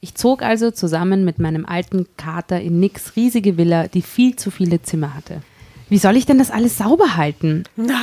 Ich 0.00 0.14
zog 0.14 0.42
also 0.42 0.70
zusammen 0.70 1.24
mit 1.24 1.40
meinem 1.40 1.66
alten 1.66 2.06
Kater 2.16 2.60
in 2.60 2.78
Nicks 2.78 3.16
riesige 3.16 3.56
Villa, 3.56 3.88
die 3.88 4.02
viel 4.02 4.36
zu 4.36 4.52
viele 4.52 4.80
Zimmer 4.80 5.14
hatte. 5.14 5.42
Wie 5.88 5.98
soll 5.98 6.16
ich 6.16 6.26
denn 6.26 6.38
das 6.38 6.50
alles 6.50 6.76
sauber 6.76 7.16
halten? 7.16 7.64
Nein! 7.74 7.96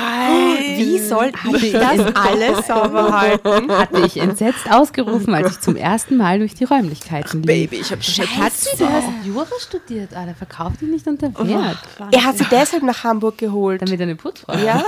Wie 0.76 0.98
soll 0.98 1.32
ich 1.62 1.72
das 1.72 2.16
alles 2.16 2.68
sauber 2.68 3.22
halten? 3.22 3.72
Hatte 3.72 4.02
ich 4.06 4.18
entsetzt 4.18 4.70
ausgerufen, 4.70 5.36
als 5.36 5.52
ich 5.52 5.62
zum 5.62 5.76
ersten 5.76 6.18
Mal 6.18 6.40
durch 6.40 6.56
die 6.56 6.64
Räumlichkeiten 6.64 7.44
lief. 7.44 7.70
Baby, 7.70 7.78
ich 7.78 7.92
hab 7.92 8.04
Schatz, 8.04 8.76
du 8.78 8.90
hast 8.90 9.08
Jura 9.24 9.46
studiert, 9.60 10.12
der 10.12 10.36
verkauft 10.36 10.82
dich 10.82 10.90
nicht 10.90 11.08
unter 11.08 11.32
Wert. 11.48 11.78
Er 12.12 12.24
hat 12.24 12.38
sie 12.38 12.46
deshalb 12.52 12.84
nach 12.84 13.04
Hamburg 13.04 13.38
geholt. 13.38 13.84
Damit 13.84 14.00
er 14.00 14.04
eine 14.04 14.16
Putzfrau 14.16 14.54
hat. 14.54 14.66
Ja. 14.66 14.84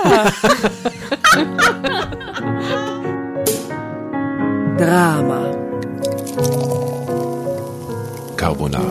Drama. 4.78 5.68
Carbonara. 8.48 8.82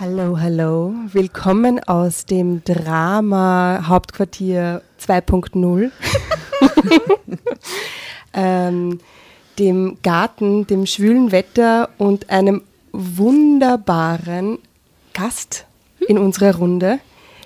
Hallo, 0.00 0.40
hallo. 0.40 0.94
Willkommen 1.12 1.78
aus 1.84 2.26
dem 2.26 2.64
Drama 2.64 3.84
Hauptquartier 3.86 4.82
2.0. 5.00 5.92
ähm, 8.34 8.98
dem 9.60 9.98
Garten, 10.02 10.66
dem 10.66 10.86
schwülen 10.86 11.30
Wetter 11.30 11.90
und 11.98 12.28
einem 12.28 12.62
wunderbaren 12.90 14.58
Gast 15.14 15.66
in 16.08 16.18
unserer 16.18 16.56
Runde. 16.56 16.98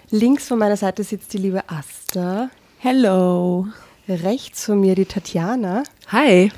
Links 0.08 0.48
von 0.48 0.58
meiner 0.58 0.78
Seite 0.78 1.04
sitzt 1.04 1.34
die 1.34 1.38
liebe 1.38 1.64
Asta. 1.68 2.48
Hello. 2.78 3.66
Rechts 4.10 4.64
von 4.64 4.80
mir 4.80 4.96
die 4.96 5.04
Tatjana. 5.04 5.84
Hi. 6.08 6.50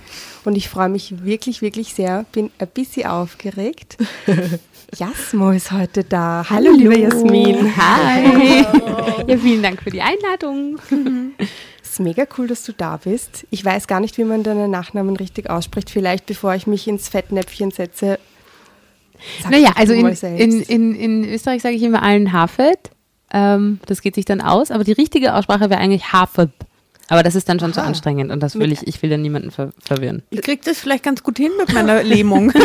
Und 0.45 0.57
ich 0.57 0.71
freue 0.71 0.89
mich 0.89 1.23
wirklich, 1.23 1.61
wirklich 1.61 1.93
sehr. 1.93 2.25
Bin 2.33 2.51
ein 2.59 2.69
bisschen 2.69 3.07
aufgeregt. 3.07 3.99
Jasmo 4.97 5.51
ist 5.51 5.71
heute 5.71 6.03
da. 6.03 6.47
Hallo, 6.49 6.71
Hallo. 6.71 6.77
liebe 6.79 6.99
Jasmin. 6.99 7.77
Hi. 7.77 8.67
Ja, 9.29 9.39
vielen 9.39 9.63
Dank 9.63 9.81
für 9.83 9.91
die 9.91 10.03
Einladung. 10.03 10.79
Es 11.81 11.91
ist 11.91 12.01
mega 12.01 12.27
cool, 12.37 12.49
dass 12.49 12.65
du 12.65 12.73
da 12.73 12.97
bist. 12.97 13.47
Ich 13.51 13.65
weiß 13.65 13.87
gar 13.87 14.01
nicht, 14.01 14.19
wie 14.19 14.25
man 14.25 14.43
deinen 14.43 14.71
Nachnamen 14.71 15.15
richtig 15.15 15.49
ausspricht. 15.49 15.91
Vielleicht, 15.91 16.27
bevor 16.27 16.55
ich 16.55 16.67
mich 16.67 16.89
ins 16.89 17.09
Fettnäpfchen 17.09 17.71
setze. 17.71 18.19
Naja, 19.49 19.75
also 19.77 19.93
in, 19.93 20.09
in, 20.09 20.63
in, 20.63 20.95
in 20.97 21.25
Österreich 21.25 21.63
sage 21.63 21.77
ich 21.77 21.83
immer 21.83 22.03
allen 22.03 22.33
Hafet. 22.33 22.91
Ähm, 23.33 23.79
das 23.87 24.03
geht 24.03 24.17
sich 24.17 24.25
dann 24.25 24.41
aus, 24.41 24.73
aber 24.73 24.83
die 24.83 24.93
richtige 24.93 25.35
Aussprache 25.35 25.71
wäre 25.71 25.81
eigentlich 25.81 26.13
Hafet. 26.13 26.51
Aber 27.13 27.23
das 27.23 27.35
ist 27.35 27.47
dann 27.47 27.61
schon 27.61 27.75
zu 27.75 27.81
Aha. 27.81 27.89
anstrengend 27.89 28.33
und 28.33 28.41
das 28.43 28.59
will 28.59 28.73
ich, 28.73 28.87
ich 28.87 29.03
will 29.03 29.11
dann 29.11 29.21
niemanden 29.21 29.51
ver 29.51 29.75
verwirren. 29.79 30.23
Ich 30.31 30.41
krieg 30.41 30.63
das 30.63 30.79
vielleicht 30.79 31.05
ganz 31.05 31.23
gut 31.23 31.37
hin 31.37 31.51
mit 31.59 31.71
meiner 31.75 32.03
Lähmung. 32.03 32.51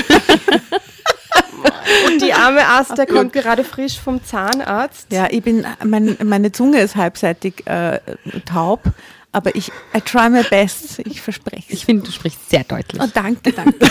Und 2.07 2.21
die 2.21 2.33
arme 2.33 2.65
Asta 2.65 3.05
kommt 3.05 3.33
gerade 3.33 3.63
frisch 3.65 3.99
vom 3.99 4.23
Zahnarzt. 4.23 5.11
ja, 5.11 5.27
ich 5.29 5.41
bin, 5.41 5.65
mein, 5.85 6.17
meine 6.23 6.51
Zunge 6.51 6.79
ist 6.79 6.95
halbseitig 6.95 7.65
äh, 7.65 7.99
taub, 8.45 8.83
aber 9.31 9.53
ich, 9.55 9.69
I 9.95 10.01
try 10.01 10.29
my 10.29 10.43
best, 10.43 10.99
ich 10.99 11.21
verspreche 11.21 11.65
Ich 11.67 11.85
finde, 11.85 12.03
du 12.03 12.11
sprichst 12.11 12.49
sehr 12.49 12.63
deutlich. 12.63 13.01
Oh, 13.01 13.07
danke, 13.13 13.51
danke. 13.51 13.77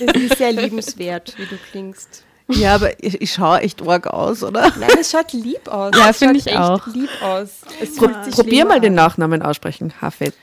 Es 0.00 0.22
ist 0.22 0.38
sehr 0.38 0.52
liebenswert, 0.52 1.34
wie 1.36 1.46
du 1.46 1.56
klingst. 1.70 2.24
Ja, 2.48 2.74
aber 2.74 3.02
ich, 3.02 3.20
ich 3.20 3.32
schaue 3.32 3.60
echt 3.60 3.86
arg 3.86 4.06
aus, 4.06 4.42
oder? 4.42 4.72
Nein, 4.78 4.90
es 5.00 5.10
schaut 5.10 5.32
lieb 5.32 5.68
aus. 5.68 5.92
Ja, 5.96 6.10
Es 6.10 6.18
finde 6.18 6.34
schaut 6.40 6.46
ich 6.46 6.52
echt 6.52 6.58
auch. 6.60 6.86
lieb 6.88 7.10
aus. 7.22 7.48
Es 7.80 7.96
Pro 7.96 8.08
probier 8.30 8.64
mal 8.64 8.80
den 8.80 8.92
an. 8.92 8.96
Nachnamen 9.04 9.42
aussprechen. 9.42 9.92
Hafet. 10.00 10.34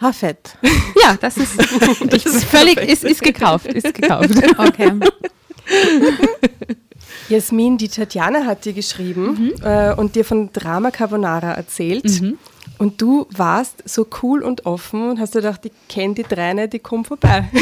Hafet. 0.00 0.56
Ja, 1.02 1.16
das 1.20 1.36
ist, 1.36 1.60
ich, 2.12 2.26
ist 2.26 2.44
völlig, 2.44 2.76
ist, 2.78 3.02
ist 3.02 3.22
gekauft, 3.22 3.66
ist 3.66 3.92
gekauft. 3.94 4.30
Okay. 4.56 4.92
Jasmin, 7.28 7.78
die 7.78 7.88
Tatjana 7.88 8.44
hat 8.44 8.64
dir 8.64 8.72
geschrieben 8.72 9.52
äh, 9.62 9.94
und 9.94 10.14
dir 10.14 10.24
von 10.24 10.52
Drama 10.52 10.90
Carbonara 10.90 11.52
erzählt. 11.52 12.04
Und 12.78 13.00
du 13.00 13.26
warst 13.30 13.88
so 13.88 14.06
cool 14.22 14.42
und 14.42 14.66
offen 14.66 15.10
und 15.10 15.20
hast 15.20 15.34
dir 15.34 15.40
gedacht, 15.40 15.64
ich 15.64 15.72
kenne 15.88 16.14
die 16.14 16.22
drei 16.24 16.52
nicht, 16.52 16.72
die 16.72 16.78
kommen 16.78 17.04
vorbei. 17.04 17.48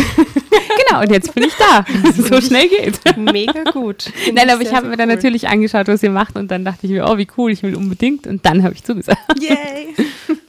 Genau, 0.87 1.03
und 1.03 1.11
jetzt 1.11 1.35
bin 1.35 1.45
ich 1.45 1.55
da. 1.55 1.85
So 2.13 2.41
schnell 2.41 2.69
geht. 2.69 3.01
Mega 3.17 3.65
gut. 3.71 4.03
Finde 4.15 4.41
Nein, 4.41 4.51
aber 4.51 4.63
ich 4.63 4.73
habe 4.75 4.89
mir 4.89 4.97
dann 4.97 5.09
cool. 5.09 5.17
natürlich 5.17 5.49
angeschaut, 5.49 5.89
was 5.89 6.03
ihr 6.03 6.11
macht 6.11 6.37
und 6.37 6.51
dann 6.51 6.65
dachte 6.65 6.87
ich 6.87 6.93
mir, 6.93 7.09
oh, 7.09 7.17
wie 7.19 7.29
cool, 7.37 7.53
ich 7.53 7.63
will 7.63 7.75
unbedingt 7.75 8.27
und 8.27 8.45
dann 8.45 8.63
habe 8.63 8.75
ich 8.75 8.85
zugesagt. 8.85 9.19
Yay. 9.41 9.95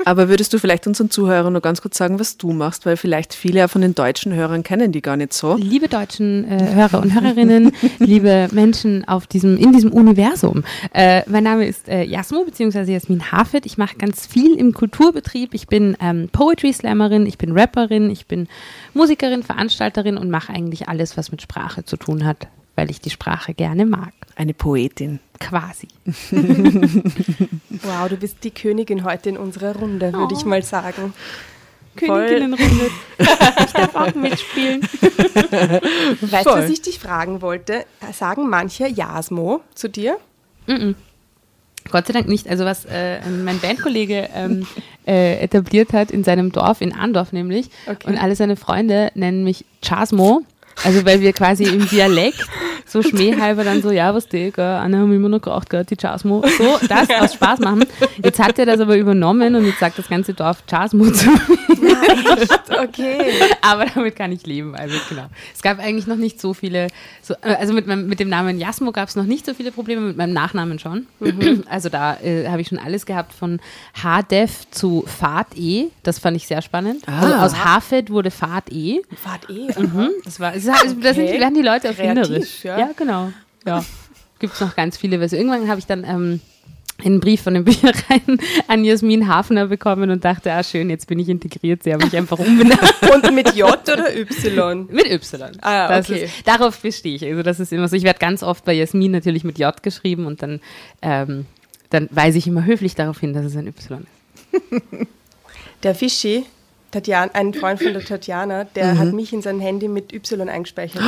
Aber 0.05 0.29
würdest 0.29 0.53
du 0.53 0.59
vielleicht 0.59 0.87
unseren 0.87 1.09
Zuhörern 1.09 1.53
nur 1.53 1.61
ganz 1.61 1.81
kurz 1.81 1.97
sagen, 1.97 2.19
was 2.19 2.37
du 2.37 2.51
machst? 2.51 2.85
Weil 2.85 2.97
vielleicht 2.97 3.33
viele 3.33 3.67
von 3.67 3.81
den 3.81 3.95
deutschen 3.95 4.33
Hörern 4.33 4.63
kennen 4.63 4.91
die 4.91 5.01
gar 5.01 5.17
nicht 5.17 5.33
so. 5.33 5.55
Liebe 5.55 5.87
deutschen 5.87 6.49
äh, 6.49 6.73
Hörer 6.73 7.01
und 7.01 7.13
Hörerinnen, 7.13 7.71
liebe 7.99 8.47
Menschen 8.51 9.07
auf 9.07 9.27
diesem, 9.27 9.57
in 9.57 9.73
diesem 9.73 9.91
Universum. 9.91 10.63
Äh, 10.93 11.23
mein 11.29 11.43
Name 11.43 11.67
ist 11.67 11.87
äh, 11.87 12.03
Jasmo 12.03 12.43
bzw. 12.43 12.91
Jasmin 12.91 13.31
Hafet. 13.31 13.65
Ich 13.65 13.77
mache 13.77 13.97
ganz 13.97 14.25
viel 14.25 14.55
im 14.55 14.73
Kulturbetrieb. 14.73 15.53
Ich 15.53 15.67
bin 15.67 15.95
ähm, 15.99 16.29
Poetry 16.31 16.73
Slammerin, 16.73 17.25
ich 17.25 17.37
bin 17.37 17.57
Rapperin, 17.57 18.09
ich 18.09 18.27
bin 18.27 18.47
Musikerin, 18.93 19.43
Veranstalterin 19.43 20.17
und 20.17 20.29
mache 20.29 20.53
eigentlich 20.53 20.87
alles, 20.89 21.17
was 21.17 21.31
mit 21.31 21.41
Sprache 21.41 21.85
zu 21.85 21.97
tun 21.97 22.25
hat, 22.25 22.47
weil 22.81 22.89
ich 22.89 22.99
die 22.99 23.11
Sprache 23.11 23.53
gerne 23.53 23.85
mag. 23.85 24.11
Eine 24.35 24.55
Poetin. 24.55 25.19
Quasi. 25.39 25.87
Wow, 27.83 28.09
du 28.09 28.17
bist 28.17 28.37
die 28.43 28.49
Königin 28.49 29.03
heute 29.03 29.29
in 29.29 29.37
unserer 29.37 29.75
Runde, 29.75 30.11
würde 30.11 30.33
ich 30.33 30.45
mal 30.45 30.63
sagen. 30.63 31.13
Königinnenrunde. 31.95 32.89
ich 33.19 33.71
darf 33.73 33.93
auch 33.93 34.15
mitspielen. 34.15 34.81
Weißt 36.21 36.45
du, 36.47 36.49
was 36.49 36.71
ich 36.71 36.81
dich 36.81 36.97
fragen 36.97 37.43
wollte? 37.43 37.85
Sagen 38.13 38.49
manche 38.49 38.87
Jasmo 38.87 39.61
zu 39.75 39.87
dir? 39.87 40.17
Gott 41.91 42.07
sei 42.07 42.13
Dank 42.13 42.27
nicht. 42.27 42.47
Also 42.49 42.65
was 42.65 42.85
äh, 42.85 43.19
mein 43.29 43.59
Bandkollege 43.59 44.27
ähm, 44.33 44.65
äh, 45.05 45.35
etabliert 45.39 45.93
hat 45.93 46.09
in 46.09 46.23
seinem 46.23 46.51
Dorf, 46.51 46.81
in 46.81 46.93
Andorf 46.95 47.31
nämlich, 47.31 47.69
Okay. 47.85 48.07
und 48.07 48.17
alle 48.17 48.35
seine 48.35 48.55
Freunde 48.55 49.11
nennen 49.13 49.43
mich 49.43 49.65
Chasmo. 49.83 50.41
Also 50.83 51.05
weil 51.05 51.21
wir 51.21 51.33
quasi 51.33 51.63
im 51.63 51.87
Dialekt 51.87 52.43
so 52.85 53.01
schmähhalber 53.01 53.63
dann 53.63 53.81
so, 53.81 53.91
ja, 53.91 54.13
was 54.13 54.27
die, 54.27 54.51
gell, 54.51 54.65
Anna 54.65 54.97
haben 54.99 55.13
immer 55.13 55.29
noch 55.29 55.41
geraucht, 55.41 55.69
gell, 55.69 55.85
die 55.85 55.95
Chasmo. 55.95 56.43
So, 56.57 56.77
das 56.89 57.09
aus 57.09 57.33
Spaß 57.35 57.59
machen. 57.59 57.85
Jetzt 58.23 58.39
hat 58.39 58.59
er 58.59 58.65
das 58.65 58.79
aber 58.81 58.97
übernommen 58.97 59.55
und 59.55 59.65
jetzt 59.65 59.79
sagt 59.79 59.97
das 59.97 60.09
ganze 60.09 60.33
Dorf 60.33 60.63
Chasmo 60.69 61.09
zu 61.11 61.29
mir. 61.29 61.97
Okay. 62.81 63.19
Aber 63.61 63.85
damit 63.85 64.15
kann 64.15 64.31
ich 64.31 64.45
leben. 64.45 64.75
Also 64.75 64.95
genau. 65.09 65.25
Es 65.53 65.61
gab 65.61 65.79
eigentlich 65.79 66.07
noch 66.07 66.15
nicht 66.17 66.41
so 66.41 66.53
viele, 66.53 66.87
so, 67.21 67.33
äh, 67.41 67.53
also 67.55 67.73
mit, 67.73 67.87
meinem, 67.87 68.07
mit 68.07 68.19
dem 68.19 68.29
Namen 68.29 68.59
Jasmo 68.59 68.91
gab 68.91 69.07
es 69.09 69.15
noch 69.15 69.23
nicht 69.25 69.45
so 69.45 69.53
viele 69.53 69.71
Probleme, 69.71 70.01
mit 70.01 70.17
meinem 70.17 70.33
Nachnamen 70.33 70.79
schon. 70.79 71.07
Also 71.69 71.89
da 71.89 72.17
äh, 72.21 72.47
habe 72.49 72.61
ich 72.61 72.67
schon 72.69 72.79
alles 72.79 73.05
gehabt 73.05 73.33
von 73.33 73.59
HDEF 74.01 74.69
zu 74.71 75.03
Fahrt 75.07 75.55
E. 75.55 75.87
Das 76.03 76.19
fand 76.19 76.35
ich 76.37 76.47
sehr 76.47 76.61
spannend. 76.61 77.03
Also 77.07 77.33
Ah. 77.33 77.45
aus 77.45 77.63
Hafed 77.63 78.09
wurde 78.09 78.31
Fahrt 78.31 78.71
E. 78.71 79.01
Fahrt 79.15 79.49
eh. 79.49 79.67
Mhm. 79.79 80.09
Das 80.25 80.39
war, 80.39 80.55
es, 80.55 80.67
ist- 80.83 80.97
da 81.03 81.13
sind, 81.13 81.25
Okay. 81.29 81.39
werden 81.39 81.55
die 81.55 81.61
Leute 81.61 81.93
Kreativ, 81.93 81.99
erfinderisch. 81.99 82.63
ja. 82.63 82.79
Ja, 82.79 82.89
genau. 82.95 83.31
Ja. 83.65 83.83
Gibt 84.39 84.53
es 84.53 84.59
noch 84.61 84.75
ganz 84.75 84.97
viele 84.97 85.19
Versionen. 85.19 85.47
Irgendwann 85.47 85.69
habe 85.69 85.79
ich 85.79 85.85
dann 85.85 86.03
ähm, 86.03 86.39
einen 87.03 87.19
Brief 87.19 87.41
von 87.41 87.53
den 87.53 87.63
Büchereien 87.65 88.39
an 88.67 88.83
Jasmin 88.83 89.27
Hafner 89.27 89.67
bekommen 89.67 90.09
und 90.09 90.23
dachte, 90.25 90.51
ah 90.51 90.63
schön, 90.63 90.89
jetzt 90.89 91.07
bin 91.07 91.19
ich 91.19 91.29
integriert. 91.29 91.83
Sie 91.83 91.93
haben 91.93 92.03
mich 92.03 92.15
einfach 92.17 92.39
umbenannt. 92.39 92.81
Und 93.13 93.33
mit 93.33 93.55
J 93.55 93.69
oder 93.87 94.15
Y? 94.15 94.87
Mit 94.91 95.07
Y. 95.11 95.51
Ah, 95.61 95.87
Das 95.87 96.09
okay. 96.09 96.25
ist, 96.25 96.47
darauf 96.47 96.79
bestehe 96.79 97.15
ich. 97.15 97.25
Also 97.25 97.43
das 97.43 97.59
ist 97.59 97.71
immer 97.73 97.87
so. 97.87 97.95
Ich 97.95 98.03
werde 98.03 98.19
ganz 98.19 98.41
oft 98.43 98.65
bei 98.65 98.73
Jasmin 98.73 99.11
natürlich 99.11 99.43
mit 99.43 99.59
J 99.59 99.81
geschrieben 99.83 100.25
und 100.25 100.41
dann, 100.41 100.59
ähm, 101.01 101.45
dann 101.91 102.07
weise 102.11 102.37
ich 102.39 102.47
immer 102.47 102.65
höflich 102.65 102.95
darauf 102.95 103.19
hin, 103.19 103.33
dass 103.33 103.45
es 103.45 103.55
ein 103.55 103.67
Y 103.67 104.05
ist. 104.51 105.07
Der 105.83 105.95
Fischi, 105.95 106.45
Tatjana, 106.91 107.31
ein 107.33 107.53
Freund 107.53 107.81
von 107.81 107.93
der 107.93 108.03
Tatjana, 108.03 108.65
der 108.65 108.97
hat 108.97 109.13
mich 109.13 109.33
in 109.33 109.41
sein 109.41 109.59
Handy 109.59 109.87
mit 109.87 110.13
Y 110.13 110.49
eingespeichert. 110.49 111.01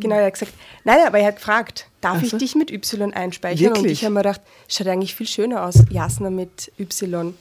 Genau, 0.00 0.16
er 0.16 0.26
hat 0.26 0.34
gesagt, 0.34 0.52
nein, 0.84 0.98
aber 1.06 1.18
er 1.18 1.28
hat 1.28 1.36
gefragt, 1.36 1.86
darf 2.00 2.22
ich 2.22 2.32
dich 2.32 2.54
mit 2.54 2.70
Y 2.70 3.12
einspeichern? 3.12 3.68
Und 3.68 3.76
Wirklich? 3.78 3.92
ich 3.92 4.04
habe 4.04 4.14
mir 4.14 4.20
gedacht, 4.20 4.40
schaut 4.68 4.86
eigentlich 4.86 5.14
viel 5.14 5.26
schöner 5.26 5.64
aus, 5.64 5.82
Jasna 5.90 6.30
mit 6.30 6.72
Y. 6.78 7.34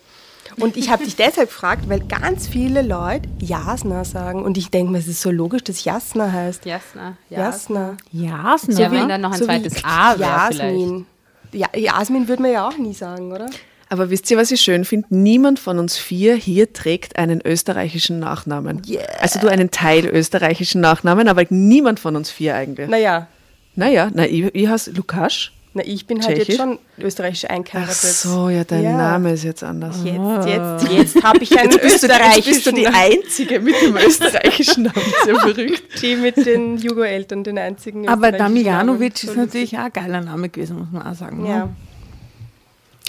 Und 0.60 0.78
ich 0.78 0.89
habe 0.89 1.04
dich 1.04 1.16
deshalb 1.18 1.50
gefragt, 1.50 1.89
weil 1.89 2.00
ganz 2.00 2.48
viele 2.48 2.81
Leute 2.81 3.28
Jasna 3.40 4.06
sagen. 4.06 4.44
Und 4.44 4.57
ich 4.57 4.69
denke 4.72 4.92
mir, 4.92 5.00
es 5.00 5.07
ist 5.07 5.22
so 5.22 5.30
logisch, 5.30 5.63
dass 5.63 5.83
Jasna 5.83 6.31
heißt. 6.31 6.66
Jasna. 6.66 7.18
Jasna. 7.30 7.98
Jasna. 8.12 8.74
So 8.74 8.92
wie 8.92 9.07
dann 9.07 9.22
noch 9.22 9.33
ein 9.33 9.40
So 9.40 9.45
zweites 9.45 9.83
A 9.83 10.18
wäre. 10.18 10.30
Jasmin. 10.30 11.06
Ja, 11.51 11.68
Jasmin 11.75 12.28
würde 12.28 12.42
man 12.42 12.51
ja 12.51 12.68
auch 12.68 12.78
nie 12.78 12.94
sagen, 12.94 13.31
oder? 13.31 13.48
Aber 13.89 14.10
wisst 14.10 14.30
ihr, 14.31 14.38
was 14.38 14.51
ich 14.51 14.62
schön 14.62 14.84
finde? 14.86 15.07
Niemand 15.12 15.60
von 15.60 15.80
uns 15.80 15.98
vier 15.98 16.36
hier 16.36 16.74
trägt 16.74 17.18
einen 17.18 17.42
österreichischen 17.45 18.19
Nachnamen. 18.19 18.81
Yeah. 18.88 19.06
Also 19.19 19.39
du 19.39 19.48
einen 19.48 19.72
Teil 19.72 20.06
österreichischen 20.07 20.81
Nachnamen, 20.81 21.28
aber 21.30 21.44
niemand 21.50 22.00
von 22.00 22.16
uns 22.16 22.30
vier 22.30 22.56
eigentlich. 22.56 22.89
Naja, 22.89 23.28
Naja, 23.75 24.10
na, 24.13 24.25
ich, 24.25 24.54
ich 24.54 24.68
heiße 24.68 24.92
Lukasch. 24.92 25.54
Na, 25.74 25.84
ich 25.86 26.07
bin 26.07 26.18
halt 26.24 26.38
Tschechisch? 26.38 26.48
jetzt 26.48 26.57
schon 26.57 26.80
österreichisch 27.00 27.45
Ach 27.45 27.54
eingeheiratet. 27.56 27.95
so, 27.95 28.50
ja, 28.50 28.63
dein 28.63 28.84
Ja. 28.84 28.98
Name 28.98 29.34
ist 29.34 29.44
jetzt 29.44 29.63
anders. 29.63 29.98
Jetzt, 30.04 30.48
jetzt, 30.48 30.92
jetzt 31.16 31.24
habe 31.24 31.44
ich 31.44 31.57
einen 31.60 31.72
Jetzt 31.72 31.81
bist, 31.83 32.04
du, 32.04 32.07
jetzt 32.07 32.13
österreichischen 32.18 32.54
bist 32.54 32.66
du 32.68 32.72
die 32.72 32.88
Einzige 32.88 33.60
mit 33.60 33.75
dem 33.81 33.95
österreichischen 33.95 34.83
Namen. 34.83 35.01
Sehr 35.24 35.36
verrückt. 35.40 36.01
die 36.01 36.16
mit 36.16 36.36
den 36.38 36.78
Jugo-Eltern, 36.78 37.44
den 37.44 37.57
einzigen 37.60 38.07
Aber 38.10 38.30
österreichischen 38.30 38.63
Damjanovic 38.66 39.24
ist 39.24 39.38
natürlich 39.38 39.78
auch 39.78 39.83
ein 39.83 39.94
geiler 39.94 40.22
Name 40.22 40.50
gewesen, 40.50 40.80
muss 40.80 40.88
man 40.92 41.04
auch 41.06 41.16
sagen. 41.16 41.44
ne? 41.44 41.69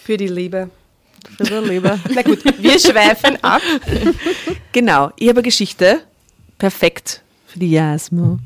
Für 0.09 0.17
die 0.17 0.29
Liebe. 0.29 0.71
Für 1.37 1.45
der 1.45 1.61
Leber. 1.61 1.99
Na 2.15 2.23
gut, 2.23 2.43
wir 2.63 2.79
schweifen 2.79 3.37
ab. 3.45 3.61
Genau, 4.73 5.11
ich 5.19 5.29
habe 5.29 5.41
eine 5.41 5.43
Geschichte. 5.43 6.01
Perfekt 6.57 7.21
für 7.47 7.59
die 7.59 7.73
Jasmo. 7.73 8.39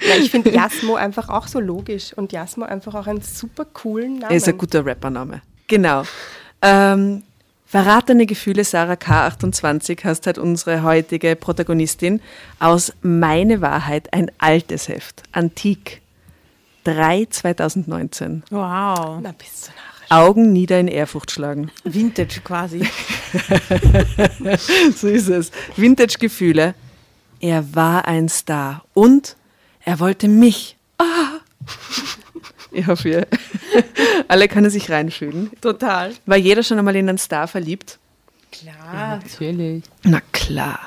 Ja, 0.00 0.16
ich 0.18 0.32
finde 0.32 0.50
Jasmo 0.50 0.96
einfach 0.96 1.28
auch 1.28 1.46
so 1.46 1.60
logisch 1.60 2.12
und 2.14 2.32
Jasmo 2.32 2.64
einfach 2.64 2.96
auch 2.96 3.06
einen 3.06 3.20
super 3.20 3.66
coolen 3.66 4.18
Namen. 4.18 4.32
Er 4.32 4.36
ist 4.36 4.48
ein 4.48 4.58
guter 4.58 4.84
Rappername. 4.84 5.42
Genau. 5.68 6.02
Ähm, 6.60 7.22
Verratene 7.66 8.26
Gefühle, 8.26 8.64
Sarah 8.64 8.94
K28, 8.94 10.02
hast 10.02 10.26
halt 10.26 10.38
unsere 10.38 10.82
heutige 10.82 11.36
Protagonistin 11.36 12.20
aus 12.58 12.92
Meine 13.02 13.60
Wahrheit, 13.60 14.12
ein 14.12 14.32
altes 14.38 14.88
Heft, 14.88 15.22
Antik, 15.30 16.00
3 16.86 17.26
2019. 17.28 18.44
Wow. 18.50 19.18
Na, 19.20 19.32
bist 19.36 19.66
du 19.66 19.70
narrisch. 19.72 20.10
Augen 20.10 20.52
nieder 20.52 20.78
in 20.78 20.86
Ehrfurcht 20.86 21.32
schlagen. 21.32 21.70
Vintage 21.82 22.40
quasi. 22.44 22.78
so 24.96 25.08
ist 25.08 25.28
es. 25.28 25.50
Vintage-Gefühle. 25.76 26.74
Er 27.40 27.74
war 27.74 28.06
ein 28.06 28.28
Star 28.28 28.84
und 28.94 29.36
er 29.80 29.98
wollte 29.98 30.28
mich. 30.28 30.76
Ah. 30.98 31.40
Ich 32.70 32.86
hoffe, 32.86 33.08
ihr 33.08 33.26
alle 34.28 34.46
können 34.46 34.70
sich 34.70 34.90
reinfühlen. 34.90 35.50
Total. 35.60 36.12
War 36.26 36.36
jeder 36.36 36.62
schon 36.62 36.78
einmal 36.78 36.94
in 36.94 37.08
einen 37.08 37.18
Star 37.18 37.48
verliebt? 37.48 37.98
Klar. 38.52 39.20
Natürlich. 39.22 39.82
Na 40.04 40.20
klar. 40.32 40.78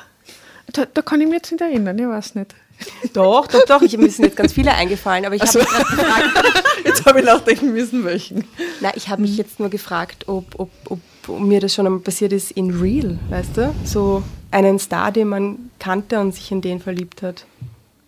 Da, 0.72 0.86
da 0.86 1.02
kann 1.02 1.20
ich 1.20 1.28
mich 1.28 1.36
jetzt 1.36 1.52
nicht 1.52 1.62
erinnern, 1.62 2.00
ich 2.00 2.08
weiß 2.08 2.36
nicht. 2.36 2.56
Doch, 3.14 3.48
doch, 3.48 3.66
doch. 3.66 3.82
Ich, 3.82 3.98
mir 3.98 4.10
sind 4.10 4.26
jetzt 4.26 4.38
ganz 4.38 4.54
viele 4.54 4.74
eingefallen, 4.74 5.26
aber 5.26 5.36
ich 5.36 5.42
habe 5.42 5.60
mich 5.60 5.68
grad 5.68 5.88
gefragt, 5.88 6.64
Jetzt 6.86 7.06
habe 7.06 7.20
ich 7.20 7.26
nachdenken 7.26 7.74
müssen, 7.74 8.06
welchen. 8.06 8.46
na, 8.82 8.92
ich 8.96 9.10
habe 9.10 9.22
mich 9.22 9.36
jetzt 9.38 9.60
nur 9.60 9.70
gefragt, 9.70 10.28
ob, 10.28 10.46
ob, 10.58 10.70
ob, 10.90 11.00
ob 11.28 11.40
mir 11.40 11.60
das 11.60 11.74
schon 11.74 11.86
einmal 11.86 12.02
passiert 12.02 12.34
ist 12.34 12.52
in 12.52 12.72
real, 12.80 13.20
weißt 13.30 13.58
du? 13.58 13.76
So 13.84 14.24
einen 14.52 14.80
Star, 14.80 15.12
den 15.12 15.28
man 15.28 15.72
kannte 15.80 16.20
und 16.20 16.34
sich 16.34 16.52
in 16.52 16.62
den 16.62 16.80
verliebt 16.80 17.22
hat. 17.22 17.46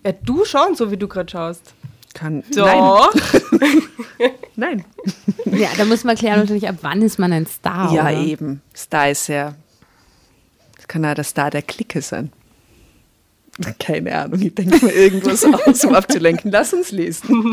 Ja, 0.05 0.13
du 0.13 0.45
schon, 0.45 0.75
so 0.75 0.91
wie 0.91 0.97
du 0.97 1.07
gerade 1.07 1.29
schaust. 1.29 1.73
Kann. 2.13 2.43
Doch. 2.53 3.13
Nein. 4.55 4.83
Ja, 5.45 5.69
da 5.77 5.85
muss 5.85 6.03
man 6.03 6.15
klären 6.15 6.39
natürlich, 6.39 6.67
ab 6.67 6.75
wann 6.81 7.01
ist 7.01 7.19
man 7.19 7.31
ein 7.31 7.45
Star. 7.45 7.93
Ja, 7.93 8.03
oder? 8.03 8.13
eben. 8.13 8.61
Star 8.75 9.09
ist 9.09 9.27
ja. 9.27 9.55
Das 10.75 10.87
kann 10.87 11.03
ja 11.03 11.13
der 11.13 11.23
Star 11.23 11.49
der 11.49 11.61
Clique 11.61 12.01
sein. 12.01 12.31
Keine 13.79 14.17
Ahnung, 14.17 14.41
ich 14.41 14.53
denke 14.55 14.85
mir 14.85 14.91
irgendwas 14.91 15.45
aus, 15.65 15.83
um 15.85 15.95
abzulenken. 15.95 16.51
Lass 16.51 16.73
uns 16.73 16.91
lesen. 16.91 17.45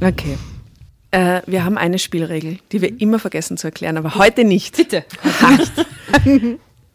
Okay. 0.00 0.36
Äh, 1.10 1.42
wir 1.46 1.64
haben 1.64 1.78
eine 1.78 1.98
Spielregel, 1.98 2.58
die 2.72 2.82
wir 2.82 3.00
immer 3.00 3.18
vergessen 3.18 3.56
zu 3.56 3.68
erklären, 3.68 3.96
aber 3.96 4.16
heute 4.16 4.44
nicht. 4.44 4.76
Bitte. 4.76 5.04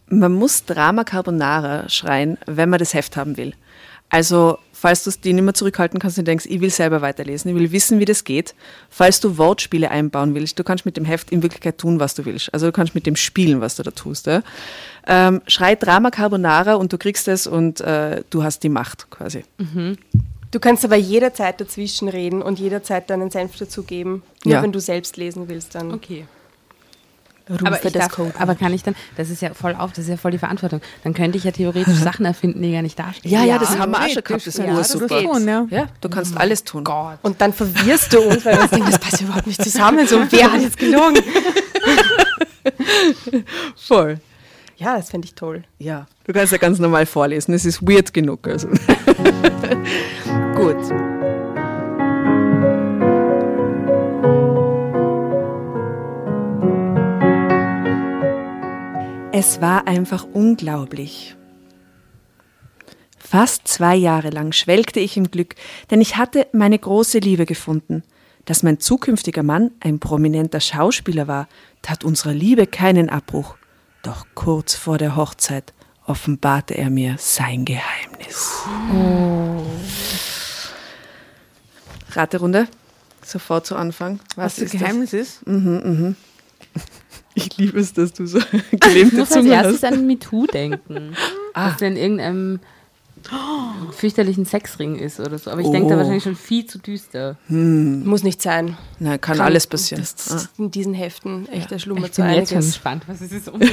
Man 0.08 0.34
muss 0.34 0.66
Drama 0.66 1.04
Carbonara 1.04 1.90
schreien, 1.90 2.38
wenn 2.46 2.70
man 2.70 2.80
das 2.80 2.94
Heft 2.94 3.16
haben 3.18 3.38
will. 3.38 3.54
Also, 4.10 4.60
falls 4.82 5.04
du 5.04 5.12
es 5.12 5.22
dir 5.22 5.32
nicht 5.34 5.44
mehr 5.44 5.54
zurückhalten 5.54 6.00
kannst 6.00 6.18
und 6.18 6.28
denkst, 6.28 6.48
ich 6.50 6.60
will 6.60 6.72
selber 6.72 7.02
weiterlesen, 7.04 7.50
ich 7.52 7.56
will 7.56 7.72
wissen, 7.72 8.00
wie 8.00 8.06
das 8.06 8.24
geht. 8.24 8.56
Falls 8.90 9.20
du 9.20 9.38
Wortspiele 9.38 9.92
einbauen 9.92 10.34
willst, 10.34 10.58
du 10.58 10.64
kannst 10.64 10.86
mit 10.86 10.98
dem 10.98 11.06
Heft 11.06 11.32
in 11.32 11.44
Wirklichkeit 11.44 11.78
tun, 11.78 12.00
was 12.00 12.16
du 12.16 12.26
willst. 12.26 12.52
Also 12.52 12.66
du 12.66 12.72
kannst 12.72 12.96
mit 12.96 13.06
dem 13.06 13.16
spielen, 13.16 13.62
was 13.62 13.76
du 13.76 13.84
da 13.84 13.92
tust. 13.92 14.26
Ja? 14.26 14.42
Ähm, 15.06 15.42
schrei 15.46 15.76
Drama 15.76 16.10
Carbonara 16.10 16.74
und 16.76 16.92
du 16.92 16.98
kriegst 16.98 17.28
es 17.28 17.46
und 17.46 17.80
äh, 17.82 18.24
du 18.32 18.44
hast 18.44 18.64
die 18.64 18.70
Macht 18.70 19.10
quasi. 19.12 19.44
Du 20.50 20.60
kannst 20.60 20.84
aber 20.84 20.96
jederzeit 20.96 21.62
dazwischen 21.62 22.10
reden 22.10 22.42
und 22.42 22.60
jederzeit 22.60 23.10
deinen 23.12 23.30
Senf 23.30 23.58
dazugeben. 23.58 24.24
Nur 24.44 24.56
Ja. 24.56 24.64
wenn 24.64 24.72
du 24.72 24.80
selbst 24.80 25.16
lesen 25.16 25.48
willst, 25.48 25.76
dann 25.76 25.92
Okay. 25.94 26.26
Rufe 27.54 27.66
Aber, 27.68 27.76
ich 27.78 27.82
das 27.84 27.94
darf, 27.94 28.12
Code. 28.12 28.34
aber 28.40 28.56
kann 28.56 28.74
ich 28.74 28.84
dann, 28.84 28.96
das 29.18 29.30
ist 29.30 29.42
ja 29.42 29.54
voll 29.54 29.76
auf, 29.76 29.92
das 29.92 30.06
ist 30.06 30.10
ja 30.10 30.18
voll 30.18 30.32
die 30.32 30.38
Verantwortung. 30.38 30.82
Dann 31.04 31.14
könnte 31.14 31.38
ich 31.38 31.44
ja 31.44 31.52
theoretisch 31.52 31.96
Sachen 31.96 32.26
erfinden, 32.26 32.62
die 32.62 32.72
gar 32.72 32.82
nicht 32.82 32.98
dastehen. 32.98 33.32
Ja, 33.32 33.40
ja, 33.42 33.46
Ja, 33.46 33.60
das 33.60 33.78
haben 33.78 33.92
wir 33.92 34.00
auch 34.00 34.08
schon 34.10 34.24
gehabt. 34.24 34.48
Das 34.48 34.48
ist 34.48 34.58
ja, 34.58 34.76
das 34.76 34.92
super. 34.92 35.22
Tun, 35.22 35.48
ja. 35.48 35.68
Ja, 35.70 35.88
du 36.00 36.10
kannst 36.10 36.38
alles 36.38 36.64
tun. 36.64 36.84
Gott. 36.84 37.20
Und 37.22 37.40
dann 37.42 37.54
verwirrst 37.54 38.14
du 38.14 38.22
uns, 38.22 38.46
weil 38.46 38.58
wir 38.58 38.68
denken, 38.68 38.90
das 38.92 39.00
passt 39.00 39.22
überhaupt 39.22 39.48
nicht 39.48 39.62
zusammen. 39.62 40.08
So, 40.08 40.20
wer 40.30 40.52
hat 40.52 40.62
jetzt 40.62 40.78
gelogen? 40.78 41.18
Voll. 43.76 44.18
Ja, 44.78 44.98
das 44.98 45.10
fände 45.12 45.26
ich 45.26 45.36
toll. 45.36 45.64
Ja, 45.78 46.08
du 46.26 46.34
kannst 46.34 46.52
ja 46.52 46.58
ganz 46.58 46.80
normal 46.80 47.06
vorlesen. 47.06 47.54
Es 47.54 47.66
ist 47.66 47.82
weird 47.84 48.14
genug. 48.14 48.48
Also. 48.48 48.68
Gut. 50.56 51.11
Es 59.44 59.60
war 59.60 59.88
einfach 59.88 60.28
unglaublich. 60.34 61.36
Fast 63.18 63.68
zwei 63.68 63.96
Jahre 63.96 64.30
lang 64.30 64.52
schwelgte 64.52 65.00
ich 65.00 65.18
im 65.18 65.32
Glück, 65.32 65.56
denn 65.90 66.00
ich 66.00 66.16
hatte 66.16 66.46
meine 66.54 66.78
große 66.78 67.18
Liebe 67.18 67.48
gefunden. 67.48 68.04
Dass 68.46 68.62
mein 68.62 68.80
zukünftiger 68.80 69.42
Mann 69.42 69.72
ein 69.80 70.00
prominenter 70.00 70.60
Schauspieler 70.60 71.28
war, 71.28 71.48
tat 71.82 72.04
unserer 72.04 72.36
Liebe 72.36 72.68
keinen 72.68 73.10
Abbruch. 73.10 73.58
Doch 74.04 74.28
kurz 74.36 74.76
vor 74.76 75.00
der 75.00 75.16
Hochzeit 75.16 75.74
offenbarte 76.06 76.76
er 76.76 76.92
mir 76.92 77.16
sein 77.18 77.66
Geheimnis. 77.66 78.62
Raterunde, 82.12 82.68
sofort 83.26 83.66
zu 83.66 83.76
Anfang. 83.76 84.20
Was 84.36 84.58
das 84.58 84.66
ist 84.66 84.72
Geheimnis 84.74 85.14
ist? 85.14 85.40
Das? 85.48 86.16
Ich 87.34 87.58
liebe 87.58 87.80
es, 87.80 87.94
dass 87.94 88.14
du 88.14 88.26
so 88.26 88.40
Ich 88.72 88.80
gelähmte 88.80 89.18
muss 89.18 89.32
als 89.32 89.42
Zunge 89.44 89.54
erstes 89.54 89.84
hast. 89.84 89.94
an 89.94 90.06
MeToo 90.08 90.48
denken. 90.48 91.16
Dass 91.54 91.78
der 91.78 91.90
in 91.90 91.98
irgendeinem 91.98 92.60
fürchterlichen 93.92 94.46
Sexring 94.46 94.96
ist 94.98 95.20
oder 95.20 95.38
so. 95.38 95.52
Aber 95.52 95.62
ich 95.62 95.70
denke 95.70 95.90
da 95.90 95.96
Oh. 95.96 95.98
wahrscheinlich 96.00 96.24
schon 96.24 96.36
viel 96.36 96.66
zu 96.66 96.80
düster. 96.80 97.38
Muss 97.50 98.24
nicht 98.24 98.42
sein. 98.42 98.78
Nein, 99.00 99.22
kann, 99.22 99.38
Kann- 99.38 99.46
alles 99.46 99.68
passieren. 99.68 100.02
Das, 100.02 100.16
Ah. 100.30 100.34
das 100.34 100.44
ist 100.46 100.60
in 100.60 100.72
diesen 100.72 100.94
Heften 100.96 101.48
echt 101.50 101.70
der 101.70 101.78
Schlummer 101.80 102.06
Ich 102.08 102.14
zu 102.14 102.22
bin 102.24 102.32
jetzt 102.34 102.50
schon 102.50 102.60
gespannt, 102.62 103.04
was 103.08 103.22
es 103.22 103.32
ist. 103.32 103.50
Oh. 103.54 103.60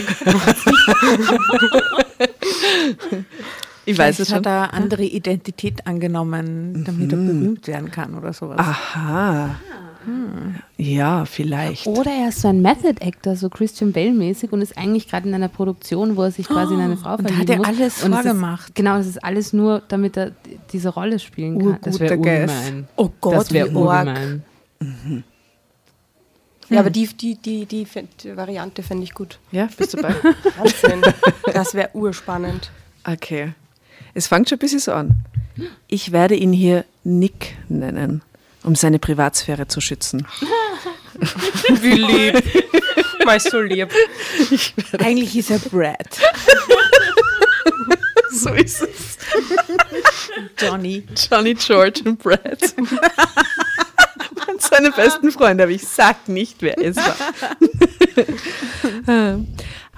Ich 3.85 3.97
weiß 3.97 4.17
Vielleicht 4.17 4.21
es 4.21 4.33
hat 4.35 4.45
schon. 4.45 4.53
er 4.53 4.75
andere 4.75 5.03
Identität 5.05 5.87
angenommen, 5.87 6.85
damit 6.85 7.11
er 7.11 7.17
berühmt 7.17 7.67
werden 7.67 7.91
kann 7.91 8.15
oder 8.15 8.35
sowas. 8.35 8.59
Aha. 8.59 9.47
Ja, 9.47 9.57
vielleicht. 11.27 11.87
Oder 11.87 12.11
er 12.11 12.29
ist 12.29 12.41
so 12.41 12.49
ein 12.49 12.63
Method 12.63 13.01
Actor, 13.01 13.37
so 13.37 13.49
Christian 13.49 13.93
Bale-mäßig 13.93 14.53
und 14.53 14.63
ist 14.63 14.77
eigentlich 14.77 15.09
gerade 15.09 15.29
in 15.29 15.35
einer 15.35 15.49
Produktion, 15.49 16.17
wo 16.17 16.23
er 16.23 16.31
sich 16.31 16.47
quasi 16.47 16.75
in 16.75 16.81
eine 16.81 16.97
Frau 16.97 17.17
und 17.17 17.29
verlieben 17.29 17.41
hat 17.41 17.49
er 17.51 17.57
muss. 17.59 17.67
alles 17.67 18.03
Und 18.03 18.13
es 18.13 18.21
vorgemacht. 18.21 18.69
Ist, 18.69 18.75
genau, 18.75 18.97
es 18.97 19.07
ist 19.07 19.25
alles 19.25 19.53
nur, 19.53 19.83
damit 19.89 20.17
er 20.17 20.33
diese 20.73 20.91
Rolle 20.91 21.19
spielen 21.19 21.59
kann. 21.59 21.79
Das 21.83 22.01
wäre 22.01 22.17
Urguter 22.17 22.41
ungemein. 22.41 22.89
Oh 22.97 23.11
Gott, 23.21 23.35
das 23.35 23.53
wäre 23.53 23.69
ungemein. 23.69 24.43
Ja, 26.71 26.81
aber 26.81 26.91
die, 26.91 27.07
die, 27.07 27.37
die, 27.37 27.65
die, 27.65 27.87
die 28.23 28.37
Variante 28.37 28.83
fände 28.83 29.03
ich 29.03 29.15
gut. 29.15 29.39
Ja, 29.53 29.69
bist 29.77 29.95
du 29.95 30.03
bei? 30.03 30.15
Wahnsinn. 30.59 31.01
Das 31.53 31.75
wäre 31.75 31.91
urspannend. 31.95 32.71
Okay. 33.05 33.53
Es 34.13 34.27
fängt 34.27 34.49
schon 34.49 34.57
ein 34.57 34.61
bisschen 34.61 34.81
so 34.81 34.93
an. 34.93 35.25
Ich 35.87 36.13
werde 36.13 36.35
ihn 36.35 36.53
hier 36.53 36.85
Nick 37.05 37.57
nennen, 37.69 38.23
um 38.69 38.75
seine 38.75 38.99
Privatsphäre 38.99 39.67
zu 39.67 39.81
schützen. 39.81 40.27
Wie 41.81 41.95
lieb. 41.95 42.45
Mal 43.25 43.41
so 43.41 43.61
lieb. 43.61 43.91
Eigentlich 44.99 45.37
ist 45.37 45.51
er 45.51 45.59
Brad. 45.59 46.09
So 48.31 48.51
ist 48.51 48.83
es. 48.83 49.19
Johnny. 50.59 51.03
Johnny 51.17 51.55
George 51.55 52.03
und 52.05 52.23
Brad. 52.23 52.75
Und 54.47 54.63
seine 54.63 54.93
besten 54.93 55.33
Freunde, 55.33 55.65
aber 55.65 55.73
ich 55.73 55.89
sag 55.89 56.29
nicht, 56.29 56.61
wer 56.61 56.79
es 56.79 56.97
war. 56.97 57.17
Ähm, 59.07 59.47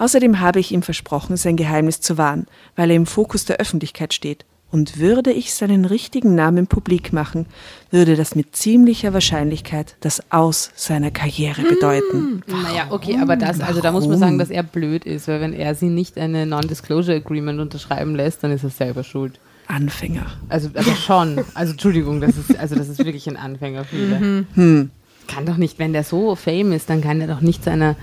Außerdem 0.00 0.40
habe 0.40 0.60
ich 0.60 0.72
ihm 0.72 0.82
versprochen, 0.82 1.36
sein 1.36 1.56
Geheimnis 1.56 2.00
zu 2.00 2.16
wahren, 2.16 2.46
weil 2.74 2.88
er 2.90 2.96
im 2.96 3.04
Fokus 3.04 3.44
der 3.44 3.58
Öffentlichkeit 3.58 4.14
steht. 4.14 4.46
Und 4.72 4.98
würde 4.98 5.32
ich 5.32 5.52
seinen 5.52 5.84
richtigen 5.84 6.34
Namen 6.36 6.68
publik 6.68 7.12
machen, 7.12 7.46
würde 7.90 8.14
das 8.14 8.36
mit 8.36 8.54
ziemlicher 8.54 9.12
Wahrscheinlichkeit 9.12 9.96
das 10.00 10.22
Aus 10.30 10.70
seiner 10.76 11.10
Karriere 11.10 11.62
bedeuten. 11.62 12.42
Naja, 12.46 12.86
okay, 12.90 13.18
aber 13.20 13.36
das, 13.36 13.60
also 13.60 13.80
da 13.80 13.90
muss 13.90 14.06
man 14.06 14.18
sagen, 14.18 14.38
dass 14.38 14.50
er 14.50 14.62
blöd 14.62 15.04
ist, 15.04 15.26
weil 15.26 15.40
wenn 15.40 15.52
er 15.52 15.74
sie 15.74 15.88
nicht 15.88 16.18
eine 16.18 16.46
Non-Disclosure 16.46 17.16
Agreement 17.16 17.58
unterschreiben 17.58 18.14
lässt, 18.14 18.44
dann 18.44 18.52
ist 18.52 18.62
er 18.62 18.70
selber 18.70 19.02
schuld. 19.02 19.40
Anfänger. 19.66 20.26
Also, 20.48 20.68
aber 20.74 20.96
schon. 20.96 21.44
Also, 21.54 21.72
Entschuldigung, 21.72 22.20
das 22.20 22.36
ist, 22.36 22.56
also, 22.58 22.74
das 22.74 22.88
ist 22.88 22.98
wirklich 22.98 23.28
ein 23.28 23.36
Anfänger 23.36 23.84
für 23.84 24.46
Hm. 24.54 24.90
Kann 25.28 25.46
doch 25.46 25.56
nicht, 25.56 25.78
wenn 25.78 25.92
der 25.92 26.02
so 26.02 26.34
fame 26.34 26.72
ist, 26.72 26.90
dann 26.90 27.00
kann 27.00 27.20
er 27.20 27.28
doch 27.28 27.40
nicht 27.40 27.62
zu 27.62 27.70
einer 27.70 27.94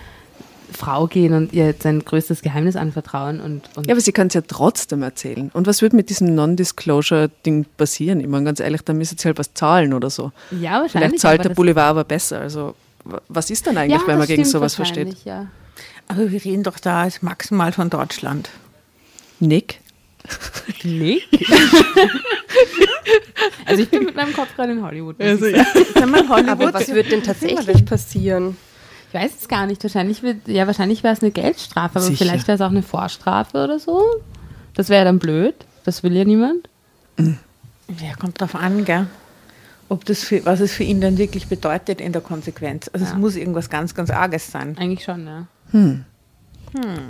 Frau 0.71 1.07
gehen 1.07 1.33
und 1.33 1.53
ihr 1.53 1.73
sein 1.79 2.03
größtes 2.03 2.41
Geheimnis 2.41 2.75
anvertrauen 2.75 3.39
und, 3.39 3.69
und 3.75 3.87
Ja, 3.87 3.93
aber 3.93 4.01
sie 4.01 4.11
kann 4.11 4.27
es 4.27 4.33
ja 4.33 4.41
trotzdem 4.41 5.01
erzählen. 5.03 5.49
Und 5.53 5.65
was 5.67 5.81
wird 5.81 5.93
mit 5.93 6.09
diesem 6.09 6.35
Non-Disclosure-Ding 6.35 7.65
passieren? 7.77 8.19
Ich 8.19 8.27
meine, 8.27 8.45
ganz 8.45 8.59
ehrlich, 8.59 8.81
da 8.81 8.93
müssen 8.93 9.17
sie 9.17 9.25
halt 9.27 9.37
was 9.37 9.53
zahlen 9.53 9.93
oder 9.93 10.09
so. 10.09 10.31
ja, 10.51 10.81
wahrscheinlich. 10.81 10.91
Vielleicht 10.91 11.19
zahlt 11.19 11.43
der 11.45 11.49
Boulevard 11.49 11.89
aber 11.89 12.03
besser. 12.03 12.39
Also, 12.41 12.75
wa- 13.05 13.21
was 13.29 13.49
ist 13.49 13.65
dann 13.67 13.77
eigentlich, 13.77 14.01
ja, 14.01 14.07
wenn 14.07 14.17
man 14.17 14.27
gegen 14.27 14.45
sowas 14.45 14.75
versteht? 14.75 15.07
wahrscheinlich, 15.07 15.25
Ja. 15.25 15.47
Aber 16.09 16.31
wir 16.31 16.43
reden 16.43 16.63
doch 16.63 16.79
da 16.79 17.03
jetzt 17.05 17.21
maximal 17.23 17.71
von 17.71 17.89
Deutschland. 17.89 18.49
Nick? 19.39 19.81
Nee. 20.83 21.21
also 23.65 23.81
ich 23.83 23.89
bin 23.89 24.05
mit 24.05 24.15
meinem 24.15 24.33
Kopf 24.33 24.55
gerade 24.55 24.71
in 24.73 24.81
Hollywood. 24.83 25.19
Also, 25.21 25.45
man 26.05 26.27
Hollywood, 26.29 26.49
Aber 26.49 26.73
was 26.73 26.87
wird 26.89 27.11
denn 27.11 27.23
tatsächlich 27.23 27.85
passieren? 27.85 28.57
Ich 29.17 29.23
weiß 29.23 29.41
es 29.41 29.47
gar 29.47 29.65
nicht. 29.65 29.83
Wahrscheinlich 29.83 30.23
wird, 30.23 30.47
ja, 30.47 30.67
wahrscheinlich 30.67 31.03
wäre 31.03 31.13
es 31.13 31.21
eine 31.21 31.31
Geldstrafe, 31.31 31.99
aber 31.99 32.05
Sicher. 32.07 32.25
vielleicht 32.25 32.47
wäre 32.47 32.55
es 32.55 32.61
auch 32.61 32.69
eine 32.71 32.83
Vorstrafe 32.83 33.63
oder 33.63 33.79
so. 33.79 34.01
Das 34.75 34.89
wäre 34.89 35.05
dann 35.05 35.19
blöd. 35.19 35.55
Das 35.85 36.03
will 36.03 36.15
ja 36.15 36.23
niemand. 36.25 36.69
Ja, 37.17 38.15
kommt 38.19 38.39
drauf 38.39 38.55
an, 38.55 38.85
gell? 38.85 39.07
Ob 39.89 40.03
das 40.05 40.23
für, 40.23 40.45
was 40.45 40.59
es 40.59 40.73
für 40.73 40.83
ihn 40.83 40.99
dann 41.01 41.17
wirklich 41.17 41.47
bedeutet 41.47 42.01
in 42.01 42.11
der 42.11 42.21
Konsequenz. 42.21 42.89
Also 42.93 43.05
Ja. 43.05 43.11
es 43.13 43.17
muss 43.17 43.35
irgendwas 43.35 43.69
ganz, 43.69 43.95
ganz 43.95 44.09
Arges 44.09 44.51
sein. 44.51 44.75
Eigentlich 44.77 45.03
schon, 45.05 45.25
ja. 45.25 45.47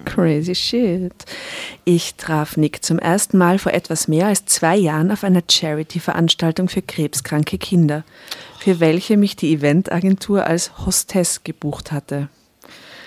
Crazy 0.05 0.53
shit. 0.55 1.13
Ich 1.83 2.15
traf 2.15 2.57
Nick 2.57 2.85
zum 2.85 2.99
ersten 2.99 3.37
Mal 3.39 3.57
vor 3.57 3.73
etwas 3.73 4.07
mehr 4.07 4.27
als 4.27 4.45
zwei 4.45 4.77
Jahren 4.77 5.11
auf 5.11 5.23
einer 5.23 5.41
Charity-Veranstaltung 5.49 6.69
für 6.69 6.81
krebskranke 6.83 7.57
Kinder, 7.57 8.03
für 8.67 8.81
welche 8.81 9.15
mich 9.15 9.37
die 9.37 9.53
Eventagentur 9.53 10.45
als 10.45 10.85
Hostess 10.85 11.45
gebucht 11.45 11.93
hatte. 11.93 12.27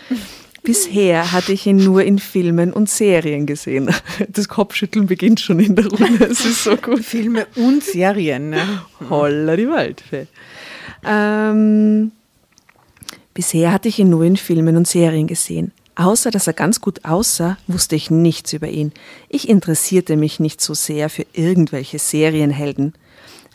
Bisher 0.63 1.33
hatte 1.33 1.53
ich 1.53 1.67
ihn 1.67 1.77
nur 1.77 2.03
in 2.03 2.19
Filmen 2.19 2.73
und 2.73 2.89
Serien 2.89 3.45
gesehen. 3.45 3.95
Das 4.29 4.49
Kopfschütteln 4.49 5.07
beginnt 5.07 5.39
schon 5.39 5.61
in 5.61 5.77
der 5.77 5.89
Runde. 5.89 6.25
Es 6.31 6.47
ist 6.47 6.65
so 6.65 6.79
gut. 6.79 7.05
Filme 7.05 7.47
und 7.57 7.85
Serien. 7.85 8.49
Ne? 8.49 8.63
Holla 9.11 9.55
die 9.55 9.69
Waldfee. 9.69 10.29
Ähm, 11.05 12.13
bisher 13.35 13.71
hatte 13.71 13.89
ich 13.89 13.99
ihn 13.99 14.09
nur 14.09 14.25
in 14.25 14.39
Filmen 14.39 14.79
und 14.79 14.89
Serien 14.89 15.27
gesehen. 15.27 15.73
Außer 15.95 16.31
dass 16.31 16.47
er 16.47 16.55
ganz 16.55 16.81
gut 16.81 17.05
aussah, 17.05 17.59
wusste 17.67 17.97
ich 17.97 18.11
nichts 18.11 18.55
über 18.55 18.69
ihn. 18.69 18.93
Ich 19.29 19.47
interessierte 19.47 20.17
mich 20.17 20.41
nicht 20.41 20.63
so 20.63 20.73
sehr 20.73 21.11
für 21.11 21.27
irgendwelche 21.35 21.99
Serienhelden. 21.99 22.95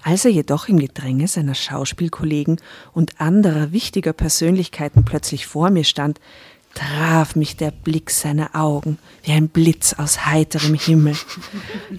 Als 0.06 0.24
er 0.24 0.30
jedoch 0.30 0.68
im 0.68 0.78
Gedränge 0.78 1.28
seiner 1.28 1.56
Schauspielkollegen 1.56 2.62
und 2.94 3.20
anderer 3.20 3.72
wichtiger 3.72 4.14
Persönlichkeiten 4.14 5.04
plötzlich 5.04 5.48
vor 5.48 5.72
mir 5.72 5.84
stand, 5.84 6.20
traf 6.76 7.36
mich 7.36 7.58
der 7.58 7.72
Blick 7.72 8.12
seiner 8.12 8.56
Augen 8.56 9.00
wie 9.24 9.32
ein 9.32 9.50
Blitz 9.50 9.94
aus 9.94 10.28
heiterem 10.28 10.76
Himmel. 10.76 11.16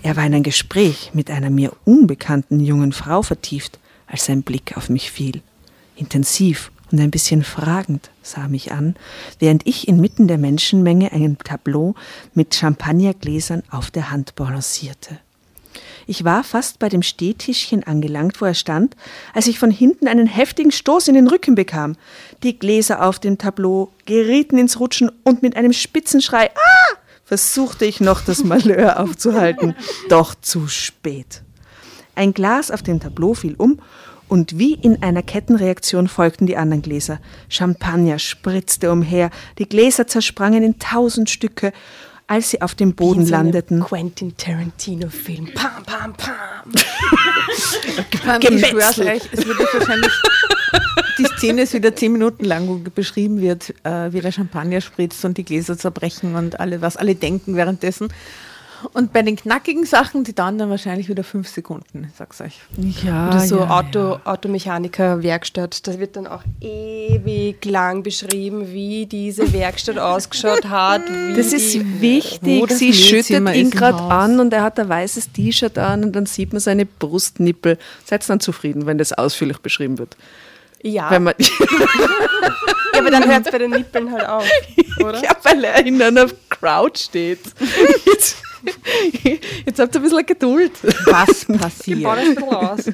Er 0.05 0.15
war 0.15 0.25
in 0.25 0.35
ein 0.35 0.45
Gespräch 0.45 1.11
mit 1.15 1.33
einer 1.33 1.51
mir 1.51 1.73
unbekannten 1.85 2.61
jungen 2.61 2.93
Frau 2.93 3.23
vertieft, 3.23 3.81
als 4.07 4.27
sein 4.27 4.45
Blick 4.45 4.77
auf 4.77 4.89
mich 4.89 5.11
fiel. 5.11 5.43
Intensiv 5.97 6.71
und 6.93 7.01
ein 7.01 7.11
bisschen 7.11 7.43
fragend 7.43 8.11
sah 8.23 8.43
er 8.43 8.49
mich 8.49 8.71
an, 8.71 8.95
während 9.41 9.67
ich 9.67 9.89
inmitten 9.89 10.29
der 10.29 10.39
Menschenmenge 10.39 11.11
ein 11.11 11.39
Tableau 11.39 11.97
mit 12.35 12.55
Champagnergläsern 12.55 13.65
auf 13.69 13.91
der 13.91 14.13
Hand 14.13 14.37
balancierte. 14.37 15.19
Ich 16.09 16.23
war 16.25 16.45
fast 16.45 16.79
bei 16.79 16.89
dem 16.89 17.03
Stehtischchen 17.03 17.83
angelangt, 17.83 18.41
wo 18.41 18.45
er 18.45 18.55
stand, 18.55 18.95
als 19.35 19.49
ich 19.49 19.59
von 19.59 19.73
hinten 19.73 20.07
einen 20.07 20.29
heftigen 20.29 20.71
Stoß 20.71 21.09
in 21.09 21.15
den 21.15 21.27
Rücken 21.27 21.57
bekam. 21.57 21.97
Die 22.45 22.59
Gläser 22.59 23.05
auf 23.05 23.19
dem 23.19 23.39
Tableau 23.39 23.91
gerieten 24.05 24.57
ins 24.57 24.79
Rutschen 24.79 25.11
und 25.25 25.43
mit 25.43 25.57
einem 25.57 25.73
Spitzenschrei 25.73 26.51
ah! 26.55 26.97
versuchte 27.25 27.85
ich 27.85 28.01
noch 28.01 28.21
das 28.21 28.45
Malheur 28.45 29.01
aufzuhalten, 29.01 29.75
doch 30.09 30.37
zu 30.37 30.69
spät. 30.69 31.43
Ein 32.15 32.33
Glas 32.33 32.71
auf 32.71 32.85
dem 32.85 33.01
Tableau 33.01 33.35
fiel 33.35 33.57
um 33.59 33.81
und 34.29 34.59
wie 34.59 34.75
in 34.75 35.03
einer 35.03 35.23
Kettenreaktion 35.23 36.07
folgten 36.07 36.47
die 36.47 36.57
anderen 36.57 36.83
Gläser. 36.83 37.19
Champagner 37.49 38.21
spritzte 38.21 38.93
umher, 38.93 39.31
die 39.59 39.69
Gläser 39.69 40.07
zersprangen 40.07 40.63
in 40.63 40.79
tausend 40.79 41.31
Stücke, 41.31 41.73
als 42.27 42.51
sie 42.51 42.61
auf 42.61 42.75
dem 42.75 42.95
Boden 42.95 43.21
In 43.21 43.27
so 43.27 43.33
landeten. 43.33 43.81
Quentin 43.81 44.37
Tarantino-Film. 44.37 45.51
Pam, 45.55 45.85
pam, 45.85 46.15
pam. 46.15 46.73
Ich 48.41 48.69
schwör's 48.69 48.99
euch, 48.99 49.23
es 49.33 49.47
wird 49.47 49.59
wahrscheinlich, 49.59 50.13
die 51.19 51.25
Szene 51.25 51.63
ist 51.63 51.73
wieder 51.75 51.95
zehn 51.95 52.13
Minuten 52.13 52.45
lang, 52.45 52.69
wo 52.69 52.79
beschrieben 52.79 53.41
wird, 53.41 53.71
äh, 53.85 54.13
wie 54.13 54.21
der 54.21 54.33
Champagner 54.33 54.81
spritzt 54.81 55.25
und 55.25 55.39
die 55.39 55.45
Gläser 55.45 55.79
zerbrechen 55.79 56.35
und 56.35 56.59
alle, 56.59 56.81
was 56.81 56.97
alle 56.97 57.15
denken 57.15 57.57
währenddessen. 57.57 58.09
Und 58.93 59.13
bei 59.13 59.23
den 59.23 59.37
knackigen 59.37 59.85
Sachen, 59.87 60.25
die 60.25 60.35
dauern 60.35 60.59
dann 60.59 60.71
wahrscheinlich 60.71 61.09
wieder 61.09 61.25
fünf 61.25 61.49
Sekunden, 61.49 62.09
ich 62.11 62.17
sag's 62.17 62.41
euch. 62.41 62.61
Ja, 63.05 63.29
Oder 63.29 63.41
so 63.41 63.59
ja, 63.61 63.71
Auto, 63.71 64.19
Automechaniker-Werkstatt. 64.25 65.87
Da 65.87 65.99
wird 65.99 66.17
dann 66.17 66.27
auch 66.27 66.43
ewig 66.61 67.65
lang 67.65 68.03
beschrieben, 68.03 68.73
wie 68.73 69.07
diese 69.07 69.53
Werkstatt 69.53 69.99
ausgeschaut 70.01 70.67
hat. 70.67 71.03
Wie 71.09 71.37
Das 71.37 71.53
ist 71.53 71.75
die, 71.75 72.01
wichtig. 72.01 72.61
wo 72.61 72.67
das 72.67 72.79
Sie 72.79 72.93
schüttet 72.93 73.55
ihn 73.55 73.71
gerade 73.71 74.03
an 74.03 74.41
und 74.41 74.53
er 74.53 74.63
hat 74.63 74.79
ein 74.79 74.89
weißes 74.89 75.33
T-Shirt 75.33 75.79
an 75.79 76.05
und 76.05 76.13
dann 76.15 76.27
sieht 76.27 76.53
man 76.53 76.61
seine 76.61 76.87
Brustnippel. 76.87 77.79
Seid 78.05 78.29
dann 78.29 78.41
zufrieden, 78.41 78.87
wenn 78.87 78.99
das 78.99 79.13
ausführlich 79.13 79.59
beschrieben 79.59 79.99
wird. 79.99 80.17
ja, 80.83 81.11
Wenn 81.11 81.25
man, 81.25 81.35
ja, 81.39 81.49
aber 82.99 83.11
dann 83.11 83.27
hört 83.31 83.47
es 83.47 83.53
bei 83.53 83.59
den 83.59 83.71
Nippeln 83.71 84.11
halt 84.13 84.27
auf, 84.27 84.45
oder? 85.01 85.23
ja, 85.23 85.31
weil 85.43 85.65
er 85.65 85.85
in 85.85 86.01
einer 86.01 86.27
Crowd 86.49 86.99
steht. 86.99 87.41
Jetzt, 89.65 89.79
habt 89.79 89.95
ihr 89.95 90.01
ein 90.01 90.03
bisschen 90.03 90.27
Geduld. 90.27 90.73
Was 91.07 91.45
passiert? 91.59 92.05
das 92.05 92.19
ein 92.19 92.35
bisschen 92.35 92.49
aus. 92.53 92.85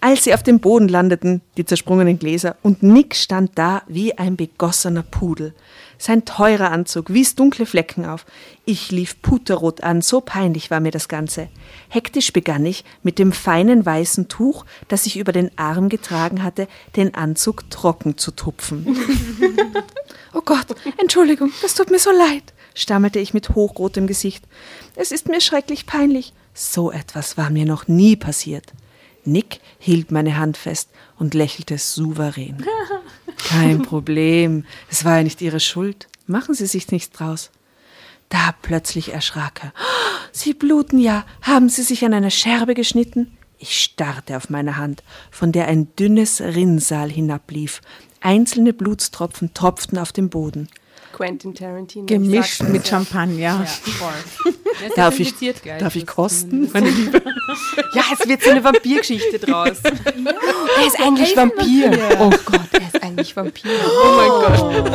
Als 0.00 0.22
sie 0.24 0.32
auf 0.32 0.44
dem 0.44 0.60
Boden 0.60 0.86
landeten, 0.88 1.42
die 1.56 1.64
zersprungenen 1.64 2.20
Gläser, 2.20 2.56
und 2.62 2.84
Nick 2.84 3.16
stand 3.16 3.58
da 3.58 3.82
wie 3.88 4.16
ein 4.16 4.36
begossener 4.36 5.02
Pudel. 5.02 5.54
Sein 6.00 6.24
teurer 6.24 6.70
Anzug 6.70 7.12
wies 7.12 7.34
dunkle 7.34 7.66
Flecken 7.66 8.06
auf. 8.06 8.24
Ich 8.64 8.92
lief 8.92 9.20
puterrot 9.20 9.82
an, 9.82 10.00
so 10.00 10.20
peinlich 10.20 10.70
war 10.70 10.78
mir 10.78 10.92
das 10.92 11.08
Ganze. 11.08 11.48
Hektisch 11.88 12.32
begann 12.32 12.64
ich, 12.64 12.84
mit 13.02 13.18
dem 13.18 13.32
feinen 13.32 13.84
weißen 13.84 14.28
Tuch, 14.28 14.64
das 14.86 15.06
ich 15.06 15.16
über 15.16 15.32
den 15.32 15.50
Arm 15.58 15.88
getragen 15.88 16.44
hatte, 16.44 16.68
den 16.94 17.16
Anzug 17.16 17.68
trocken 17.68 18.16
zu 18.16 18.30
tupfen. 18.30 18.96
Oh 20.34 20.42
Gott, 20.44 20.66
Entschuldigung, 20.98 21.50
das 21.62 21.74
tut 21.74 21.90
mir 21.90 21.98
so 21.98 22.10
leid, 22.10 22.52
stammelte 22.78 23.18
ich 23.18 23.34
mit 23.34 23.50
hochrotem 23.50 24.06
Gesicht. 24.06 24.44
Es 24.94 25.12
ist 25.12 25.28
mir 25.28 25.40
schrecklich 25.40 25.86
peinlich. 25.86 26.32
So 26.54 26.90
etwas 26.90 27.36
war 27.36 27.50
mir 27.50 27.66
noch 27.66 27.88
nie 27.88 28.16
passiert. 28.16 28.72
Nick 29.24 29.60
hielt 29.78 30.10
meine 30.10 30.38
Hand 30.38 30.56
fest 30.56 30.88
und 31.18 31.34
lächelte 31.34 31.76
souverän. 31.78 32.64
Kein 33.48 33.82
Problem, 33.82 34.64
es 34.90 35.04
war 35.04 35.18
ja 35.18 35.22
nicht 35.22 35.40
Ihre 35.42 35.60
Schuld. 35.60 36.08
Machen 36.26 36.54
Sie 36.54 36.66
sich 36.66 36.90
nichts 36.90 37.16
draus. 37.16 37.50
Da 38.28 38.54
plötzlich 38.62 39.12
erschrak 39.12 39.60
er. 39.64 39.72
"Oh, 39.74 40.28
Sie 40.32 40.54
bluten 40.54 40.98
ja. 40.98 41.24
Haben 41.42 41.68
Sie 41.68 41.82
sich 41.82 42.04
an 42.04 42.14
einer 42.14 42.30
Scherbe 42.30 42.74
geschnitten? 42.74 43.36
Ich 43.58 43.80
starrte 43.80 44.36
auf 44.36 44.50
meine 44.50 44.76
Hand, 44.76 45.02
von 45.30 45.52
der 45.52 45.66
ein 45.66 45.94
dünnes 45.96 46.40
Rinnsal 46.40 47.10
hinablief. 47.10 47.80
Einzelne 48.20 48.72
Blutstropfen 48.72 49.52
tropften 49.54 49.98
auf 49.98 50.12
den 50.12 50.30
Boden. 50.30 50.68
Quentin 51.18 51.52
Tarantino. 51.52 52.06
Gemischt 52.06 52.62
mit 52.62 52.84
ja. 52.84 52.90
Champagner. 52.90 53.66
voll. 53.98 54.12
Darf 54.94 55.18
ich, 55.18 55.34
darf 55.80 55.96
ich 55.96 56.06
kosten? 56.06 56.70
Meine 56.72 56.90
Liebe. 56.90 57.20
Ja, 57.94 58.02
es 58.12 58.28
wird 58.28 58.42
so 58.42 58.50
eine 58.50 58.62
Vampirgeschichte 58.62 59.38
draus. 59.38 59.78
er 59.82 60.86
ist 60.86 61.00
eigentlich 61.00 61.34
Vampir. 61.34 61.90
Oh 62.20 62.28
Gott, 62.44 62.60
er 62.72 62.80
ist 62.82 63.02
eigentlich 63.02 63.34
Vampir. 63.34 63.70
Oh 64.04 64.16
mein 64.16 64.28
Gott. 64.28 64.92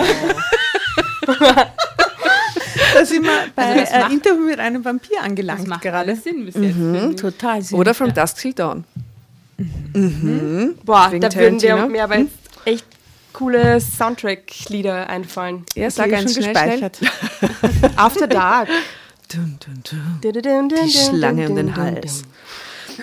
Da 2.93 3.05
sind 3.05 3.23
wir 3.23 3.31
bei 3.55 3.63
Also 3.63 3.79
das 3.81 3.91
äh, 3.91 3.99
macht- 3.99 4.11
Interview 4.11 4.45
mit 4.45 4.59
einem 4.59 4.85
Vampir 4.85 5.15
Das 5.17 5.25
angelangt 5.25 5.67
macht 5.67 5.81
gerade. 5.81 6.15
Sinn 6.15 6.45
bis 6.45 6.53
jetzt. 6.55 6.75
ich. 7.11 7.15
Total 7.19 7.59
Sinn. 7.61 7.79
Oder 7.79 7.93
From 7.95 8.13
Dusk 8.13 8.37
Till 8.37 8.53
Dawn. 8.53 8.83
Boah, 10.85 11.11
Wegen 11.11 11.21
da 11.21 11.33
würden 11.35 11.59
Tarantino. 11.59 11.99
auch 11.99 12.03
aber 12.03 12.19
jetzt 12.19 12.31
echt 12.65 12.85
coole 13.33 13.81
Soundtrack-Lieder 13.81 15.09
einfallen. 15.09 15.65
Ja, 15.75 15.89
Sag 15.89 16.11
sag 16.11 16.21
schon 16.21 16.43
gespeichert. 16.43 16.99
After 17.95 18.27
Dark. 18.27 18.69
Dun, 19.33 19.57
dun, 19.65 19.83
dun. 19.83 20.19
Die 20.23 20.41
Die 20.41 20.91
Schlange 20.91 21.49
um 21.49 21.55
den 21.55 21.75
Hals. 21.75 22.23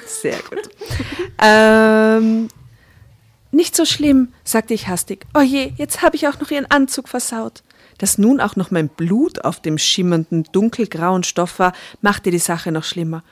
Sehr 0.07 0.39
gut. 0.49 0.71
ähm, 1.43 2.49
Nicht 3.51 3.75
so 3.75 3.85
schlimm, 3.85 4.33
sagte 4.45 4.75
ich 4.75 4.87
hastig. 4.87 5.27
Oje, 5.35 5.73
jetzt 5.77 6.03
habe 6.03 6.17
ich 6.17 6.29
auch 6.29 6.39
noch 6.39 6.51
ihren 6.51 6.71
Anzug 6.71 7.09
versaut. 7.09 7.63
Dass 7.99 8.17
nun 8.17 8.41
auch 8.41 8.57
noch 8.57 8.71
mein 8.71 8.89
Blut 8.89 9.45
auf 9.45 9.61
dem 9.61 9.77
schimmernden, 9.77 10.45
dunkelgrauen 10.53 11.23
Stoff 11.23 11.59
war, 11.59 11.73
machte 12.01 12.31
die 12.31 12.39
Sache 12.39 12.73
noch 12.73 12.85
schlimmer. 12.85 13.23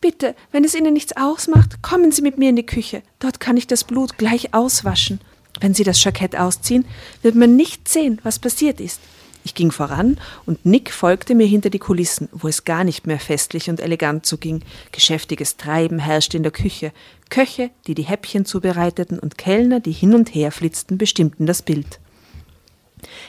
Bitte, 0.00 0.34
wenn 0.52 0.64
es 0.64 0.74
Ihnen 0.74 0.92
nichts 0.92 1.16
ausmacht, 1.16 1.80
kommen 1.80 2.12
Sie 2.12 2.22
mit 2.22 2.36
mir 2.36 2.50
in 2.50 2.56
die 2.56 2.66
Küche. 2.66 3.02
Dort 3.20 3.40
kann 3.40 3.56
ich 3.56 3.66
das 3.66 3.84
Blut 3.84 4.18
gleich 4.18 4.52
auswaschen. 4.52 5.20
Wenn 5.60 5.74
Sie 5.74 5.84
das 5.84 6.02
Jackett 6.02 6.36
ausziehen, 6.36 6.84
wird 7.22 7.34
man 7.34 7.56
nicht 7.56 7.88
sehen, 7.88 8.20
was 8.22 8.38
passiert 8.38 8.80
ist. 8.80 9.00
Ich 9.44 9.54
ging 9.54 9.70
voran 9.70 10.18
und 10.44 10.66
Nick 10.66 10.92
folgte 10.92 11.34
mir 11.34 11.46
hinter 11.46 11.70
die 11.70 11.78
Kulissen, 11.78 12.28
wo 12.32 12.48
es 12.48 12.64
gar 12.64 12.84
nicht 12.84 13.06
mehr 13.06 13.18
festlich 13.18 13.70
und 13.70 13.80
elegant 13.80 14.26
zuging. 14.26 14.62
Geschäftiges 14.92 15.56
Treiben 15.56 15.98
herrschte 15.98 16.36
in 16.36 16.42
der 16.42 16.52
Küche. 16.52 16.92
Köche, 17.30 17.70
die 17.86 17.94
die 17.94 18.02
Häppchen 18.02 18.44
zubereiteten 18.44 19.18
und 19.18 19.38
Kellner, 19.38 19.80
die 19.80 19.92
hin 19.92 20.14
und 20.14 20.34
her 20.34 20.52
flitzten, 20.52 20.98
bestimmten 20.98 21.46
das 21.46 21.62
Bild. 21.62 21.98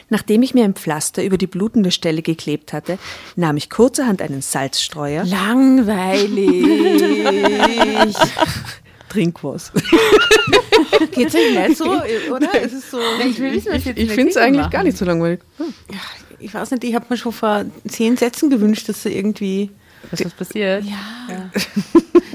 Nachdem 0.08 0.42
ich 0.42 0.52
mir 0.52 0.64
ein 0.64 0.74
Pflaster 0.74 1.24
über 1.24 1.38
die 1.38 1.46
blutende 1.46 1.90
Stelle 1.90 2.22
geklebt 2.22 2.72
hatte, 2.72 2.98
nahm 3.36 3.56
ich 3.56 3.70
kurzerhand 3.70 4.20
einen 4.20 4.42
Salzstreuer. 4.42 5.24
Langweilig. 5.24 6.66
Trink 9.10 9.42
was. 9.44 9.70
Geht's 11.12 11.34
euch 11.34 11.54
nicht 11.68 11.76
so, 11.76 11.84
oder? 12.34 12.60
Ist 12.60 12.72
es 12.72 12.90
so? 12.90 12.98
Ich 13.28 13.38
will 13.38 13.52
wissen, 13.52 13.72
was 13.72 13.84
jetzt 13.84 13.98
Ich 13.98 14.10
finde 14.10 14.30
es 14.30 14.36
eigentlich 14.38 14.70
gar 14.70 14.82
nicht 14.82 14.96
so 14.96 15.04
langweilig. 15.04 15.40
Ich 16.38 16.54
weiß 16.54 16.70
nicht, 16.70 16.84
ich 16.84 16.94
habe 16.94 17.04
mir 17.10 17.16
schon 17.18 17.32
vor 17.32 17.64
zehn 17.86 18.16
Sätzen 18.16 18.48
gewünscht, 18.50 18.88
dass 18.88 19.02
sie 19.02 19.14
irgendwie. 19.14 19.70
Was 20.10 20.20
ist 20.20 20.36
passiert? 20.36 20.84
Ja. 20.84 21.50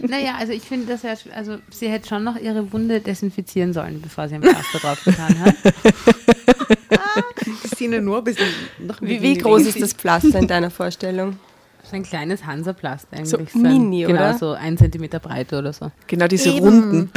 Naja, 0.07 0.35
also 0.37 0.53
ich 0.53 0.61
finde 0.61 0.85
das 0.85 1.01
ja, 1.01 1.13
sch- 1.13 1.31
also 1.33 1.57
sie 1.71 1.89
hätte 1.89 2.07
schon 2.07 2.23
noch 2.23 2.35
ihre 2.39 2.71
Wunde 2.71 3.01
desinfizieren 3.01 3.73
sollen, 3.73 4.01
bevor 4.03 4.27
sie 4.29 4.35
ein 4.35 4.43
Pflaster 4.43 4.77
drauf 4.77 5.03
getan 5.03 5.39
hat. 5.39 5.55
Christine 7.61 8.01
nur 8.03 8.19
ein 8.19 8.23
bisschen. 8.23 8.45
Noch 8.79 9.01
ein 9.01 9.07
Wie, 9.07 9.21
wie 9.23 9.35
groß 9.35 9.63
ist 9.65 9.81
das 9.81 9.93
Pflaster 9.93 10.37
in 10.37 10.47
deiner 10.47 10.69
Vorstellung? 10.69 11.39
So 11.89 11.95
ein 11.95 12.03
kleines 12.03 12.45
Hansaplast 12.45 13.07
eigentlich. 13.11 13.29
So 13.29 13.59
mini, 13.59 14.01
genau, 14.01 14.13
oder? 14.13 14.37
so 14.37 14.51
ein 14.51 14.77
Zentimeter 14.77 15.19
Breite 15.19 15.59
oder 15.59 15.71
so. 15.71 15.91
Genau 16.07 16.27
diese 16.27 16.49
Eben. 16.49 16.65
Runden. 16.65 17.11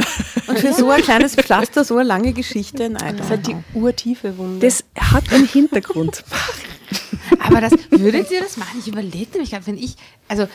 Und 0.47 0.59
für 0.59 0.73
so 0.73 0.89
ein 0.89 1.01
kleines 1.01 1.35
Pflaster, 1.35 1.83
so 1.83 1.97
eine 1.97 2.07
lange 2.07 2.33
Geschichte, 2.33 2.89
nein. 2.89 3.17
Das 3.17 3.29
hat 3.29 3.47
die 3.47 3.55
urtiefe 3.73 4.37
Wunde. 4.37 4.65
Das 4.65 4.83
hat 4.95 5.31
einen 5.33 5.47
Hintergrund. 5.47 6.23
Aber 7.39 7.61
das, 7.61 7.71
würdet 7.89 8.31
ihr 8.31 8.41
das 8.41 8.57
machen? 8.57 8.79
Ich 8.79 8.87
überlegte 8.87 9.39
mich 9.39 9.51
gerade, 9.51 9.65
wenn 9.67 9.77
ich, 9.77 9.95
also 10.27 10.47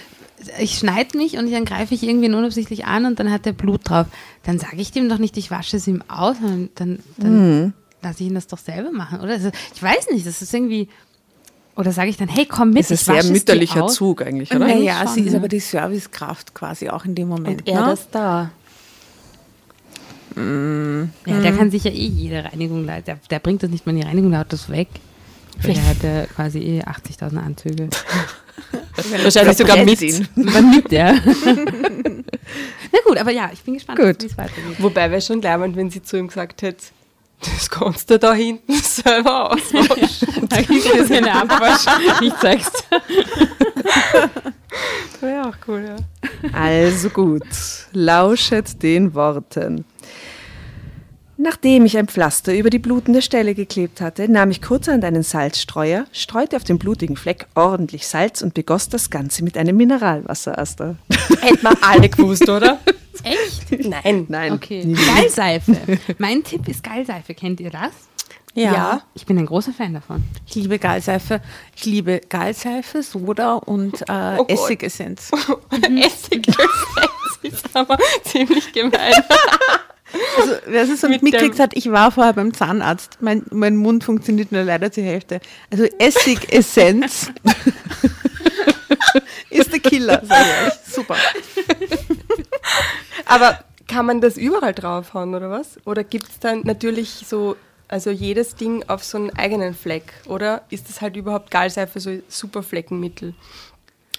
ich 0.59 0.79
schneide 0.79 1.17
mich 1.17 1.37
und 1.39 1.51
dann 1.51 1.65
greife 1.65 1.95
ich 1.95 2.03
irgendwie 2.03 2.29
unabsichtlich 2.29 2.85
an 2.85 3.07
und 3.07 3.19
dann 3.19 3.31
hat 3.31 3.47
der 3.47 3.53
Blut 3.53 3.89
drauf. 3.89 4.07
Dann 4.45 4.59
sage 4.59 4.77
ich 4.77 4.93
dem 4.93 5.09
doch 5.09 5.19
nicht, 5.19 5.37
ich 5.37 5.51
wasche 5.51 5.77
es 5.77 5.87
ihm 5.87 6.03
aus, 6.09 6.37
sondern 6.41 6.71
dann, 6.75 6.99
dann 7.17 7.75
lasse 8.03 8.23
ich 8.23 8.29
ihn 8.29 8.35
das 8.35 8.47
doch 8.47 8.59
selber 8.59 8.93
machen, 8.93 9.21
oder? 9.21 9.33
Also, 9.33 9.51
ich 9.75 9.83
weiß 9.83 10.11
nicht, 10.11 10.27
das 10.27 10.43
ist 10.43 10.53
irgendwie, 10.55 10.89
oder 11.77 11.93
sage 11.93 12.11
ich 12.11 12.17
dann, 12.17 12.29
hey, 12.29 12.47
komm 12.47 12.71
mit, 12.71 12.81
Das 12.81 12.91
ist 12.91 13.03
ich 13.03 13.09
ein 13.09 13.15
sehr 13.15 13.25
es 13.25 13.31
mütterlicher. 13.31 13.87
Zug 13.89 14.23
eigentlich, 14.23 14.51
oder? 14.51 14.61
Naja, 14.67 15.05
schon, 15.05 15.15
sie 15.15 15.21
ist 15.23 15.33
ja. 15.33 15.39
aber 15.39 15.49
die 15.49 15.61
Servicekraft 15.61 16.55
quasi 16.55 16.89
auch 16.89 17.05
in 17.05 17.15
dem 17.15 17.29
Moment. 17.29 17.63
und 17.63 17.69
er 17.69 17.81
ne? 17.81 17.87
das 17.87 18.11
da. 18.11 18.51
Ja, 20.37 21.41
der 21.41 21.53
kann 21.53 21.71
sich 21.71 21.85
ja 21.85 21.93
eh 21.93 22.07
jede 22.07 22.45
Reinigung 22.45 22.85
leisten. 22.85 23.07
Der, 23.07 23.19
der 23.31 23.39
bringt 23.39 23.63
das 23.63 23.71
nicht 23.71 23.87
mal 23.87 23.93
in 23.93 24.01
die 24.01 24.07
Reinigung, 24.07 24.31
der 24.33 24.41
haut 24.41 24.53
das 24.53 24.69
weg. 24.69 24.89
Weil 25.63 25.75
Der 25.75 25.87
hat 25.87 26.03
ja 26.03 26.27
quasi 26.27 26.59
eh 26.59 26.83
80.000 26.83 27.37
Anzüge. 27.37 27.89
Wahrscheinlich 29.23 29.57
sogar 29.57 29.85
mit. 29.85 30.01
Wann 30.37 30.71
nimmt 30.71 30.91
der? 30.91 31.15
Na 32.93 32.99
gut, 33.07 33.19
aber 33.19 33.31
ja, 33.31 33.51
ich 33.53 33.63
bin 33.63 33.75
gespannt, 33.75 33.99
Gut. 33.99 34.23
wie 34.23 34.27
es 34.27 34.39
weitergeht. 34.39 34.77
Wobei 34.79 35.11
wäre 35.11 35.21
schon 35.21 35.43
leibend, 35.43 35.77
wenn 35.77 35.91
sie 35.91 36.03
zu 36.03 36.17
ihm 36.17 36.29
gesagt 36.29 36.63
hätte, 36.63 36.85
das 37.45 37.71
kannst 37.71 38.11
du 38.11 38.19
da 38.19 38.35
hinten 38.35 38.75
selber 38.83 39.53
auswaschen. 39.53 40.25
Da 40.49 40.61
gibt 40.61 40.87
es 40.95 41.11
eine 41.11 41.33
Abwasch. 41.33 41.87
Ich 42.21 42.33
zeig's. 42.41 42.71
Wäre 45.21 45.49
auch 45.49 45.57
cool, 45.69 45.85
ja. 45.87 46.51
Also 46.53 47.09
gut, 47.11 47.43
lauschet 47.93 48.83
den 48.83 49.15
Worten. 49.15 49.85
Nachdem 51.37 51.85
ich 51.85 51.99
ein 51.99 52.07
Pflaster 52.07 52.57
über 52.57 52.71
die 52.71 52.79
blutende 52.79 53.21
Stelle 53.21 53.55
geklebt 53.55 54.01
hatte, 54.01 54.31
nahm 54.31 54.51
ich 54.51 54.63
kurzerhand 54.63 55.05
einen 55.05 55.25
Salzstreuer, 55.25 56.07
streute 56.13 56.57
auf 56.57 56.65
den 56.65 56.79
blutigen 56.79 57.17
Fleck 57.17 57.47
ordentlich 57.55 58.07
Salz 58.07 58.41
und 58.41 58.55
begoss 58.55 58.89
das 58.89 59.11
Ganze 59.11 59.43
mit 59.43 59.57
einem 59.59 59.77
Mineralwasser, 59.77 60.59
Asta. 60.59 60.95
Hätten 61.41 61.63
wir 61.63 61.77
alle 61.83 62.09
gewusst, 62.09 62.49
oder? 62.49 62.79
Echt? 63.23 63.87
Nein. 63.87 64.27
Nein. 64.29 64.53
Okay. 64.53 64.95
Gallseife. 65.15 65.99
Mein 66.19 66.43
Tipp 66.43 66.69
ist 66.69 66.83
Gallseife. 66.83 67.35
Kennt 67.35 67.61
ihr 67.61 67.71
das? 67.71 67.93
Ja. 68.55 68.73
Ja. 68.73 69.03
Ich 69.15 69.27
bin 69.27 69.37
ein 69.39 69.47
großer 69.47 69.73
Fan 69.73 69.95
davon. 69.95 70.23
Ich 70.47 70.55
liebe 70.55 70.79
Gallseife. 70.79 71.41
Ich 71.77 71.85
liebe 71.85 72.21
Gallseife, 72.29 73.03
Soda 73.03 73.55
und 73.55 74.03
äh, 74.03 74.37
Gott. 74.37 74.51
Essigessenz. 74.51 75.31
Essigessenz 75.71 76.71
ist 77.43 77.77
aber 77.77 77.99
ziemlich 78.25 78.73
gemein. 78.73 79.13
Also, 80.39 80.53
wer 80.67 80.83
es 80.83 81.01
so 81.01 81.09
Mit 81.09 81.23
mitgekriegt 81.23 81.59
hat, 81.59 81.77
ich 81.77 81.91
war 81.91 82.13
vorher 82.13 82.33
beim 82.33 82.55
Zahnarzt. 82.55 83.19
Mein, 83.21 83.43
mein 83.51 83.77
Mund 83.77 84.05
funktioniert 84.05 84.53
nur 84.53 84.63
leider 84.63 84.93
zur 84.93 85.03
Hälfte. 85.03 85.41
Also 85.71 85.85
Essigessenz 85.99 87.33
ist 89.55 89.73
der 89.73 89.81
Killer, 89.81 90.23
sag 90.25 90.41
ich 90.41 90.67
euch. 90.67 90.95
Super. 90.95 91.17
Aber 93.27 93.65
kann 93.87 94.07
man 94.07 94.21
das 94.21 94.37
überall 94.37 94.75
draufhauen, 94.75 95.35
oder 95.35 95.51
was? 95.51 95.79
Oder 95.85 96.05
gibt 96.05 96.29
es 96.29 96.39
dann 96.39 96.61
natürlich 96.65 97.25
so, 97.27 97.57
also 97.89 98.11
jedes 98.11 98.57
Ding 98.57 98.85
auf 98.89 99.05
so 99.05 99.19
einen 99.19 99.31
eigenen 99.37 99.75
Fleck? 99.75 100.13
Oder 100.27 100.65
ist 100.71 100.89
das 100.89 101.01
halt 101.01 101.17
überhaupt 101.17 101.51
Gallseife 101.51 102.01
so 102.01 102.19
super 102.29 102.63
Fleckenmittel? 102.63 103.35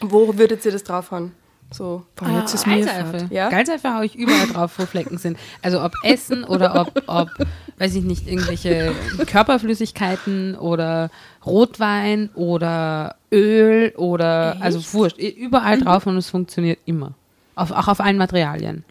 Wo 0.01 0.37
würdet 0.37 0.65
ihr 0.65 0.71
das 0.71 0.83
draufhauen? 0.83 1.33
So. 1.71 2.06
Boah, 2.15 2.30
jetzt 2.39 2.54
ist 2.54 2.63
fad. 2.63 3.32
Ja? 3.32 3.49
Gallseife 3.49 3.93
haue 3.93 4.06
ich 4.06 4.15
überall 4.15 4.47
drauf, 4.47 4.73
wo 4.78 4.86
Flecken 4.86 5.17
sind. 5.17 5.38
Also 5.62 5.84
ob 5.84 5.93
Essen 6.04 6.43
oder 6.43 6.80
ob, 6.80 7.04
ob, 7.08 7.30
weiß 7.78 7.95
ich 7.95 8.04
nicht, 8.04 8.28
irgendwelche 8.28 8.93
Körperflüssigkeiten 9.25 10.56
oder 10.56 11.10
Rotwein 11.45 12.30
oder 12.36 13.15
Öl 13.32 13.93
oder, 13.97 14.58
also 14.62 14.82
wurscht, 14.93 15.17
überall 15.17 15.82
drauf 15.82 16.08
und 16.08 16.17
es 16.17 16.30
funktioniert 16.30 16.80
immer. 16.86 17.13
Auf, 17.56 17.71
auch 17.71 17.88
auf 17.88 17.99
allen 17.99 18.17
Materialien. 18.17 18.86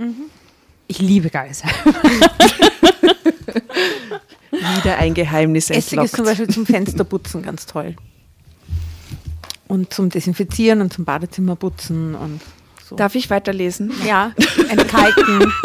Ich 0.87 0.99
liebe 0.99 1.31
Gallseife. 1.31 1.95
Wieder 4.51 4.99
ein 4.99 5.15
Geheimnis 5.15 5.71
Essig 5.71 5.79
ist 5.79 5.89
zum 5.91 5.99
entlockt. 6.01 6.25
Beispiel 6.27 6.49
zum 6.49 6.67
Fensterputzen 6.67 7.43
ganz 7.43 7.67
toll. 7.67 7.97
Und 9.69 9.95
zum 9.95 10.11
Desinfizieren 10.11 10.83
und 10.83 10.93
zum 10.93 11.05
Badezimmerputzen 11.05 12.15
und 12.15 12.41
so. 12.89 12.97
Darf 12.97 13.15
ich 13.15 13.31
weiterlesen? 13.31 13.93
ja, 14.07 14.33
entkalken. 14.69 15.53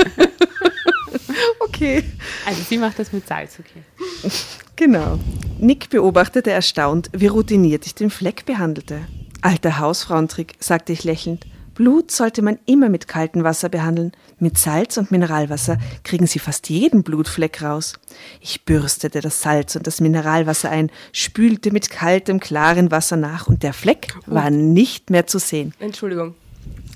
Okay. 1.61 2.03
Also 2.45 2.61
sie 2.67 2.77
macht 2.77 2.99
das 2.99 3.13
mit 3.13 3.25
Salz, 3.25 3.57
okay. 3.59 4.31
Genau. 4.75 5.17
Nick 5.59 5.89
beobachtete 5.89 6.51
erstaunt, 6.51 7.09
wie 7.13 7.27
routiniert 7.27 7.85
ich 7.85 7.95
den 7.95 8.09
Fleck 8.09 8.45
behandelte. 8.45 9.01
Alter 9.41 9.79
Hausfrauentrick, 9.79 10.55
sagte 10.59 10.91
ich 10.91 11.05
lächelnd. 11.05 11.45
Blut 11.75 12.11
sollte 12.11 12.41
man 12.41 12.59
immer 12.65 12.89
mit 12.89 13.07
kaltem 13.07 13.45
Wasser 13.45 13.69
behandeln. 13.69 14.11
Mit 14.39 14.57
Salz 14.57 14.97
und 14.97 15.11
Mineralwasser 15.11 15.77
kriegen 16.03 16.27
Sie 16.27 16.39
fast 16.39 16.67
jeden 16.69 17.03
Blutfleck 17.03 17.61
raus. 17.61 17.93
Ich 18.41 18.65
bürstete 18.65 19.21
das 19.21 19.41
Salz 19.41 19.77
und 19.77 19.87
das 19.87 20.01
Mineralwasser 20.01 20.69
ein, 20.69 20.91
spülte 21.13 21.71
mit 21.71 21.89
kaltem, 21.89 22.41
klaren 22.41 22.91
Wasser 22.91 23.15
nach 23.15 23.47
und 23.47 23.63
der 23.63 23.71
Fleck 23.71 24.13
war 24.25 24.49
nicht 24.49 25.09
mehr 25.09 25.27
zu 25.27 25.39
sehen. 25.39 25.73
Entschuldigung. 25.79 26.35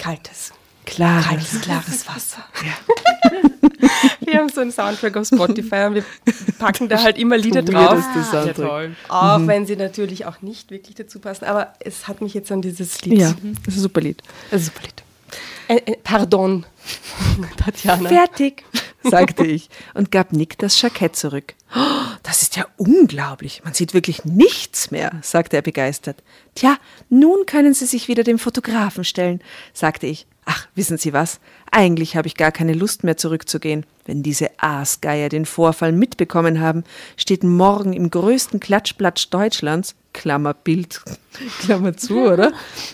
Kaltes. 0.04 0.52
Klares. 0.86 1.26
Kaltes, 1.26 1.62
klares 1.62 2.08
Wasser. 2.14 2.44
wir 4.20 4.38
haben 4.38 4.50
so 4.50 4.60
einen 4.60 4.74
Soundtrack 4.74 5.16
auf 5.16 5.28
Spotify 5.28 5.86
und 5.86 5.96
wir 5.96 6.04
packen 6.60 6.90
da 6.90 7.02
halt 7.02 7.18
immer 7.18 7.38
Lieder 7.38 7.62
drauf. 7.62 8.04
Weirdeste 8.04 8.24
Soundtrack. 8.24 8.92
Auch 9.08 9.48
wenn 9.48 9.66
sie 9.66 9.78
natürlich 9.78 10.26
auch 10.26 10.42
nicht 10.42 10.72
wirklich 10.72 10.96
dazu 10.96 11.20
passen. 11.20 11.46
Aber 11.46 11.74
es 11.80 12.10
hat 12.10 12.20
mich 12.20 12.34
jetzt 12.34 12.52
an 12.52 12.62
dieses 12.62 13.02
Lied. 13.04 13.20
Ja, 13.20 13.34
das 13.64 13.76
ist 13.76 13.78
ein 13.78 13.82
super 13.82 14.02
Lied. 14.02 14.22
Das 14.52 14.64
ist 14.64 14.68
ein 14.68 14.74
super 14.74 14.88
Lied. 14.88 15.04
Äh, 15.70 15.92
äh, 15.92 15.98
pardon, 16.04 16.66
Tatjana. 17.58 18.10
Fertig, 18.10 18.66
sagte 19.10 19.46
ich 19.46 19.70
und 19.94 20.12
gab 20.12 20.34
Nick 20.34 20.58
das 20.58 20.80
Jackett 20.82 21.16
zurück. 21.16 21.54
"Oh, 21.76 21.80
Das 22.24 22.42
ist 22.42 22.56
ja 22.56 22.66
unglaublich. 22.78 23.62
Man 23.64 23.74
sieht 23.74 23.94
wirklich 23.94 24.24
nichts 24.26 24.92
mehr, 24.92 25.12
sagte 25.22 25.58
er 25.58 25.62
begeistert. 25.62 26.24
Tja, 26.56 26.78
nun 27.10 27.46
können 27.46 27.74
Sie 27.74 27.86
sich 27.86 28.08
wieder 28.08 28.24
dem 28.24 28.40
Fotografen 28.40 29.04
stellen, 29.04 29.42
sagte 29.74 30.08
ich. 30.08 30.26
Ach, 30.46 30.68
wissen 30.76 30.98
Sie 30.98 31.14
was? 31.14 31.40
Eigentlich 31.72 32.16
habe 32.18 32.28
ich 32.28 32.36
gar 32.36 32.52
keine 32.52 32.74
Lust 32.74 33.04
mehr 33.04 33.16
zurückzugehen. 33.18 33.86
Wenn 34.06 34.24
diese 34.24 34.50
Aasgeier 34.58 35.30
den 35.30 35.46
Vorfall 35.46 35.94
mitbekommen 35.94 36.60
haben, 36.60 36.84
steht 37.16 37.44
morgen 37.44 37.94
im 37.94 38.10
größten 38.10 38.60
Klatschblatt 38.60 39.34
Deutschlands, 39.34 39.96
Klammer 40.14 40.54
Bild, 40.54 41.02
Klammer 41.60 41.96
zu, 41.96 42.20
oder? 42.20 42.52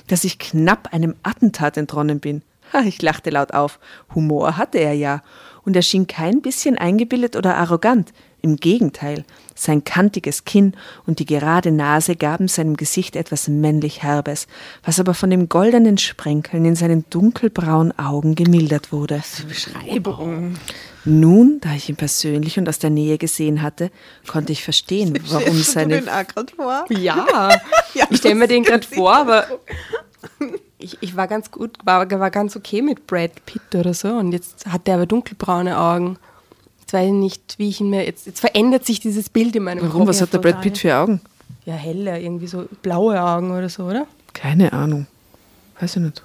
Dass 0.07 0.23
ich 0.23 0.37
knapp 0.37 0.93
einem 0.93 1.15
Attentat 1.23 1.77
entronnen 1.77 2.19
bin. 2.19 2.43
Ich 2.85 3.01
lachte 3.01 3.31
laut 3.31 3.53
auf. 3.55 3.79
Humor 4.13 4.57
hatte 4.57 4.77
er 4.77 4.93
ja. 4.93 5.23
Und 5.69 5.75
er 5.75 5.83
schien 5.83 6.07
kein 6.07 6.41
bisschen 6.41 6.79
eingebildet 6.79 7.35
oder 7.35 7.55
arrogant. 7.57 8.11
Im 8.41 8.55
Gegenteil, 8.55 9.23
sein 9.53 9.83
kantiges 9.83 10.45
Kinn 10.45 10.73
und 11.05 11.19
die 11.19 11.27
gerade 11.27 11.71
Nase 11.71 12.15
gaben 12.15 12.47
seinem 12.47 12.75
Gesicht 12.75 13.15
etwas 13.15 13.47
männlich 13.47 14.01
Herbes, 14.01 14.47
was 14.83 14.99
aber 14.99 15.13
von 15.13 15.29
dem 15.29 15.47
goldenen 15.47 15.99
Sprenkeln 15.99 16.65
in 16.65 16.75
seinen 16.75 17.05
dunkelbraunen 17.11 17.99
Augen 17.99 18.33
gemildert 18.33 18.91
wurde. 18.91 19.21
Beschreibung. 19.47 20.55
Nun, 21.05 21.59
da 21.61 21.75
ich 21.75 21.87
ihn 21.87 21.97
persönlich 21.97 22.57
und 22.57 22.67
aus 22.67 22.79
der 22.79 22.89
Nähe 22.89 23.19
gesehen 23.19 23.61
hatte, 23.61 23.91
konnte 24.27 24.51
ich 24.51 24.63
verstehen, 24.63 25.19
warum 25.27 25.43
Stellst 25.43 25.67
du 25.67 25.71
seine 25.71 26.01
den 26.01 26.09
auch 26.09 26.55
vor? 26.55 26.85
Ja, 26.89 27.49
Ja, 27.93 28.07
ich 28.09 28.17
stelle 28.17 28.35
mir 28.35 28.47
den 28.47 28.63
gerade 28.63 28.87
vor, 28.87 29.15
aber 29.15 29.45
ich, 30.79 30.97
ich 31.01 31.15
war 31.15 31.27
ganz 31.27 31.51
gut, 31.51 31.77
war, 31.83 32.09
war 32.09 32.31
ganz 32.31 32.55
okay 32.55 32.81
mit 32.81 33.05
Brad 33.05 33.45
Pitt 33.45 33.75
oder 33.75 33.93
so 33.93 34.09
und 34.09 34.31
jetzt 34.31 34.65
hat 34.65 34.87
der 34.87 34.95
aber 34.95 35.05
dunkelbraune 35.05 35.77
Augen. 35.77 36.17
Jetzt 36.79 36.93
weiß 36.93 37.07
ich 37.07 37.13
nicht, 37.13 37.55
wie 37.59 37.69
ich 37.69 37.81
ihn 37.81 37.89
mir, 37.89 38.05
jetzt, 38.05 38.25
jetzt 38.25 38.39
verändert 38.39 38.85
sich 38.85 38.99
dieses 38.99 39.29
Bild 39.29 39.55
in 39.55 39.63
meinem 39.63 39.83
Warum? 39.83 39.99
Kopf. 39.99 40.09
Was 40.09 40.21
hat 40.21 40.33
der 40.33 40.39
Brad 40.39 40.61
Pitt 40.61 40.77
für 40.79 40.95
Augen? 40.95 41.21
Ja, 41.65 41.75
heller, 41.75 42.19
irgendwie 42.19 42.47
so 42.47 42.65
blaue 42.81 43.21
Augen 43.21 43.51
oder 43.51 43.69
so, 43.69 43.83
oder? 43.83 44.07
Keine 44.33 44.73
Ahnung. 44.73 45.05
Weiß 45.79 45.97
ich 45.97 46.01
nicht. 46.01 46.23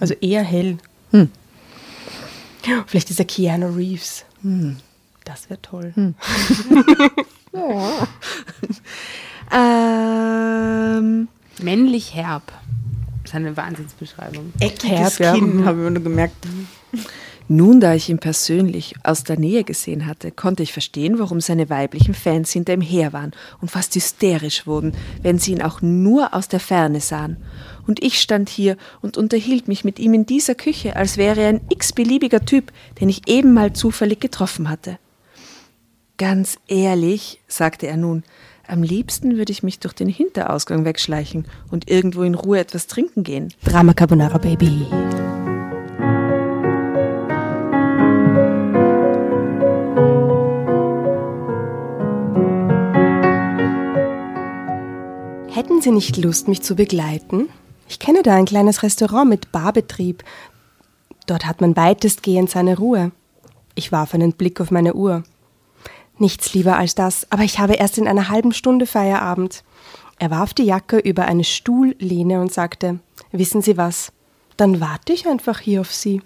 Also 0.00 0.14
eher 0.14 0.42
hell. 0.42 0.78
Hm. 1.10 1.30
Vielleicht 2.86 3.10
ist 3.10 3.18
er 3.18 3.26
Keanu 3.26 3.68
Reeves. 3.74 4.24
Das 5.24 5.50
wäre 5.50 5.60
toll. 5.62 5.92
Ähm, 9.54 11.28
Männlich 11.60 12.14
herb. 12.14 12.52
Ist 13.32 13.36
eine 13.36 13.56
Wahnsinnsbeschreibung. 13.56 14.52
Eckiges 14.60 14.90
Herb, 14.90 15.20
ja. 15.20 15.32
Kinn, 15.32 15.64
habe 15.64 15.78
ich 15.78 15.84
mir 15.84 15.90
nur 15.90 16.02
gemerkt. 16.02 16.36
nun, 17.48 17.80
da 17.80 17.94
ich 17.94 18.10
ihn 18.10 18.18
persönlich 18.18 18.94
aus 19.04 19.24
der 19.24 19.38
Nähe 19.38 19.64
gesehen 19.64 20.04
hatte, 20.04 20.32
konnte 20.32 20.62
ich 20.62 20.74
verstehen, 20.74 21.18
warum 21.18 21.40
seine 21.40 21.70
weiblichen 21.70 22.12
Fans 22.12 22.52
hinter 22.52 22.74
ihm 22.74 22.82
her 22.82 23.14
waren 23.14 23.32
und 23.62 23.70
fast 23.70 23.94
hysterisch 23.94 24.66
wurden, 24.66 24.92
wenn 25.22 25.38
sie 25.38 25.52
ihn 25.52 25.62
auch 25.62 25.80
nur 25.80 26.34
aus 26.34 26.48
der 26.48 26.60
Ferne 26.60 27.00
sahen. 27.00 27.38
Und 27.86 28.02
ich 28.02 28.20
stand 28.20 28.50
hier 28.50 28.76
und 29.00 29.16
unterhielt 29.16 29.66
mich 29.66 29.82
mit 29.82 29.98
ihm 29.98 30.12
in 30.12 30.26
dieser 30.26 30.54
Küche, 30.54 30.94
als 30.94 31.16
wäre 31.16 31.40
er 31.40 31.48
ein 31.48 31.62
x-beliebiger 31.70 32.44
Typ, 32.44 32.70
den 33.00 33.08
ich 33.08 33.28
eben 33.28 33.54
mal 33.54 33.72
zufällig 33.72 34.20
getroffen 34.20 34.68
hatte. 34.68 34.98
Ganz 36.18 36.58
ehrlich, 36.68 37.40
sagte 37.48 37.86
er 37.86 37.96
nun, 37.96 38.24
am 38.72 38.82
liebsten 38.82 39.36
würde 39.36 39.52
ich 39.52 39.62
mich 39.62 39.80
durch 39.80 39.92
den 39.92 40.08
Hinterausgang 40.08 40.86
wegschleichen 40.86 41.44
und 41.70 41.90
irgendwo 41.90 42.22
in 42.22 42.34
Ruhe 42.34 42.58
etwas 42.58 42.86
trinken 42.86 43.22
gehen. 43.22 43.52
Drama 43.64 43.92
Carbonara 43.92 44.38
Baby. 44.38 44.86
Hätten 55.54 55.82
Sie 55.82 55.90
nicht 55.90 56.16
Lust, 56.16 56.48
mich 56.48 56.62
zu 56.62 56.74
begleiten? 56.74 57.50
Ich 57.90 57.98
kenne 57.98 58.22
da 58.22 58.34
ein 58.34 58.46
kleines 58.46 58.82
Restaurant 58.82 59.28
mit 59.28 59.52
Barbetrieb. 59.52 60.24
Dort 61.26 61.44
hat 61.44 61.60
man 61.60 61.76
weitestgehend 61.76 62.48
seine 62.48 62.78
Ruhe. 62.78 63.12
Ich 63.74 63.92
warf 63.92 64.14
einen 64.14 64.32
Blick 64.32 64.62
auf 64.62 64.70
meine 64.70 64.94
Uhr. 64.94 65.24
Nichts 66.22 66.54
lieber 66.54 66.76
als 66.76 66.94
das, 66.94 67.26
aber 67.30 67.42
ich 67.42 67.58
habe 67.58 67.74
erst 67.74 67.98
in 67.98 68.06
einer 68.06 68.28
halben 68.28 68.52
Stunde 68.52 68.86
Feierabend. 68.86 69.64
Er 70.20 70.30
warf 70.30 70.54
die 70.54 70.62
Jacke 70.62 70.98
über 70.98 71.24
eine 71.24 71.42
Stuhllehne 71.42 72.40
und 72.40 72.52
sagte, 72.52 73.00
wissen 73.32 73.60
Sie 73.60 73.76
was, 73.76 74.12
dann 74.56 74.80
warte 74.80 75.12
ich 75.12 75.26
einfach 75.26 75.58
hier 75.58 75.80
auf 75.80 75.92
Sie. 75.92 76.22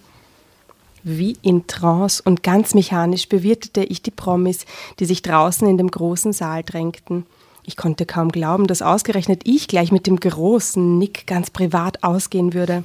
Wie 1.02 1.38
in 1.40 1.66
Trance 1.66 2.22
und 2.22 2.42
ganz 2.42 2.74
mechanisch 2.74 3.26
bewirtete 3.26 3.84
ich 3.84 4.02
die 4.02 4.10
Promis, 4.10 4.66
die 4.98 5.06
sich 5.06 5.22
draußen 5.22 5.66
in 5.66 5.78
dem 5.78 5.90
großen 5.90 6.34
Saal 6.34 6.62
drängten. 6.62 7.24
Ich 7.64 7.78
konnte 7.78 8.04
kaum 8.04 8.30
glauben, 8.30 8.66
dass 8.66 8.82
ausgerechnet 8.82 9.44
ich 9.44 9.66
gleich 9.66 9.92
mit 9.92 10.06
dem 10.06 10.20
großen 10.20 10.98
Nick 10.98 11.26
ganz 11.26 11.48
privat 11.48 12.04
ausgehen 12.04 12.52
würde. 12.52 12.84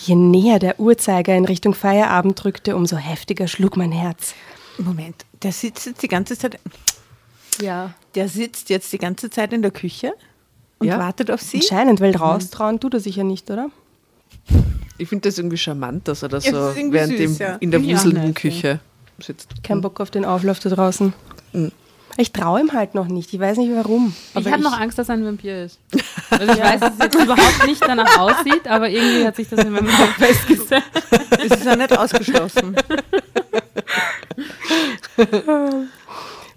Je 0.00 0.14
näher 0.14 0.58
der 0.58 0.80
Uhrzeiger 0.80 1.36
in 1.36 1.44
Richtung 1.44 1.74
Feierabend 1.74 2.42
drückte, 2.42 2.74
umso 2.74 2.96
heftiger 2.96 3.48
schlug 3.48 3.76
mein 3.76 3.92
Herz. 3.92 4.32
Moment, 4.78 5.24
der 5.42 5.52
sitzt 5.52 5.86
jetzt 5.86 6.02
die 6.02 6.08
ganze 6.08 6.36
Zeit. 6.38 6.58
Ja. 7.60 7.94
Der 8.14 8.28
sitzt 8.28 8.70
jetzt 8.70 8.92
die 8.92 8.98
ganze 8.98 9.30
Zeit 9.30 9.52
in 9.52 9.62
der 9.62 9.70
Küche 9.70 10.12
und 10.78 10.86
Ja. 10.86 10.98
wartet 10.98 11.30
auf 11.30 11.40
sie. 11.42 11.58
Anscheinend, 11.58 12.00
weil 12.00 12.14
raustrauen 12.16 12.78
tut 12.80 12.94
er 12.94 13.00
sicher 13.00 13.24
nicht, 13.24 13.50
oder? 13.50 13.70
Ich 14.98 15.08
finde 15.08 15.28
das 15.28 15.38
irgendwie 15.38 15.56
charmant, 15.56 16.06
dass 16.08 16.22
er 16.22 16.28
das 16.28 16.44
Ja, 16.46 16.52
so 16.52 16.74
während 16.92 17.16
süß, 17.16 17.18
dem 17.38 17.46
ja. 17.46 17.56
in 17.56 17.70
der 17.70 17.82
wuselnden 17.84 18.34
Küche 18.34 18.80
sitzt. 19.20 19.62
Kein 19.62 19.80
Bock 19.80 20.00
auf 20.00 20.10
den 20.10 20.24
Auflauf 20.24 20.58
da 20.60 20.70
draußen. 20.70 21.12
Mhm. 21.52 21.72
Ich 22.20 22.32
traue 22.32 22.60
ihm 22.60 22.72
halt 22.72 22.96
noch 22.96 23.06
nicht. 23.06 23.32
Ich 23.32 23.38
weiß 23.38 23.58
nicht 23.58 23.70
warum. 23.72 24.12
ich 24.36 24.46
habe 24.50 24.60
noch 24.62 24.76
Angst, 24.78 24.98
dass 24.98 25.08
er 25.08 25.14
ein 25.14 25.24
Vampir 25.24 25.64
ist. 25.64 25.78
Also 26.30 26.52
ich 26.52 26.58
weiß, 26.60 26.80
dass 26.80 26.92
es 26.92 26.98
jetzt 26.98 27.14
überhaupt 27.14 27.66
nicht 27.66 27.80
danach 27.80 28.18
aussieht, 28.18 28.66
aber 28.68 28.90
irgendwie 28.90 29.24
hat 29.26 29.34
sich 29.36 29.48
das 29.48 29.60
in 29.64 29.72
meinem 29.72 29.86
Kopf 29.96 30.12
festgesetzt. 30.18 30.84
Es 31.38 31.56
ist 31.58 31.64
ja 31.64 31.74
nicht 31.74 31.96
ausgeschlossen. 31.96 32.76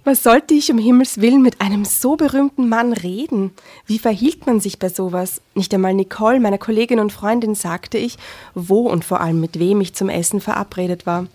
Was 0.03 0.23
sollte 0.23 0.55
ich 0.55 0.71
um 0.71 0.79
Himmels 0.79 1.21
Willen 1.21 1.43
mit 1.43 1.61
einem 1.61 1.85
so 1.85 2.15
berühmten 2.15 2.67
Mann 2.69 2.91
reden? 2.93 3.51
Wie 3.85 3.99
verhielt 3.99 4.47
man 4.47 4.59
sich 4.59 4.79
bei 4.79 4.89
sowas? 4.89 5.41
Nicht 5.53 5.73
einmal 5.73 5.93
Nicole, 5.93 6.39
meiner 6.39 6.57
Kollegin 6.57 6.99
und 6.99 7.11
Freundin, 7.11 7.53
sagte 7.53 7.99
ich, 7.99 8.17
wo 8.55 8.89
und 8.89 9.05
vor 9.05 9.21
allem 9.21 9.39
mit 9.39 9.59
wem 9.59 9.79
ich 9.79 9.93
zum 9.93 10.09
Essen 10.09 10.41
verabredet 10.41 11.05
war. 11.05 11.27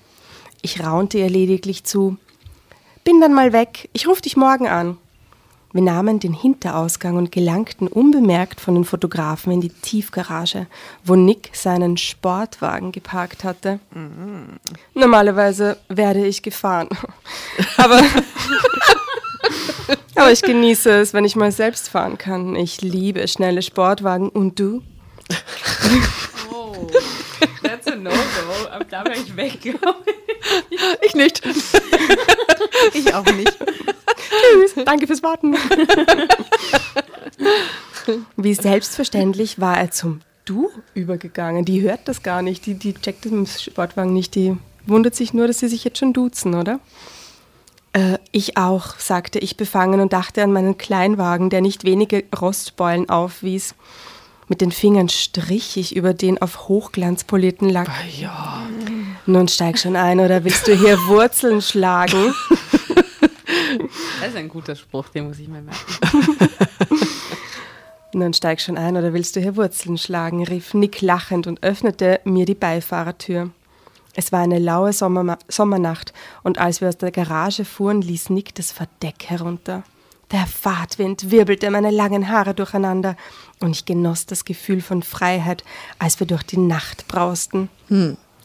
Ich 0.62 0.82
raunte 0.82 1.18
ihr 1.18 1.30
lediglich 1.30 1.84
zu. 1.84 2.16
Bin 3.04 3.20
dann 3.20 3.34
mal 3.34 3.52
weg, 3.52 3.88
ich 3.92 4.08
ruf 4.08 4.20
dich 4.20 4.36
morgen 4.36 4.66
an. 4.66 4.98
Wir 5.76 5.82
nahmen 5.82 6.20
den 6.20 6.32
Hinterausgang 6.32 7.18
und 7.18 7.30
gelangten 7.30 7.86
unbemerkt 7.86 8.62
von 8.62 8.76
den 8.76 8.86
Fotografen 8.86 9.52
in 9.52 9.60
die 9.60 9.68
Tiefgarage, 9.68 10.68
wo 11.04 11.16
Nick 11.16 11.50
seinen 11.52 11.98
Sportwagen 11.98 12.92
geparkt 12.92 13.44
hatte. 13.44 13.78
Normalerweise 14.94 15.76
werde 15.90 16.24
ich 16.24 16.42
gefahren. 16.42 16.88
Aber, 17.76 18.00
aber 20.14 20.32
ich 20.32 20.40
genieße 20.40 20.92
es, 20.92 21.12
wenn 21.12 21.26
ich 21.26 21.36
mal 21.36 21.52
selbst 21.52 21.90
fahren 21.90 22.16
kann. 22.16 22.56
Ich 22.56 22.80
liebe 22.80 23.28
schnelle 23.28 23.60
Sportwagen. 23.60 24.30
Und 24.30 24.58
du? 24.58 24.82
Oh, 26.50 26.86
that's 27.62 27.86
a 27.86 27.96
no-go. 27.96 28.70
Ab 28.70 28.86
da 28.88 29.04
wäre 29.04 29.18
ich 29.18 29.36
weg. 29.36 29.58
Ich 31.02 31.14
nicht. 31.14 31.42
Ich 32.94 33.14
auch 33.14 33.24
nicht. 33.24 33.56
Tschüss, 34.52 34.84
danke 34.84 35.06
fürs 35.06 35.22
Warten. 35.22 35.56
Wie 38.36 38.54
selbstverständlich 38.54 39.60
war 39.60 39.76
er 39.78 39.90
zum 39.90 40.20
Du 40.44 40.70
übergegangen. 40.94 41.64
Die 41.64 41.82
hört 41.82 42.06
das 42.06 42.22
gar 42.22 42.40
nicht. 42.40 42.66
Die, 42.66 42.74
die 42.74 42.94
checkt 42.94 43.24
das 43.24 43.32
im 43.32 43.46
Sportwagen 43.46 44.12
nicht. 44.12 44.36
Die 44.36 44.56
wundert 44.86 45.16
sich 45.16 45.34
nur, 45.34 45.48
dass 45.48 45.58
sie 45.58 45.68
sich 45.68 45.82
jetzt 45.82 45.98
schon 45.98 46.12
duzen, 46.12 46.54
oder? 46.54 46.78
Äh, 47.92 48.18
ich 48.30 48.56
auch, 48.56 48.98
sagte 48.98 49.40
ich 49.40 49.56
befangen 49.56 50.00
und 50.00 50.12
dachte 50.12 50.44
an 50.44 50.52
meinen 50.52 50.78
Kleinwagen, 50.78 51.50
der 51.50 51.62
nicht 51.62 51.82
wenige 51.82 52.24
Rostbeulen 52.38 53.08
aufwies. 53.08 53.74
Mit 54.48 54.60
den 54.60 54.70
Fingern 54.70 55.08
strich 55.08 55.76
ich 55.76 55.96
über 55.96 56.14
den 56.14 56.40
auf 56.40 56.68
Hochglanz 56.68 57.24
polierten 57.24 57.68
Lack. 57.68 57.90
Ja. 58.18 58.62
Nun 59.26 59.48
steig 59.48 59.78
schon 59.78 59.96
ein, 59.96 60.20
oder 60.20 60.44
willst 60.44 60.68
du 60.68 60.74
hier 60.74 60.96
Wurzeln 61.06 61.60
schlagen? 61.62 62.34
Das 64.20 64.30
ist 64.30 64.36
ein 64.36 64.48
guter 64.48 64.74
Spruch, 64.74 65.08
den 65.08 65.28
muss 65.28 65.38
ich 65.38 65.46
mir 65.46 65.60
merken. 65.60 66.48
Nun 68.12 68.32
steig 68.32 68.60
schon 68.60 68.78
ein, 68.78 68.96
oder 68.96 69.12
willst 69.12 69.36
du 69.36 69.40
hier 69.40 69.56
Wurzeln 69.56 69.98
schlagen? 69.98 70.44
rief 70.44 70.74
Nick 70.74 71.00
lachend 71.02 71.46
und 71.46 71.62
öffnete 71.62 72.20
mir 72.24 72.46
die 72.46 72.54
Beifahrertür. 72.54 73.50
Es 74.14 74.32
war 74.32 74.40
eine 74.40 74.58
laue 74.58 74.92
Sommerma 74.92 75.38
Sommernacht 75.48 76.12
und 76.42 76.58
als 76.58 76.80
wir 76.80 76.88
aus 76.88 76.96
der 76.96 77.12
Garage 77.12 77.64
fuhren, 77.64 78.00
ließ 78.00 78.30
Nick 78.30 78.54
das 78.54 78.72
Verdeck 78.72 79.26
herunter. 79.26 79.84
Der 80.32 80.46
Fahrtwind 80.46 81.30
wirbelte 81.30 81.70
meine 81.70 81.90
langen 81.90 82.28
Haare 82.28 82.52
durcheinander 82.52 83.16
und 83.60 83.70
ich 83.70 83.84
genoss 83.84 84.26
das 84.26 84.44
Gefühl 84.44 84.80
von 84.80 85.02
Freiheit, 85.02 85.62
als 85.98 86.18
wir 86.18 86.26
durch 86.26 86.42
die 86.42 86.58
Nacht 86.58 87.06
brausten. 87.06 87.68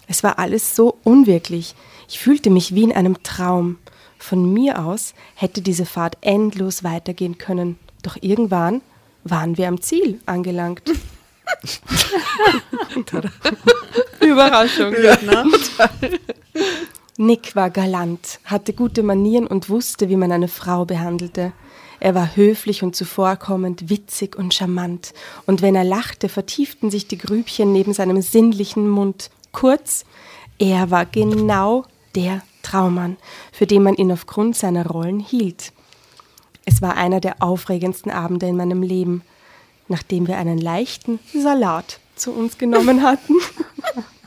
Es 0.07 0.23
war 0.23 0.37
alles 0.37 0.75
so 0.75 0.97
unwirklich. 1.03 1.73
Ich 2.07 2.19
fühlte 2.19 2.49
mich 2.49 2.75
wie 2.75 2.83
in 2.83 2.91
einem 2.91 3.23
Traum. 3.23 3.77
Von 4.19 4.53
mir 4.53 4.85
aus 4.85 5.15
hätte 5.35 5.61
diese 5.61 5.85
Fahrt 5.85 6.17
endlos 6.21 6.83
weitergehen 6.83 7.39
können. 7.39 7.79
Doch 8.03 8.17
irgendwann 8.21 8.81
waren 9.23 9.57
wir 9.57 9.67
am 9.67 9.81
Ziel 9.81 10.19
angelangt. 10.25 10.83
Überraschung. 14.19 14.93
Nick 17.17 17.55
war 17.55 17.69
galant, 17.69 18.39
hatte 18.45 18.73
gute 18.73 19.03
Manieren 19.03 19.47
und 19.47 19.69
wusste, 19.69 20.09
wie 20.09 20.15
man 20.15 20.31
eine 20.31 20.47
Frau 20.47 20.85
behandelte. 20.85 21.51
Er 21.99 22.15
war 22.15 22.35
höflich 22.35 22.83
und 22.83 22.95
zuvorkommend, 22.95 23.89
witzig 23.89 24.35
und 24.35 24.53
charmant, 24.53 25.13
und 25.45 25.61
wenn 25.61 25.75
er 25.75 25.83
lachte, 25.83 26.29
vertieften 26.29 26.89
sich 26.89 27.07
die 27.07 27.17
Grübchen 27.17 27.71
neben 27.71 27.93
seinem 27.93 28.21
sinnlichen 28.21 28.89
Mund. 28.89 29.29
Kurz, 29.51 30.05
er 30.57 30.89
war 30.89 31.05
genau 31.05 31.85
der 32.15 32.41
Traummann, 32.63 33.17
für 33.51 33.67
den 33.67 33.83
man 33.83 33.95
ihn 33.95 34.11
aufgrund 34.11 34.55
seiner 34.55 34.87
Rollen 34.87 35.19
hielt. 35.19 35.73
Es 36.65 36.81
war 36.81 36.95
einer 36.95 37.19
der 37.19 37.41
aufregendsten 37.41 38.11
Abende 38.11 38.47
in 38.47 38.55
meinem 38.55 38.83
Leben, 38.83 39.23
nachdem 39.87 40.27
wir 40.27 40.37
einen 40.37 40.57
leichten 40.57 41.19
Salat 41.33 41.99
zu 42.15 42.31
uns 42.31 42.57
genommen 42.57 43.03
hatten. 43.03 43.35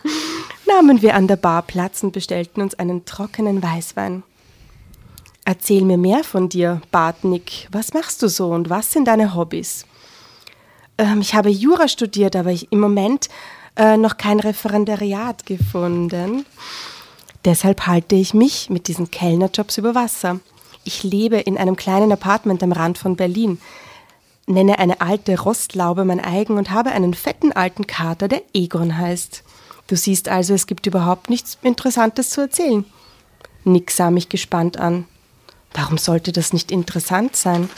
nahmen 0.66 1.02
wir 1.02 1.14
an 1.14 1.28
der 1.28 1.36
Bar 1.36 1.62
Platz 1.62 2.02
und 2.02 2.12
bestellten 2.12 2.62
uns 2.62 2.74
einen 2.74 3.04
trockenen 3.04 3.62
Weißwein. 3.62 4.22
Erzähl 5.44 5.82
mir 5.82 5.98
mehr 5.98 6.24
von 6.24 6.48
dir, 6.48 6.80
bat 6.90 7.24
Nick. 7.24 7.68
Was 7.70 7.92
machst 7.92 8.22
du 8.22 8.28
so 8.28 8.50
und 8.50 8.70
was 8.70 8.92
sind 8.92 9.06
deine 9.06 9.34
Hobbys? 9.34 9.84
Ähm, 10.96 11.20
ich 11.20 11.34
habe 11.34 11.50
Jura 11.50 11.88
studiert, 11.88 12.34
aber 12.34 12.50
ich 12.50 12.72
im 12.72 12.80
Moment 12.80 13.28
äh, 13.76 13.96
noch 13.96 14.16
kein 14.16 14.40
Referendariat 14.40 15.44
gefunden. 15.44 16.46
Deshalb 17.44 17.86
halte 17.86 18.14
ich 18.14 18.32
mich 18.32 18.70
mit 18.70 18.88
diesen 18.88 19.10
Kellnerjobs 19.10 19.76
über 19.76 19.94
Wasser. 19.94 20.40
Ich 20.84 21.02
lebe 21.02 21.36
in 21.36 21.58
einem 21.58 21.76
kleinen 21.76 22.10
Apartment 22.10 22.62
am 22.62 22.72
Rand 22.72 22.96
von 22.96 23.16
Berlin, 23.16 23.60
nenne 24.46 24.78
eine 24.78 25.02
alte 25.02 25.38
Rostlaube 25.38 26.04
mein 26.04 26.20
eigen 26.20 26.56
und 26.56 26.70
habe 26.70 26.90
einen 26.92 27.12
fetten 27.12 27.52
alten 27.52 27.86
Kater, 27.86 28.28
der 28.28 28.42
Egon 28.54 28.96
heißt. 28.96 29.43
Du 29.86 29.96
siehst 29.96 30.28
also, 30.28 30.54
es 30.54 30.66
gibt 30.66 30.86
überhaupt 30.86 31.30
nichts 31.30 31.58
Interessantes 31.62 32.30
zu 32.30 32.40
erzählen. 32.40 32.84
Nick 33.64 33.90
sah 33.90 34.10
mich 34.10 34.28
gespannt 34.28 34.78
an. 34.78 35.06
Warum 35.72 35.98
sollte 35.98 36.32
das 36.32 36.52
nicht 36.52 36.70
interessant 36.70 37.36
sein? 37.36 37.68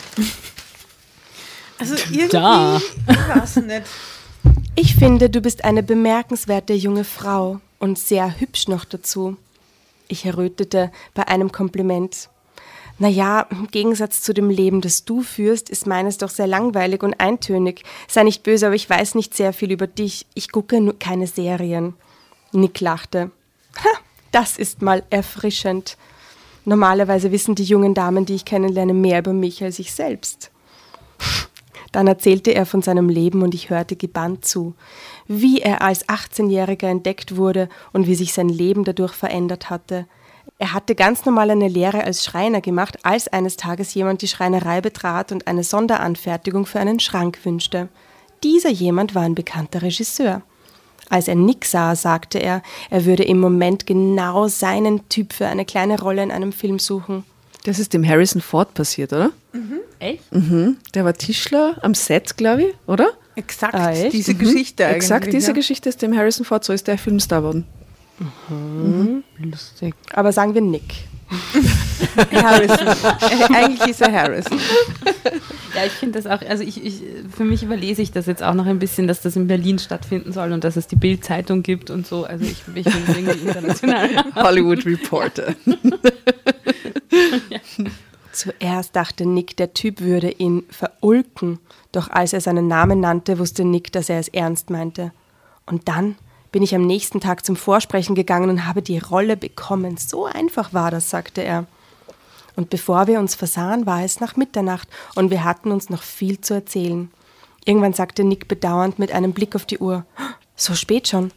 Also 1.79 1.95
irgendwie 1.95 2.29
Da. 2.29 2.81
weiß 3.07 3.57
nicht. 3.57 3.83
Ich 4.75 4.95
finde, 4.95 5.31
du 5.31 5.41
bist 5.41 5.65
eine 5.65 5.83
bemerkenswerte 5.83 6.75
junge 6.75 7.05
Frau 7.05 7.61
und 7.79 7.99
sehr 7.99 8.39
hübsch 8.41 8.69
noch 8.69 8.85
dazu. 8.85 9.37
Ich 10.09 10.25
errötete 10.25 10.93
bei 11.15 11.27
einem 11.29 11.51
Kompliment. 11.51 12.29
Naja, 12.99 13.47
im 13.51 13.67
Gegensatz 13.69 14.23
zu 14.23 14.33
dem 14.33 14.49
Leben, 14.49 14.81
das 14.81 15.05
du 15.05 15.23
führst, 15.23 15.69
ist 15.69 15.87
meines 15.87 16.17
doch 16.17 16.31
sehr 16.31 16.47
langweilig 16.47 17.03
und 17.03 17.21
eintönig. 17.21 17.83
Sei 18.09 18.23
nicht 18.23 18.43
böse, 18.43 18.67
aber 18.67 18.75
ich 18.75 18.89
weiß 18.89 19.15
nicht 19.15 19.35
sehr 19.35 19.53
viel 19.53 19.71
über 19.71 19.87
dich. 19.87 20.27
Ich 20.35 20.51
gucke 20.51 20.81
nur 20.81 20.99
keine 20.99 21.27
Serien. 21.27 21.95
Nick 22.53 22.81
lachte. 22.81 23.31
Ha, 23.85 23.99
das 24.33 24.57
ist 24.57 24.81
mal 24.81 25.03
erfrischend. 25.11 25.99
Normalerweise 26.65 27.33
wissen 27.33 27.55
die 27.55 27.65
jungen 27.65 27.93
Damen, 27.93 28.25
die 28.25 28.35
ich 28.35 28.45
kennenlerne, 28.45 28.95
mehr 28.95 29.19
über 29.19 29.35
mich 29.35 29.63
als 29.63 29.79
ich 29.79 29.93
selbst. 29.93 30.51
Dann 31.93 32.07
erzählte 32.07 32.53
er 32.55 32.67
von 32.67 32.83
seinem 32.83 33.09
Leben 33.09 33.43
und 33.43 33.55
ich 33.55 33.71
hörte 33.71 33.95
gebannt 33.95 34.45
zu, 34.45 34.75
wie 35.29 35.61
er 35.61 35.83
als 35.83 36.09
18-Jähriger 36.09 36.89
entdeckt 36.89 37.37
wurde 37.37 37.69
und 37.93 38.07
wie 38.07 38.15
sich 38.15 38.33
sein 38.33 38.49
Leben 38.49 38.85
dadurch 38.85 39.13
verändert 39.13 39.71
hatte. 39.71 40.07
Er 40.59 40.73
hatte 40.73 40.95
ganz 40.95 41.25
normal 41.27 41.51
eine 41.51 41.69
Lehre 41.69 42.05
als 42.05 42.25
Schreiner 42.25 42.63
gemacht, 42.63 42.99
als 43.03 43.29
eines 43.29 43.57
Tages 43.57 43.93
jemand 43.93 44.23
die 44.23 44.29
Schreinerei 44.29 44.81
betrat 44.81 45.31
und 45.31 45.47
eine 45.47 45.63
Sonderanfertigung 45.63 46.65
für 46.65 46.81
einen 46.81 46.99
Schrank 46.99 47.39
wünschte. 47.45 47.89
Dieser 48.43 48.71
jemand 48.71 49.15
war 49.15 49.23
ein 49.23 49.35
bekannter 49.35 49.83
Regisseur. 49.83 50.43
Als 51.11 51.29
er 51.29 51.35
Nick 51.35 51.67
sah, 51.67 51.95
sagte 51.95 52.39
er, 52.39 52.63
er 52.91 53.05
würde 53.05 53.23
im 53.23 53.39
Moment 53.39 53.87
genau 53.87 54.49
seinen 54.49 55.09
Typ 55.09 55.35
für 55.35 55.47
eine 55.47 55.65
kleine 55.65 56.01
Rolle 56.01 56.23
in 56.23 56.31
einem 56.31 56.53
Film 56.53 56.79
suchen. 56.79 57.25
Das 57.65 57.79
ist 57.79 57.93
dem 57.93 58.07
Harrison 58.07 58.41
Ford 58.41 58.73
passiert, 58.75 59.13
oder? 59.13 59.33
Echt? 59.99 60.33
Mhm. 60.33 60.79
Der 60.95 61.05
war 61.05 61.15
Tischler 61.15 61.77
am 61.83 61.95
Set, 61.95 62.37
glaube 62.37 62.65
ich, 62.65 62.75
oder? 62.87 63.11
Exakt 63.35 63.75
Ah, 63.75 63.93
diese 63.93 64.35
Geschichte 64.35 64.85
eigentlich. 64.87 64.97
Exakt 64.97 65.33
diese 65.33 65.49
ja. 65.49 65.53
Geschichte 65.53 65.89
ist 65.89 66.01
dem 66.01 66.17
Harrison 66.17 66.45
Ford, 66.45 66.65
so 66.65 66.73
ist 66.73 66.87
der 66.87 66.97
Filmstar 66.97 67.43
worden. 67.43 67.67
Lustig. 69.39 69.95
Aber 70.13 70.33
sagen 70.33 70.55
wir 70.55 70.63
Nick. 70.63 71.07
Harrison. 72.33 72.87
Eigentlich 73.53 73.91
ist 73.91 74.01
er 74.01 74.13
Harrison. 74.13 74.59
Ja, 75.75 75.85
ich 75.85 75.93
finde 75.93 76.21
das 76.21 76.27
auch, 76.27 76.47
also 76.49 76.63
ich, 76.63 76.83
ich, 76.83 77.03
für 77.35 77.45
mich 77.45 77.63
überlese 77.63 78.01
ich 78.01 78.13
das 78.13 78.27
jetzt 78.27 78.43
auch 78.43 78.55
noch 78.55 78.67
ein 78.67 78.79
bisschen, 78.79 79.07
dass 79.07 79.21
das 79.21 79.37
in 79.37 79.47
Berlin 79.47 79.79
stattfinden 79.79 80.33
soll 80.33 80.53
und 80.53 80.65
dass 80.65 80.77
es 80.77 80.87
die 80.87 80.97
Bild-Zeitung 80.97 81.63
gibt 81.63 81.91
und 81.91 82.07
so. 82.07 82.25
Also 82.25 82.45
ich, 82.45 82.63
ich 82.75 82.87
es 82.87 82.95
irgendwie 82.95 83.39
international. 83.49 84.09
Hollywood 84.37 84.87
Reporter. 84.87 85.55
Zuerst 88.33 88.95
dachte 88.95 89.27
Nick, 89.27 89.57
der 89.57 89.75
Typ 89.75 90.01
würde 90.01 90.31
ihn 90.31 90.65
verulken, 90.71 91.59
doch 91.93 92.11
als 92.11 92.33
er 92.33 92.41
seinen 92.41 92.69
Namen 92.69 93.01
nannte, 93.01 93.39
wusste 93.39 93.65
Nick, 93.65 93.93
dass 93.93 94.09
er 94.09 94.21
es 94.21 94.29
ernst 94.29 94.71
meinte. 94.71 95.13
Und 95.65 95.89
dann 95.89 96.17
bin 96.53 96.63
ich 96.63 96.75
am 96.75 96.87
nächsten 96.87 97.21
Tag 97.21 97.45
zum 97.45 97.57
Vorsprechen 97.57 98.15
gegangen 98.15 98.51
und 98.51 98.67
habe 98.67 98.83
die 98.83 98.99
Rolle 98.99 99.37
bekommen. 99.37 99.97
So 99.97 100.25
einfach 100.25 100.73
war 100.73 100.91
das, 100.91 101.11
sagte 101.11 101.43
er. 101.43 101.67
Und 102.57 102.71
bevor 102.71 103.07
wir 103.07 103.19
uns 103.19 103.35
versahen, 103.35 103.87
war 103.87 104.03
es 104.03 104.21
nach 104.21 104.37
Mitternacht 104.37 104.89
und 105.15 105.31
wir 105.31 105.45
hatten 105.45 105.71
uns 105.71 105.91
noch 105.91 106.03
viel 106.03 106.41
zu 106.41 106.55
erzählen. 106.55 107.11
Irgendwann 107.65 107.93
sagte 107.93 108.25
Nick 108.25 108.49
bedauernd 108.49 108.99
mit 108.99 109.13
einem 109.13 109.33
Blick 109.33 109.55
auf 109.55 109.67
die 109.67 109.79
Uhr: 109.79 110.07
So 110.57 110.75
spät 110.75 111.09
schon. 111.09 111.33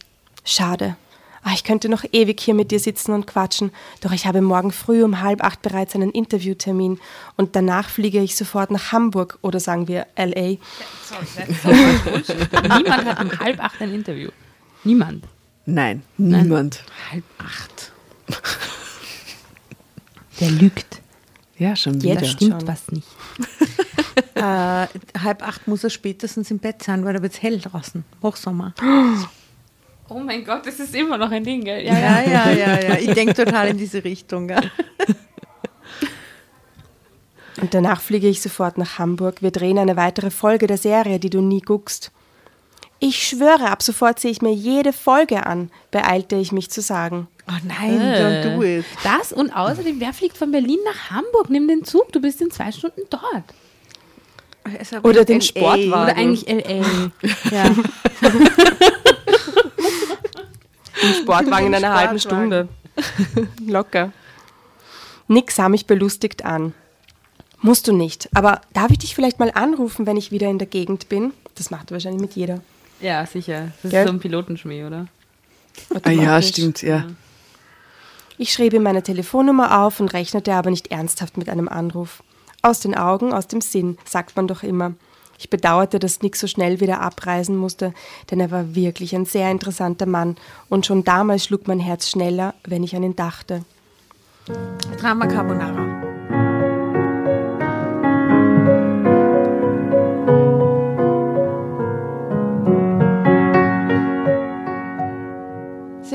Schade. 0.45 0.95
Ah, 1.41 1.53
ich 1.53 1.63
könnte 1.63 1.89
noch 1.89 2.03
ewig 2.11 2.39
hier 2.39 2.53
mit 2.53 2.71
dir 2.71 2.79
sitzen 2.79 3.13
und 3.13 3.25
quatschen, 3.25 3.71
doch 4.01 4.11
ich 4.11 4.25
habe 4.25 4.41
morgen 4.41 4.71
früh 4.71 5.03
um 5.03 5.21
halb 5.21 5.41
acht 5.41 5.61
bereits 5.61 5.95
einen 5.95 6.11
Interviewtermin 6.11 6.99
und 7.37 7.55
danach 7.55 7.89
fliege 7.89 8.19
ich 8.19 8.35
sofort 8.35 8.71
nach 8.71 8.91
Hamburg 8.91 9.39
oder 9.41 9.59
sagen 9.59 9.87
wir 9.87 10.05
LA. 10.17 10.57
Niemand 12.77 13.05
hat 13.05 13.23
um 13.23 13.39
halb 13.39 13.63
acht 13.63 13.81
ein 13.81 13.93
Interview. 13.93 14.29
Niemand. 14.83 15.25
Nein, 15.65 16.03
niemand. 16.17 16.83
Halb 17.11 17.23
acht. 17.37 17.91
Der 20.39 20.51
lügt. 20.51 21.01
Ja, 21.57 21.75
schon 21.75 21.95
Jetzt 21.95 22.03
wieder. 22.03 22.15
Da 22.15 22.25
stimmt 22.25 22.61
schon. 22.61 22.67
was 22.67 22.91
nicht. 22.91 23.07
Äh, 24.35 24.87
halb 25.21 25.45
acht 25.45 25.67
muss 25.67 25.83
er 25.83 25.89
spätestens 25.89 26.49
im 26.49 26.59
Bett 26.59 26.81
sein, 26.81 27.03
weil 27.03 27.13
da 27.13 27.21
wird 27.21 27.33
es 27.33 27.41
hell 27.41 27.59
draußen. 27.59 28.05
Hochsommer. 28.21 28.73
Oh 30.11 30.19
mein 30.19 30.43
Gott, 30.43 30.65
das 30.65 30.79
ist 30.79 30.95
immer 30.95 31.19
noch 31.19 31.29
ein 31.29 31.43
Ding, 31.43 31.63
gell? 31.63 31.85
Ja, 31.85 31.93
ja, 32.23 32.49
ja, 32.49 32.81
ja. 32.81 32.97
Ich 32.97 33.13
denke 33.13 33.35
total 33.35 33.67
in 33.67 33.77
diese 33.77 34.03
Richtung. 34.03 34.47
Gell? 34.47 34.71
Und 37.61 37.75
danach 37.75 38.01
fliege 38.01 38.27
ich 38.27 38.41
sofort 38.41 38.79
nach 38.79 38.97
Hamburg. 38.97 39.43
Wir 39.43 39.51
drehen 39.51 39.77
eine 39.77 39.97
weitere 39.97 40.31
Folge 40.31 40.65
der 40.65 40.79
Serie, 40.79 41.19
die 41.19 41.29
du 41.29 41.41
nie 41.41 41.61
guckst. 41.61 42.11
Ich 42.99 43.27
schwöre, 43.27 43.69
ab 43.69 43.81
sofort 43.81 44.19
sehe 44.19 44.31
ich 44.31 44.41
mir 44.41 44.53
jede 44.53 44.91
Folge 44.91 45.45
an, 45.45 45.71
beeilte 45.89 46.35
ich 46.35 46.51
mich 46.51 46.69
zu 46.69 46.81
sagen. 46.81 47.27
Oh 47.47 47.53
nein, 47.65 47.99
don't 47.99 48.57
do 48.57 48.61
it. 48.61 48.85
Das 49.03 49.31
und 49.31 49.51
außerdem, 49.51 49.99
wer 49.99 50.13
fliegt 50.13 50.37
von 50.37 50.51
Berlin 50.51 50.79
nach 50.85 51.09
Hamburg? 51.11 51.49
Nimm 51.49 51.67
den 51.67 51.85
Zug, 51.85 52.11
du 52.11 52.19
bist 52.19 52.41
in 52.41 52.51
zwei 52.51 52.71
Stunden 52.71 53.01
dort. 53.09 53.43
Er 54.91 55.05
Oder 55.05 55.25
den 55.25 55.39
LA. 55.39 55.45
Sportwagen. 55.45 55.93
Oder 55.93 56.15
eigentlich 56.15 56.47
L.A. 56.47 57.11
ja. 57.51 57.65
Im 61.01 61.13
Sportwagen 61.21 61.67
in 61.67 61.75
einer 61.75 61.93
halben 61.93 62.19
Stunde. 62.19 62.67
Locker. 63.65 64.11
Nick 65.27 65.51
sah 65.51 65.69
mich 65.69 65.85
belustigt 65.87 66.43
an. 66.43 66.73
Musst 67.61 67.87
du 67.87 67.93
nicht, 67.93 68.29
aber 68.33 68.61
darf 68.73 68.91
ich 68.91 68.99
dich 68.99 69.15
vielleicht 69.15 69.39
mal 69.39 69.51
anrufen, 69.53 70.05
wenn 70.05 70.17
ich 70.17 70.31
wieder 70.31 70.49
in 70.49 70.59
der 70.59 70.67
Gegend 70.67 71.07
bin? 71.09 71.33
Das 71.55 71.71
macht 71.71 71.91
wahrscheinlich 71.91 72.21
mit 72.21 72.35
jeder. 72.35 72.61
Ja, 73.01 73.25
sicher. 73.25 73.71
Das 73.81 73.91
Gell? 73.91 74.01
ist 74.01 74.07
so 74.07 74.13
ein 74.13 74.19
Pilotenschmäh, 74.19 74.85
oder? 74.85 75.07
Ah, 76.03 76.11
ja, 76.11 76.41
stimmt, 76.41 76.81
ja. 76.81 77.05
Ich 78.37 78.53
schrieb 78.53 78.73
ihm 78.73 78.83
meine 78.83 79.03
Telefonnummer 79.03 79.81
auf 79.83 79.99
und 79.99 80.13
rechnete 80.13 80.53
aber 80.53 80.69
nicht 80.69 80.91
ernsthaft 80.91 81.37
mit 81.37 81.49
einem 81.49 81.67
Anruf. 81.67 82.23
Aus 82.61 82.79
den 82.79 82.95
Augen, 82.95 83.33
aus 83.33 83.47
dem 83.47 83.61
Sinn, 83.61 83.97
sagt 84.05 84.35
man 84.35 84.47
doch 84.47 84.63
immer. 84.63 84.93
Ich 85.37 85.49
bedauerte, 85.49 85.99
dass 85.99 86.21
Nick 86.21 86.35
so 86.35 86.47
schnell 86.47 86.81
wieder 86.81 86.99
abreisen 86.99 87.55
musste, 87.55 87.93
denn 88.29 88.41
er 88.41 88.51
war 88.51 88.75
wirklich 88.75 89.15
ein 89.15 89.25
sehr 89.25 89.49
interessanter 89.49 90.05
Mann 90.05 90.35
und 90.67 90.85
schon 90.85 91.05
damals 91.05 91.45
schlug 91.45 91.67
mein 91.67 91.79
Herz 91.79 92.09
schneller, 92.09 92.55
wenn 92.65 92.83
ich 92.83 92.95
an 92.95 93.03
ihn 93.03 93.15
dachte. 93.15 93.63
Drama 94.99 95.27
Carbonara. 95.27 95.98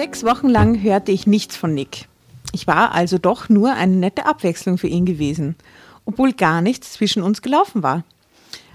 Sechs 0.04 0.22
Wochen 0.22 0.50
lang 0.50 0.82
hörte 0.82 1.12
ich 1.12 1.26
nichts 1.26 1.56
von 1.56 1.72
Nick. 1.72 2.08
Ich 2.52 2.66
war 2.66 2.92
also 2.92 3.16
doch 3.16 3.48
nur 3.48 3.72
eine 3.72 3.96
nette 3.96 4.26
Abwechslung 4.26 4.76
für 4.76 4.86
ihn 4.86 5.06
gewesen, 5.06 5.56
obwohl 6.04 6.34
gar 6.34 6.60
nichts 6.60 6.92
zwischen 6.92 7.22
uns 7.22 7.40
gelaufen 7.40 7.82
war. 7.82 8.04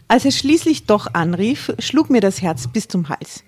Als 0.08 0.26
er 0.26 0.32
schließlich 0.32 0.88
doch 0.88 1.14
anrief, 1.14 1.72
schlug 1.78 2.10
mir 2.10 2.20
das 2.20 2.42
Herz 2.42 2.68
bis 2.68 2.88
zum 2.88 3.10
Hals. 3.10 3.44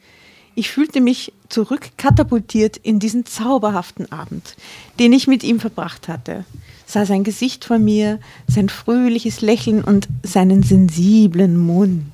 Ich 0.53 0.69
fühlte 0.69 1.01
mich 1.01 1.33
zurückkatapultiert 1.49 2.77
in 2.77 2.99
diesen 2.99 3.25
zauberhaften 3.25 4.11
Abend, 4.11 4.57
den 4.99 5.11
ich 5.11 5.25
mit 5.25 5.43
ihm 5.43 5.59
verbracht 5.59 6.07
hatte. 6.07 6.45
Sah 6.85 7.07
sein 7.07 7.23
Gesicht 7.23 7.65
vor 7.65 7.79
mir, 7.79 8.19
sein 8.47 8.69
fröhliches 8.69 9.41
Lächeln 9.41 9.83
und 9.83 10.07
seinen 10.21 10.61
sensiblen 10.61 11.57
Mund. 11.57 12.13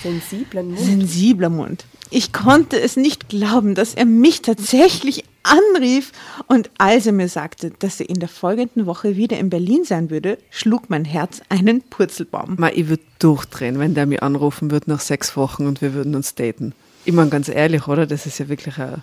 Sensiblen 0.00 0.68
Mund. 0.68 0.78
Sensibler 0.78 1.50
Mund. 1.50 1.86
Ich 2.16 2.32
konnte 2.32 2.80
es 2.80 2.96
nicht 2.96 3.28
glauben, 3.28 3.74
dass 3.74 3.94
er 3.94 4.04
mich 4.04 4.40
tatsächlich 4.40 5.24
anrief 5.42 6.12
und 6.46 6.70
als 6.78 7.06
er 7.06 7.12
mir 7.12 7.28
sagte, 7.28 7.72
dass 7.80 7.98
er 7.98 8.08
in 8.08 8.20
der 8.20 8.28
folgenden 8.28 8.86
Woche 8.86 9.16
wieder 9.16 9.36
in 9.36 9.50
Berlin 9.50 9.82
sein 9.82 10.10
würde, 10.10 10.38
schlug 10.48 10.90
mein 10.90 11.04
Herz 11.04 11.42
einen 11.48 11.82
Purzelbaum. 11.82 12.54
Ma, 12.56 12.68
ich 12.68 12.86
würde 12.86 13.02
durchdrehen, 13.18 13.80
wenn 13.80 13.94
der 13.94 14.06
mich 14.06 14.22
anrufen 14.22 14.70
würde 14.70 14.90
nach 14.90 15.00
sechs 15.00 15.36
Wochen 15.36 15.66
und 15.66 15.82
wir 15.82 15.92
würden 15.92 16.14
uns 16.14 16.36
daten. 16.36 16.72
Ich 17.04 17.12
meine, 17.12 17.30
ganz 17.30 17.48
ehrlich, 17.48 17.88
oder? 17.88 18.06
Das 18.06 18.26
ist 18.26 18.38
ja 18.38 18.48
wirklich 18.48 18.78
ein, 18.78 19.02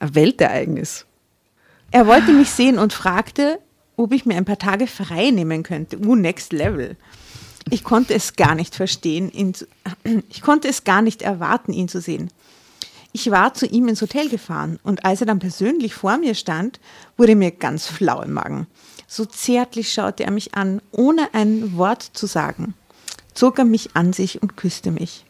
ein 0.00 0.14
Weltereignis. 0.16 1.06
Er 1.92 2.08
wollte 2.08 2.32
mich 2.32 2.50
sehen 2.50 2.80
und 2.80 2.92
fragte, 2.92 3.60
ob 3.96 4.12
ich 4.12 4.26
mir 4.26 4.36
ein 4.36 4.44
paar 4.44 4.58
Tage 4.58 4.88
frei 4.88 5.30
nehmen 5.30 5.62
könnte. 5.62 5.98
Uh, 6.04 6.16
next 6.16 6.52
level. 6.52 6.96
Ich 7.70 7.82
konnte 7.84 8.14
es 8.14 8.36
gar 8.36 8.54
nicht 8.54 8.74
verstehen, 8.74 9.30
ihn 9.32 9.54
zu, 9.54 9.66
ich 10.28 10.42
konnte 10.42 10.68
es 10.68 10.84
gar 10.84 11.02
nicht 11.02 11.22
erwarten, 11.22 11.72
ihn 11.72 11.88
zu 11.88 12.00
sehen. 12.00 12.30
Ich 13.12 13.30
war 13.30 13.54
zu 13.54 13.66
ihm 13.66 13.88
ins 13.88 14.02
Hotel 14.02 14.28
gefahren 14.28 14.78
und 14.82 15.04
als 15.04 15.20
er 15.20 15.26
dann 15.26 15.38
persönlich 15.38 15.94
vor 15.94 16.18
mir 16.18 16.34
stand, 16.34 16.80
wurde 17.16 17.36
mir 17.36 17.52
ganz 17.52 17.86
flau 17.86 18.22
im 18.22 18.32
Magen. 18.32 18.66
So 19.06 19.24
zärtlich 19.24 19.92
schaute 19.92 20.24
er 20.24 20.30
mich 20.32 20.54
an, 20.54 20.82
ohne 20.90 21.32
ein 21.32 21.76
Wort 21.76 22.02
zu 22.02 22.26
sagen, 22.26 22.74
zog 23.32 23.58
er 23.58 23.64
mich 23.64 23.94
an 23.94 24.12
sich 24.12 24.42
und 24.42 24.56
küsste 24.56 24.90
mich. 24.90 25.24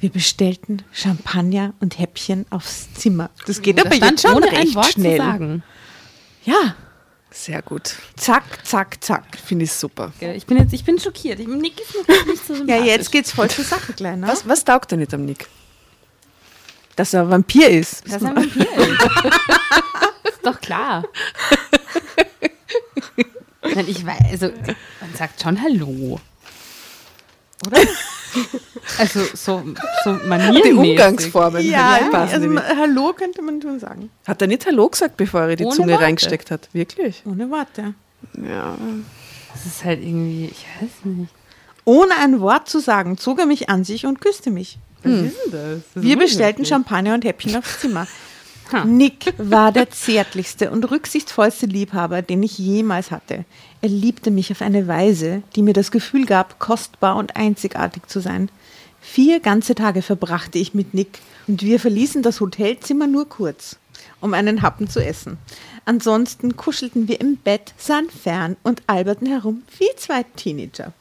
Wir 0.00 0.10
bestellten 0.10 0.82
Champagner 0.92 1.74
und 1.80 1.98
Häppchen 1.98 2.46
aufs 2.50 2.92
Zimmer. 2.94 3.30
Das 3.46 3.60
geht 3.62 3.78
Da 3.78 3.82
aber 3.82 3.94
stand 3.96 4.10
jetzt 4.12 4.22
schon 4.22 4.36
ohne 4.36 4.46
recht 4.46 4.68
ein 4.70 4.74
Wort 4.74 4.92
schnell. 4.92 5.18
zu 5.18 5.24
sagen. 5.24 5.62
Ja, 6.44 6.74
Sehr 7.40 7.62
gut. 7.62 7.94
zack, 8.16 8.66
zack, 8.66 9.02
zack. 9.02 9.24
Finde 9.46 9.64
ich 9.64 9.72
super. 9.72 10.12
Ich 10.20 10.44
bin 10.46 10.56
jetzt, 10.58 10.72
ich 10.72 10.84
bin 10.84 10.98
schockiert. 10.98 11.38
Ich, 11.38 11.46
Nick 11.46 11.80
ist 11.80 11.94
mir 11.94 12.24
nicht 12.26 12.44
so 12.44 12.52
Ja, 12.54 12.58
sympathisch. 12.58 12.86
jetzt 12.86 13.12
geht's 13.12 13.30
voll 13.30 13.48
zur 13.48 13.64
Sache, 13.64 13.92
Kleiner. 13.92 14.26
Was, 14.26 14.46
was 14.48 14.64
taugt 14.64 14.90
denn 14.90 14.98
nicht 14.98 15.14
am 15.14 15.24
Nick? 15.24 15.46
Dass 16.96 17.14
er 17.14 17.30
Vampir 17.30 17.68
ist. 17.70 18.02
Das 18.06 18.16
ist 18.20 18.24
ein 18.24 18.34
Vampir. 18.36 18.66
ist 20.24 20.40
doch 20.44 20.60
klar. 20.60 21.04
Nein, 23.62 23.84
ich 23.88 24.04
weiß, 24.04 24.18
also 24.32 24.46
man 25.00 25.14
sagt 25.16 25.40
schon 25.40 25.62
Hallo. 25.62 26.20
Oder? 27.66 27.78
Also 28.98 29.20
so, 29.34 29.62
so 30.04 30.10
maniermäßig. 30.26 30.62
Die 30.70 30.72
Umgangsformen. 30.72 31.68
Ja, 31.68 31.98
passen 32.10 32.34
also 32.34 32.46
nicht. 32.46 32.62
Hallo 32.76 33.12
könnte 33.12 33.42
man 33.42 33.60
schon 33.60 33.80
sagen. 33.80 34.10
Hat 34.26 34.40
er 34.40 34.48
nicht 34.48 34.64
Hallo 34.66 34.88
gesagt, 34.88 35.16
bevor 35.16 35.42
er 35.42 35.56
die 35.56 35.64
Ohne 35.64 35.74
Zunge 35.74 35.92
Worte. 35.92 36.04
reingesteckt 36.04 36.50
hat? 36.50 36.68
Wirklich? 36.72 37.22
Ohne 37.26 37.50
Worte. 37.50 37.94
Ja. 38.34 38.76
Das 39.52 39.66
ist 39.66 39.84
halt 39.84 40.00
irgendwie, 40.02 40.46
ich 40.46 40.66
weiß 40.80 40.90
nicht. 41.04 41.32
Ohne 41.84 42.12
ein 42.22 42.40
Wort 42.40 42.68
zu 42.68 42.80
sagen, 42.80 43.16
zog 43.18 43.38
er 43.40 43.46
mich 43.46 43.68
an 43.68 43.82
sich 43.84 44.06
und 44.06 44.20
küsste 44.20 44.50
mich. 44.50 44.78
Was 45.02 45.12
ist 45.12 45.36
denn 45.46 45.52
das? 45.52 45.80
das 45.94 46.02
Wir 46.02 46.16
bestellten. 46.18 46.64
Champagner 46.64 47.14
und 47.14 47.24
Häppchen 47.24 47.56
aufs 47.56 47.80
Zimmer. 47.80 48.06
Nick 48.84 49.34
war 49.38 49.72
der 49.72 49.90
zärtlichste 49.90 50.70
und 50.70 50.90
rücksichtsvollste 50.90 51.66
Liebhaber, 51.66 52.22
den 52.22 52.42
ich 52.42 52.58
jemals 52.58 53.10
hatte. 53.10 53.44
Er 53.80 53.88
liebte 53.88 54.30
mich 54.30 54.50
auf 54.52 54.62
eine 54.62 54.86
Weise, 54.86 55.42
die 55.56 55.62
mir 55.62 55.72
das 55.72 55.90
Gefühl 55.90 56.26
gab, 56.26 56.58
kostbar 56.58 57.16
und 57.16 57.36
einzigartig 57.36 58.06
zu 58.06 58.20
sein. 58.20 58.50
Vier 59.00 59.40
ganze 59.40 59.74
Tage 59.74 60.02
verbrachte 60.02 60.58
ich 60.58 60.74
mit 60.74 60.92
Nick 60.92 61.20
und 61.46 61.62
wir 61.62 61.80
verließen 61.80 62.22
das 62.22 62.40
Hotelzimmer 62.40 63.06
nur 63.06 63.28
kurz, 63.28 63.76
um 64.20 64.34
einen 64.34 64.60
Happen 64.60 64.88
zu 64.88 65.04
essen. 65.04 65.38
Ansonsten 65.84 66.56
kuschelten 66.56 67.08
wir 67.08 67.20
im 67.20 67.36
Bett, 67.36 67.72
sahen 67.78 68.10
fern 68.10 68.56
und 68.62 68.82
alberten 68.86 69.26
herum 69.26 69.62
wie 69.78 69.88
zwei 69.96 70.24
Teenager. 70.36 70.92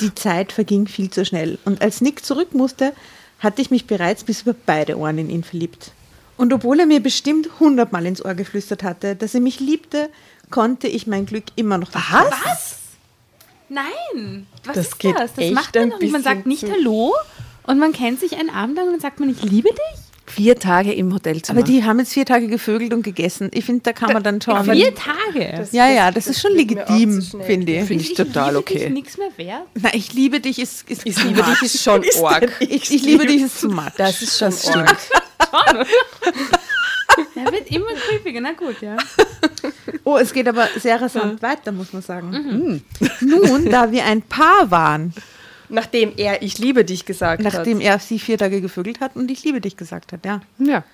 Die 0.00 0.14
Zeit 0.14 0.52
verging 0.52 0.86
viel 0.86 1.08
zu 1.08 1.24
schnell 1.24 1.58
und 1.64 1.80
als 1.80 2.00
Nick 2.00 2.24
zurück 2.24 2.52
musste, 2.52 2.92
hatte 3.38 3.62
ich 3.62 3.70
mich 3.70 3.86
bereits 3.86 4.24
bis 4.24 4.42
über 4.42 4.54
beide 4.66 4.98
Ohren 4.98 5.18
in 5.18 5.30
ihn 5.30 5.44
verliebt. 5.44 5.92
Und 6.36 6.52
obwohl 6.52 6.80
er 6.80 6.86
mir 6.86 7.00
bestimmt 7.00 7.48
hundertmal 7.60 8.06
ins 8.06 8.24
Ohr 8.24 8.34
geflüstert 8.34 8.82
hatte, 8.82 9.14
dass 9.16 9.34
er 9.34 9.40
mich 9.40 9.60
liebte, 9.60 10.10
konnte 10.50 10.88
ich 10.88 11.06
mein 11.06 11.26
Glück 11.26 11.44
immer 11.56 11.78
noch 11.78 11.94
nicht 11.94 12.04
fassen. 12.04 12.32
Was? 12.44 12.78
Nein. 13.68 14.46
Was 14.64 14.76
Das 14.76 14.86
ist 14.86 14.98
geht 14.98 15.16
das? 15.16 15.34
Das 15.34 15.44
echt 15.44 15.54
macht 15.54 15.74
man 15.74 15.84
ein 15.84 15.90
doch 15.90 16.00
nicht. 16.00 16.12
Man 16.12 16.22
sagt 16.22 16.46
nicht 16.46 16.64
Hallo 16.70 17.14
und 17.64 17.78
man 17.78 17.92
kennt 17.92 18.20
sich 18.20 18.36
einen 18.36 18.50
Abend 18.50 18.76
lang 18.76 18.86
und 18.86 18.92
dann 18.92 19.00
sagt 19.00 19.20
man, 19.20 19.30
ich 19.30 19.42
liebe 19.42 19.68
dich. 19.68 20.04
Vier 20.26 20.58
Tage 20.58 20.92
im 20.92 21.12
Hotelzimmer. 21.12 21.58
Aber 21.58 21.66
die 21.68 21.84
haben 21.84 21.98
jetzt 21.98 22.14
vier 22.14 22.24
Tage 22.24 22.48
gevögelt 22.48 22.94
und 22.94 23.02
gegessen. 23.02 23.50
Ich 23.52 23.66
finde, 23.66 23.82
da 23.82 23.92
kann 23.92 24.12
man 24.12 24.22
dann 24.22 24.40
schon. 24.40 24.64
Vier 24.64 24.94
Tage. 24.94 25.68
ja, 25.70 25.90
ja, 25.90 26.10
das, 26.10 26.26
ist 26.26 26.40
schon 26.40 26.52
legitim, 26.54 27.20
finde 27.20 27.72
ich. 27.72 27.84
Finde 27.84 28.04
ich 28.04 28.14
total 28.14 28.48
liebe 28.48 28.58
okay. 28.60 28.78
Dich 28.78 28.90
nichts 28.90 29.18
mehr 29.18 29.28
wert. 29.36 29.66
Na, 29.74 29.90
ich 29.92 30.14
liebe 30.14 30.40
dich 30.40 30.58
ist, 30.58 30.88
ist 30.90 31.02
Ich 31.04 31.22
liebe 31.22 31.42
dich 31.42 31.62
ist 31.62 31.82
schon 31.82 32.02
arg. 32.22 32.50
Ich, 32.60 32.90
ich 32.90 33.02
liebe 33.02 33.26
dich 33.26 33.42
ist 33.42 33.60
zu 33.60 33.68
much. 33.68 33.92
Das 33.98 34.22
ist 34.22 34.38
schon 34.38 34.54
arg. 34.74 34.96
Er 37.36 37.52
wird 37.52 37.70
immer 37.70 37.92
creepiger. 37.94 38.40
Na 38.40 38.52
gut, 38.52 38.80
ja. 38.80 38.96
Oh, 40.02 40.16
es 40.16 40.32
geht 40.32 40.48
aber 40.48 40.68
sehr 40.76 41.00
rasant 41.00 41.40
weiter, 41.42 41.70
muss 41.70 41.92
man 41.92 42.02
sagen. 42.02 42.82
Nun, 43.20 43.70
da 43.70 43.92
wir 43.92 44.04
ein 44.04 44.22
Paar 44.22 44.70
waren, 44.70 45.14
Nachdem 45.68 46.12
er 46.16 46.42
Ich 46.42 46.58
liebe 46.58 46.84
dich 46.84 47.04
gesagt 47.04 47.42
nachdem 47.42 47.78
hat. 47.78 47.84
er 47.84 47.98
sie 47.98 48.18
vier 48.18 48.38
Tage 48.38 48.60
gevögelt 48.60 49.00
hat 49.00 49.16
und 49.16 49.30
ich 49.30 49.44
liebe 49.44 49.60
dich 49.60 49.76
gesagt 49.76 50.12
hat, 50.12 50.24
ja. 50.24 50.40
ja. 50.58 50.84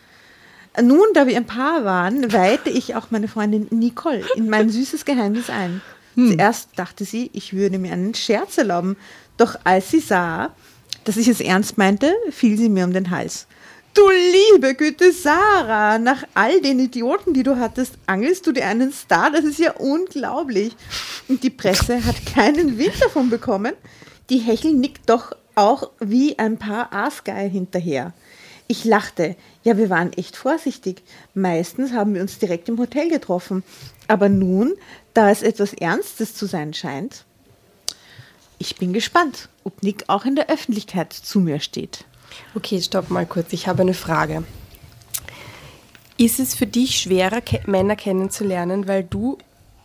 Nun, 0.80 1.06
da 1.14 1.26
wir 1.26 1.36
ein 1.36 1.46
Paar 1.46 1.84
waren, 1.84 2.32
weihte 2.32 2.70
ich 2.70 2.94
auch 2.94 3.10
meine 3.10 3.28
Freundin 3.28 3.66
Nicole 3.70 4.24
in 4.36 4.48
mein 4.48 4.70
süßes 4.70 5.04
Geheimnis 5.04 5.50
ein. 5.50 5.82
Zuerst 6.14 6.70
dachte 6.76 7.04
sie, 7.04 7.30
ich 7.32 7.52
würde 7.54 7.78
mir 7.78 7.92
einen 7.92 8.14
Scherz 8.14 8.58
erlauben, 8.58 8.96
doch 9.36 9.56
als 9.64 9.90
sie 9.90 10.00
sah, 10.00 10.54
dass 11.04 11.16
ich 11.16 11.28
es 11.28 11.40
ernst 11.40 11.78
meinte, 11.78 12.14
fiel 12.30 12.56
sie 12.56 12.68
mir 12.68 12.84
um 12.84 12.92
den 12.92 13.10
Hals. 13.10 13.46
Du 13.92 14.08
liebe 14.08 14.74
Güte, 14.74 15.12
Sarah, 15.12 15.98
nach 15.98 16.22
all 16.34 16.60
den 16.60 16.78
Idioten, 16.78 17.34
die 17.34 17.42
du 17.42 17.58
hattest, 17.58 17.94
angelst 18.06 18.46
du 18.46 18.52
dir 18.52 18.66
einen 18.66 18.92
Star, 18.92 19.32
das 19.32 19.44
ist 19.44 19.58
ja 19.58 19.72
unglaublich. 19.72 20.76
Und 21.28 21.42
die 21.42 21.50
Presse 21.50 22.04
hat 22.04 22.24
keinen 22.24 22.78
Wind 22.78 22.94
davon 23.00 23.30
bekommen. 23.30 23.72
Die 24.28 24.38
Hechel 24.38 24.74
nickt 24.74 25.10
doch 25.10 25.32
auch 25.56 25.90
wie 25.98 26.38
ein 26.38 26.56
paar 26.56 26.92
Aasgeier 26.92 27.48
hinterher. 27.48 28.12
Ich 28.68 28.84
lachte. 28.84 29.34
Ja, 29.64 29.76
wir 29.76 29.90
waren 29.90 30.12
echt 30.12 30.36
vorsichtig. 30.36 31.02
Meistens 31.34 31.92
haben 31.92 32.14
wir 32.14 32.22
uns 32.22 32.38
direkt 32.38 32.68
im 32.68 32.78
Hotel 32.78 33.08
getroffen. 33.08 33.64
Aber 34.06 34.28
nun, 34.28 34.74
da 35.14 35.30
es 35.30 35.42
etwas 35.42 35.72
Ernstes 35.72 36.36
zu 36.36 36.46
sein 36.46 36.74
scheint, 36.74 37.24
ich 38.58 38.76
bin 38.76 38.92
gespannt, 38.92 39.48
ob 39.64 39.82
Nick 39.82 40.04
auch 40.06 40.24
in 40.24 40.36
der 40.36 40.48
Öffentlichkeit 40.48 41.12
zu 41.12 41.40
mir 41.40 41.58
steht. 41.58 42.04
Okay, 42.54 42.80
stopp 42.80 43.10
mal 43.10 43.26
kurz. 43.26 43.52
Ich 43.52 43.66
habe 43.68 43.82
eine 43.82 43.94
Frage. 43.94 44.44
Ist 46.16 46.38
es 46.38 46.54
für 46.54 46.66
dich 46.66 46.98
schwerer, 47.00 47.40
ke 47.40 47.60
Männer 47.66 47.96
kennenzulernen, 47.96 48.86
weil 48.88 49.04
du 49.04 49.38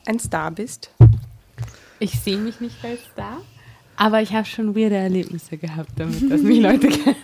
ein 0.06 0.20
Star 0.20 0.52
bist? 0.52 0.90
Ich 2.00 2.20
sehe 2.20 2.38
mich 2.38 2.60
nicht 2.60 2.76
als 2.84 3.00
Star, 3.14 3.38
aber 3.96 4.22
ich 4.22 4.34
habe 4.34 4.46
schon 4.46 4.76
weirde 4.76 4.96
Erlebnisse 4.98 5.58
gehabt 5.58 5.92
damit, 5.96 6.30
dass 6.30 6.42
mich 6.42 6.60
Leute 6.60 6.88
kennen. 6.90 7.16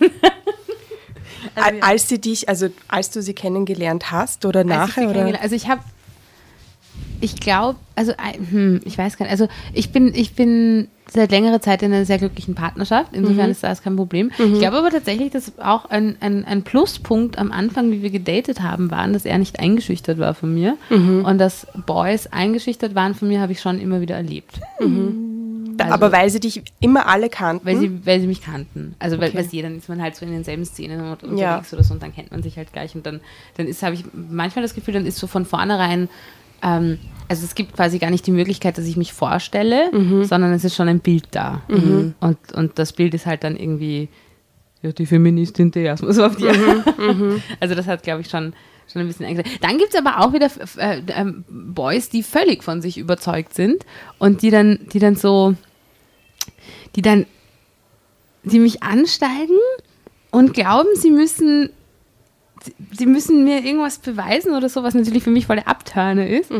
Al- 1.54 1.80
als 1.82 2.08
sie 2.08 2.18
dich, 2.20 2.48
also 2.48 2.68
als 2.88 3.10
du 3.10 3.20
sie 3.20 3.34
kennengelernt 3.34 4.10
hast 4.10 4.46
oder 4.46 4.64
nachher 4.64 5.10
oder? 5.10 5.40
Also 5.42 5.54
ich 5.54 5.68
habe, 5.68 5.82
ich 7.22 7.36
glaube, 7.40 7.78
also 7.94 8.12
hm, 8.50 8.80
ich 8.84 8.98
weiß 8.98 9.16
gar 9.16 9.24
nicht, 9.26 9.30
also 9.32 9.48
ich 9.72 9.90
bin, 9.92 10.12
ich 10.14 10.34
bin 10.34 10.88
seit 11.08 11.30
längerer 11.30 11.60
Zeit 11.60 11.82
in 11.82 11.92
einer 11.92 12.04
sehr 12.04 12.18
glücklichen 12.18 12.54
Partnerschaft, 12.54 13.10
insofern 13.14 13.50
ist 13.50 13.62
das 13.62 13.82
kein 13.82 13.96
Problem. 13.96 14.30
Ich 14.38 14.58
glaube 14.58 14.78
aber 14.78 14.90
tatsächlich, 14.90 15.30
dass 15.30 15.58
auch 15.58 15.84
ein, 15.90 16.16
ein, 16.20 16.44
ein 16.44 16.62
Pluspunkt 16.62 17.38
am 17.38 17.52
Anfang, 17.52 17.90
wie 17.90 18.02
wir 18.02 18.10
gedatet 18.10 18.60
haben, 18.60 18.90
waren, 18.90 19.12
dass 19.12 19.24
er 19.24 19.38
nicht 19.38 19.60
eingeschüchtert 19.60 20.18
war 20.18 20.34
von 20.34 20.54
mir 20.54 20.76
und 20.90 21.38
dass 21.38 21.66
Boys 21.86 22.26
eingeschüchtert 22.28 22.94
waren 22.94 23.14
von 23.14 23.28
mir, 23.28 23.40
habe 23.40 23.52
ich 23.52 23.60
schon 23.60 23.78
immer 23.80 24.00
wieder 24.00 24.16
erlebt. 24.16 24.58
Also- 25.78 25.94
aber 25.94 26.12
weil 26.12 26.30
sie 26.30 26.38
dich 26.40 26.62
immer 26.80 27.06
alle 27.08 27.28
kannten. 27.28 27.66
Weil 27.66 27.76
sie, 27.78 28.06
weil 28.06 28.20
sie 28.20 28.26
mich 28.26 28.42
kannten. 28.42 28.94
Also 28.98 29.18
weil, 29.18 29.28
Okay. 29.30 29.38
weil 29.38 29.44
sie, 29.44 29.62
dann 29.62 29.78
ist 29.78 29.88
man 29.88 30.00
halt 30.02 30.14
so 30.16 30.24
in 30.24 30.32
denselben 30.32 30.64
Szenen 30.64 31.00
unterwegs 31.00 31.40
Ja. 31.40 31.62
oder 31.72 31.82
so 31.82 31.94
und 31.94 32.02
dann 32.02 32.14
kennt 32.14 32.30
man 32.30 32.42
sich 32.42 32.56
halt 32.56 32.72
gleich 32.72 32.94
und 32.94 33.04
dann, 33.06 33.20
dann 33.56 33.66
ist, 33.66 33.82
habe 33.82 33.94
ich 33.94 34.04
manchmal 34.12 34.62
das 34.62 34.74
Gefühl, 34.74 34.94
dann 34.94 35.06
ist 35.06 35.18
so 35.18 35.26
von 35.26 35.44
vornherein, 35.44 36.08
ähm, 36.62 36.98
also 37.28 37.44
es 37.46 37.54
gibt 37.54 37.74
quasi 37.74 37.98
gar 37.98 38.10
nicht 38.10 38.26
die 38.26 38.30
Möglichkeit, 38.32 38.76
dass 38.76 38.86
ich 38.86 38.96
mich 38.96 39.12
vorstelle, 39.12 39.90
sondern 40.24 40.52
es 40.52 40.64
ist 40.64 40.74
schon 40.74 40.88
ein 40.88 41.00
Bild 41.00 41.28
da. 41.30 41.62
Und, 42.20 42.52
und 42.52 42.78
das 42.78 42.92
Bild 42.92 43.14
ist 43.14 43.24
halt 43.24 43.42
dann 43.42 43.56
irgendwie, 43.56 44.08
ja, 44.82 44.92
die 44.92 45.06
Feministin 45.06 45.72
Theasmus 45.72 46.18
auf 46.18 46.36
die 46.36 46.48
Also 47.60 47.74
das 47.74 47.86
hat, 47.86 48.02
glaube 48.02 48.20
ich, 48.20 48.28
schon, 48.28 48.52
schon 48.92 49.00
ein 49.00 49.06
bisschen 49.06 49.24
eingesetzt. 49.24 49.58
Dann 49.62 49.78
gibt 49.78 49.94
es 49.94 49.98
aber 49.98 50.20
auch 50.20 50.32
wieder 50.32 50.50
äh, 50.76 51.00
ähm, 51.16 51.44
Boys, 51.48 52.10
die 52.10 52.22
völlig 52.22 52.62
von 52.62 52.82
sich 52.82 52.98
überzeugt 52.98 53.54
sind 53.54 53.86
und 54.18 54.42
die 54.42 54.50
dann, 54.50 54.80
die 54.92 54.98
dann 54.98 55.16
so, 55.16 55.54
die 56.96 57.02
dann, 57.02 57.26
die 58.42 58.58
mich 58.58 58.82
ansteigen 58.82 59.56
und 60.30 60.52
glauben, 60.52 60.88
sie 60.96 61.10
müssen, 61.10 61.70
sie- 62.92 62.96
sie 62.98 63.06
müssen 63.06 63.44
mir 63.44 63.64
irgendwas 63.64 63.98
beweisen 63.98 64.54
oder 64.54 64.68
so, 64.68 64.82
was 64.82 64.94
natürlich 64.94 65.22
für 65.24 65.30
mich 65.30 65.46
voll 65.46 65.56
der 65.56 65.68
Abturner 65.68 66.26
ist, 66.26 66.50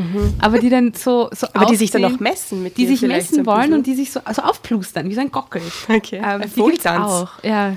aber 0.41 0.59
die 0.59 0.70
dann 0.70 0.93
so, 0.95 1.28
so 1.33 1.47
aber 1.53 1.66
die 1.66 1.76
sich 1.76 1.91
dann 1.91 2.05
auch 2.05 2.18
messen 2.20 2.62
mit 2.62 2.76
die 2.76 2.87
sich 2.87 3.03
messen 3.03 3.45
wollen 3.47 3.72
und 3.74 3.87
die 3.87 3.95
sich 3.95 4.11
so 4.12 4.20
also 4.24 4.43
aufplustern, 4.43 5.09
wie 5.09 5.14
so 5.14 5.20
ein 5.20 5.30
Gockel. 5.30 5.62
Okay, 5.89 6.20
Ähm, 6.24 6.43
die 6.57 6.62
gibt's 6.62 6.87
auch, 6.87 7.30
ja. 7.43 7.74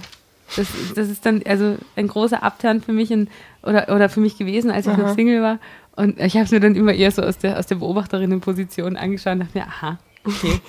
Das, 0.55 0.67
das 0.95 1.09
ist 1.09 1.25
dann 1.25 1.41
also 1.45 1.75
ein 1.95 2.07
großer 2.07 2.43
Abturn 2.43 2.81
für 2.81 2.93
mich 2.93 3.11
und, 3.11 3.29
oder, 3.63 3.89
oder 3.93 4.09
für 4.09 4.19
mich 4.19 4.37
gewesen, 4.37 4.69
als 4.69 4.85
ich 4.85 4.93
Aha. 4.93 5.01
noch 5.01 5.15
Single 5.15 5.41
war. 5.41 5.57
Und 5.95 6.19
ich 6.19 6.35
habe 6.35 6.45
es 6.45 6.51
mir 6.51 6.59
dann 6.59 6.75
immer 6.75 6.93
eher 6.93 7.09
so 7.11 7.23
aus 7.23 7.37
der, 7.39 7.57
aus 7.57 7.65
der 7.65 7.75
Beobachterinnenposition 7.75 8.95
angeschaut 8.95 9.33
und 9.33 9.39
dachte 9.39 9.57
mir, 9.57 9.65
aha, 9.65 9.97
okay. 10.23 10.59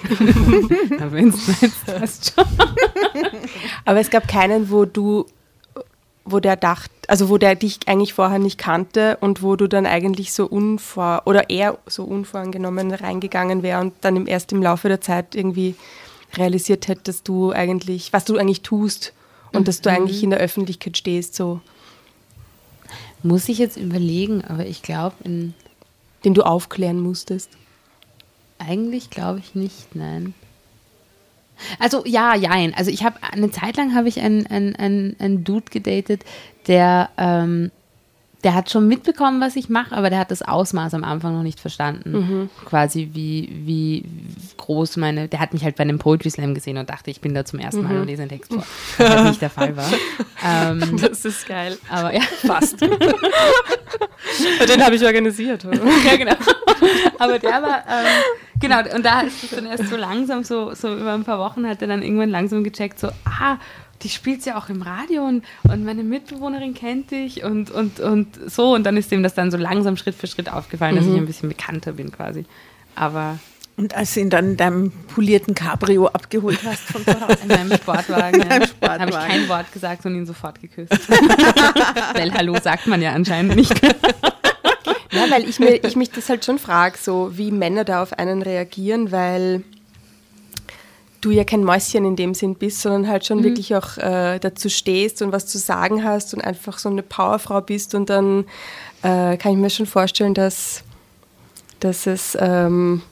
Aber 0.99 1.13
wenn 1.13 1.29
es 1.29 1.47
meinst, 1.61 1.85
passt 1.87 2.33
schon. 2.35 2.45
Aber 3.85 4.01
es 4.01 4.09
gab 4.11 4.29
keinen, 4.29 4.71
wo 4.71 4.85
du, 4.87 5.27
wo 6.27 6.41
der 6.41 6.57
dacht, 6.57 6.91
also 7.09 7.29
wo 7.29 7.39
der 7.39 7.55
dich 7.55 7.79
eigentlich 7.87 8.13
vorher 8.13 8.39
nicht 8.39 8.59
kannte 8.59 9.17
und 9.21 9.43
wo 9.43 9.57
du 9.57 9.69
dann 9.69 9.87
eigentlich 9.87 10.33
so 10.33 10.47
unvor 10.47 11.23
oder 11.25 11.49
er 11.51 11.79
so 11.87 12.05
unvoreingenommen 12.05 12.93
reingegangen 12.93 13.63
wäre 13.63 13.81
und 13.81 13.95
dann 14.01 14.17
im, 14.17 14.27
erst 14.27 14.53
im 14.53 14.61
Laufe 14.61 14.89
der 14.89 15.01
Zeit 15.01 15.35
irgendwie 15.35 15.77
realisiert 16.35 16.89
hätte, 16.89 17.03
dass 17.05 17.23
du 17.23 17.53
eigentlich, 17.53 18.13
was 18.13 18.25
du 18.25 18.37
eigentlich 18.37 18.63
tust 18.63 19.13
und 19.53 19.69
dass 19.69 19.81
du 19.81 19.91
eigentlich 19.91 20.23
in 20.23 20.31
der 20.31 20.41
Öffentlichkeit 20.41 20.99
stehst, 20.99 21.35
so, 21.35 21.61
Muss 23.23 23.49
ich 23.49 23.59
jetzt 23.59 23.77
überlegen, 23.77 24.45
aber 24.45 24.67
ich 24.67 24.83
glaube, 24.83 25.17
in 25.25 25.55
den 26.25 26.35
du 26.35 26.43
aufklären 26.43 27.01
musstest. 27.01 27.51
Eigentlich 28.59 29.11
glaube 29.11 29.39
ich 29.39 29.55
nicht, 29.55 29.95
nein. 29.95 30.35
Also 31.79 32.05
ja, 32.07 32.35
jein. 32.35 32.75
Also 32.75 32.91
ich 32.91 33.05
habe 33.05 33.17
eine 33.23 33.51
Zeit 33.51 33.77
lang 33.77 33.95
habe 33.95 34.09
ich 34.09 34.21
einen, 34.21 34.47
einen, 34.47 34.77
einen, 34.77 35.17
einen 35.19 35.45
Dude 35.45 35.71
gedatet, 35.71 36.25
der, 36.67 37.11
ähm, 37.17 37.71
der 38.47 38.55
hat 38.55 38.71
schon 38.71 38.87
mitbekommen, 38.87 39.41
was 39.41 39.57
ich 39.57 39.69
mache, 39.69 39.97
aber 39.97 40.09
der 40.09 40.21
hat 40.21 40.31
das 40.31 40.41
Ausmaß 40.41 40.95
am 40.95 41.03
Anfang 41.03 41.35
noch 41.37 41.43
nicht 41.43 41.59
verstanden. 41.59 42.49
Quasi 42.65 43.11
wie, 43.13 43.51
wie 43.65 44.05
groß 44.57 44.99
meine, 44.99 45.27
der 45.27 45.41
hat 45.41 45.53
mich 45.53 45.65
halt 45.65 45.75
bei 45.75 45.83
einem 45.83 45.99
Poetry 45.99 46.31
Slam 46.31 46.55
gesehen 46.55 46.79
und 46.79 46.89
dachte, 46.89 47.11
ich 47.11 47.21
bin 47.21 47.35
da 47.35 47.45
zum 47.45 47.59
ersten 47.59 47.83
Mal 47.83 47.99
und 47.99 48.07
lese 48.07 48.23
einen 48.23 48.31
Text 48.31 48.53
vor. 48.55 48.63
Was 48.99 49.25
nicht 49.25 49.43
der 49.43 49.51
Fall 49.51 49.77
war. 49.77 49.91
Ähm, 50.49 50.97
Das 51.01 51.25
ist 51.25 51.49
geil. 51.49 51.77
aber 51.91 52.15
ja, 52.15 52.21
Fast. 52.21 52.81
Den 52.81 52.93
habe 54.85 54.95
ich 54.95 55.05
organisiert. 55.05 55.65
ja, 55.65 56.17
genau. 56.17 56.37
Aber 57.19 57.39
der 57.39 57.63
war, 57.63 57.83
ähm, 57.89 58.07
genau, 58.61 58.79
und 58.95 59.05
da 59.05 59.23
ist 59.23 59.43
es 59.43 59.51
dann 59.51 59.67
erst 59.67 59.89
so 59.89 59.97
langsam, 59.97 60.45
so, 60.45 60.73
so 60.75 60.95
über 60.95 61.15
ein 61.15 61.25
paar 61.25 61.39
Wochen 61.39 61.67
hat 61.67 61.83
er 61.83 61.89
dann 61.89 62.03
irgendwann 62.03 62.31
langsam 62.31 62.63
gecheckt, 62.63 63.01
so, 63.01 63.09
ah, 63.25 63.57
die 64.03 64.09
spielt 64.09 64.45
ja 64.45 64.59
auch 64.59 64.69
im 64.69 64.83
Radio 64.83 65.25
und, 65.27 65.45
und 65.71 65.85
meine 65.85 66.03
Mitbewohnerin 66.03 66.75
kennt 66.75 67.11
dich 67.11 67.43
und, 67.45 67.71
und, 67.71 68.01
und 68.01 68.29
so. 68.51 68.75
Und 68.75 68.85
dann 68.85 68.97
ist 68.97 69.11
ihm 69.13 69.23
das 69.23 69.35
dann 69.35 69.51
so 69.51 69.57
langsam 69.57 69.97
Schritt 69.97 70.15
für 70.15 70.27
Schritt 70.27 70.53
aufgefallen, 70.53 70.97
dass 70.97 71.07
ich 71.07 71.15
ein 71.17 71.27
bisschen 71.27 71.49
bekannter 71.49 71.93
bin 71.93 72.13
quasi. 72.13 72.45
Aber 72.95 73.39
Und 73.77 73.95
als 73.95 74.15
du 74.15 74.21
ihn 74.21 74.31
dann 74.31 74.51
in 74.53 74.57
deinem 74.57 74.91
polierten 75.15 75.55
Cabrio 75.55 76.07
abgeholt 76.09 76.61
hast 76.65 76.83
von 76.85 77.05
zu 77.05 77.21
Hause. 77.21 77.39
in 77.43 77.49
meinem 77.49 77.73
Sportwagen, 77.79 78.41
In 78.43 78.49
ja, 78.49 78.67
Sportwagen. 78.67 79.01
habe 79.01 79.11
ich 79.11 79.17
kein 79.33 79.49
Wort 79.49 79.73
gesagt 79.73 80.05
und 80.07 80.15
ihn 80.15 80.27
sofort 80.27 80.61
geküsst. 80.61 80.93
Weil 82.15 82.33
Hallo 82.35 82.57
sagt 82.63 82.87
man 82.87 83.01
ja 83.03 83.13
anscheinend 83.13 83.57
nicht. 83.57 83.75
Ja, 85.13 85.31
weil 85.31 85.49
ich, 85.49 85.59
mir, 85.59 85.83
ich 85.83 85.97
mich 85.97 86.11
das 86.11 86.29
halt 86.29 86.45
schon 86.45 86.59
frage, 86.59 86.99
so 87.01 87.31
wie 87.39 87.51
Männer 87.51 87.85
da 87.85 88.03
auf 88.03 88.13
einen 88.13 88.43
reagieren, 88.43 89.13
weil 89.13 89.63
du 91.27 91.33
ja 91.33 91.45
kein 91.45 91.65
Mäuschen 91.65 92.05
in 92.05 92.17
dem 92.17 92.35
Sinn 92.35 92.55
bist, 92.55 92.81
sondern 92.81 93.09
halt 93.09 93.27
schon 93.27 93.43
wirklich 93.43 93.75
auch 93.75 93.99
äh, 93.99 94.39
dazu 94.39 94.69
stehst 94.69 95.23
und 95.23 95.33
was 95.33 95.47
zu 95.47 95.59
sagen 95.59 96.05
hast 96.05 96.33
und 96.35 96.41
einfach 96.41 96.79
so 96.79 96.89
eine 96.89 97.03
Powerfrau 97.03 97.61
bist 97.61 97.95
und 97.95 98.09
dann 98.09 98.45
äh, 99.03 99.37
kann 99.37 99.53
ich 99.53 99.59
mir 99.59 99.71
schon 99.71 99.87
vorstellen, 99.87 100.35
dass, 100.35 100.85
dass 101.81 102.07
es 102.07 102.37
ähm, 102.41 103.03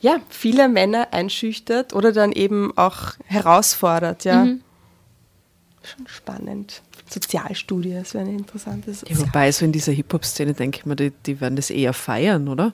ja, 0.00 0.20
viele 0.28 0.68
Männer 0.68 1.08
einschüchtert 1.12 1.92
oder 1.92 2.12
dann 2.12 2.32
eben 2.32 2.76
auch 2.76 3.14
herausfordert, 3.24 4.24
ja. 4.24 4.44
Schon 5.82 6.06
spannend. 6.06 6.82
Sozialstudie, 7.08 7.94
das 7.94 8.14
wäre 8.14 8.24
eine 8.24 8.36
interessante 8.36 8.90
Ja, 8.90 9.18
wobei, 9.18 9.50
so 9.52 9.64
in 9.64 9.72
dieser 9.72 9.92
Hip-Hop-Szene 9.92 10.54
denke 10.54 10.80
ich 10.80 10.86
mir, 10.86 10.96
die, 10.96 11.12
die 11.24 11.40
werden 11.40 11.56
das 11.56 11.70
eher 11.70 11.92
feiern, 11.92 12.48
oder? 12.48 12.72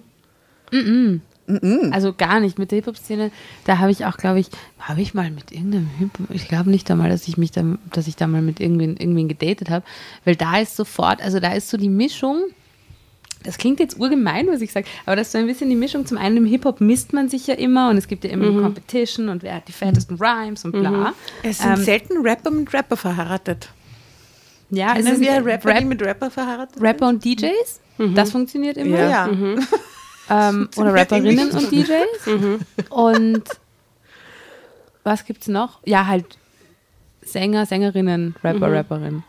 Also 1.92 2.12
gar 2.12 2.40
nicht. 2.40 2.58
Mit 2.58 2.70
der 2.70 2.76
Hip-Hop-Szene, 2.76 3.30
da 3.64 3.78
habe 3.78 3.90
ich 3.90 4.04
auch, 4.06 4.16
glaube 4.16 4.40
ich, 4.40 4.48
habe 4.78 5.00
ich 5.02 5.12
mal 5.14 5.30
mit 5.30 5.52
irgendeinem 5.52 5.88
Hip 5.98 6.10
ich 6.30 6.48
glaube 6.48 6.70
nicht 6.70 6.90
einmal, 6.90 7.10
dass 7.10 7.26
ich 7.28 7.36
mich 7.36 7.50
da, 7.50 7.64
dass 7.92 8.06
ich 8.06 8.16
da 8.16 8.26
mal 8.26 8.42
mit 8.42 8.60
irgendwen, 8.60 8.96
irgendwen 8.96 9.28
gedatet 9.28 9.68
habe, 9.70 9.84
weil 10.24 10.36
da 10.36 10.58
ist 10.60 10.76
sofort, 10.76 11.20
also 11.20 11.40
da 11.40 11.52
ist 11.52 11.68
so 11.68 11.76
die 11.76 11.88
Mischung, 11.88 12.42
das 13.44 13.58
klingt 13.58 13.80
jetzt 13.80 13.98
urgemein, 13.98 14.46
was 14.46 14.60
ich 14.60 14.70
sage, 14.70 14.86
aber 15.04 15.16
das 15.16 15.26
ist 15.28 15.32
so 15.32 15.38
ein 15.38 15.46
bisschen 15.48 15.68
die 15.68 15.74
Mischung. 15.76 16.06
Zum 16.06 16.16
einen 16.16 16.36
im 16.36 16.46
Hip-Hop 16.46 16.80
misst 16.80 17.12
man 17.12 17.28
sich 17.28 17.48
ja 17.48 17.54
immer 17.54 17.90
und 17.90 17.96
es 17.96 18.06
gibt 18.06 18.22
ja 18.22 18.30
immer 18.30 18.46
eine 18.46 18.62
Competition 18.62 19.28
und 19.28 19.42
wer 19.42 19.56
hat 19.56 19.66
die 19.68 19.72
fettesten 19.72 20.16
Rhymes 20.16 20.64
und 20.64 20.72
bla. 20.72 21.12
Es 21.42 21.58
sind 21.58 21.72
Ähm, 21.72 21.82
selten 21.82 22.18
Rapper 22.24 22.50
mit 22.52 22.72
Rapper 22.72 22.96
verheiratet. 22.96 23.70
Ja, 24.70 24.94
es 24.96 25.04
Kennen 25.04 25.14
ist 25.14 25.20
wir 25.20 25.32
ein 25.32 25.42
Rapper, 25.42 25.70
die 25.72 25.76
Rap, 25.78 25.84
mit 25.86 26.02
Rapper 26.02 26.30
verheiratet 26.30 26.80
Rapper 26.80 27.08
und 27.08 27.24
DJs. 27.24 27.80
Das 28.14 28.30
funktioniert 28.30 28.76
immer. 28.76 28.98
Ja. 28.98 29.28
ähm, 30.30 30.68
oder 30.76 30.94
Rapperinnen 30.94 31.50
und 31.50 31.70
DJs. 31.70 32.60
Und 32.90 33.44
was 35.04 35.24
gibt's 35.24 35.48
noch? 35.48 35.80
Ja, 35.84 36.06
halt 36.06 36.38
Sänger, 37.24 37.66
Sängerinnen, 37.66 38.36
Rapper, 38.42 38.72
Rapperinnen. 38.72 39.24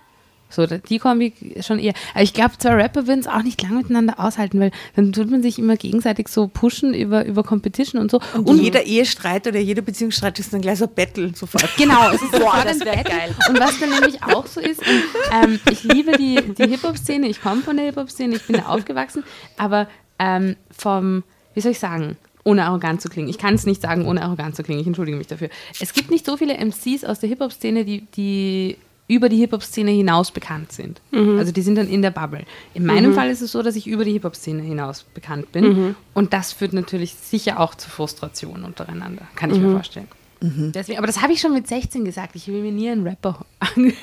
So, 0.53 0.67
die 0.67 0.99
Kombi 0.99 1.33
schon 1.61 1.79
eher. 1.79 1.93
Aber 2.13 2.23
ich 2.23 2.33
glaube, 2.33 2.57
zwei 2.59 2.75
Rapper 2.75 3.07
würden 3.07 3.21
es 3.21 3.27
auch 3.27 3.41
nicht 3.41 3.61
lange 3.63 3.77
miteinander 3.77 4.19
aushalten, 4.19 4.59
weil 4.59 4.71
dann 4.95 5.11
tut 5.11 5.31
man 5.31 5.41
sich 5.41 5.57
immer 5.57 5.77
gegenseitig 5.77 6.27
so 6.27 6.47
pushen 6.47 6.93
über, 6.93 7.25
über 7.25 7.43
Competition 7.43 7.99
und 7.99 8.11
so. 8.11 8.19
Und, 8.35 8.59
jeder 8.59 8.83
Ehestreit 8.83 9.47
oder 9.47 9.59
jeder 9.59 9.81
Beziehungsstreit 9.81 10.37
ist 10.37 10.53
dann 10.53 10.61
gleich 10.61 10.77
so 10.77 10.87
Battle 10.87 11.31
sofort. 11.33 11.67
Genau, 11.77 12.11
es 12.11 12.21
ist 12.21 12.31
sofort 12.33 12.65
das 12.65 12.81
ein 12.81 12.85
wär 12.85 12.95
Battle. 12.97 13.17
geil. 13.17 13.35
Und 13.49 13.59
was 13.59 13.79
dann 13.79 13.89
nämlich 13.89 14.21
auch 14.21 14.45
so 14.45 14.59
ist, 14.59 14.79
und, 14.79 15.03
ähm, 15.43 15.59
ich 15.71 15.83
liebe 15.83 16.11
die, 16.17 16.35
die 16.53 16.69
Hip-Hop-Szene, 16.69 17.27
ich 17.27 17.41
komme 17.41 17.63
von 17.63 17.75
der 17.75 17.87
Hip-Hop-Szene, 17.87 18.35
ich 18.35 18.43
bin 18.45 18.57
da 18.57 18.67
aufgewachsen, 18.67 19.23
aber 19.57 19.87
ähm, 20.23 20.55
vom, 20.71 21.23
wie 21.53 21.61
soll 21.61 21.71
ich 21.71 21.79
sagen, 21.79 22.17
ohne 22.43 22.65
arrogant 22.65 23.01
zu 23.01 23.09
klingen. 23.09 23.29
Ich 23.29 23.37
kann 23.37 23.55
es 23.55 23.65
nicht 23.65 23.81
sagen, 23.81 24.05
ohne 24.05 24.21
arrogant 24.21 24.55
zu 24.55 24.63
klingen. 24.63 24.81
Ich 24.81 24.87
entschuldige 24.87 25.17
mich 25.17 25.27
dafür. 25.27 25.49
Es 25.79 25.93
gibt 25.93 26.11
nicht 26.11 26.25
so 26.25 26.37
viele 26.37 26.57
MCs 26.57 27.03
aus 27.05 27.19
der 27.19 27.29
Hip-Hop-Szene, 27.29 27.85
die, 27.85 28.01
die 28.15 28.77
über 29.07 29.29
die 29.29 29.37
Hip-Hop-Szene 29.37 29.91
hinaus 29.91 30.31
bekannt 30.31 30.71
sind. 30.71 31.01
Also 31.37 31.51
die 31.51 31.61
sind 31.61 31.75
dann 31.75 31.87
in 31.87 32.01
der 32.01 32.11
Bubble. 32.11 32.45
In 32.73 32.85
meinem 32.85 33.13
Fall 33.13 33.29
ist 33.29 33.41
es 33.41 33.51
so, 33.51 33.61
dass 33.61 33.75
ich 33.75 33.87
über 33.87 34.03
die 34.03 34.13
Hip-Hop-Szene 34.13 34.61
hinaus 34.61 35.03
bekannt 35.03 35.51
bin. 35.51 35.95
Und 36.13 36.33
das 36.33 36.51
führt 36.53 36.73
natürlich 36.73 37.13
sicher 37.15 37.59
auch 37.59 37.75
zu 37.75 37.89
Frustration 37.89 38.63
untereinander. 38.63 39.27
Kann 39.35 39.51
ich 39.51 39.59
mir 39.59 39.71
vorstellen. 39.71 40.07
Deswegen, 40.41 40.97
aber 40.97 41.07
das 41.07 41.21
habe 41.21 41.31
ich 41.31 41.39
schon 41.39 41.53
mit 41.53 41.67
16 41.69 42.03
gesagt. 42.03 42.35
Ich 42.35 42.47
will 42.49 42.61
mir 42.61 42.73
nie 42.73 42.89
einen 42.89 43.07
Rapper 43.07 43.45
angehören. 43.59 43.95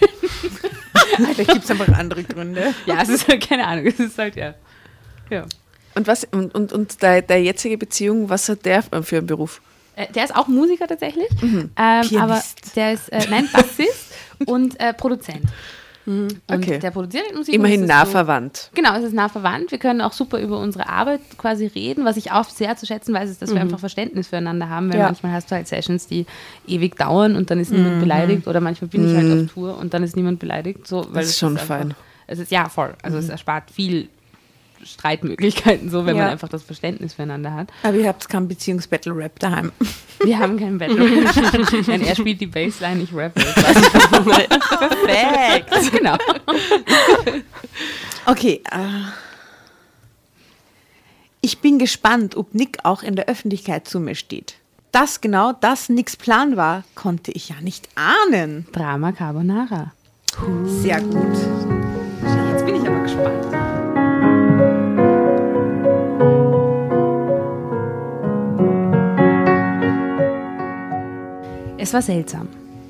Vielleicht 1.16 1.50
gibt 1.52 1.64
es 1.64 1.70
einfach 1.70 1.88
andere 1.98 2.24
Gründe. 2.24 2.74
ja, 2.86 3.02
es 3.02 3.10
ist 3.10 3.28
halt 3.28 3.46
keine 3.46 3.66
Ahnung. 3.66 3.84
Es 3.86 4.00
ist 4.00 4.16
halt, 4.16 4.36
ja. 4.36 4.54
ja. 5.28 5.44
Und 6.01 6.07
was 6.07 6.24
und, 6.32 6.55
und, 6.55 6.72
und 6.72 7.03
deine, 7.03 7.22
deine 7.22 7.44
jetzige 7.44 7.76
Beziehung, 7.76 8.30
was 8.30 8.48
hat 8.48 8.64
der 8.64 8.82
für 8.82 9.18
einen 9.18 9.26
Beruf? 9.26 9.61
Äh, 9.96 10.07
Der 10.14 10.24
ist 10.24 10.34
auch 10.34 10.48
Musiker 10.48 10.86
tatsächlich. 10.86 11.28
Ähm, 11.42 11.68
aber 12.18 12.42
der 12.74 12.94
ist, 12.94 13.11
äh, 13.12 13.20
nein, 13.28 13.46
Bassist 13.53 14.14
und 14.46 14.80
äh, 14.80 14.94
Produzent. 14.94 15.42
Und 16.07 16.40
Okay. 16.51 16.78
der 16.78 16.90
produziert 16.90 17.34
Musik. 17.36 17.55
Immerhin 17.55 17.84
nah 17.84 18.07
so- 18.07 18.12
verwandt. 18.12 18.70
Genau, 18.74 18.96
es 18.96 19.05
ist 19.05 19.12
nah 19.12 19.28
verwandt. 19.28 19.70
Wir 19.72 19.78
können 19.78 20.01
auch 20.01 20.14
super 20.14 20.40
über 20.40 20.59
unsere 20.59 20.88
Arbeit 20.88 21.20
quasi 21.36 21.66
reden. 21.66 22.07
Was 22.07 22.16
ich 22.16 22.32
auch 22.32 22.48
sehr 22.48 22.74
zu 22.78 22.86
schätzen 22.86 23.12
weiß, 23.12 23.28
ist, 23.28 23.42
dass 23.42 23.53
wir 23.53 23.61
einfach 23.61 23.78
Verständnis 23.78 24.28
füreinander 24.28 24.70
haben, 24.70 24.90
weil 24.90 25.01
Ja. 25.01 25.05
manchmal 25.05 25.32
hast 25.32 25.51
du 25.51 25.55
halt 25.57 25.68
Sessions, 25.68 26.07
die 26.07 26.24
ewig 26.66 26.96
dauern 26.96 27.36
und 27.36 27.51
dann 27.51 27.61
ist 27.61 27.70
niemand 27.70 28.01
beleidigt 28.01 28.48
oder 28.48 28.61
manchmal 28.62 28.88
bin 28.88 29.07
ich 29.09 29.14
halt 29.14 29.44
auf 29.44 29.53
Tour 29.53 29.76
und 29.76 29.92
dann 29.92 30.03
ist 30.03 30.16
niemand 30.16 30.38
beleidigt. 30.38 30.86
So, 30.88 31.07
weil 31.11 31.24
ist 31.24 31.38
schon 31.38 31.53
einfach, 31.59 31.66
fein. 31.66 31.94
Es 32.26 32.38
ist 32.38 32.51
ja 32.51 32.68
voll. 32.70 32.94
Also 33.03 33.18
es 33.18 33.28
erspart 33.28 33.70
viel 33.70 34.09
Streitmöglichkeiten, 34.84 35.90
so 35.90 36.06
wenn 36.06 36.16
Ja. 36.16 36.22
man 36.24 36.32
einfach 36.32 36.48
das 36.48 36.62
Verständnis 36.62 37.14
füreinander 37.14 37.54
hat. 37.54 37.68
Aber 37.82 37.96
ihr 37.96 38.08
habt 38.08 38.28
keinen 38.28 38.48
Beziehungs-Battle-Rap 38.48 39.38
daheim. 39.38 39.72
Wir 40.24 40.38
haben 40.38 40.58
keinen 40.58 40.76
Battle. 40.78 40.96
Nein, 41.86 42.02
er 42.02 42.14
spielt 42.14 42.40
die 42.40 42.46
Bassline, 42.46 43.02
ich 43.02 43.14
rappe. 43.14 43.40
Perfekt. 45.04 45.92
genau. 45.92 46.16
Okay. 48.26 48.62
Äh, 48.70 49.08
ich 51.40 51.60
bin 51.60 51.78
gespannt, 51.78 52.36
ob 52.36 52.54
Nick 52.54 52.78
auch 52.84 53.02
in 53.02 53.16
der 53.16 53.28
Öffentlichkeit 53.28 53.88
zu 53.88 53.98
mir 53.98 54.14
steht. 54.14 54.56
Dass 54.92 55.20
genau 55.22 55.52
das 55.52 55.88
Nicks 55.88 56.16
Plan 56.16 56.56
war, 56.56 56.84
konnte 56.94 57.30
ich 57.32 57.48
ja 57.48 57.56
nicht 57.62 57.88
ahnen. 57.94 58.66
Drama 58.72 59.12
Carbonara. 59.12 59.92
Sehr 60.64 61.00
gut. 61.00 61.36
Jetzt 62.52 62.66
bin 62.66 62.76
ich 62.76 62.86
aber 62.88 63.00
gespannt. 63.00 63.69
Es 71.80 71.94
war 71.94 72.02
seltsam. 72.02 72.46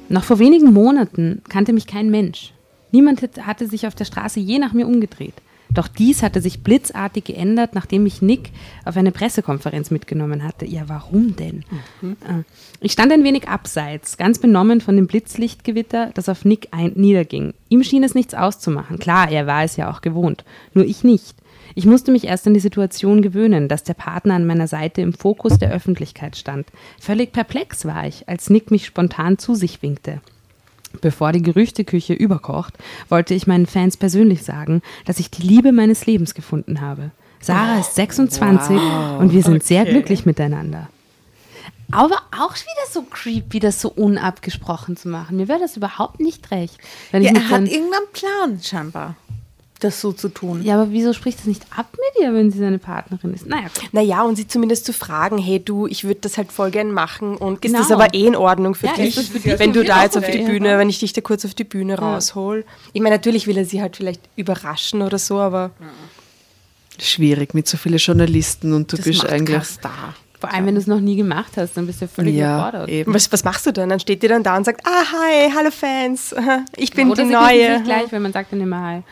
Noch 0.09 0.24
vor 0.24 0.41
wenigen 0.41 0.72
Monaten 0.72 1.43
kannte 1.49 1.72
mich 1.72 1.86
kein 1.86 2.11
Mensch. 2.11 2.53
Niemand 2.91 3.22
hatte 3.43 3.68
sich 3.68 3.86
auf 3.86 3.95
der 3.95 4.05
Straße 4.05 4.41
je 4.41 4.59
nach 4.59 4.72
mir 4.72 4.88
umgedreht. 4.88 5.34
Doch 5.72 5.86
dies 5.86 6.24
hatte 6.24 6.41
sich 6.41 6.64
blitzartig 6.64 7.22
geändert, 7.22 7.74
nachdem 7.74 8.03
mich 8.03 8.20
Nick 8.20 8.51
auf 8.84 8.97
eine 8.97 9.12
Pressekonferenz 9.12 9.93
mitgenommen 9.93 10.43
hatte. 10.43 10.66
Ja, 10.66 10.88
warum 10.88 11.36
denn? 11.36 11.64
Äh, 12.03 12.43
Ich 12.80 12.91
stand 12.91 13.12
ein 13.12 13.22
wenig 13.22 13.47
abseits, 13.49 14.16
ganz 14.16 14.41
benommen 14.41 14.80
von 14.80 14.97
dem 14.97 15.07
Blitzlichtgewitter, 15.07 16.11
das 16.14 16.28
auf 16.28 16.45
Nick 16.45 16.66
ein 16.72 16.95
niederging. 16.97 17.55
Ihm 17.68 17.84
schien 17.84 18.03
es 18.03 18.16
nichts 18.16 18.34
auszumachen. 18.34 18.99
Klar, 18.99 19.30
er 19.30 19.47
war 19.47 19.62
es 19.62 19.76
ja 19.76 19.88
auch 19.88 20.01
gewohnt. 20.01 20.45
Nur 20.74 20.84
ich 20.84 21.05
nicht. 21.05 21.36
Ich 21.75 21.87
musste 21.87 22.12
mich 22.12 22.25
erst 22.25 22.47
an 22.47 22.55
die 22.55 22.61
Situation 22.61 23.23
gewöhnen, 23.23 23.68
dass 23.68 23.85
der 23.85 23.95
Partner 23.95 24.35
an 24.35 24.47
meiner 24.47 24.66
Seite 24.66 25.01
im 25.01 25.12
Fokus 25.12 25.59
der 25.59 25.71
Öffentlichkeit 25.71 26.37
stand. 26.37 26.66
Völlig 27.01 27.33
perplex 27.33 27.85
war 27.85 28.07
ich, 28.07 28.29
als 28.29 28.51
Nick 28.51 28.71
mich 28.71 28.87
spontan 28.87 29.39
zu 29.39 29.55
sich 29.55 29.83
winkte. 29.83 30.21
Bevor 31.01 31.33
die 31.33 31.43
Gerüchteküche 31.43 32.14
überkocht, 32.14 32.75
wollte 33.09 33.35
ich 33.35 33.47
meinen 33.47 33.66
Fans 33.66 33.97
persönlich 33.97 34.43
sagen, 34.43 34.83
dass 35.05 35.21
ich 35.21 35.31
die 35.31 35.43
Liebe 35.43 35.71
meines 35.71 36.07
Lebens 36.07 36.35
gefunden 36.35 36.81
habe. 36.81 37.11
Sarah 37.41 37.79
ist 37.79 37.95
26 37.95 38.77
und 39.18 39.33
wir 39.33 39.43
sind 39.43 39.62
sehr 39.62 39.85
glücklich 39.85 40.27
miteinander. 40.27 40.89
Aber 41.93 42.21
auch 42.39 42.55
wieder 42.55 42.87
so 42.91 43.03
creepy, 43.03 43.59
das 43.59 43.81
so 43.81 43.89
unabgesprochen 43.89 44.97
zu 44.97 45.09
machen. 45.09 45.37
Mir 45.37 45.49
wäre 45.49 45.59
das 45.59 45.77
überhaupt 45.77 46.21
nicht 46.21 46.51
recht. 46.51 46.79
Wenn 47.11 47.23
ich 47.23 47.31
Ja, 47.31 47.37
er 47.37 47.49
hat 47.49 47.62
irgendeinen 47.62 48.12
Plan 48.12 48.61
scheinbar, 48.62 49.16
das 49.81 50.01
so 50.01 50.12
zu 50.12 50.28
tun. 50.28 50.62
ja, 50.62 50.74
aber 50.81 50.91
wieso 50.93 51.12
spricht 51.12 51.39
das 51.41 51.47
nicht 51.47 51.64
ab 51.76 51.87
mit 51.93 52.22
ihr, 52.22 52.33
wenn 52.35 52.51
sie 52.51 52.59
seine 52.59 52.78
Partnerin 52.78 53.35
ist? 53.35 53.47
Naja, 53.47 53.64
gut. 53.74 53.89
Naja, 53.93 54.22
und 54.22 54.37
sie 54.37 54.47
zumindest 54.47 54.85
zu 54.87 54.93
fragen, 54.93 55.39
hey 55.39 55.59
du, 55.59 55.87
ich 55.87 56.05
würde 56.05 56.20
das 56.20 56.37
halt 56.39 56.53
voll 56.53 56.70
gern 56.70 56.93
machen 56.93 57.37
und 57.37 57.62
Genau. 57.62 57.81
ist 57.81 57.91
das 57.91 57.93
aber 58.01 58.14
eh 58.14 58.26
in 58.26 58.37
Ordnung 58.37 58.74
für 58.74 58.87
Ja, 58.87 58.93
dich, 58.95 59.14
für 59.14 59.39
dich 59.39 59.59
wenn 59.59 59.72
du 59.72 59.83
da 59.85 60.03
jetzt 60.05 60.16
auf 60.16 60.24
die 60.28 60.39
ja. 60.39 60.47
Bühne, 60.47 60.78
wenn 60.78 60.89
ich 60.89 60.99
dich 61.01 61.12
da 61.12 61.20
kurz 61.20 61.45
auf 61.45 61.55
die 61.55 61.64
Bühne 61.64 61.99
raushol. 61.99 62.64
Ich 62.93 63.01
meine, 63.03 63.16
natürlich 63.16 63.47
will 63.47 63.57
er 63.59 63.64
sie 63.64 63.81
halt 63.83 63.97
vielleicht 63.97 64.20
überraschen 64.37 65.03
oder 65.03 65.18
so, 65.18 65.39
aber 65.39 65.70
Schwierig 66.99 67.55
mit 67.55 67.66
so 67.66 67.76
vielen 67.78 67.97
Journalisten 67.99 68.72
und 68.74 68.93
du 68.93 68.97
Das 68.97 69.05
bist 69.07 69.24
eigentlich. 69.26 69.57
kein 69.57 69.64
Star. 69.64 70.14
Vor 70.39 70.53
allem, 70.53 70.66
wenn 70.66 70.74
du 70.74 70.81
es 70.81 70.87
noch 70.87 71.01
nie 71.01 71.16
gemacht 71.16 71.53
hast, 71.57 71.76
dann 71.76 71.87
bist 71.87 72.01
du 72.01 72.09
völlig 72.09 72.35
Ja, 72.35 72.57
überfordert. 72.68 72.89
eben. 72.89 73.12
was, 73.14 73.31
was 73.31 73.45
machst 73.45 73.66
du 73.66 73.72
dann? 73.72 73.91
Dann 73.91 74.01
steht 74.01 74.22
ihr 74.22 74.28
dann 74.31 74.43
da 74.43 74.57
und 74.57 74.64
sagt, 74.64 74.81
ah, 74.87 75.05
hi, 75.12 75.51
hallo 75.55 75.70
Fans, 75.70 76.35
ich 76.76 76.93
bin 76.93 77.11
Oder 77.11 77.24
die 77.24 77.31
Neue. 77.31 77.76
sich 77.76 77.85
gleich, 77.85 78.11
wenn 78.12 78.22
man 78.22 78.33
sagt 78.33 78.53
dann 78.53 78.61
immer 78.61 78.81
Hi. 78.83 79.03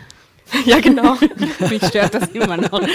Ja, 0.64 0.80
genau. 0.80 1.16
Mich 1.70 1.84
stört 1.86 2.14
das 2.14 2.28
immer 2.30 2.56
noch. 2.56 2.80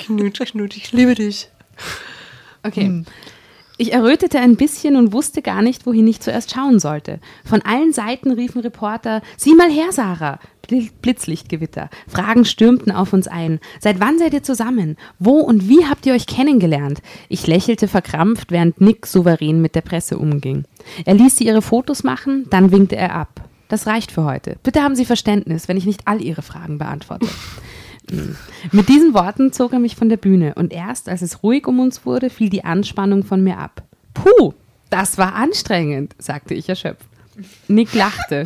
knut, 0.00 0.38
knut, 0.38 0.76
ich 0.76 0.92
liebe 0.92 1.14
dich. 1.14 1.48
Okay. 2.62 3.04
Ich 3.78 3.92
errötete 3.92 4.38
ein 4.40 4.56
bisschen 4.56 4.96
und 4.96 5.12
wusste 5.12 5.42
gar 5.42 5.60
nicht, 5.60 5.84
wohin 5.84 6.06
ich 6.06 6.20
zuerst 6.20 6.54
schauen 6.54 6.78
sollte. 6.78 7.20
Von 7.44 7.60
allen 7.62 7.92
Seiten 7.92 8.30
riefen 8.32 8.62
Reporter, 8.62 9.20
sieh 9.36 9.54
mal 9.54 9.70
her, 9.70 9.92
Sarah. 9.92 10.38
Bl- 10.66 10.90
Blitzlichtgewitter. 11.02 11.90
Fragen 12.08 12.46
stürmten 12.46 12.90
auf 12.90 13.12
uns 13.12 13.28
ein. 13.28 13.60
Seit 13.78 14.00
wann 14.00 14.18
seid 14.18 14.32
ihr 14.32 14.42
zusammen? 14.42 14.96
Wo 15.18 15.40
und 15.40 15.68
wie 15.68 15.84
habt 15.84 16.06
ihr 16.06 16.14
euch 16.14 16.26
kennengelernt? 16.26 17.02
Ich 17.28 17.46
lächelte 17.46 17.86
verkrampft, 17.86 18.50
während 18.50 18.80
Nick 18.80 19.04
souverän 19.06 19.60
mit 19.60 19.74
der 19.74 19.82
Presse 19.82 20.16
umging. 20.18 20.64
Er 21.04 21.14
ließ 21.14 21.36
sie 21.36 21.44
ihre 21.46 21.60
Fotos 21.62 22.02
machen, 22.02 22.46
dann 22.48 22.72
winkte 22.72 22.96
er 22.96 23.14
ab. 23.14 23.42
Das 23.68 23.86
reicht 23.86 24.12
für 24.12 24.24
heute. 24.24 24.56
Bitte 24.62 24.82
haben 24.82 24.94
Sie 24.94 25.04
Verständnis, 25.04 25.68
wenn 25.68 25.76
ich 25.76 25.86
nicht 25.86 26.02
all 26.06 26.22
Ihre 26.22 26.42
Fragen 26.42 26.78
beantworte. 26.78 27.26
Mit 28.72 28.88
diesen 28.88 29.14
Worten 29.14 29.52
zog 29.52 29.72
er 29.72 29.80
mich 29.80 29.96
von 29.96 30.08
der 30.08 30.16
Bühne 30.16 30.54
und 30.54 30.72
erst 30.72 31.08
als 31.08 31.22
es 31.22 31.42
ruhig 31.42 31.66
um 31.66 31.80
uns 31.80 32.06
wurde, 32.06 32.30
fiel 32.30 32.48
die 32.48 32.64
Anspannung 32.64 33.24
von 33.24 33.42
mir 33.42 33.58
ab. 33.58 33.82
Puh, 34.14 34.54
das 34.90 35.18
war 35.18 35.34
anstrengend, 35.34 36.14
sagte 36.18 36.54
ich 36.54 36.68
erschöpft. 36.68 37.06
Nick 37.68 37.92
lachte. 37.94 38.44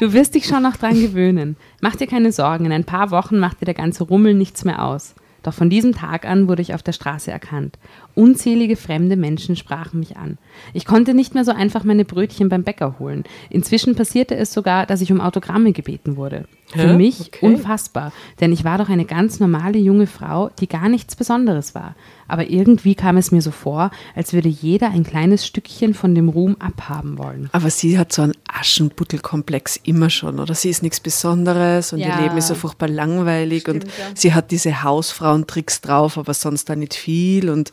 Du 0.00 0.12
wirst 0.12 0.34
dich 0.34 0.46
schon 0.46 0.62
noch 0.62 0.76
dran 0.76 1.00
gewöhnen. 1.00 1.56
Mach 1.80 1.96
dir 1.96 2.06
keine 2.06 2.32
Sorgen, 2.32 2.66
in 2.66 2.72
ein 2.72 2.84
paar 2.84 3.10
Wochen 3.10 3.38
macht 3.38 3.60
dir 3.60 3.66
der 3.66 3.74
ganze 3.74 4.04
Rummel 4.04 4.34
nichts 4.34 4.64
mehr 4.64 4.84
aus. 4.84 5.14
Doch 5.42 5.54
von 5.54 5.70
diesem 5.70 5.94
Tag 5.94 6.26
an 6.26 6.48
wurde 6.48 6.62
ich 6.62 6.74
auf 6.74 6.82
der 6.82 6.92
Straße 6.92 7.30
erkannt. 7.30 7.78
Unzählige 8.14 8.74
fremde 8.76 9.16
Menschen 9.16 9.54
sprachen 9.54 10.00
mich 10.00 10.16
an. 10.16 10.38
Ich 10.72 10.84
konnte 10.86 11.14
nicht 11.14 11.34
mehr 11.34 11.44
so 11.44 11.52
einfach 11.52 11.84
meine 11.84 12.04
Brötchen 12.04 12.48
beim 12.48 12.64
Bäcker 12.64 12.98
holen. 12.98 13.22
Inzwischen 13.48 13.94
passierte 13.94 14.34
es 14.34 14.52
sogar, 14.52 14.86
dass 14.86 15.00
ich 15.00 15.12
um 15.12 15.20
Autogramme 15.20 15.72
gebeten 15.72 16.16
wurde. 16.16 16.46
Für 16.74 16.92
mich 16.94 17.30
unfassbar, 17.40 18.12
denn 18.40 18.52
ich 18.52 18.62
war 18.62 18.76
doch 18.76 18.90
eine 18.90 19.06
ganz 19.06 19.40
normale 19.40 19.78
junge 19.78 20.06
Frau, 20.06 20.50
die 20.60 20.68
gar 20.68 20.90
nichts 20.90 21.16
Besonderes 21.16 21.74
war. 21.74 21.94
Aber 22.26 22.50
irgendwie 22.50 22.94
kam 22.94 23.16
es 23.16 23.30
mir 23.32 23.40
so 23.40 23.52
vor, 23.52 23.90
als 24.14 24.34
würde 24.34 24.50
jeder 24.50 24.90
ein 24.90 25.02
kleines 25.02 25.46
Stückchen 25.46 25.94
von 25.94 26.14
dem 26.14 26.28
Ruhm 26.28 26.56
abhaben 26.58 27.16
wollen. 27.16 27.48
Aber 27.52 27.70
sie 27.70 27.98
hat 27.98 28.12
so 28.12 28.20
einen 28.20 28.34
Aschenputtelkomplex 28.46 29.76
immer 29.84 30.10
schon, 30.10 30.38
oder? 30.40 30.54
Sie 30.54 30.68
ist 30.68 30.82
nichts 30.82 31.00
Besonderes 31.00 31.92
und 31.94 32.00
Ja. 32.00 32.16
ihr 32.18 32.22
Leben 32.24 32.36
ist 32.36 32.48
so 32.48 32.54
furchtbar 32.54 32.88
langweilig 32.88 33.66
und 33.68 33.86
sie 34.14 34.34
hat 34.34 34.50
diese 34.50 34.82
Hausfrauentricks 34.82 35.80
drauf, 35.80 36.18
aber 36.18 36.34
sonst 36.34 36.68
da 36.68 36.76
nicht 36.76 36.94
viel 36.94 37.48
und, 37.48 37.70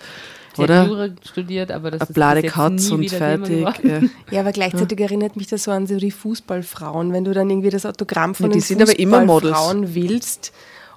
Hat 0.58 0.64
oder? 0.66 0.86
Jura 0.86 1.10
studiert, 1.28 1.72
aber 1.72 1.92
das 1.92 2.16
Eine 2.16 2.40
ist 2.42 2.54
Katz 2.54 2.90
nie 2.90 2.96
und 2.96 3.10
fertig. 3.10 3.68
Ja. 3.84 4.02
Ja, 4.32 4.40
aber 4.42 4.52
gleichzeitig 4.52 5.00
erinnert 5.00 5.36
mich 5.36 5.48
das 5.48 5.64
so 5.64 5.72
an 5.72 5.88
so 5.88 5.98
die 5.98 6.12
Fußballfrauen, 6.12 7.14
wenn 7.14 7.24
du 7.24 7.34
dann 7.34 7.50
irgendwie 7.50 7.70
das 7.70 7.86
Autogramm 7.86 8.36
von 8.36 8.52
Ja, 8.52 8.58
die 8.58 8.76
den. 8.76 8.88
Fußballfrauen 8.88 9.96
willst 9.96 10.52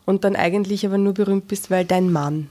und 0.04 0.24
dann 0.24 0.36
eigentlich 0.36 0.86
aber 0.86 0.98
nur 0.98 1.14
berühmt 1.14 1.48
bist, 1.48 1.70
weil 1.70 1.84
dein 1.84 2.10
Mann 2.10 2.48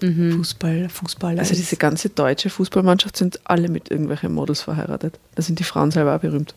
Fußball, 0.00 0.88
Fußballer 0.90 1.38
Also 1.38 1.54
diese 1.54 1.76
ganze 1.76 2.10
deutsche 2.10 2.50
Fußballmannschaft 2.50 3.16
sind 3.16 3.40
alle 3.44 3.68
mit 3.68 3.90
irgendwelchen 3.90 4.32
Models 4.32 4.60
verheiratet. 4.60 5.18
Da 5.34 5.42
sind 5.42 5.58
die 5.58 5.64
Frauen 5.64 5.90
selber 5.90 6.14
auch 6.14 6.20
berühmt. 6.20 6.54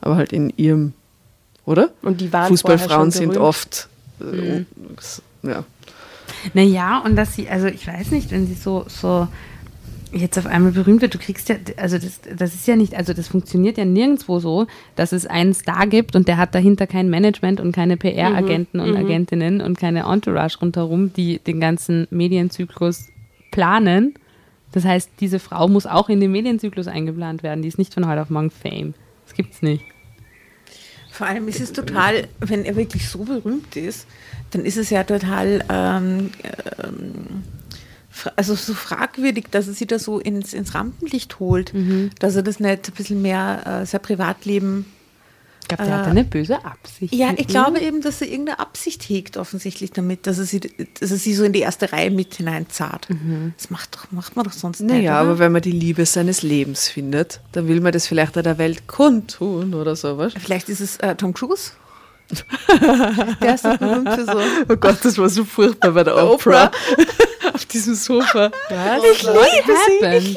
Aber 0.00 0.16
halt 0.16 0.32
in 0.32 0.50
ihrem, 0.56 0.94
oder? 1.66 1.90
Und 2.00 2.22
die 2.22 2.32
waren 2.32 2.48
Fußballfrauen 2.48 3.10
sind 3.10 3.36
oft, 3.36 3.88
äh, 4.20 4.64
ja. 5.42 5.64
Naja, 6.54 7.02
und 7.04 7.16
dass 7.16 7.34
sie, 7.34 7.48
also 7.48 7.66
ich 7.66 7.86
weiß 7.86 8.10
nicht, 8.10 8.30
wenn 8.30 8.46
sie 8.46 8.54
so, 8.54 8.84
so 8.88 9.28
jetzt 10.12 10.38
auf 10.38 10.46
einmal 10.46 10.72
berühmt 10.72 11.02
wird, 11.02 11.14
du 11.14 11.18
kriegst 11.18 11.48
ja, 11.48 11.56
also 11.76 11.98
das, 11.98 12.20
das 12.36 12.54
ist 12.54 12.66
ja 12.66 12.76
nicht, 12.76 12.94
also 12.94 13.12
das 13.12 13.28
funktioniert 13.28 13.78
ja 13.78 13.84
nirgendwo 13.84 14.38
so, 14.40 14.66
dass 14.96 15.12
es 15.12 15.26
einen 15.26 15.54
Star 15.54 15.86
gibt 15.86 16.16
und 16.16 16.28
der 16.28 16.36
hat 16.36 16.54
dahinter 16.54 16.86
kein 16.86 17.10
Management 17.10 17.60
und 17.60 17.72
keine 17.72 17.96
PR-Agenten 17.96 18.80
und 18.80 18.96
Agentinnen 18.96 19.60
und 19.60 19.78
keine 19.78 20.04
Entourage 20.04 20.58
rundherum, 20.60 21.12
die 21.12 21.38
den 21.38 21.60
ganzen 21.60 22.06
Medienzyklus 22.10 23.08
planen. 23.50 24.14
Das 24.72 24.84
heißt, 24.84 25.10
diese 25.20 25.38
Frau 25.38 25.68
muss 25.68 25.86
auch 25.86 26.08
in 26.08 26.20
den 26.20 26.32
Medienzyklus 26.32 26.86
eingeplant 26.86 27.42
werden. 27.42 27.62
Die 27.62 27.68
ist 27.68 27.78
nicht 27.78 27.94
von 27.94 28.08
heute 28.08 28.22
auf 28.22 28.30
morgen 28.30 28.50
Fame. 28.50 28.94
Das 29.26 29.34
gibt's 29.34 29.62
nicht. 29.62 29.84
Vor 31.20 31.26
allem 31.26 31.48
ist 31.48 31.60
es 31.60 31.74
total, 31.74 32.28
wenn 32.38 32.64
er 32.64 32.76
wirklich 32.76 33.06
so 33.06 33.24
berühmt 33.24 33.76
ist, 33.76 34.06
dann 34.52 34.64
ist 34.64 34.78
es 34.78 34.88
ja 34.88 35.04
total, 35.04 35.62
ähm, 35.68 36.30
ähm, 36.82 37.42
also 38.36 38.54
so 38.54 38.72
fragwürdig, 38.72 39.48
dass 39.50 39.68
er 39.68 39.74
sie 39.74 39.86
da 39.86 39.98
so 39.98 40.18
ins, 40.18 40.54
ins 40.54 40.74
Rampenlicht 40.74 41.38
holt, 41.38 41.74
dass 42.20 42.36
er 42.36 42.42
das 42.42 42.58
nicht 42.58 42.88
ein 42.88 42.94
bisschen 42.94 43.20
mehr 43.20 43.82
äh, 43.82 43.84
sein 43.84 44.00
Privatleben. 44.00 44.86
Ich 45.70 45.76
glaube, 45.76 45.90
der 45.90 45.98
hat 45.98 46.06
eine 46.06 46.24
böse 46.24 46.64
Absicht. 46.64 47.14
Ja, 47.14 47.32
ich 47.36 47.46
glaube 47.46 47.80
eben, 47.80 48.00
dass 48.00 48.20
er 48.20 48.28
irgendeine 48.28 48.58
Absicht 48.58 49.02
hegt, 49.02 49.36
offensichtlich 49.36 49.92
damit, 49.92 50.26
dass 50.26 50.38
er 50.38 50.44
sie, 50.44 50.60
dass 50.60 51.10
er 51.10 51.16
sie 51.16 51.34
so 51.34 51.44
in 51.44 51.52
die 51.52 51.60
erste 51.60 51.92
Reihe 51.92 52.10
mit 52.10 52.34
hineinzahlt. 52.34 53.08
Das 53.56 53.70
macht, 53.70 53.94
doch, 53.94 54.10
macht 54.10 54.36
man 54.36 54.44
doch 54.44 54.52
sonst 54.52 54.80
nicht. 54.80 54.90
Naja, 54.92 55.20
aber 55.20 55.38
wenn 55.38 55.52
man 55.52 55.62
die 55.62 55.72
Liebe 55.72 56.04
seines 56.06 56.42
Lebens 56.42 56.88
findet, 56.88 57.40
dann 57.52 57.68
will 57.68 57.80
man 57.80 57.92
das 57.92 58.06
vielleicht 58.06 58.36
auch 58.38 58.42
der 58.42 58.58
Welt 58.58 58.86
kundtun 58.86 59.74
oder 59.74 59.96
sowas. 59.96 60.32
Vielleicht 60.38 60.68
ist 60.68 60.80
es 60.80 60.96
äh, 60.98 61.14
Tom 61.14 61.34
Cruise. 61.34 61.72
Der 63.42 63.54
ist 63.54 63.64
doch 63.64 63.76
berühmt 63.76 64.08
für 64.12 64.24
so. 64.24 64.40
Oh 64.68 64.76
Gott, 64.76 64.98
das 65.02 65.18
war 65.18 65.28
so 65.28 65.44
furchtbar 65.44 65.90
bei 65.92 66.04
der 66.04 66.16
Oprah. 66.16 66.70
Auf 67.54 67.64
diesem 67.64 67.94
Sofa. 67.94 68.50
ich 69.12 69.22
liebe 69.22 69.36
liebe 69.96 70.20
sie. 70.20 70.36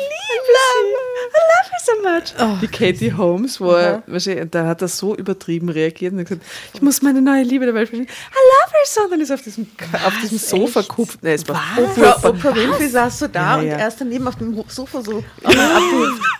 so 1.85 1.91
much. 2.01 2.59
Die 2.61 2.67
Katie 2.67 3.13
Holmes, 3.13 3.59
wo 3.59 3.71
weißt 3.71 4.27
du, 4.27 4.45
da 4.47 4.65
hat 4.67 4.81
er 4.81 4.87
so 4.87 5.15
übertrieben 5.15 5.69
reagiert 5.69 6.13
und 6.13 6.19
hat 6.19 6.27
gesagt, 6.27 6.45
ich 6.73 6.81
muss 6.81 7.01
meine 7.01 7.21
neue 7.21 7.43
Liebe 7.43 7.65
der 7.65 7.75
Welt 7.75 7.89
verstehen. 7.89 8.07
I 8.07 8.35
love 8.35 8.71
her 8.71 8.85
so. 8.85 9.01
Und 9.01 9.11
dann 9.11 9.21
ist 9.21 9.29
er 9.29 9.35
auf 9.35 9.41
diesem, 9.41 9.67
auf 10.05 10.13
diesem 10.21 10.37
Sofa 10.37 10.81
gekupft. 10.81 11.19
Nein, 11.21 11.33
es 11.33 11.47
war 11.47 11.61
Oprah. 11.77 12.29
Oprah 12.29 12.55
Winfrey 12.55 12.87
saß 12.87 13.19
so 13.19 13.27
da 13.27 13.57
Ja, 13.57 13.61
ja. 13.61 13.73
und 13.73 13.79
er 13.81 13.87
ist 13.89 14.01
daneben 14.01 14.27
auf 14.27 14.35
dem 14.35 14.63
Sofa 14.67 15.01
so. 15.01 15.23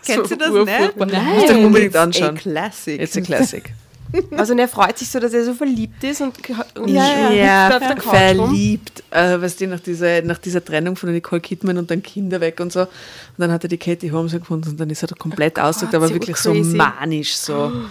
Kennst 0.05 0.31
du 0.31 0.35
das 0.35 0.49
nicht? 0.49 0.59
urfurchtbar. 0.59 1.07
Nein. 1.07 1.25
Musst 1.35 1.49
du 1.49 1.53
dir 1.53 1.65
unbedingt 1.65 1.91
It's 1.91 1.97
a 1.99 2.03
anschauen. 2.03 2.35
classic. 2.35 3.01
It's 3.01 3.17
a 3.17 3.21
classic. 3.21 3.73
Also 4.37 4.53
und 4.53 4.59
er 4.59 4.67
freut 4.67 4.97
sich 4.97 5.09
so, 5.09 5.19
dass 5.19 5.33
er 5.33 5.43
so 5.43 5.53
verliebt 5.53 6.03
ist 6.03 6.21
und, 6.21 6.33
und 6.77 6.87
Ja, 6.87 7.79
Couch 7.79 8.05
rum. 8.05 8.11
verliebt. 8.13 9.03
Äh, 9.09 9.41
weißt 9.41 9.61
du, 9.61 9.67
nach 9.67 9.79
dieser, 9.79 10.21
nach 10.21 10.37
dieser 10.37 10.63
Trennung 10.63 10.95
von 10.95 11.11
Nicole 11.11 11.41
Kidman 11.41 11.77
und 11.79 11.89
dann 11.89 12.03
Kinder 12.03 12.39
weg 12.39 12.59
und 12.59 12.71
so. 12.71 12.81
Und 12.81 12.89
dann 13.37 13.51
hat 13.51 13.63
er 13.63 13.69
die 13.69 13.77
Katie 13.77 14.11
Holmes 14.11 14.31
gefunden 14.33 14.69
und 14.69 14.79
dann 14.79 14.89
ist 14.89 15.01
er 15.01 15.07
da 15.07 15.15
komplett 15.15 15.59
ausgedrückt, 15.59 15.95
aber 15.95 16.09
wirklich 16.13 16.37
so 16.37 16.51
crazy. 16.51 16.75
manisch 16.75 17.35
so. 17.35 17.71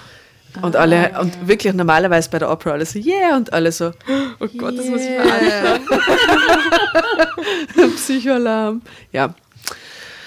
Und 0.60 0.76
alle, 0.76 1.18
und 1.18 1.48
wirklich 1.48 1.72
normalerweise 1.72 2.28
bei 2.28 2.38
der 2.38 2.50
Opera 2.50 2.72
alle 2.72 2.84
so, 2.84 2.98
yeah, 2.98 3.38
und 3.38 3.50
alle 3.54 3.72
so, 3.72 3.86
oh 4.38 4.46
Gott, 4.58 4.76
das 4.78 4.84
muss 4.84 5.00
ich 5.00 5.08
mir 5.08 5.22
anschauen. 5.22 5.80
Psychoalarm. 7.96 8.82
Ja. 9.12 9.34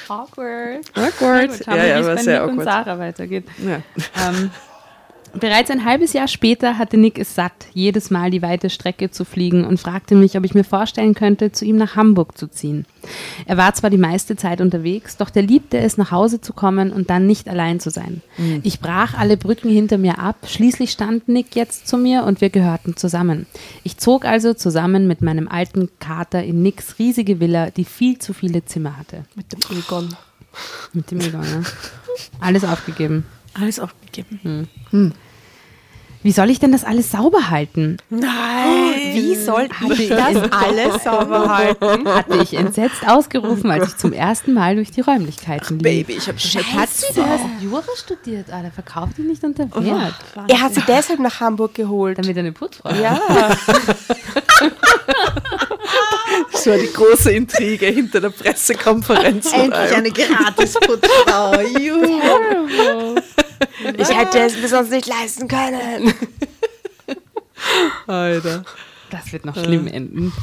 Awkward. 0.08 0.86
Awkward. 0.96 1.66
Ja, 1.68 1.76
ja, 1.86 2.06
war 2.06 2.18
sehr 2.18 2.42
Nick 2.42 2.50
und 2.52 2.60
awkward. 2.60 2.86
Sarah 2.86 2.98
weitergeht. 3.00 3.46
ja. 3.60 3.82
Ähm, 4.28 4.50
Bereits 5.40 5.70
ein 5.70 5.84
halbes 5.84 6.14
Jahr 6.14 6.28
später 6.28 6.78
hatte 6.78 6.98
Nick 6.98 7.20
es 7.20 7.36
satt, 7.36 7.68
jedes 7.74 8.10
Mal 8.10 8.32
die 8.32 8.42
weite 8.42 8.70
Strecke 8.70 9.12
zu 9.12 9.26
fliegen 9.26 9.66
und 9.66 9.80
fragte 9.80 10.16
mich, 10.16 10.38
ob 10.38 10.46
ich 10.46 10.54
mir 10.54 10.64
vorstellen 10.64 11.14
könnte, 11.14 11.52
zu 11.52 11.66
ihm 11.66 11.76
nach 11.76 11.96
Hamburg 11.96 12.38
zu 12.38 12.48
ziehen. 12.48 12.86
Er 13.46 13.58
war 13.58 13.74
zwar 13.74 13.90
die 13.90 13.98
meiste 13.98 14.38
Zeit 14.38 14.62
unterwegs, 14.62 15.18
doch 15.18 15.30
der 15.30 15.44
liebte 15.44 15.78
es, 15.78 15.98
nach 15.98 16.12
Hause 16.12 16.40
zu 16.40 16.54
kommen 16.54 16.92
und 16.92 17.10
dann 17.10 17.28
nicht 17.28 17.50
allein 17.50 17.80
zu 17.80 17.90
sein. 17.90 18.22
Ich 18.64 18.80
brach 18.80 19.18
alle 19.18 19.36
Brücken 19.36 19.70
hinter 19.70 19.98
mir 19.98 20.20
ab, 20.20 20.38
schließlich 20.48 20.92
stand 20.92 21.28
Nick 21.28 21.56
jetzt 21.56 21.88
zu 21.88 21.98
mir 21.98 22.24
und 22.24 22.40
wir 22.40 22.50
gehörten 22.50 22.96
zusammen. 22.96 23.46
Ich 23.84 23.98
zog 23.98 24.26
also 24.26 24.54
zusammen 24.54 25.06
mit 25.06 25.22
meinem 25.22 25.48
alten 25.48 25.90
Kater 26.00 26.44
in 26.44 26.62
Nicks 26.62 26.98
riesige 26.98 27.40
Villa, 27.40 27.72
die 27.72 27.86
viel 27.86 28.20
zu 28.20 28.34
viele 28.34 28.64
Zimmer 28.64 28.98
hatte. 28.98 29.26
Mit 29.36 29.52
dem 29.52 29.78
Egon. 29.78 30.16
Mit 30.94 31.12
dem 31.12 31.20
Egon, 31.20 31.42
ne? 31.42 31.64
Alles 32.40 32.64
aufgegeben. 32.64 33.26
Alles 33.54 33.80
aufgegeben. 33.80 34.70
Wie 36.26 36.32
soll 36.32 36.50
ich 36.50 36.60
denn 36.60 36.72
das 36.72 36.84
alles 36.84 37.12
sauber 37.12 37.52
halten? 37.52 37.98
Nein! 38.10 39.14
Wie 39.14 39.36
soll 39.36 39.70
ich 39.92 40.10
das 40.10 40.36
alles 40.52 41.04
sauber 41.04 41.56
halten? 41.56 42.08
Hatte 42.10 42.40
ich 42.42 42.56
entsetzt 42.56 43.08
ausgerufen, 43.08 43.70
als 43.70 43.90
ich 43.90 43.98
zum 43.98 44.12
ersten 44.12 44.56
Mal 44.56 44.74
durch 44.74 44.90
die 44.90 45.02
Räumlichkeiten 45.02 45.78
lief. 45.78 45.84
Baby, 45.84 46.14
ich 46.14 46.28
habe 46.28 46.40
schon 46.40 46.64
du 46.64 46.80
hast 46.80 47.46
Jura 47.62 47.84
studiert, 47.96 48.48
ah, 48.52 48.64
der 48.64 48.72
verkauft 48.72 49.20
dich 49.20 49.26
nicht 49.26 49.44
unter 49.44 49.70
Wert. 49.76 50.16
Er 50.48 50.62
hat 50.62 50.74
sie 50.74 50.82
deshalb 50.88 51.20
nach 51.20 51.40
Hamburg 51.40 51.76
geholt. 51.76 52.18
Damit 52.18 52.36
er 52.36 52.40
eine 52.40 52.54
Putzfrau 52.54 52.90
hat. 52.90 53.00
Ja, 53.00 53.22
Das 56.52 56.66
war 56.66 56.78
die 56.78 56.92
große 56.92 57.34
Intrige 57.34 57.86
hinter 57.86 58.20
der 58.20 58.32
Pressekonferenz. 58.32 59.54
Endlich 59.54 59.96
eine 59.96 60.10
Gratisputzfrau. 60.10 61.60
Juhu. 61.80 63.22
Ich 63.98 64.18
hätte 64.18 64.40
es 64.40 64.60
mir 64.60 64.68
sonst 64.68 64.92
nicht 64.92 65.08
leisten 65.08 65.48
können. 65.48 66.14
Alter. 68.08 68.64
Das 69.10 69.32
wird 69.32 69.46
noch 69.46 69.56
schlimm 69.56 69.88
enden. 69.88 70.34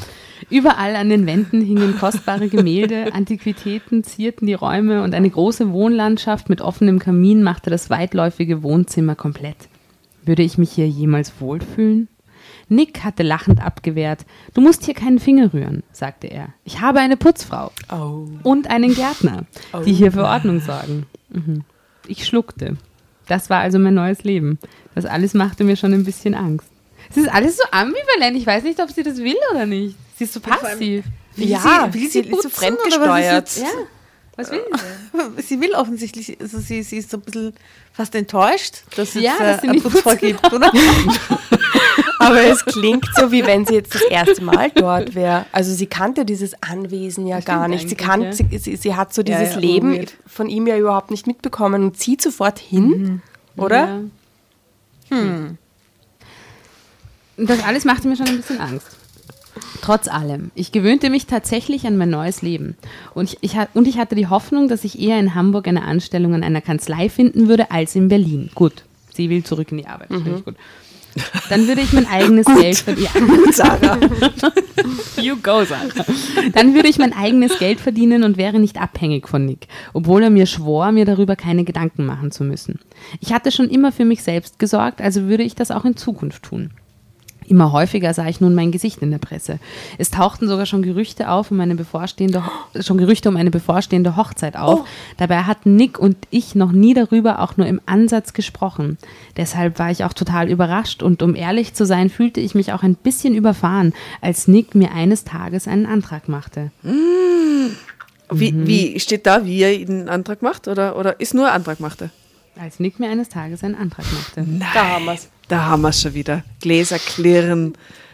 Überall 0.49 0.95
an 0.95 1.09
den 1.09 1.25
Wänden 1.25 1.61
hingen 1.61 1.97
kostbare 1.97 2.49
Gemälde, 2.49 3.07
Antiquitäten 3.13 4.03
zierten 4.03 4.45
die 4.45 4.53
Räume 4.53 5.03
und 5.03 5.13
eine 5.15 5.29
große 5.29 5.71
Wohnlandschaft 5.71 6.49
mit 6.49 6.61
offenem 6.61 6.99
Kamin 6.99 7.43
machte 7.43 7.69
das 7.69 7.89
weitläufige 7.89 8.63
Wohnzimmer 8.63 9.15
komplett. 9.15 9.57
Würde 10.23 10.43
ich 10.43 10.57
mich 10.57 10.71
hier 10.71 10.87
jemals 10.87 11.33
wohlfühlen? 11.39 12.07
Nick 12.69 13.03
hatte 13.03 13.23
lachend 13.23 13.63
abgewehrt. 13.63 14.25
Du 14.53 14.61
musst 14.61 14.85
hier 14.85 14.93
keinen 14.93 15.19
Finger 15.19 15.53
rühren, 15.53 15.83
sagte 15.91 16.27
er. 16.27 16.49
Ich 16.63 16.81
habe 16.81 16.99
eine 16.99 17.17
Putzfrau 17.17 17.71
und 18.43 18.69
einen 18.69 18.95
Gärtner, 18.95 19.45
die 19.85 19.93
hier 19.93 20.11
für 20.11 20.23
Ordnung 20.23 20.59
sorgen. 20.61 21.05
Mhm. 21.29 21.63
Ich 22.07 22.25
schluckte. 22.25 22.77
Das 23.27 23.49
war 23.49 23.59
also 23.61 23.79
mein 23.79 23.93
neues 23.93 24.23
Leben. 24.23 24.59
Das 24.95 25.05
alles 25.05 25.33
machte 25.33 25.63
mir 25.63 25.75
schon 25.75 25.93
ein 25.93 26.03
bisschen 26.03 26.35
Angst. 26.35 26.67
Es 27.09 27.17
ist 27.17 27.29
alles 27.33 27.57
so 27.57 27.63
ambivalent. 27.71 28.37
Ich 28.37 28.45
weiß 28.45 28.63
nicht, 28.63 28.79
ob 28.79 28.91
sie 28.91 29.03
das 29.03 29.17
will 29.17 29.35
oder 29.51 29.65
nicht. 29.65 29.95
Sie 30.17 30.23
ist 30.25 30.33
so 30.33 30.39
passiv. 30.39 31.05
Ja, 31.35 31.89
will 31.91 32.01
sie 32.01 32.07
sie 32.09 32.19
ist 32.29 32.43
so 32.43 32.49
fremdgesteuert. 32.49 33.49
oder 33.57 33.65
Ja. 33.65 33.73
Was 34.35 34.51
will 34.51 34.63
sie? 34.71 35.41
Sie 35.47 35.61
will 35.61 35.73
offensichtlich, 35.75 36.37
also 36.41 36.57
sie, 36.59 36.81
sie 36.81 36.97
ist 36.97 37.11
so 37.11 37.17
ein 37.17 37.21
bisschen 37.21 37.53
fast 37.91 38.15
enttäuscht, 38.15 38.81
dass 38.95 39.09
es 39.15 39.21
Ja, 39.21 39.35
äh, 39.39 39.43
dass 39.43 39.61
sie 39.61 39.67
nicht 39.67 39.83
Putzfrau 39.83 40.11
putzen 40.11 40.27
gibt, 40.27 40.51
oder? 40.51 40.71
Aber 42.25 42.41
es 42.41 42.65
klingt 42.65 43.07
so, 43.15 43.31
wie 43.31 43.45
wenn 43.45 43.65
sie 43.65 43.75
jetzt 43.75 43.95
das 43.95 44.01
erste 44.03 44.43
Mal 44.43 44.71
dort 44.71 45.15
wäre. 45.15 45.45
Also 45.51 45.73
sie 45.73 45.87
kannte 45.87 46.25
dieses 46.25 46.53
Anwesen 46.61 47.27
ja 47.27 47.39
gar 47.39 47.67
nicht. 47.67 47.89
Sie, 47.89 47.95
kann, 47.95 48.21
ja. 48.23 48.31
sie, 48.33 48.45
sie, 48.57 48.75
sie 48.75 48.95
hat 48.95 49.13
so 49.13 49.21
Ja, 49.21 49.37
dieses 49.39 49.55
ja, 49.55 49.59
Leben 49.59 49.93
weird. 49.93 50.13
von 50.27 50.49
ihm 50.49 50.67
ja 50.67 50.77
überhaupt 50.77 51.11
nicht 51.11 51.27
mitbekommen 51.27 51.83
und 51.83 51.97
zieht 51.97 52.21
sofort 52.21 52.59
hin, 52.59 53.21
oder? 53.57 54.01
Ja. 55.09 55.17
Hm. 55.17 55.57
Das 57.37 57.63
alles 57.63 57.85
machte 57.85 58.07
mir 58.07 58.15
schon 58.15 58.27
ein 58.27 58.37
bisschen 58.37 58.59
Angst. 58.59 58.87
Trotz 59.81 60.07
allem. 60.07 60.51
Ich 60.55 60.71
gewöhnte 60.71 61.09
mich 61.09 61.27
tatsächlich 61.27 61.85
an 61.85 61.97
mein 61.97 62.09
neues 62.09 62.41
Leben. 62.41 62.75
Und 63.13 63.33
ich, 63.33 63.37
ich, 63.41 63.55
und 63.73 63.87
ich 63.87 63.97
hatte 63.97 64.15
die 64.15 64.27
Hoffnung, 64.27 64.67
dass 64.67 64.83
ich 64.83 64.99
eher 64.99 65.19
in 65.19 65.35
Hamburg 65.35 65.67
eine 65.67 65.83
Anstellung 65.83 66.33
in 66.33 66.43
einer 66.43 66.61
Kanzlei 66.61 67.09
finden 67.09 67.47
würde, 67.47 67.69
als 67.69 67.95
in 67.95 68.07
Berlin. 68.07 68.49
Gut. 68.55 68.83
Sie 69.13 69.29
will 69.29 69.43
zurück 69.43 69.71
in 69.71 69.77
die 69.79 69.85
Arbeit. 69.85 70.07
Finde 70.07 70.35
ich 70.37 70.45
gut. 70.45 70.55
Dann 71.49 71.67
würde 71.67 71.81
ich 71.81 71.93
mein 71.93 72.07
eigenes 72.07 72.45
Geld 72.45 72.77
verdienen. 72.77 73.39
Sarah. 73.51 73.99
You 75.21 75.35
go, 75.37 75.63
Sarah. 75.63 76.05
Dann 76.53 76.73
würde 76.73 76.89
ich 76.89 76.97
mein 76.97 77.13
eigenes 77.13 77.57
Geld 77.59 77.79
verdienen 77.79 78.23
und 78.23 78.37
wäre 78.37 78.59
nicht 78.59 78.81
abhängig 78.81 79.27
von 79.27 79.45
Nick, 79.45 79.67
obwohl 79.93 80.23
er 80.23 80.29
mir 80.29 80.45
schwor, 80.45 80.91
mir 80.91 81.05
darüber 81.05 81.35
keine 81.35 81.63
Gedanken 81.63 82.05
machen 82.05 82.31
zu 82.31 82.43
müssen. 82.43 82.79
Ich 83.19 83.33
hatte 83.33 83.51
schon 83.51 83.69
immer 83.69 83.91
für 83.91 84.05
mich 84.05 84.23
selbst 84.23 84.59
gesorgt, 84.59 85.01
also 85.01 85.27
würde 85.27 85.43
ich 85.43 85.55
das 85.55 85.71
auch 85.71 85.85
in 85.85 85.97
Zukunft 85.97 86.43
tun. 86.43 86.71
Immer 87.47 87.71
häufiger 87.71 88.13
sah 88.13 88.27
ich 88.27 88.41
nun 88.41 88.55
mein 88.55 88.71
Gesicht 88.71 89.01
in 89.01 89.11
der 89.11 89.17
Presse. 89.17 89.59
Es 89.97 90.11
tauchten 90.11 90.47
sogar 90.47 90.65
schon 90.65 90.81
Gerüchte 90.81 91.29
auf 91.29 91.51
um 91.51 91.59
eine 91.59 91.75
bevorstehende 91.75 92.45
Ho- 92.45 92.81
schon 92.81 92.97
Gerüchte 92.97 93.29
um 93.29 93.37
eine 93.37 93.51
bevorstehende 93.51 94.15
Hochzeit 94.15 94.55
auf. 94.57 94.87
Dabei 95.17 95.43
hatten 95.43 95.75
Nick 95.75 95.99
und 95.99 96.17
ich 96.29 96.55
noch 96.55 96.71
nie 96.71 96.93
darüber 96.93 97.39
auch 97.39 97.57
nur 97.57 97.67
im 97.67 97.81
Ansatz 97.85 98.33
gesprochen. 98.33 98.97
Deshalb 99.37 99.79
war 99.79 99.91
ich 99.91 100.03
auch 100.03 100.13
total 100.13 100.49
überrascht 100.49 101.03
und 101.03 101.21
um 101.21 101.35
ehrlich 101.35 101.73
zu 101.73 101.85
sein, 101.85 102.09
fühlte 102.09 102.39
ich 102.39 102.55
mich 102.55 102.73
auch 102.73 102.83
ein 102.83 102.95
bisschen 102.95 103.33
überfahren, 103.35 103.93
als 104.21 104.47
Nick 104.47 104.75
mir 104.75 104.91
eines 104.91 105.23
Tages 105.23 105.67
einen 105.67 105.85
Antrag 105.85 106.29
machte. 106.29 106.71
Wie, 108.31 108.53
wie 108.67 108.99
steht 108.99 109.25
da, 109.27 109.45
wie 109.45 109.61
er 109.61 109.69
einen 109.87 110.09
Antrag 110.09 110.41
macht? 110.41 110.67
Oder, 110.67 110.97
oder 110.97 111.19
ist 111.19 111.33
nur 111.33 111.47
ein 111.47 111.53
Antrag 111.53 111.79
machte? 111.79 112.09
Als 112.59 112.79
Nick 112.79 112.99
mir 112.99 113.09
eines 113.09 113.29
Tages 113.29 113.63
einen 113.63 113.75
Antrag 113.75 114.05
machte. 114.13 114.45
Da 114.73 114.85
haben 114.95 115.05
wir's. 115.05 115.27
Da 115.47 115.65
haben 115.65 115.81
wir 115.81 115.89
es 115.89 116.01
schon 116.01 116.13
wieder. 116.13 116.43
Gläser 116.61 116.99
klirren, 116.99 117.73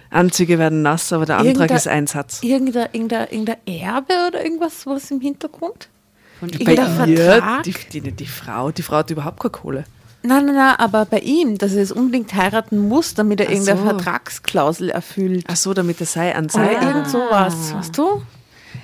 Anzüge 0.09 0.57
werden 0.57 0.81
nass, 0.81 1.11
aber 1.13 1.25
der 1.25 1.37
Antrag 1.37 1.53
Irgendein- 1.55 1.77
ist 1.77 1.87
ein 1.87 2.07
Satz. 2.07 2.41
Irgendein, 2.41 2.87
irgendein, 2.93 3.27
irgendein 3.29 3.57
Erbe 3.67 4.13
oder 4.27 4.43
irgendwas 4.43 4.85
was 4.87 5.11
im 5.11 5.21
Hintergrund? 5.21 5.89
Von 6.39 6.49
Bei 6.63 6.73
ihr, 6.73 6.85
Vertrag? 6.85 7.63
die, 7.63 7.73
die, 8.01 8.11
die 8.13 8.25
Frau, 8.25 8.71
die 8.71 8.81
Frau 8.81 8.97
hat 8.97 9.09
überhaupt 9.11 9.39
keine 9.41 9.51
Kohle. 9.51 9.83
Nein, 10.23 10.45
nein, 10.47 10.55
nein, 10.55 10.75
aber 10.77 11.05
bei 11.05 11.19
ihm, 11.19 11.57
dass 11.57 11.73
er 11.73 11.83
es 11.83 11.91
unbedingt 11.91 12.33
heiraten 12.33 12.77
muss, 12.89 13.13
damit 13.13 13.39
er 13.41 13.47
Ach 13.47 13.51
irgendeine 13.51 13.79
so. 13.81 13.85
Vertragsklausel 13.85 14.89
erfüllt. 14.89 15.45
Ach 15.47 15.55
so, 15.55 15.73
damit 15.73 15.99
er 15.99 16.05
sei 16.07 16.35
an 16.35 16.49
sei. 16.49 16.73
irgend 16.73 17.07
sowas, 17.09 17.73
weißt 17.73 17.97
du? 17.97 18.21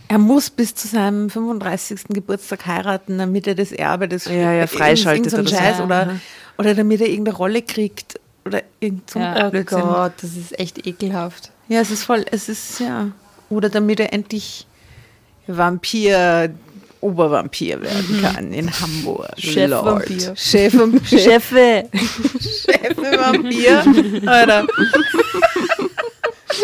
Er 0.08 0.18
muss 0.18 0.50
bis 0.50 0.76
zu 0.76 0.88
seinem 0.88 1.30
35. 1.30 2.06
Geburtstag 2.10 2.66
heiraten, 2.66 3.18
damit 3.18 3.48
er 3.48 3.56
das 3.56 3.72
Erbe 3.72 4.08
des 4.08 4.26
Ja, 4.26 4.54
ja, 4.54 4.68
freischaltet 4.68 5.34
oder. 5.34 5.48
Scheiß 5.48 5.80
oder, 5.82 6.20
oder 6.58 6.76
damit 6.76 7.02
er 7.02 7.08
irgendeine 7.08 7.38
Rolle 7.38 7.62
kriegt 7.62 8.20
oder 8.46 8.62
irgend 8.80 9.10
so 9.10 9.20
Ja. 9.20 9.52
Oh. 9.54 9.64
Gott, 9.64 10.14
das 10.22 10.36
ist 10.36 10.58
echt 10.60 10.86
ekelhaft. 10.86 11.52
Ja, 11.68 11.82
es 11.82 11.90
ist 11.90 12.04
voll, 12.04 12.26
es 12.32 12.50
ist, 12.50 12.80
ja. 12.80 13.08
Oder 13.50 13.70
damit 13.70 14.00
er 14.00 14.14
endlich 14.14 14.68
Vampir, 15.48 16.54
Obervampir 17.02 17.82
werden 17.82 18.22
kann 18.22 18.54
in 18.54 18.70
Hamburg. 18.80 19.28
Chefvampir. 19.38 20.28
Lord. 20.28 20.40
Chef, 20.40 20.74
Chef, 21.06 21.24
Chefe. 21.24 21.90
Chef-Vampir. 22.66 23.84
Alter. 24.28 24.68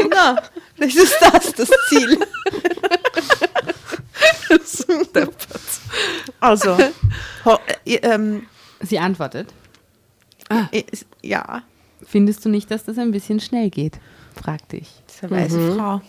Na, 0.09 0.35
vielleicht 0.75 0.97
ist 0.97 1.15
das 1.19 1.53
das 1.53 1.69
Ziel. 1.89 2.17
Also, 6.39 6.77
äh, 7.85 7.95
ähm, 7.95 8.43
Sie 8.81 8.99
antwortet. 8.99 9.53
äh, 10.49 10.81
ist- 10.91 11.05
ja, 11.21 11.63
Findest 12.03 12.43
du 12.45 12.49
nicht, 12.49 12.71
dass 12.71 12.83
das 12.83 12.97
ein 12.97 13.11
bisschen 13.11 13.39
schnell 13.39 13.69
geht? 13.69 13.99
fragte 14.41 14.77
ich. 14.77 14.87
das 15.05 15.15
ist 15.17 15.23
eine 15.23 15.31
weise 15.31 15.75
Frau. 15.75 16.01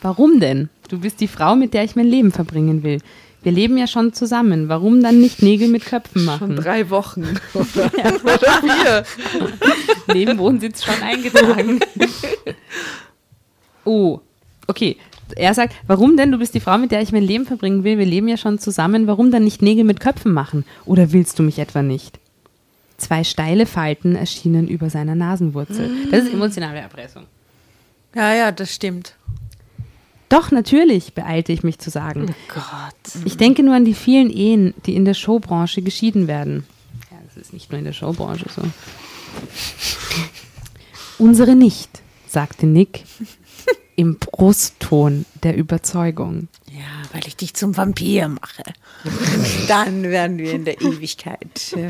Warum 0.00 0.38
denn? 0.38 0.68
Du 0.88 1.00
bist 1.00 1.20
die 1.20 1.26
Frau, 1.28 1.56
mit 1.56 1.74
der 1.74 1.82
ich 1.82 1.96
mein 1.96 2.06
Leben 2.06 2.30
verbringen 2.30 2.84
will. 2.84 2.98
Wir 3.42 3.50
leben 3.50 3.76
ja 3.76 3.88
schon 3.88 4.12
zusammen. 4.12 4.68
Warum 4.68 5.02
dann 5.02 5.20
nicht 5.20 5.42
Nägel 5.42 5.68
mit 5.68 5.84
Köpfen 5.84 6.20
Schon 6.22 6.26
machen? 6.26 6.56
drei 6.56 6.88
Wochen. 6.90 7.22
Oder, 7.54 7.90
oder 8.22 8.60
vier. 8.60 9.04
Nebenwohnsitz 10.14 10.84
schon 10.84 11.02
eingetragen. 11.02 11.80
oh, 13.84 14.20
okay. 14.68 14.96
Er 15.36 15.54
sagt, 15.54 15.74
warum 15.86 16.16
denn? 16.16 16.32
Du 16.32 16.38
bist 16.38 16.54
die 16.54 16.60
Frau, 16.60 16.78
mit 16.78 16.90
der 16.90 17.02
ich 17.02 17.12
mein 17.12 17.22
Leben 17.22 17.46
verbringen 17.46 17.84
will. 17.84 17.98
Wir 17.98 18.06
leben 18.06 18.28
ja 18.28 18.36
schon 18.36 18.58
zusammen. 18.58 19.06
Warum 19.06 19.30
dann 19.30 19.44
nicht 19.44 19.62
Nägel 19.62 19.84
mit 19.84 20.00
Köpfen 20.00 20.32
machen? 20.32 20.64
Oder 20.84 21.12
willst 21.12 21.38
du 21.38 21.42
mich 21.42 21.58
etwa 21.58 21.82
nicht? 21.82 22.18
Zwei 22.98 23.24
steile 23.24 23.66
Falten 23.66 24.14
erschienen 24.14 24.68
über 24.68 24.88
seiner 24.90 25.14
Nasenwurzel. 25.14 25.90
Das 26.10 26.24
ist 26.24 26.32
emotionale 26.32 26.78
Erpressung. 26.78 27.24
Ja, 28.14 28.32
ja, 28.34 28.52
das 28.52 28.74
stimmt. 28.74 29.16
Doch, 30.28 30.50
natürlich, 30.50 31.12
beeilte 31.12 31.52
ich 31.52 31.62
mich 31.62 31.78
zu 31.78 31.90
sagen. 31.90 32.34
Gott. 32.48 33.24
Ich 33.24 33.36
denke 33.36 33.62
nur 33.62 33.74
an 33.74 33.84
die 33.84 33.94
vielen 33.94 34.30
Ehen, 34.30 34.72
die 34.86 34.94
in 34.94 35.04
der 35.04 35.14
Showbranche 35.14 35.82
geschieden 35.82 36.26
werden. 36.26 36.64
Ja, 37.10 37.18
das 37.26 37.36
ist 37.36 37.52
nicht 37.52 37.70
nur 37.70 37.78
in 37.78 37.84
der 37.84 37.92
Showbranche 37.92 38.46
so. 38.54 38.62
Unsere 41.18 41.54
nicht, 41.54 42.02
sagte 42.26 42.66
Nick 42.66 43.04
im 44.02 44.18
Brustton 44.18 45.26
der 45.44 45.56
Überzeugung. 45.56 46.48
Ja, 46.72 47.08
weil 47.12 47.24
ich 47.24 47.36
dich 47.36 47.54
zum 47.54 47.76
Vampir 47.76 48.26
mache. 48.26 48.64
Dann 49.68 50.02
werden 50.02 50.38
wir 50.38 50.52
in 50.54 50.64
der 50.64 50.80
Ewigkeit, 50.80 51.72
äh, 51.74 51.88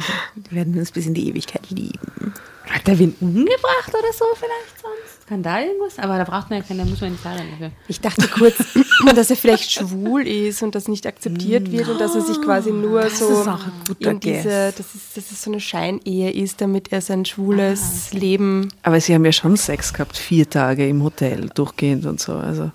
werden 0.55 0.75
wir 0.75 0.81
uns 0.81 0.93
bis 0.93 1.07
in 1.07 1.15
die 1.15 1.27
Ewigkeit 1.31 1.71
lieben. 1.71 2.35
Hat 2.69 2.87
er 2.87 2.99
wen 2.99 3.17
umgebracht 3.19 3.89
oder 3.89 4.13
so 4.13 4.27
vielleicht 4.35 4.83
sonst? 4.83 5.12
Da 5.41 5.61
irgendwas? 5.61 5.99
Aber 5.99 6.19
da 6.19 6.25
braucht 6.25 6.51
man 6.51 6.59
ja 6.59 6.65
keinen, 6.65 6.79
da 6.79 6.85
muss 6.85 7.01
man 7.01 7.13
nicht 7.13 7.23
sagen 7.23 7.43
dafür. 7.53 7.71
Ich 7.89 8.01
dachte 8.01 8.29
kurz, 8.29 8.57
dass 9.15 9.31
er 9.31 9.37
vielleicht 9.37 9.71
schwul 9.71 10.27
ist 10.27 10.63
und 10.63 10.75
das 10.75 10.89
nicht 10.89 11.07
akzeptiert 11.07 11.71
wird 11.71 11.89
und 11.89 12.01
dass 12.01 12.15
er 12.15 12.23
sich 12.23 12.41
quasi 12.43 12.73
nur 12.73 13.09
so 13.09 13.29
ist 13.29 13.49
auch 13.49 13.65
ein 13.65 13.73
guter 13.87 14.11
in 14.11 14.21
diese, 14.21 14.43
Guess. 14.43 14.75
dass 14.75 14.95
es, 14.95 15.13
dass 15.15 15.31
es 15.31 15.43
so 15.43 15.51
eine 15.51 15.61
Scheinehe 15.61 16.33
ist, 16.33 16.61
damit 16.61 16.93
er 16.93 17.01
sein 17.01 17.25
schwules 17.25 18.13
Leben. 18.13 18.69
Aber 18.83 19.01
sie 19.01 19.15
haben 19.15 19.25
ja 19.25 19.33
schon 19.33 19.57
Sex 19.57 19.93
gehabt, 19.93 20.17
vier 20.17 20.51
Tage 20.51 20.89
im 20.89 21.03
Hotel, 21.03 21.49
durchgehend 21.55 22.05
und 22.07 22.21
so. 22.21 22.35
Also. 22.35 22.73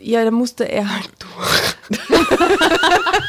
Ja, 0.00 0.24
da 0.24 0.30
musste 0.30 0.70
er 0.70 0.94
halt 0.94 1.10
durch. 1.18 1.98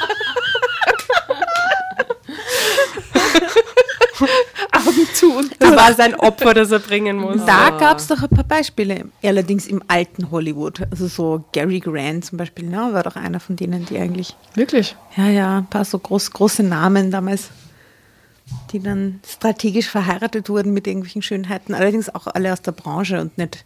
Augen 4.89 5.07
zu 5.13 5.37
und 5.37 5.51
Das 5.59 5.75
war 5.75 5.93
sein 5.93 6.15
Opfer, 6.15 6.53
das 6.53 6.71
er 6.71 6.79
bringen 6.79 7.17
muss. 7.17 7.45
Da 7.45 7.69
gab 7.71 7.97
es 7.99 8.07
doch 8.07 8.21
ein 8.21 8.29
paar 8.29 8.43
Beispiele, 8.43 9.05
allerdings 9.23 9.67
im 9.67 9.81
alten 9.87 10.31
Hollywood. 10.31 10.81
Also 10.91 11.07
so 11.07 11.43
Gary 11.53 11.79
Grant 11.79 12.25
zum 12.25 12.37
Beispiel, 12.37 12.65
ne, 12.65 12.89
war 12.91 13.03
doch 13.03 13.15
einer 13.15 13.39
von 13.39 13.55
denen, 13.55 13.85
die 13.85 13.97
eigentlich, 13.97 14.35
Wirklich? 14.55 14.95
ja, 15.17 15.27
ja, 15.27 15.57
ein 15.59 15.67
paar 15.67 15.85
so 15.85 15.99
groß, 15.99 16.31
große 16.31 16.63
Namen 16.63 17.11
damals, 17.11 17.49
die 18.71 18.79
dann 18.79 19.19
strategisch 19.27 19.87
verheiratet 19.89 20.49
wurden 20.49 20.73
mit 20.73 20.87
irgendwelchen 20.87 21.21
Schönheiten. 21.21 21.73
Allerdings 21.75 22.13
auch 22.13 22.25
alle 22.27 22.51
aus 22.51 22.61
der 22.63 22.71
Branche 22.71 23.21
und 23.21 23.37
nicht 23.37 23.63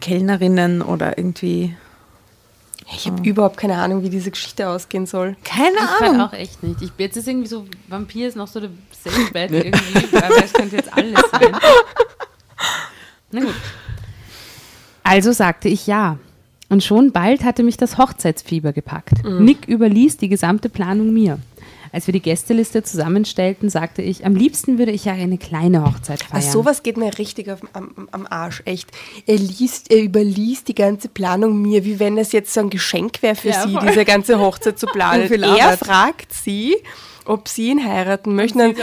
Kellnerinnen 0.00 0.82
oder 0.82 1.18
irgendwie. 1.18 1.74
Ich 2.94 3.06
habe 3.06 3.22
überhaupt 3.26 3.56
keine 3.56 3.76
Ahnung, 3.78 4.02
wie 4.02 4.10
diese 4.10 4.30
Geschichte 4.30 4.68
ausgehen 4.68 5.06
soll. 5.06 5.36
Keine 5.44 5.76
Ich 5.76 6.06
Ahnung. 6.06 6.20
auch 6.20 6.32
echt 6.32 6.62
nicht. 6.62 6.82
Ich, 6.82 6.90
jetzt 6.98 7.16
ist 7.16 7.28
irgendwie 7.28 7.48
so, 7.48 7.64
Vampir 7.88 8.28
ist 8.28 8.36
noch 8.36 8.48
so 8.48 8.60
der 8.60 8.70
Safe 9.04 9.30
Bet 9.32 9.50
irgendwie, 9.52 10.16
aber 10.16 10.44
es 10.44 10.52
könnte 10.52 10.76
jetzt 10.76 10.92
alles 10.92 11.20
sein. 11.32 11.56
Na 13.30 13.40
gut. 13.40 13.54
Also 15.02 15.32
sagte 15.32 15.68
ich 15.68 15.86
ja. 15.86 16.18
Und 16.68 16.82
schon 16.82 17.12
bald 17.12 17.44
hatte 17.44 17.62
mich 17.62 17.76
das 17.76 17.98
Hochzeitsfieber 17.98 18.72
gepackt. 18.72 19.24
Nick 19.24 19.68
überließ 19.68 20.16
die 20.16 20.28
gesamte 20.28 20.68
Planung 20.70 21.12
mir. 21.12 21.38
Als 21.94 22.06
wir 22.06 22.12
die 22.12 22.22
Gästeliste 22.22 22.82
zusammenstellten, 22.82 23.68
sagte 23.68 24.00
ich, 24.00 24.24
am 24.24 24.34
liebsten 24.34 24.78
würde 24.78 24.92
ich 24.92 25.04
ja 25.04 25.12
eine 25.12 25.36
kleine 25.36 25.84
Hochzeit 25.84 26.22
feiern. 26.22 26.36
Also 26.36 26.50
sowas 26.60 26.82
geht 26.82 26.96
mir 26.96 27.18
richtig 27.18 27.50
auf, 27.50 27.60
am, 27.74 28.08
am 28.12 28.26
Arsch, 28.26 28.62
echt. 28.64 28.88
Er 29.26 29.36
liest, 29.36 29.90
er 29.90 30.02
überliest 30.02 30.68
die 30.68 30.74
ganze 30.74 31.08
Planung 31.08 31.60
mir, 31.60 31.84
wie 31.84 31.98
wenn 32.00 32.16
es 32.16 32.32
jetzt 32.32 32.54
so 32.54 32.60
ein 32.60 32.70
Geschenk 32.70 33.20
wäre 33.20 33.34
für 33.34 33.50
Ja, 33.50 33.66
sie, 33.66 33.74
voll. 33.74 33.86
diese 33.88 34.06
ganze 34.06 34.38
Hochzeit 34.40 34.78
zu 34.78 34.86
planen. 34.92 35.30
er 35.30 35.76
fragt 35.76 36.32
sie, 36.32 36.76
ob 37.26 37.48
sie 37.48 37.70
ihn 37.70 37.84
heiraten 37.84 38.34
möchten. 38.34 38.60
Und, 38.60 38.78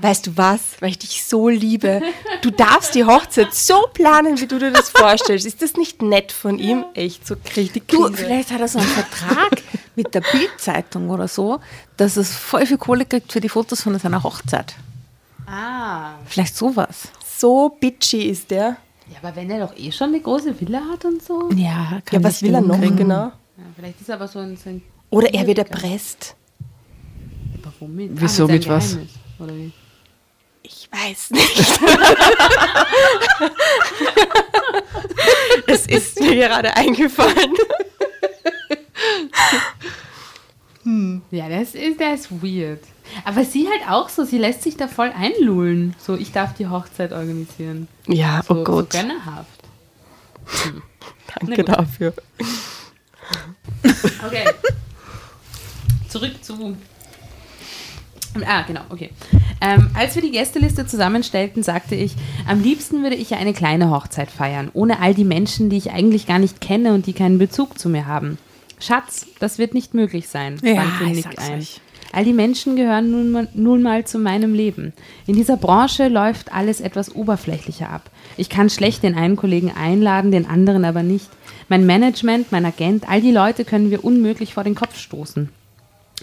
weißt 0.00 0.26
du 0.26 0.36
was, 0.36 0.60
weil 0.80 0.90
ich 0.90 0.98
dich 0.98 1.24
so 1.24 1.48
liebe, 1.48 2.02
du 2.42 2.50
darfst 2.50 2.94
die 2.94 3.04
Hochzeit 3.04 3.54
so 3.54 3.86
planen, 3.92 4.40
wie 4.40 4.46
du 4.46 4.58
dir 4.58 4.70
das 4.70 4.90
vorstellst. 4.90 5.46
Ist 5.46 5.62
das 5.62 5.74
nicht 5.74 6.02
nett 6.02 6.32
von 6.32 6.58
ihm? 6.58 6.84
Echt, 6.94 7.26
so 7.26 7.34
die 7.34 7.82
Du, 7.86 8.12
vielleicht 8.12 8.50
hat 8.50 8.60
er 8.60 8.68
so 8.68 8.78
einen 8.78 8.88
Vertrag 8.88 9.62
mit 9.96 10.14
der 10.14 10.22
Bildzeitung 10.32 11.10
oder 11.10 11.28
so, 11.28 11.60
dass 11.96 12.16
es 12.16 12.34
voll 12.34 12.66
viel 12.66 12.78
Kohle 12.78 13.04
kriegt 13.06 13.32
für 13.32 13.40
die 13.40 13.48
Fotos 13.48 13.82
von 13.82 13.98
seiner 13.98 14.22
Hochzeit. 14.22 14.74
ah. 15.46 16.14
Vielleicht 16.26 16.56
sowas. 16.56 17.08
So 17.36 17.76
bitchy 17.80 18.22
ist 18.22 18.50
der. 18.50 18.76
Ja, 19.10 19.18
aber 19.22 19.36
wenn 19.36 19.50
er 19.50 19.66
doch 19.66 19.76
eh 19.76 19.92
schon 19.92 20.08
eine 20.08 20.20
große 20.20 20.58
Villa 20.60 20.80
hat 20.90 21.04
und 21.04 21.22
so. 21.22 21.50
Ja, 21.54 22.00
kann 22.04 22.22
Ja, 22.22 22.24
was 22.28 22.42
will 22.42 22.54
er 22.54 22.62
noch 22.62 22.80
genau? 22.80 23.32
Ja, 23.56 23.64
vielleicht 23.76 24.00
ist 24.00 24.08
er 24.08 24.14
aber 24.16 24.28
so 24.28 24.38
ein, 24.38 24.56
so 24.56 24.70
ein 24.70 24.82
Oder 25.10 25.32
er 25.34 25.46
wird 25.46 25.58
erpresst. 25.58 26.34
Warum 27.84 27.96
mit? 27.96 28.10
Wieso, 28.14 28.46
seinem 28.46 28.56
mit 28.56 28.68
was? 28.68 28.90
Geheimnis, 28.92 29.12
Oder 29.38 29.54
wie? 29.54 29.72
Ich 30.62 30.88
weiß 30.90 31.30
nicht. 31.30 31.80
Es 35.66 35.86
ist 35.86 36.20
mir 36.20 36.34
gerade 36.36 36.74
eingefallen. 36.76 37.52
Ja, 41.30 41.48
das 41.48 41.74
ist, 41.74 41.98
der 42.00 42.14
ist 42.14 42.30
weird. 42.30 42.80
Aber 43.24 43.44
sie 43.44 43.68
halt 43.68 43.88
auch 43.90 44.08
so, 44.08 44.24
sie 44.24 44.38
lässt 44.38 44.62
sich 44.62 44.76
da 44.76 44.86
voll 44.88 45.12
einlullen. 45.16 45.94
So, 45.98 46.14
ich 46.16 46.32
darf 46.32 46.54
die 46.54 46.68
Hochzeit 46.68 47.12
organisieren. 47.12 47.88
Ja, 48.06 48.42
So, 48.46 48.54
oh 48.54 48.64
Gott. 48.64 48.92
So 48.92 48.98
gönnerhaft. 49.00 49.60
Danke 51.40 51.64
dafür. 51.64 52.14
Okay. 54.26 54.44
Zurück 56.08 56.44
zu. 56.44 56.76
Ah, 58.46 58.62
genau, 58.66 58.80
okay. 58.90 59.10
Ähm, 59.60 59.90
als 59.94 60.14
wir 60.14 60.22
die 60.22 60.30
Gästeliste 60.32 60.86
zusammenstellten, 60.86 61.62
sagte 61.62 61.94
ich, 61.94 62.14
am 62.48 62.62
liebsten 62.62 63.02
würde 63.02 63.16
ich 63.16 63.30
ja 63.30 63.38
eine 63.38 63.52
kleine 63.52 63.90
Hochzeit 63.90 64.30
feiern, 64.30 64.70
ohne 64.74 65.00
all 65.00 65.14
die 65.14 65.24
Menschen, 65.24 65.70
die 65.70 65.76
ich 65.76 65.92
eigentlich 65.92 66.26
gar 66.26 66.38
nicht 66.38 66.60
kenne 66.60 66.94
und 66.94 67.06
die 67.06 67.12
keinen 67.12 67.38
Bezug 67.38 67.78
zu 67.78 67.88
mir 67.88 68.06
haben. 68.06 68.38
Schatz, 68.80 69.26
das 69.38 69.58
wird 69.58 69.72
nicht 69.72 69.94
möglich 69.94 70.28
sein, 70.28 70.58
Ja, 70.62 70.76
wandte 70.76 71.04
ich 71.04 71.26
Nick 71.26 71.38
ein. 71.38 71.60
euch. 71.60 71.80
All 72.12 72.24
die 72.24 72.32
Menschen 72.32 72.76
gehören 72.76 73.10
nun 73.10 73.30
mal, 73.30 73.48
nun 73.54 73.82
mal 73.82 74.04
zu 74.04 74.18
meinem 74.18 74.54
Leben. 74.54 74.92
In 75.26 75.34
dieser 75.34 75.56
Branche 75.56 76.06
läuft 76.08 76.52
alles 76.52 76.80
etwas 76.80 77.14
oberflächlicher 77.14 77.90
ab. 77.90 78.08
Ich 78.36 78.48
kann 78.48 78.70
schlecht 78.70 79.02
den 79.02 79.16
einen 79.16 79.34
Kollegen 79.34 79.72
einladen, 79.72 80.30
den 80.30 80.46
anderen 80.46 80.84
aber 80.84 81.02
nicht. 81.02 81.28
Mein 81.68 81.86
Management, 81.86 82.52
mein 82.52 82.66
Agent, 82.66 83.08
all 83.08 83.20
die 83.20 83.32
Leute 83.32 83.64
können 83.64 83.90
wir 83.90 84.04
unmöglich 84.04 84.54
vor 84.54 84.62
den 84.64 84.74
Kopf 84.76 84.96
stoßen. 84.98 85.48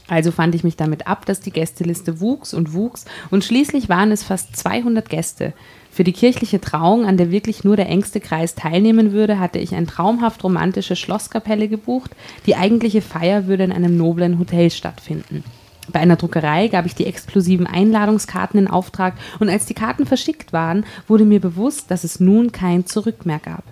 Also 0.07 0.31
fand 0.31 0.55
ich 0.55 0.63
mich 0.63 0.75
damit 0.75 1.07
ab, 1.07 1.25
dass 1.25 1.39
die 1.39 1.51
Gästeliste 1.51 2.19
wuchs 2.19 2.53
und 2.53 2.73
wuchs 2.73 3.05
und 3.29 3.43
schließlich 3.43 3.89
waren 3.89 4.11
es 4.11 4.23
fast 4.23 4.55
200 4.55 5.09
Gäste. 5.09 5.53
Für 5.91 6.05
die 6.05 6.13
kirchliche 6.13 6.61
Trauung, 6.61 7.05
an 7.05 7.17
der 7.17 7.31
wirklich 7.31 7.65
nur 7.65 7.75
der 7.75 7.89
engste 7.89 8.21
Kreis 8.21 8.55
teilnehmen 8.55 9.11
würde, 9.11 9.39
hatte 9.39 9.59
ich 9.59 9.75
eine 9.75 9.87
traumhaft 9.87 10.43
romantische 10.43 10.95
Schlosskapelle 10.95 11.67
gebucht. 11.67 12.11
Die 12.45 12.55
eigentliche 12.55 13.01
Feier 13.01 13.47
würde 13.47 13.65
in 13.65 13.73
einem 13.73 13.97
noblen 13.97 14.39
Hotel 14.39 14.71
stattfinden. 14.71 15.43
Bei 15.91 15.99
einer 15.99 16.15
Druckerei 16.15 16.69
gab 16.69 16.85
ich 16.85 16.95
die 16.95 17.05
exklusiven 17.05 17.67
Einladungskarten 17.67 18.59
in 18.59 18.67
Auftrag 18.69 19.15
und 19.39 19.49
als 19.49 19.65
die 19.65 19.73
Karten 19.73 20.05
verschickt 20.05 20.53
waren, 20.53 20.85
wurde 21.07 21.25
mir 21.25 21.41
bewusst, 21.41 21.91
dass 21.91 22.05
es 22.05 22.21
nun 22.21 22.53
kein 22.53 22.85
Zurück 22.85 23.25
mehr 23.25 23.39
gab. 23.39 23.63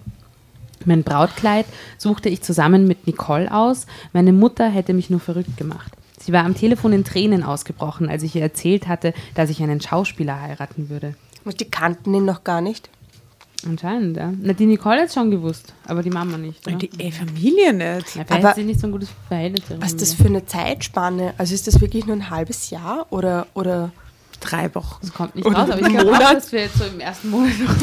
Mein 0.86 1.04
Brautkleid 1.04 1.66
suchte 1.98 2.30
ich 2.30 2.42
zusammen 2.42 2.88
mit 2.88 3.08
Nicole 3.08 3.54
aus. 3.54 3.86
Meine 4.12 4.34
Mutter 4.34 4.70
hätte 4.70 4.94
mich 4.94 5.10
nur 5.10 5.20
verrückt 5.20 5.58
gemacht. 5.58 5.94
Sie 6.30 6.34
war 6.34 6.46
am 6.46 6.54
Telefon 6.54 6.94
in 6.94 7.04
Tränen 7.04 7.42
ausgebrochen, 7.42 8.08
als 8.08 8.22
ich 8.22 8.36
ihr 8.36 8.44
erzählt 8.44 8.88
hatte, 8.88 9.16
dass 9.34 9.50
ich 9.50 9.64
einen 9.64 9.82
Schauspieler 9.82 10.40
heiraten 10.40 10.88
würde. 10.88 11.16
Und 11.44 11.60
die 11.60 11.66
kannten 11.66 12.14
ihn 12.14 12.26
noch 12.26 12.44
gar 12.44 12.62
nicht. 12.62 12.88
Anscheinend, 13.68 14.16
ja. 14.16 14.32
Na, 14.40 14.54
die 14.54 14.68
Nicole 14.68 15.00
hat 15.02 15.08
es 15.08 15.16
schon 15.16 15.32
gewusst, 15.32 15.74
aber 15.88 16.04
die 16.04 16.12
Mama 16.12 16.38
nicht. 16.38 16.68
Ne? 16.68 16.76
Die 16.76 16.92
ey, 17.00 17.12
Familie 17.12 17.74
nicht. 17.74 18.16
ja, 18.16 18.26
vielleicht 18.26 18.46
Aber- 18.46 18.54
sie 18.54 18.64
nicht 18.64 18.80
so 18.80 18.86
ein 18.86 18.92
gutes 18.92 19.10
Verhältnis. 19.28 19.64
Was 19.82 19.94
ist 19.94 20.02
das 20.04 20.14
für 20.14 20.28
eine 20.28 20.46
Zeitspanne? 20.46 21.34
Also 21.40 21.56
ist 21.56 21.66
das 21.66 21.82
wirklich 21.82 22.06
nur 22.06 22.16
ein 22.18 22.30
halbes 22.30 22.70
Jahr 22.70 23.08
oder, 23.10 23.48
oder 23.56 23.92
Drei 24.40 24.70
Wochen. 24.76 24.98
Das 25.02 25.12
kommt 25.12 25.36
nicht 25.36 25.48
Oder 25.48 25.58
raus, 25.58 25.70
aber 25.72 25.82
ich 25.82 25.88
glaube 25.88 26.12
auch, 26.14 26.20
dass 26.20 26.52
wir 26.52 26.62
jetzt 26.62 26.78
so 26.78 26.84
im 26.86 27.00
ersten 27.00 27.32
Monat 27.32 27.54
noch 27.60 27.76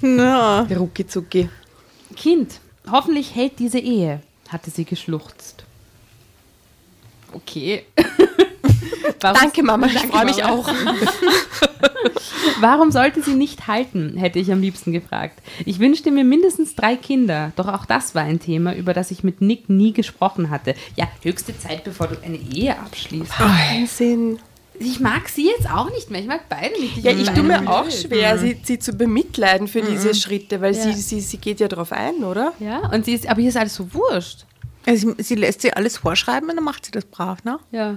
Na. 0.00 0.60
rucki 0.62 1.08
zucki? 1.08 1.48
Kind, 2.14 2.60
hoffentlich 2.88 3.34
hält 3.34 3.58
diese 3.58 3.80
Ehe, 3.80 4.20
hatte 4.50 4.70
sie 4.70 4.84
geschluchzt. 4.84 5.64
Okay. 7.32 7.84
Warum- 9.20 9.40
Danke 9.40 9.62
Mama, 9.62 9.86
ich 9.86 9.94
Danke, 9.94 10.08
freue 10.08 10.24
mich 10.26 10.44
auch. 10.44 10.68
Warum 12.60 12.90
sollte 12.92 13.22
sie 13.22 13.34
nicht 13.34 13.66
halten, 13.66 14.16
hätte 14.16 14.38
ich 14.38 14.50
am 14.52 14.60
liebsten 14.60 14.92
gefragt. 14.92 15.40
Ich 15.64 15.78
wünschte 15.80 16.10
mir 16.10 16.24
mindestens 16.24 16.74
drei 16.74 16.96
Kinder, 16.96 17.52
doch 17.56 17.68
auch 17.68 17.84
das 17.86 18.14
war 18.14 18.22
ein 18.22 18.38
Thema, 18.40 18.74
über 18.74 18.94
das 18.94 19.10
ich 19.10 19.24
mit 19.24 19.40
Nick 19.40 19.68
nie 19.68 19.92
gesprochen 19.92 20.50
hatte. 20.50 20.74
Ja, 20.96 21.08
höchste 21.22 21.58
Zeit, 21.58 21.84
bevor 21.84 22.08
du 22.08 22.16
eine 22.22 22.36
Ehe 22.36 22.78
abschließt. 22.78 23.32
Wahnsinn. 23.40 24.38
Ich 24.78 24.98
mag 25.00 25.28
sie 25.28 25.46
jetzt 25.48 25.70
auch 25.70 25.90
nicht 25.90 26.10
mehr, 26.10 26.20
ich 26.20 26.26
mag 26.26 26.48
beide 26.48 26.78
nicht. 26.80 26.96
Ja, 26.98 27.12
ich 27.12 27.30
finde 27.30 27.34
tue 27.34 27.42
mir 27.44 27.70
auch 27.70 27.90
schwer, 27.90 28.38
sie, 28.38 28.58
sie 28.62 28.78
zu 28.78 28.92
bemitleiden 28.92 29.68
für 29.68 29.82
diese 29.82 30.14
Schritte, 30.14 30.60
weil 30.60 30.74
Ja. 30.74 30.82
sie, 30.82 30.92
sie, 30.94 31.20
sie 31.20 31.36
geht 31.38 31.60
ja 31.60 31.68
drauf 31.68 31.92
ein, 31.92 32.24
oder? 32.24 32.52
Ja, 32.58 32.88
und 32.90 33.04
sie 33.04 33.14
ist, 33.14 33.28
aber 33.28 33.40
hier 33.40 33.50
ist 33.50 33.56
alles 33.56 33.74
so 33.76 33.92
wurscht. 33.94 34.46
Also 34.86 35.14
sie, 35.16 35.22
sie 35.22 35.34
lässt 35.36 35.62
sie 35.62 35.72
alles 35.72 35.96
vorschreiben 35.98 36.48
und 36.50 36.56
dann 36.56 36.64
macht 36.64 36.84
sie 36.86 36.90
das 36.90 37.04
brav, 37.04 37.44
ne? 37.44 37.58
Ja. 37.70 37.96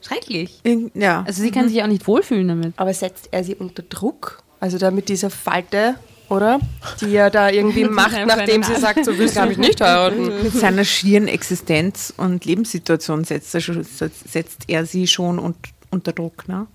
Schrecklich. 0.00 0.60
Ja. 0.94 1.22
Also 1.26 1.42
sie 1.42 1.50
kann 1.52 1.68
sich 1.68 1.82
auch 1.82 1.86
nicht 1.86 2.06
wohlfühlen 2.08 2.48
damit. 2.48 2.72
Aber 2.76 2.92
setzt 2.92 3.28
er 3.30 3.44
sie 3.44 3.54
unter 3.54 3.82
Druck? 3.82 4.42
Also 4.58 4.78
da 4.78 4.90
mit 4.90 5.08
dieser 5.08 5.30
Falte, 5.30 5.94
oder? 6.28 6.58
Die 7.00 7.14
er 7.14 7.30
da 7.30 7.48
irgendwie 7.50 7.84
macht, 7.88 8.16
nachdem 8.26 8.64
sie 8.64 8.74
sagt, 8.74 9.04
so 9.04 9.16
willst 9.16 9.36
du 9.36 9.46
mich 9.46 9.58
nicht 9.58 9.80
heiraten. 9.80 10.26
Mit 10.42 10.52
seiner 10.54 10.84
schieren 10.84 11.28
Existenz 11.28 12.12
und 12.16 12.44
Lebenssituation 12.44 13.22
setzt 13.24 13.54
er, 13.54 13.60
schon- 13.60 13.84
setzt 13.84 14.64
er 14.66 14.86
sie 14.86 15.06
schon 15.06 15.38
un- 15.38 15.54
unter 15.92 16.12
Druck, 16.12 16.48
ne? 16.48 16.66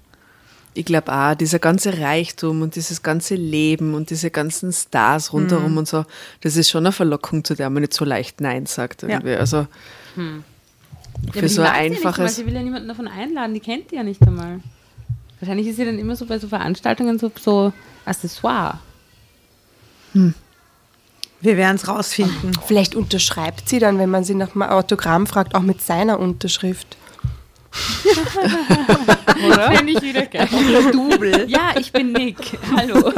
Ich 0.73 0.85
glaube 0.85 1.11
auch, 1.11 1.33
dieser 1.33 1.57
ganze 1.57 1.97
Reichtum 1.99 2.61
und 2.61 2.75
dieses 2.75 3.01
ganze 3.01 3.33
Leben 3.33 3.95
und 3.95 4.11
diese 4.11 4.29
ganzen 4.29 4.71
Stars 4.71 5.33
rundherum 5.33 5.71
Mhm. 5.71 5.77
und 5.79 5.87
so, 5.87 6.05
das 6.41 6.55
ist 6.55 6.69
schon 6.69 6.85
eine 6.85 6.91
Verlockung, 6.91 7.43
zu 7.43 7.55
der 7.55 7.69
man 7.71 7.81
nicht 7.81 7.93
so 7.95 8.05
leicht 8.05 8.41
Nein 8.41 8.67
sagt. 8.67 9.01
Irgendwie. 9.01 9.35
Also 9.35 9.57
Ja, 9.57 9.63
für 11.31 11.39
aber 11.39 11.41
die 11.41 11.47
so 11.47 11.61
ein 11.63 11.67
ja 11.67 11.73
einfaches. 11.73 12.35
Sie 12.35 12.45
will 12.45 12.53
ja 12.53 12.61
niemanden 12.61 12.87
davon 12.87 13.07
einladen, 13.07 13.55
die 13.55 13.59
kennt 13.59 13.89
die 13.89 13.95
ja 13.95 14.03
nicht 14.03 14.21
einmal. 14.21 14.59
Wahrscheinlich 15.39 15.65
ist 15.67 15.77
sie 15.77 15.85
dann 15.85 15.97
immer 15.97 16.15
so 16.15 16.27
bei 16.27 16.37
so 16.37 16.47
Veranstaltungen 16.47 17.17
so, 17.17 17.31
so 17.39 17.73
Accessoire. 18.05 18.79
Wir 20.13 21.57
werden 21.57 21.75
es 21.75 21.87
rausfinden. 21.87 22.51
Vielleicht 22.65 22.95
unterschreibt 22.95 23.67
sie 23.69 23.79
dann, 23.79 23.97
wenn 23.99 24.09
man 24.09 24.23
sie 24.23 24.33
nach 24.35 24.53
einem 24.53 24.63
Autogramm 24.63 25.27
fragt, 25.27 25.53
auch 25.55 25.61
mit 25.61 25.81
seiner 25.81 26.19
Unterschrift. 26.19 26.97
Oder? 29.45 29.71
Finde 29.71 29.93
ich 29.93 30.01
wieder 30.01 30.25
geil. 30.25 30.47
Double. 30.91 31.45
Ja, 31.47 31.73
ich 31.77 31.91
bin 31.91 32.11
Nick. 32.11 32.37
Hallo. 32.75 33.11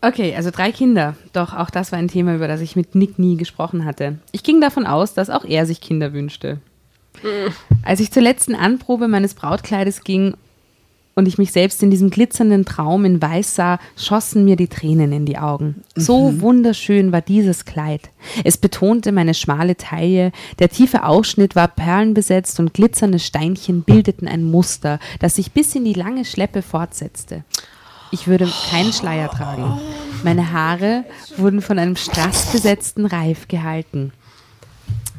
Okay, 0.00 0.34
also 0.36 0.50
drei 0.50 0.70
Kinder. 0.70 1.16
Doch 1.32 1.54
auch 1.54 1.70
das 1.70 1.92
war 1.92 1.98
ein 1.98 2.08
Thema, 2.08 2.34
über 2.34 2.48
das 2.48 2.60
ich 2.60 2.76
mit 2.76 2.94
Nick 2.94 3.18
nie 3.18 3.36
gesprochen 3.36 3.84
hatte. 3.84 4.18
Ich 4.32 4.42
ging 4.42 4.60
davon 4.60 4.86
aus, 4.86 5.14
dass 5.14 5.30
auch 5.30 5.44
er 5.44 5.66
sich 5.66 5.80
Kinder 5.80 6.12
wünschte. 6.12 6.58
Als 7.82 8.00
ich 8.00 8.12
zur 8.12 8.22
letzten 8.22 8.54
Anprobe 8.54 9.08
meines 9.08 9.34
Brautkleides 9.34 10.04
ging 10.04 10.36
und 11.18 11.26
ich 11.26 11.36
mich 11.36 11.50
selbst 11.50 11.82
in 11.82 11.90
diesem 11.90 12.10
glitzernden 12.10 12.64
Traum 12.64 13.04
in 13.04 13.20
Weiß 13.20 13.56
sah, 13.56 13.80
schossen 13.96 14.44
mir 14.44 14.54
die 14.54 14.68
Tränen 14.68 15.10
in 15.10 15.26
die 15.26 15.36
Augen. 15.36 15.82
So 15.96 16.40
wunderschön 16.40 17.10
war 17.10 17.22
dieses 17.22 17.64
Kleid. 17.64 18.10
Es 18.44 18.56
betonte 18.56 19.10
meine 19.10 19.34
schmale 19.34 19.76
Taille, 19.76 20.30
der 20.60 20.68
tiefe 20.68 21.02
Ausschnitt 21.02 21.56
war 21.56 21.66
perlenbesetzt 21.66 22.60
und 22.60 22.72
glitzernde 22.72 23.18
Steinchen 23.18 23.82
bildeten 23.82 24.28
ein 24.28 24.44
Muster, 24.44 25.00
das 25.18 25.34
sich 25.34 25.50
bis 25.50 25.74
in 25.74 25.84
die 25.84 25.92
lange 25.92 26.24
Schleppe 26.24 26.62
fortsetzte. 26.62 27.42
Ich 28.12 28.28
würde 28.28 28.48
keinen 28.70 28.92
Schleier 28.92 29.28
tragen. 29.28 29.80
Meine 30.22 30.52
Haare 30.52 31.04
wurden 31.36 31.62
von 31.62 31.80
einem 31.80 31.96
strassbesetzten 31.96 33.06
Reif 33.06 33.48
gehalten. 33.48 34.12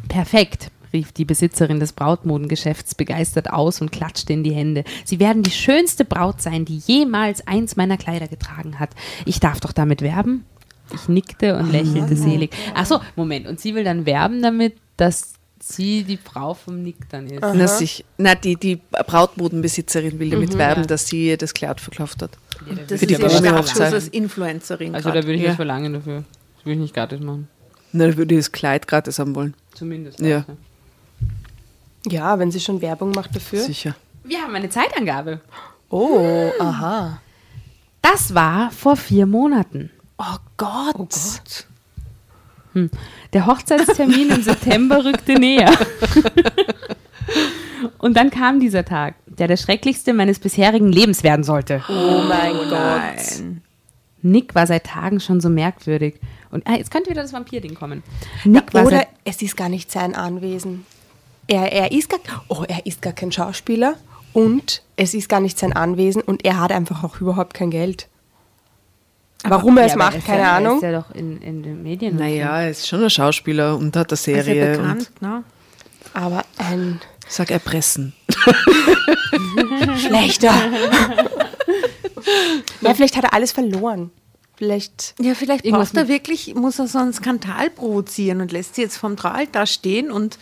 Perfekt, 0.07 0.71
rief 0.93 1.11
die 1.11 1.25
Besitzerin 1.25 1.79
des 1.79 1.93
Brautmodengeschäfts 1.93 2.95
begeistert 2.95 3.51
aus 3.51 3.81
und 3.81 3.91
klatschte 3.91 4.33
in 4.33 4.43
die 4.43 4.53
Hände. 4.53 4.83
Sie 5.05 5.19
werden 5.19 5.43
die 5.43 5.51
schönste 5.51 6.05
Braut 6.05 6.41
sein, 6.41 6.65
die 6.65 6.77
jemals 6.77 7.45
eins 7.47 7.75
meiner 7.75 7.97
Kleider 7.97 8.27
getragen 8.27 8.79
hat. 8.79 8.91
Ich 9.25 9.39
darf 9.39 9.59
doch 9.59 9.71
damit 9.71 10.01
werben? 10.01 10.45
Ich 10.93 11.07
nickte 11.07 11.55
und 11.57 11.71
lächelte 11.71 12.15
selig. 12.15 12.51
Ach 12.73 12.85
so, 12.85 12.99
Moment. 13.15 13.47
Und 13.47 13.59
sie 13.59 13.75
will 13.75 13.83
dann 13.83 14.05
werben 14.05 14.41
damit, 14.41 14.75
dass 14.97 15.33
sie 15.59 16.03
die 16.03 16.17
Frau 16.17 16.53
vom 16.53 16.81
Nick 16.81 17.09
dann 17.09 17.27
ist. 17.27 17.41
Na, 17.41 17.67
sich, 17.67 18.05
na 18.17 18.33
die, 18.33 18.55
die 18.55 18.79
Brautmodenbesitzerin 18.91 20.19
will 20.19 20.29
damit 20.29 20.57
werben, 20.57 20.87
dass 20.87 21.07
sie 21.07 21.27
ihr 21.27 21.37
das 21.37 21.53
Kleid 21.53 21.79
verkauft 21.79 22.21
hat. 22.21 22.31
Das 22.87 22.99
Für 22.99 23.05
die 23.05 23.15
Promi-Hochzeit. 23.15 23.75
Status 23.75 23.93
als 23.93 24.07
Influencerin. 24.09 24.95
Also 24.95 25.09
da 25.09 25.15
grad. 25.15 25.25
würde 25.25 25.35
ich 25.35 25.43
Ja. 25.43 25.49
was 25.49 25.55
verlangen 25.57 25.93
dafür. 25.93 26.23
Das 26.55 26.65
würde 26.65 26.73
ich 26.73 26.79
nicht 26.79 26.93
gratis 26.93 27.19
machen. 27.19 27.47
Na, 27.91 28.07
dann 28.07 28.17
würde 28.17 28.35
ich 28.35 28.39
das 28.39 28.51
Kleid 28.51 28.87
gratis 28.87 29.19
haben 29.19 29.35
wollen. 29.35 29.53
Zumindest. 29.73 30.19
Ja. 30.19 30.37
also. 30.39 30.57
Ja, 32.07 32.39
wenn 32.39 32.51
sie 32.51 32.59
schon 32.59 32.81
Werbung 32.81 33.11
macht 33.11 33.35
dafür. 33.35 33.61
Sicher. 33.61 33.95
Wir 34.23 34.41
haben 34.41 34.55
eine 34.55 34.69
Zeitangabe. 34.69 35.41
Oh, 35.89 36.51
aha. 36.59 37.19
Das 38.01 38.33
war 38.33 38.71
vor 38.71 38.95
vier 38.95 39.25
Monaten. 39.25 39.89
Oh 40.17 40.37
Gott. 40.57 40.95
Oh 40.95 41.07
Gott. 41.07 42.89
Der 43.33 43.45
Hochzeitstermin 43.45 44.29
im 44.29 44.43
September 44.43 45.03
rückte 45.03 45.33
näher. 45.33 45.73
Und 47.97 48.15
dann 48.15 48.29
kam 48.29 48.59
dieser 48.59 48.85
Tag, 48.85 49.15
der 49.25 49.47
der 49.47 49.57
schrecklichste 49.57 50.13
meines 50.13 50.39
bisherigen 50.39 50.91
Lebens 50.91 51.23
werden 51.23 51.43
sollte. 51.43 51.83
Oh 51.89 52.23
mein 52.27 52.53
Gott. 52.53 52.69
Nein. 52.69 53.61
Nick 54.21 54.55
war 54.55 54.67
seit 54.67 54.85
Tagen 54.85 55.19
schon 55.19 55.41
so 55.41 55.49
merkwürdig. 55.49 56.15
Und 56.51 56.67
ah, 56.67 56.75
jetzt 56.75 56.91
könnte 56.91 57.09
wieder 57.09 57.21
das 57.21 57.33
Vampir-Ding 57.33 57.75
kommen. 57.75 58.03
Nick 58.43 58.73
war 58.73 58.85
Oder 58.85 58.97
seit, 58.97 59.07
es 59.23 59.41
ist 59.41 59.55
gar 59.55 59.69
nicht 59.69 59.91
sein 59.91 60.15
Anwesen. 60.15 60.85
Er, 61.49 61.71
er, 61.73 61.91
ist 61.91 62.09
gar, 62.09 62.19
oh, 62.47 62.63
er 62.67 62.85
ist 62.85 63.01
gar 63.01 63.13
kein 63.13 63.31
Schauspieler 63.31 63.95
und 64.33 64.83
es 64.95 65.15
ist 65.15 65.27
gar 65.27 65.39
nicht 65.39 65.57
sein 65.57 65.73
Anwesen 65.73 66.21
und 66.21 66.45
er 66.45 66.59
hat 66.59 66.71
einfach 66.71 67.03
auch 67.03 67.19
überhaupt 67.19 67.55
kein 67.55 67.71
Geld. 67.71 68.07
Warum 69.43 69.77
er 69.77 69.85
es 69.85 69.93
Ja, 69.93 69.95
aber 69.95 70.05
macht, 70.05 70.17
ist 70.17 70.27
keine 70.27 70.41
ja, 70.41 70.57
Ahnung. 70.57 70.75
Ist 70.77 70.83
ja 70.83 71.01
doch 71.01 71.09
in, 71.15 71.41
in 71.41 71.63
den 71.63 71.81
Medien. 71.81 72.17
Naja, 72.17 72.61
er 72.61 72.69
ist 72.69 72.87
schon 72.87 73.03
ein 73.03 73.09
Schauspieler 73.09 73.75
und 73.77 73.95
hat 73.95 74.11
eine 74.11 74.13
Ist 74.13 74.27
ja 74.27 74.43
Serie. 74.43 74.77
bekannt, 74.77 75.11
und 75.15 75.21
ne? 75.23 75.43
Aber 76.13 76.43
ein 76.57 77.01
sag 77.27 77.49
erpressen. 77.49 78.13
schlechter. 79.97 80.53
ja, 82.81 82.93
vielleicht 82.93 83.17
hat 83.17 83.23
er 83.23 83.33
alles 83.33 83.51
verloren. 83.53 84.11
Vielleicht. 84.55 85.15
Ja, 85.19 85.33
vielleicht 85.35 85.63
braucht 85.63 85.95
er 85.95 86.07
wirklich, 86.09 86.53
muss 86.53 86.77
er 86.79 86.87
so 86.87 86.99
einen 86.99 87.13
Skandal 87.13 87.69
provozieren 87.69 88.41
und 88.41 88.51
lässt 88.51 88.75
sie 88.75 88.81
jetzt 88.81 88.97
vom 88.97 89.15
Traaltar 89.15 89.65
stehen 89.65 90.11
und 90.11 90.37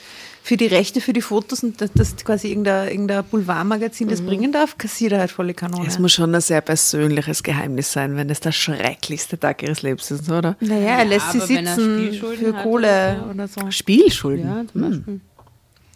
für 0.47 0.55
die 0.55 0.67
Rechte, 0.67 1.01
für 1.01 1.11
die 1.11 1.21
Fotos 1.21 1.61
und 1.61 1.81
dass 1.81 1.91
das 1.91 2.15
quasi 2.15 2.47
irgendein, 2.47 2.87
irgendein 2.87 3.25
Boulevardmagazin 3.25 4.07
das 4.07 4.21
bringen 4.21 4.53
darf, 4.53 4.77
kassiert 4.77 5.11
er 5.11 5.19
halt 5.19 5.31
volle 5.31 5.53
Kanone. 5.53 5.85
Es 5.85 5.99
muss 5.99 6.13
schon 6.13 6.33
ein 6.33 6.39
sehr 6.39 6.61
persönliches 6.61 7.43
Geheimnis 7.43 7.91
sein, 7.91 8.15
wenn 8.15 8.29
es 8.29 8.39
der 8.39 8.53
schrecklichste 8.53 9.37
Tag 9.37 9.61
ihres 9.61 9.81
Lebens 9.81 10.09
ist, 10.09 10.31
oder? 10.31 10.55
naja, 10.61 10.99
er 10.99 11.03
lässt 11.03 11.33
sie 11.33 11.49
wenn 11.49 11.65
er 11.65 11.75
sitzen 11.75 12.13
für 12.13 12.53
Kohle 12.53 13.25
oder 13.29 13.49
so. 13.49 13.69
Spielschulden. 13.71 14.47
Ja, 14.47 14.63
zum 14.71 14.81
Beispiel. 14.81 15.19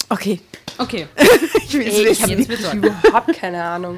Okay. 0.09 0.41
Okay. 0.77 1.07
Ich 1.65 1.73
will 1.73 1.87
Ey, 1.87 2.07
ich 2.09 2.21
habe 2.21 2.75
überhaupt 2.75 3.33
keine 3.33 3.63
Ahnung. 3.63 3.97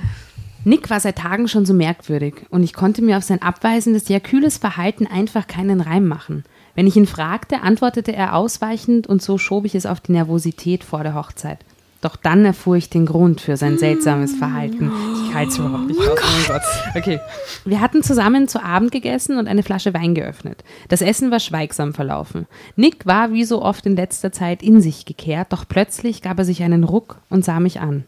Nick 0.66 0.92
war 0.92 1.00
seit 1.00 1.18
Tagen 1.18 1.48
schon 1.48 1.66
so 1.66 1.74
merkwürdig 1.74 2.46
und 2.52 2.62
ich 2.62 2.74
konnte 2.74 3.02
mir 3.02 3.18
auf 3.18 3.24
sein 3.24 3.42
abweisendes, 3.42 4.08
ja 4.08 4.20
kühles 4.20 4.60
Verhalten 4.60 5.08
einfach 5.08 5.48
keinen 5.48 5.82
Reim 5.82 6.08
machen. 6.08 6.44
Wenn 6.76 6.88
ich 6.88 6.96
ihn 6.96 7.06
fragte, 7.06 7.62
antwortete 7.62 8.14
er 8.14 8.36
ausweichend 8.36 9.08
und 9.08 9.22
so 9.22 9.38
schob 9.38 9.66
ich 9.66 9.76
es 9.76 9.86
auf 9.86 10.00
die 10.02 10.12
Nervosität 10.14 10.84
vor 10.84 11.04
der 11.04 11.14
Hochzeit. 11.14 11.60
Doch 12.02 12.18
dann 12.18 12.44
erfuhr 12.44 12.76
ich 12.76 12.90
den 12.90 13.06
Grund 13.06 13.40
für 13.40 13.56
sein 13.56 13.78
seltsames 13.78 14.34
Verhalten. 14.36 14.92
Ich 15.26 15.34
halte 15.34 15.52
es 15.54 15.58
überhaupt 15.58 15.88
nicht 15.88 16.00
aus. 16.02 16.10
Oh 16.10 16.16
mein 16.20 16.48
Gott. 16.48 16.62
Okay. 16.98 17.20
Wir 17.64 17.80
hatten 17.80 18.04
zusammen 18.04 18.50
zu 18.50 18.62
Abend 18.62 18.92
gegessen 18.92 19.38
und 19.38 19.48
eine 19.48 19.64
Flasche 19.64 19.94
Wein 19.94 20.14
geöffnet. 20.14 20.66
Das 20.90 21.02
Essen 21.02 21.32
war 21.32 21.40
schweigsam 21.40 21.94
verlaufen. 21.94 22.46
Nick 22.76 23.06
war 23.06 23.32
wie 23.32 23.46
so 23.46 23.62
oft 23.62 23.86
in 23.86 23.96
letzter 23.96 24.34
Zeit 24.34 24.62
in 24.62 24.82
sich 24.82 25.06
gekehrt, 25.06 25.54
doch 25.54 25.64
plötzlich 25.66 26.22
gab 26.22 26.40
er 26.40 26.46
sich 26.46 26.62
einen 26.64 26.84
Ruck 26.84 27.20
und 27.30 27.46
sah 27.46 27.62
mich 27.62 27.80
an. 27.80 28.04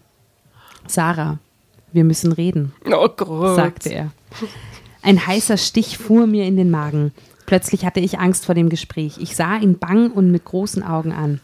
Sarah, 0.87 1.37
wir 1.93 2.03
müssen 2.03 2.33
reden 2.33 2.73
Oh 2.85 3.07
Gott. 3.15 3.55
sagte 3.55 3.89
er. 3.93 4.11
Ein 5.03 5.25
heißer 5.25 5.55
Stich 5.55 5.97
fuhr 5.97 6.27
mir 6.27 6.43
in 6.45 6.57
den 6.57 6.69
Magen. 6.69 7.13
Plötzlich 7.45 7.85
hatte 7.85 7.99
ich 7.99 8.19
Angst 8.19 8.45
vor 8.45 8.55
dem 8.55 8.69
Gespräch. 8.69 9.17
Ich 9.19 9.35
sah 9.35 9.57
ihn 9.57 9.77
bang 9.77 10.11
und 10.11 10.31
mit 10.31 10.45
großen 10.45 10.83
Augen 10.83 11.11
an. 11.13 11.39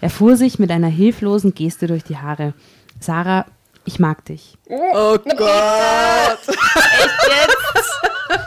Er 0.00 0.10
fuhr 0.10 0.36
sich 0.36 0.58
mit 0.58 0.70
einer 0.70 0.88
hilflosen 0.88 1.54
Geste 1.54 1.86
durch 1.86 2.04
die 2.04 2.18
Haare. 2.18 2.54
Sarah, 3.00 3.46
ich 3.84 3.98
mag 3.98 4.24
dich. 4.24 4.56
Oh 4.68 5.18
Gott! 5.18 6.38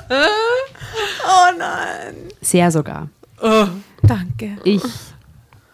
Oh 0.09 1.57
nein. 1.57 2.15
Sehr 2.41 2.71
sogar. 2.71 3.09
Danke. 4.01 4.57
Ich, 4.63 4.81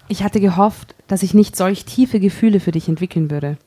ich 0.08 0.24
hatte 0.24 0.40
gehofft, 0.40 0.96
dass 1.08 1.24
ich 1.24 1.34
nicht 1.34 1.56
solch 1.56 1.86
tiefe 1.86 2.20
Gefühle 2.20 2.60
für 2.60 2.72
dich 2.72 2.90
entwickeln 2.90 3.30
würde. 3.32 3.58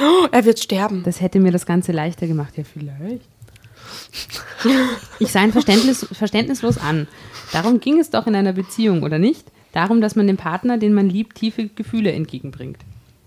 Oh, 0.00 0.26
er 0.32 0.44
wird 0.44 0.60
sterben. 0.60 1.02
Das 1.02 1.20
hätte 1.20 1.40
mir 1.40 1.52
das 1.52 1.66
Ganze 1.66 1.92
leichter 1.92 2.26
gemacht. 2.26 2.56
Ja, 2.56 2.64
vielleicht. 2.64 3.28
Ich 5.18 5.32
sah 5.32 5.42
ihn 5.42 5.52
verständnis, 5.52 6.06
verständnislos 6.12 6.78
an. 6.78 7.08
Darum 7.52 7.80
ging 7.80 7.98
es 7.98 8.10
doch 8.10 8.26
in 8.26 8.34
einer 8.34 8.52
Beziehung, 8.52 9.02
oder 9.02 9.18
nicht? 9.18 9.44
Darum, 9.72 10.00
dass 10.00 10.16
man 10.16 10.26
dem 10.26 10.36
Partner, 10.36 10.78
den 10.78 10.92
man 10.92 11.08
liebt, 11.08 11.36
tiefe 11.36 11.68
Gefühle 11.68 12.12
entgegenbringt. 12.12 12.78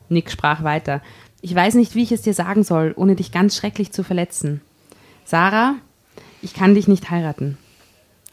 Nick 0.10 0.30
sprach 0.32 0.64
weiter. 0.64 1.02
Ich 1.42 1.54
weiß 1.54 1.76
nicht, 1.76 1.96
wie 1.96 2.04
ich 2.04 2.12
es 2.12 2.22
dir 2.22 2.34
sagen 2.34 2.64
soll, 2.64 2.94
ohne 2.96 3.16
dich 3.16 3.32
ganz 3.32 3.56
schrecklich 3.56 3.92
zu 3.92 4.04
verletzen. 4.04 4.62
Sarah, 5.26 5.76
ich 6.42 6.54
kann 6.54 6.76
dich 6.76 6.88
nicht 6.88 7.10
heiraten. 7.10 7.58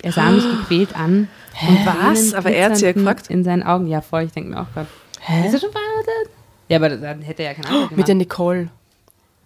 Er 0.03 0.13
sah 0.13 0.31
mich 0.31 0.45
gequält 0.45 0.95
an. 0.97 1.29
Und 1.67 1.87
Was? 1.87 2.35
Aber 2.35 2.51
er 2.51 2.67
hat 2.71 2.77
sie 2.79 2.85
ja 2.87 2.93
gefragt. 2.93 3.29
In 3.29 3.45
seinen 3.45 3.63
Augen. 3.63 3.87
Ja, 3.87 4.01
voll, 4.01 4.25
ich 4.25 4.33
denke 4.33 4.51
mir 4.51 4.61
auch 4.61 4.73
gerade. 4.73 4.89
Hä? 5.21 5.47
Ist 5.47 5.55
er 5.55 5.61
schon 5.61 5.71
verheiratet? 5.73 6.33
Ja, 6.69 6.77
aber 6.79 6.91
dann 6.91 7.23
hätte 7.23 7.43
er 7.43 7.51
ja 7.53 7.55
keine 7.55 7.69
Antwort 7.69 7.97
Mit 7.97 8.09
der 8.09 8.15
Nicole. 8.15 8.69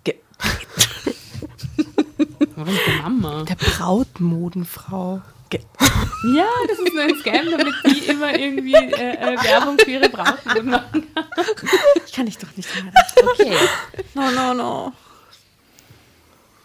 Ge- 0.05 0.17
Warum 2.57 2.75
ist 2.75 2.87
der 2.87 3.03
Mama? 3.03 3.45
Der 3.45 3.55
Brautmodenfrau. 3.55 5.21
Ja, 6.35 6.47
das 6.67 6.79
ist 6.79 6.93
nur 6.93 7.03
ein 7.05 7.15
Scam, 7.17 7.51
damit 7.51 7.75
die 7.85 8.11
immer 8.11 8.37
irgendwie 8.37 8.75
äh, 8.75 9.35
äh, 9.35 9.45
Werbung 9.45 9.79
für 9.79 9.91
ihre 9.91 10.09
Brautmoden 10.09 10.71
machen 10.71 11.07
kann. 11.15 11.25
Ich 12.05 12.13
kann 12.13 12.27
dich 12.27 12.39
doch 12.39 12.49
nicht 12.57 12.69
heiraten. 12.75 12.95
Okay. 13.23 13.57
No, 14.15 14.31
no, 14.31 14.55
no. 14.55 14.93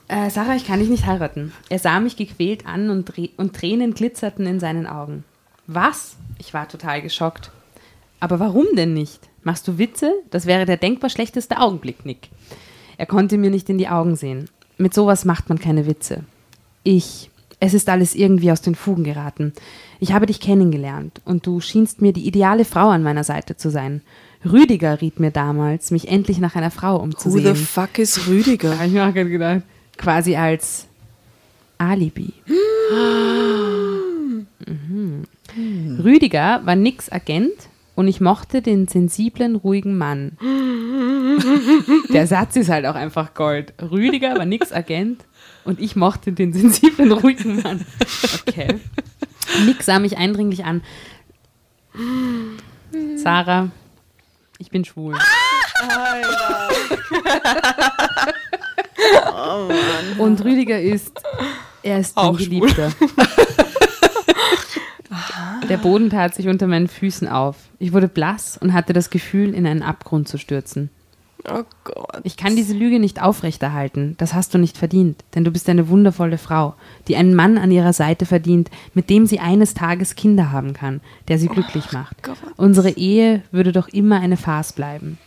Äh, 0.08 0.30
Sarah, 0.30 0.56
ich 0.56 0.66
kann 0.66 0.80
dich 0.80 0.90
nicht 0.90 1.06
heiraten. 1.06 1.54
Er 1.70 1.80
sah 1.80 2.00
mich 2.00 2.16
gequält 2.16 2.66
an 2.66 2.90
und, 2.90 3.14
und 3.38 3.56
Tränen 3.56 3.94
glitzerten 3.94 4.46
in 4.46 4.60
seinen 4.60 4.88
Augen. 4.88 5.24
Was? 5.68 6.16
Ich 6.40 6.54
war 6.54 6.68
total 6.68 7.02
geschockt. 7.02 7.52
Aber 8.20 8.40
warum 8.40 8.66
denn 8.76 8.94
nicht? 8.94 9.30
Machst 9.44 9.68
du 9.68 9.78
Witze? 9.78 10.14
Das 10.30 10.46
wäre 10.46 10.66
der 10.66 10.78
denkbar 10.78 11.10
schlechteste 11.10 11.60
Augenblick, 11.60 12.06
Nick. 12.06 12.30
Er 12.98 13.06
konnte 13.06 13.38
mir 13.38 13.50
nicht 13.50 13.70
in 13.70 13.78
die 13.78 13.90
Augen 13.90 14.16
sehen. 14.16 14.50
Mit 14.82 14.94
sowas 14.96 15.26
macht 15.26 15.48
man 15.50 15.60
keine 15.60 15.86
Witze. 15.86 16.24
Ich. 16.84 17.30
Es 17.60 17.76
ist 17.76 17.88
alles 17.90 18.16
irgendwie 18.16 18.52
aus 18.52 18.62
den 18.62 18.74
Fugen 18.74 19.04
geraten. 19.04 19.54
Ich 20.00 20.14
habe 20.14 20.26
dich 20.26 20.40
kennengelernt 20.40 21.22
und 21.26 21.46
du 21.46 21.60
schienst 21.60 22.02
mir 22.02 22.12
die 22.12 22.26
ideale 22.26 22.66
Frau 22.66 22.90
an 22.90 23.04
meiner 23.04 23.24
Seite 23.24 23.56
zu 23.56 23.70
sein. 23.70 24.02
Rüdiger 24.44 25.00
riet 25.00 25.20
mir 25.20 25.30
damals, 25.30 25.92
mich 25.92 26.08
endlich 26.08 26.40
nach 26.40 26.56
einer 26.56 26.72
Frau 26.72 26.98
Who 26.98 27.04
umzusehen. 27.04 27.56
the 27.56 27.64
fuck 27.64 28.00
is 28.00 28.28
Rüdiger? 28.28 28.72
Hab 28.80 28.88
ich 28.88 28.94
mir 28.94 29.08
auch 29.08 29.14
gerade 29.14 29.30
gedacht. 29.30 29.62
Quasi 29.98 30.36
als 30.36 30.88
Alibi. 31.78 32.34
Mhm. 34.66 36.00
Rüdiger 36.04 36.62
war 36.66 36.76
nix 36.76 37.12
Agent 37.12 37.52
und 37.96 38.08
ich 38.08 38.22
mochte 38.22 38.62
den 38.62 38.88
sensiblen, 38.88 39.56
ruhigen 39.56 39.98
Mann. 39.98 40.38
Der 42.10 42.28
Satz 42.28 42.56
ist 42.56 42.70
halt 42.70 42.86
auch 42.86 42.96
einfach 42.96 43.34
Gold. 43.34 43.74
Rüdiger 43.82 44.38
war 44.38 44.46
nix 44.46 44.72
Agent 44.72 45.26
und 45.64 45.80
ich 45.80 45.96
mochte 45.96 46.32
den 46.32 46.54
sensiblen, 46.54 47.12
ruhigen 47.12 47.62
Mann. 47.62 47.86
Okay. 48.48 48.80
Nick 49.66 49.84
sah 49.84 50.00
mich 50.00 50.18
eindringlich 50.18 50.66
an. 50.66 50.82
Sarah, 53.16 53.70
ich 54.58 54.70
bin 54.70 54.86
schwul. 54.86 55.18
Und 60.18 60.44
Rüdiger 60.44 60.80
ist, 60.80 61.22
er 61.84 62.00
ist 62.00 62.16
Auch 62.16 62.34
mein 62.34 62.44
Geliebter. 62.44 62.92
Der 65.72 65.78
Boden 65.78 66.10
tat 66.10 66.36
sich 66.36 66.50
unter 66.50 66.68
meinen 66.68 66.90
Füßen 66.90 67.30
auf. 67.30 67.56
Ich 67.80 67.94
wurde 67.94 68.10
blass 68.10 68.58
und 68.58 68.74
hatte 68.74 68.92
das 68.92 69.10
Gefühl, 69.10 69.54
in 69.54 69.66
einen 69.66 69.84
Abgrund 69.84 70.28
zu 70.28 70.38
stürzen. 70.38 70.90
Oh 71.50 71.64
Gott. 71.86 72.20
Ich 72.24 72.36
kann 72.36 72.58
diese 72.58 72.74
Lüge 72.74 73.00
nicht 73.00 73.22
aufrechterhalten. 73.22 74.16
Das 74.18 74.34
hast 74.34 74.54
du 74.54 74.58
nicht 74.58 74.78
verdient, 74.78 75.24
denn 75.34 75.46
du 75.46 75.52
bist 75.52 75.70
eine 75.70 75.88
wundervolle 75.88 76.38
Frau, 76.38 76.76
die 77.08 77.16
einen 77.16 77.36
Mann 77.36 77.58
an 77.58 77.72
ihrer 77.72 77.94
Seite 77.94 78.26
verdient, 78.26 78.70
mit 78.94 79.10
dem 79.10 79.26
sie 79.26 79.40
eines 79.40 79.74
Tages 79.74 80.16
Kinder 80.16 80.52
haben 80.52 80.74
kann, 80.74 81.00
der 81.30 81.40
sie 81.40 81.48
glücklich 81.48 81.94
macht. 81.94 82.18
Unsere 82.58 82.90
Ehe 82.92 83.42
würde 83.54 83.72
doch 83.72 83.88
immer 83.88 84.20
eine 84.20 84.36
Farce 84.36 84.74
bleiben. 84.74 85.20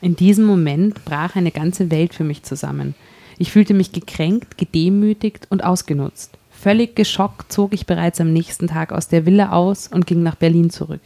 In 0.00 0.16
diesem 0.16 0.46
Moment 0.46 1.04
brach 1.04 1.36
eine 1.36 1.50
ganze 1.50 1.90
Welt 1.90 2.14
für 2.14 2.24
mich 2.24 2.44
zusammen. 2.44 2.94
Ich 3.36 3.52
fühlte 3.52 3.74
mich 3.74 3.92
gekränkt, 3.92 4.56
gedemütigt 4.56 5.48
und 5.50 5.62
ausgenutzt. 5.62 6.38
Völlig 6.66 6.96
geschockt 6.96 7.52
zog 7.52 7.72
ich 7.74 7.86
bereits 7.86 8.20
am 8.20 8.32
nächsten 8.32 8.66
Tag 8.66 8.90
aus 8.90 9.06
der 9.06 9.24
Villa 9.24 9.52
aus 9.52 9.86
und 9.86 10.04
ging 10.04 10.24
nach 10.24 10.34
Berlin 10.34 10.68
zurück. 10.68 10.98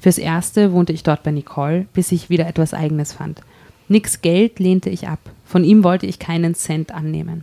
Fürs 0.00 0.18
Erste 0.18 0.70
wohnte 0.70 0.92
ich 0.92 1.02
dort 1.02 1.24
bei 1.24 1.32
Nicole, 1.32 1.86
bis 1.92 2.12
ich 2.12 2.30
wieder 2.30 2.46
etwas 2.46 2.74
Eigenes 2.74 3.12
fand. 3.12 3.40
Nix 3.88 4.22
Geld 4.22 4.60
lehnte 4.60 4.88
ich 4.88 5.08
ab. 5.08 5.18
Von 5.44 5.64
ihm 5.64 5.82
wollte 5.82 6.06
ich 6.06 6.20
keinen 6.20 6.54
Cent 6.54 6.94
annehmen. 6.94 7.42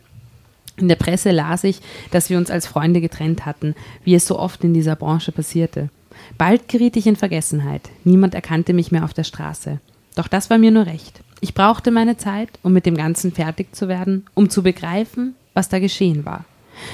In 0.77 0.87
der 0.87 0.95
Presse 0.95 1.31
las 1.31 1.65
ich, 1.65 1.81
dass 2.11 2.29
wir 2.29 2.37
uns 2.37 2.49
als 2.51 2.67
Freunde 2.67 3.01
getrennt 3.01 3.45
hatten, 3.45 3.75
wie 4.05 4.15
es 4.15 4.25
so 4.25 4.39
oft 4.39 4.63
in 4.63 4.73
dieser 4.73 4.95
Branche 4.95 5.33
passierte. 5.33 5.89
Bald 6.37 6.69
geriet 6.69 6.95
ich 6.95 7.05
in 7.05 7.17
Vergessenheit. 7.17 7.81
Niemand 8.05 8.33
erkannte 8.33 8.71
mich 8.71 8.93
mehr 8.93 9.03
auf 9.03 9.13
der 9.13 9.25
Straße. 9.25 9.81
Doch 10.15 10.29
das 10.29 10.49
war 10.49 10.57
mir 10.57 10.71
nur 10.71 10.85
recht. 10.85 11.19
Ich 11.41 11.53
brauchte 11.53 11.91
meine 11.91 12.15
Zeit, 12.15 12.47
um 12.63 12.71
mit 12.71 12.85
dem 12.85 12.95
Ganzen 12.95 13.33
fertig 13.33 13.75
zu 13.75 13.89
werden, 13.89 14.25
um 14.35 14.49
zu 14.49 14.63
begreifen, 14.63 15.35
was 15.53 15.67
da 15.67 15.79
geschehen 15.79 16.23
war. 16.23 16.45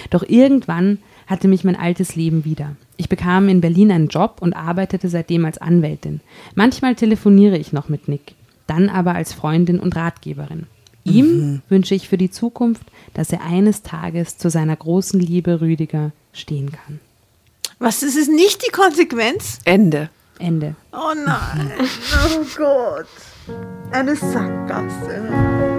Doch 0.10 0.24
irgendwann 0.28 1.00
hatte 1.28 1.48
mich 1.48 1.64
mein 1.64 1.76
altes 1.76 2.16
Leben 2.16 2.46
wieder. 2.46 2.76
Ich 2.98 3.10
bekam 3.10 3.50
in 3.50 3.62
Berlin 3.62 3.92
einen 3.92 4.08
Job 4.08 4.38
und 4.42 4.54
arbeitete 4.54 5.10
seitdem 5.10 5.46
als 5.46 5.58
Anwältin. 5.58 6.22
Manchmal 6.56 6.96
telefoniere 6.96 7.58
ich 7.58 7.74
noch 7.74 7.90
mit 7.90 8.08
Nick, 8.08 8.36
dann 8.68 8.90
aber 8.90 9.16
als 9.16 9.34
Freundin 9.34 9.80
und 9.80 9.96
Ratgeberin. 9.96 10.68
Ihm 11.06 11.62
wünsche 11.70 11.96
ich 11.96 12.08
für 12.08 12.18
die 12.18 12.32
Zukunft, 12.32 12.84
dass 13.14 13.32
er 13.32 13.44
eines 13.44 13.82
Tages 13.84 14.38
zu 14.38 14.50
seiner 14.50 14.76
großen 14.76 15.20
Liebe 15.20 15.60
Rüdiger 15.60 16.12
stehen 16.32 16.72
kann. 16.72 17.00
Was, 17.80 18.00
das 18.00 18.16
ist 18.16 18.30
nicht 18.30 18.66
die 18.66 18.72
Konsequenz? 18.72 19.60
Ende. 19.66 20.10
Ende. 20.40 20.76
Oh 20.92 21.14
nein, 21.26 21.72
oh 22.36 22.46
Gott. 22.58 23.08
Eine 23.92 24.16
Sackgasse. 24.16 25.73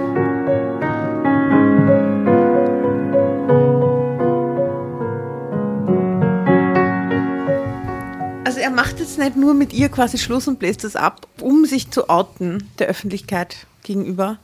Also 8.45 8.59
er 8.59 8.69
macht 8.69 8.99
jetzt 8.99 9.17
nicht 9.17 9.35
nur 9.35 9.55
mit 9.55 9.73
ihr 9.73 9.89
quasi 9.89 10.19
Schluss 10.19 10.47
und 10.47 10.59
bläst 10.59 10.83
das 10.83 10.95
ab, 10.95 11.27
um 11.41 11.65
sich 11.65 11.89
zu 11.89 12.09
outen 12.09 12.69
der 12.77 12.87
Öffentlichkeit 12.87 13.65
gegenüber. 13.81 14.37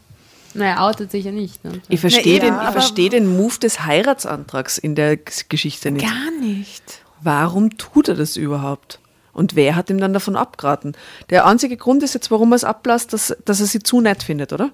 Naja, 0.55 0.73
er 0.73 0.83
outet 0.83 1.11
sich 1.11 1.23
ja 1.23 1.31
nicht. 1.31 1.63
Ne? 1.63 1.81
Ich 1.87 1.99
verstehe 1.99 2.39
ja, 2.39 2.45
den, 2.45 2.55
ich 2.55 2.71
verstehe 2.71 3.09
den 3.11 3.37
Move 3.37 3.59
des 3.59 3.85
Heiratsantrags 3.85 4.79
in 4.79 4.95
der 4.95 5.17
Geschichte 5.17 5.91
nicht. 5.91 6.05
Gar 6.05 6.31
nicht. 6.41 6.83
Warum 7.21 7.77
tut 7.77 8.07
er 8.07 8.15
das 8.15 8.37
überhaupt? 8.37 8.99
Und 9.33 9.55
wer 9.55 9.75
hat 9.75 9.91
ihm 9.91 9.99
dann 9.99 10.13
davon 10.13 10.35
abgeraten? 10.35 10.93
Der 11.29 11.45
einzige 11.45 11.77
Grund 11.77 12.01
ist 12.01 12.15
jetzt, 12.15 12.31
warum 12.31 12.51
er 12.53 12.57
es 12.57 12.63
ablässt, 12.63 13.13
dass, 13.13 13.37
dass 13.45 13.59
er 13.59 13.67
sie 13.67 13.79
zu 13.79 14.01
nett 14.01 14.23
findet, 14.23 14.51
oder? 14.51 14.71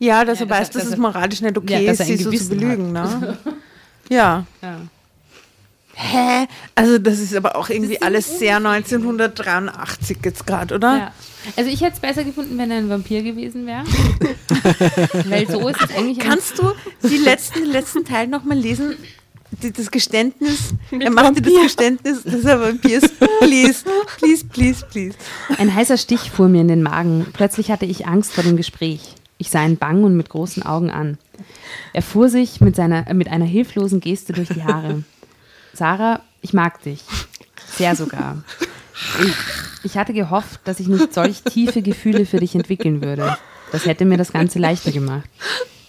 Ja, 0.00 0.24
dass 0.24 0.40
Ja, 0.40 0.44
er 0.44 0.48
dass 0.48 0.58
weiß, 0.58 0.70
dass, 0.70 0.82
dass 0.82 0.92
es 0.92 0.98
moralisch 0.98 1.40
nicht 1.40 1.56
okay 1.56 1.84
Ja, 1.84 1.92
dass 1.92 2.00
ist, 2.00 2.10
er 2.10 2.16
sie 2.16 2.24
so 2.24 2.32
zu 2.32 2.48
belügen. 2.48 2.92
Ne? 2.92 3.38
ja. 4.10 4.44
Ja. 4.60 4.80
Hä? 6.02 6.46
Also 6.74 6.98
das 6.98 7.18
ist 7.18 7.34
aber 7.34 7.56
auch 7.56 7.68
irgendwie 7.68 8.00
alles 8.00 8.38
sehr 8.38 8.56
1983 8.56 10.16
jetzt 10.24 10.46
gerade, 10.46 10.74
oder? 10.74 10.96
Ja. 10.96 11.12
Also 11.56 11.70
ich 11.70 11.82
hätte 11.82 11.94
es 11.94 12.00
besser 12.00 12.24
gefunden, 12.24 12.56
wenn 12.56 12.70
er 12.70 12.78
ein 12.78 12.88
Vampir 12.88 13.22
gewesen 13.22 13.66
wäre. 13.66 13.84
Weil 15.28 15.46
so 15.46 15.68
ist 15.68 15.82
es 15.82 15.94
eigentlich. 15.94 16.18
Kannst 16.18 16.58
du 16.58 16.72
die 17.06 17.18
letzten, 17.18 17.60
den 17.60 17.72
letzten 17.72 18.04
Teil 18.06 18.28
nochmal 18.28 18.56
lesen? 18.56 18.96
Die, 19.62 19.72
das 19.72 19.90
Geständnis, 19.90 20.72
er 20.90 21.10
macht 21.10 21.36
dir 21.36 21.42
das 21.42 21.62
Geständnis, 21.64 22.22
dass 22.22 22.44
er 22.44 22.60
Vampir 22.60 22.98
ist. 22.98 23.12
Please, 23.40 23.84
please, 24.16 24.44
please, 24.44 24.86
please. 24.90 25.16
Ein 25.58 25.74
heißer 25.74 25.98
Stich 25.98 26.30
fuhr 26.30 26.48
mir 26.48 26.62
in 26.62 26.68
den 26.68 26.82
Magen. 26.82 27.26
Plötzlich 27.34 27.70
hatte 27.70 27.84
ich 27.84 28.06
Angst 28.06 28.32
vor 28.32 28.44
dem 28.44 28.56
Gespräch. 28.56 29.16
Ich 29.36 29.50
sah 29.50 29.64
ihn 29.66 29.76
bang 29.76 30.04
und 30.04 30.16
mit 30.16 30.30
großen 30.30 30.62
Augen 30.62 30.90
an. 30.90 31.18
Er 31.92 32.02
fuhr 32.02 32.30
sich 32.30 32.60
mit, 32.60 32.76
seiner, 32.76 33.12
mit 33.12 33.28
einer 33.28 33.44
hilflosen 33.44 34.00
Geste 34.00 34.32
durch 34.32 34.48
die 34.48 34.64
Haare. 34.64 35.02
Sarah, 35.72 36.20
ich 36.42 36.52
mag 36.52 36.82
dich. 36.82 37.02
Sehr 37.76 37.94
sogar. 37.96 38.42
Ich, 39.22 39.34
ich 39.84 39.98
hatte 39.98 40.12
gehofft, 40.12 40.60
dass 40.64 40.80
ich 40.80 40.88
nicht 40.88 41.14
solch 41.14 41.42
tiefe 41.42 41.82
Gefühle 41.82 42.26
für 42.26 42.38
dich 42.38 42.54
entwickeln 42.54 43.02
würde. 43.02 43.36
Das 43.72 43.86
hätte 43.86 44.04
mir 44.04 44.18
das 44.18 44.32
Ganze 44.32 44.58
leichter 44.58 44.92
gemacht. 44.92 45.28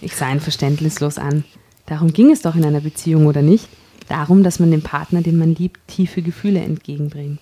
Ich 0.00 0.16
sah 0.16 0.30
ihn 0.30 0.40
verständnislos 0.40 1.18
an. 1.18 1.44
Darum 1.86 2.12
ging 2.12 2.30
es 2.30 2.42
doch 2.42 2.54
in 2.54 2.64
einer 2.64 2.80
Beziehung, 2.80 3.26
oder 3.26 3.42
nicht? 3.42 3.68
Darum, 4.08 4.42
dass 4.42 4.58
man 4.58 4.70
dem 4.70 4.82
Partner, 4.82 5.22
den 5.22 5.38
man 5.38 5.54
liebt, 5.54 5.80
tiefe 5.88 6.22
Gefühle 6.22 6.60
entgegenbringt. 6.60 7.40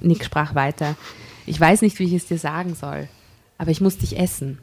Nick 0.00 0.24
sprach 0.24 0.54
weiter. 0.54 0.96
Ich 1.46 1.60
weiß 1.60 1.82
nicht, 1.82 1.98
wie 1.98 2.04
ich 2.04 2.12
es 2.12 2.26
dir 2.26 2.38
sagen 2.38 2.74
soll, 2.74 3.08
aber 3.56 3.70
ich 3.70 3.80
muss 3.80 3.98
dich 3.98 4.18
essen. 4.18 4.58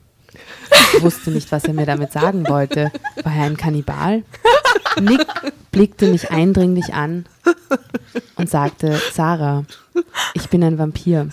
Ich 0.93 1.01
wusste 1.01 1.32
nicht, 1.32 1.51
was 1.51 1.63
er 1.63 1.73
mir 1.73 1.86
damit 1.86 2.11
sagen 2.11 2.47
wollte. 2.47 2.91
War 3.23 3.36
er 3.36 3.45
ein 3.45 3.57
Kannibal? 3.57 4.23
Nick 5.01 5.26
blickte 5.76 6.07
mich 6.07 6.32
eindringlich 6.32 6.93
an 6.93 7.26
und 8.38 8.49
sagte, 8.49 8.97
Sarah, 9.13 9.65
ich 10.34 10.49
bin 10.49 10.63
ein 10.63 10.78
Vampir. 10.78 11.28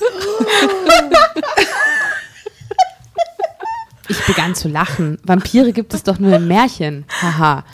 Ich 4.09 4.27
begann 4.27 4.57
zu 4.57 4.67
lachen. 4.69 5.19
Vampire 5.23 5.73
gibt 5.73 5.95
es 5.95 6.03
doch 6.03 6.19
nur 6.19 6.35
im 6.35 6.49
Märchen. 6.49 7.05
Haha. 7.23 7.65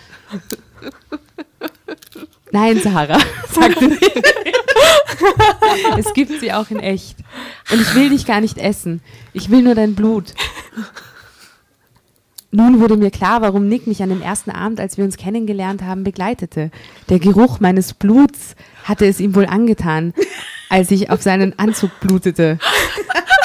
Nein, 2.52 2.80
Sarah, 2.82 3.18
sagte 3.50 3.88
Nick. 3.88 4.22
Es 5.96 6.12
gibt 6.12 6.38
sie 6.38 6.52
auch 6.52 6.68
in 6.68 6.80
echt. 6.80 7.16
Und 7.70 7.80
ich 7.80 7.94
will 7.94 8.10
dich 8.10 8.26
gar 8.26 8.42
nicht 8.42 8.58
essen. 8.58 9.00
Ich 9.32 9.50
will 9.50 9.62
nur 9.62 9.74
dein 9.74 9.94
Blut. 9.94 10.34
Nun 12.50 12.80
wurde 12.80 12.96
mir 12.96 13.10
klar, 13.10 13.42
warum 13.42 13.68
Nick 13.68 13.86
mich 13.86 14.02
an 14.02 14.08
dem 14.08 14.22
ersten 14.22 14.50
Abend, 14.50 14.80
als 14.80 14.96
wir 14.96 15.04
uns 15.04 15.18
kennengelernt 15.18 15.82
haben, 15.82 16.02
begleitete. 16.02 16.70
Der 17.10 17.18
Geruch 17.18 17.60
meines 17.60 17.92
Bluts 17.92 18.56
hatte 18.84 19.06
es 19.06 19.20
ihm 19.20 19.34
wohl 19.34 19.44
angetan, 19.44 20.14
als 20.70 20.90
ich 20.90 21.10
auf 21.10 21.20
seinen 21.20 21.58
Anzug 21.58 21.90
blutete. 22.00 22.58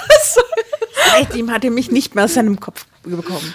Seitdem 1.12 1.52
hat 1.52 1.66
er 1.66 1.72
mich 1.72 1.92
nicht 1.92 2.16
mehr 2.16 2.24
aus 2.24 2.36
seinem 2.36 2.60
Kopf 2.60 2.86
bekommen. 3.04 3.54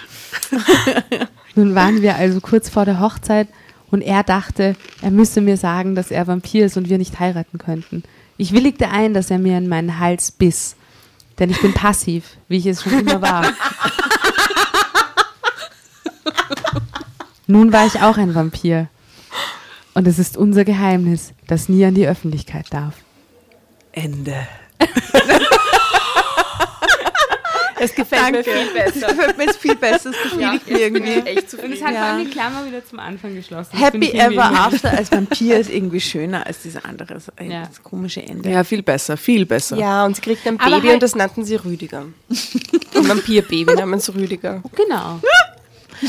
Nun 1.55 1.73
waren 1.73 2.03
wir 2.03 2.15
also 2.15 2.41
kurz 2.41 2.69
vor 2.69 2.85
der 2.85 2.99
Hochzeit 2.99 3.47
und 3.89 4.01
er 4.01 4.21
dachte, 4.23 4.75
er 5.01 5.11
müsse 5.11 5.41
mir 5.41 5.57
sagen, 5.57 5.95
dass 5.95 6.11
er 6.11 6.27
Vampir 6.27 6.67
ist 6.67 6.77
und 6.77 6.89
wir 6.89 6.99
nicht 6.99 7.19
heiraten 7.19 7.57
könnten. 7.57 8.03
Ich 8.37 8.53
willigte 8.53 8.89
ein, 8.89 9.15
dass 9.15 9.31
er 9.31 9.39
mir 9.39 9.57
in 9.57 9.67
meinen 9.67 9.99
Hals 9.99 10.31
biss. 10.31 10.75
Denn 11.39 11.49
ich 11.49 11.59
bin 11.59 11.73
passiv, 11.73 12.37
wie 12.47 12.57
ich 12.57 12.65
es 12.67 12.83
schon 12.83 12.99
immer 12.99 13.21
war. 13.21 13.45
Nun 17.47 17.73
war 17.73 17.85
ich 17.87 18.01
auch 18.01 18.17
ein 18.17 18.35
Vampir. 18.35 18.87
Und 19.93 20.07
es 20.07 20.19
ist 20.19 20.37
unser 20.37 20.63
Geheimnis, 20.65 21.33
das 21.47 21.67
nie 21.69 21.83
an 21.85 21.95
die 21.95 22.07
Öffentlichkeit 22.07 22.67
darf. 22.71 22.93
Ende. 23.91 24.35
Es 27.81 27.95
gefällt 27.95 28.31
mir 28.33 28.43
viel 28.43 28.73
besser. 28.73 29.07
gefällt 29.07 29.37
mir 29.37 29.45
jetzt 29.45 29.59
viel 29.59 29.75
besser, 29.75 30.11
das 30.11 30.21
befriedigt 30.31 30.69
mir 30.69 30.79
irgendwie. 30.79 31.19
Echt 31.29 31.53
Und 31.53 31.71
es 31.71 31.81
hat 31.81 31.93
Ja. 31.93 32.11
allem 32.11 32.25
die 32.25 32.29
Klammer 32.29 32.65
wieder 32.65 32.85
zum 32.85 32.99
Anfang 32.99 33.33
geschlossen. 33.33 33.69
Das 33.71 33.79
Happy 33.81 34.11
Ever 34.11 34.43
After 34.51 34.91
als 34.91 35.09
Vampir 35.13 35.57
ist 35.59 35.69
irgendwie 35.69 36.01
schöner 36.01 36.45
als 36.45 36.61
dieses 36.63 36.83
andere, 36.83 37.13
das, 37.13 37.31
Ja. 37.41 37.63
das 37.67 37.81
komische 37.81 38.21
Ende. 38.21 38.49
Ja, 38.49 38.65
viel 38.65 38.83
besser, 38.83 39.15
viel 39.15 39.45
besser. 39.45 39.77
Ja, 39.77 40.05
und 40.05 40.13
sie 40.17 40.21
kriegt 40.21 40.45
ein 40.45 40.59
Aber 40.59 40.71
Baby 40.75 40.87
halt- 40.87 40.93
und 40.95 41.03
das 41.03 41.15
nannten 41.15 41.45
sie 41.45 41.55
Rüdiger. 41.55 42.05
Ein 42.95 43.07
Vampirbaby 43.07 43.75
namens 43.75 44.13
Rüdiger. 44.13 44.61
Genau. 44.75 45.21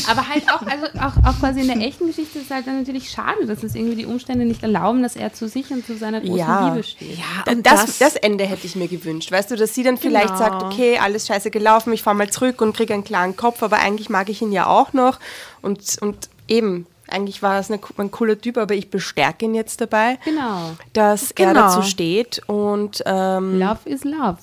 Aber 0.09 0.29
halt 0.29 0.45
auch, 0.53 0.63
also 0.63 0.87
auch, 1.01 1.29
auch 1.29 1.39
quasi 1.41 1.61
in 1.61 1.67
der 1.69 1.79
echten 1.79 2.07
Geschichte 2.07 2.39
ist 2.39 2.47
es 2.47 2.51
halt 2.51 2.67
dann 2.67 2.79
natürlich 2.79 3.11
schade, 3.11 3.47
dass 3.47 3.63
es 3.63 3.75
irgendwie 3.75 3.97
die 3.97 4.07
Umstände 4.07 4.45
nicht 4.45 4.63
erlauben, 4.63 5.03
dass 5.03 5.17
er 5.17 5.33
zu 5.33 5.49
sich 5.49 5.71
und 5.71 5.85
zu 5.87 5.97
seiner 5.97 6.21
großen 6.21 6.37
Ja. 6.37 6.69
Liebe 6.69 6.83
steht. 6.83 7.19
Ja, 7.19 7.53
Und 7.53 7.67
das, 7.67 7.99
das 7.99 8.17
Ende 8.17 8.45
hätte 8.45 8.67
ich 8.67 8.77
mir 8.77 8.89
gewünscht. 8.89 9.31
Weißt 9.33 9.51
du, 9.51 9.57
dass 9.57 9.75
sie 9.75 9.83
dann 9.83 9.97
vielleicht 9.97 10.29
Genau. 10.29 10.39
sagt, 10.39 10.63
okay, 10.63 10.99
alles 10.99 11.27
scheiße 11.27 11.51
gelaufen, 11.51 11.93
ich 11.93 12.03
fahre 12.03 12.17
mal 12.17 12.31
zurück 12.31 12.61
und 12.61 12.77
kriege 12.77 12.95
einen 12.95 13.05
klaren 13.05 13.37
Kopf, 13.37 13.63
aber 13.63 13.79
eigentlich 13.79 14.11
mag 14.11 14.29
ich 14.29 14.41
ihn 14.43 14.53
ja 14.53 14.67
auch 14.67 14.93
noch. 14.93 15.19
Und, 15.63 15.81
und 16.01 16.29
eben, 16.49 16.87
eigentlich 17.09 17.43
war 17.43 17.59
es 17.59 17.71
eine, 17.71 17.81
ein 17.99 18.11
cooler 18.13 18.41
Typ, 18.41 18.57
aber 18.57 18.75
ich 18.75 18.91
bestärke 18.91 19.45
ihn 19.45 19.55
jetzt 19.55 19.81
dabei, 19.81 20.19
Genau. 20.25 20.71
dass 20.93 21.33
er 21.33 21.53
Genau. 21.53 21.61
dazu 21.67 21.83
steht. 21.83 22.41
Und 22.47 23.03
ähm, 23.07 23.59
Love 23.59 23.79
is 23.87 24.05
love. 24.05 24.39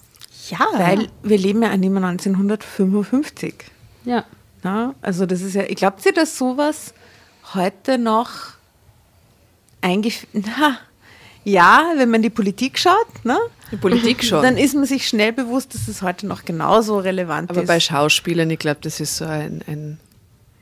ja, 0.49 0.59
Weil 0.73 1.07
wir 1.23 1.37
leben 1.37 1.61
ja 1.63 1.69
an 1.69 1.81
dem 1.81 1.95
1955. 1.95 3.53
Ja. 4.05 4.23
Na, 4.63 4.95
also 5.01 5.25
das 5.25 5.41
ist 5.41 5.53
ja, 5.55 5.63
glaubt 5.65 6.05
ihr, 6.05 6.13
dass 6.13 6.37
sowas 6.37 6.93
heute 7.53 7.97
noch 7.97 8.29
eingeführt, 9.81 10.45
ja, 11.43 11.91
wenn 11.95 12.09
man 12.09 12.21
die 12.21 12.29
Politik 12.29 12.77
schaut, 12.79 13.23
ne? 13.23 13.37
Die 13.71 13.77
Politik 13.77 14.23
schon. 14.23 14.41
dann 14.43 14.57
ist 14.57 14.75
man 14.75 14.85
sich 14.85 15.07
schnell 15.07 15.33
bewusst, 15.33 15.73
dass 15.73 15.87
es 15.87 16.01
heute 16.01 16.25
noch 16.25 16.45
genauso 16.45 16.99
relevant 16.99 17.49
Aber 17.49 17.61
ist. 17.63 17.67
bei 17.67 17.79
Schauspielern, 17.79 18.49
ich 18.49 18.59
glaube, 18.59 18.79
das 18.81 18.99
ist 18.99 19.17
so 19.17 19.25
ein, 19.25 19.61
ein 19.67 19.99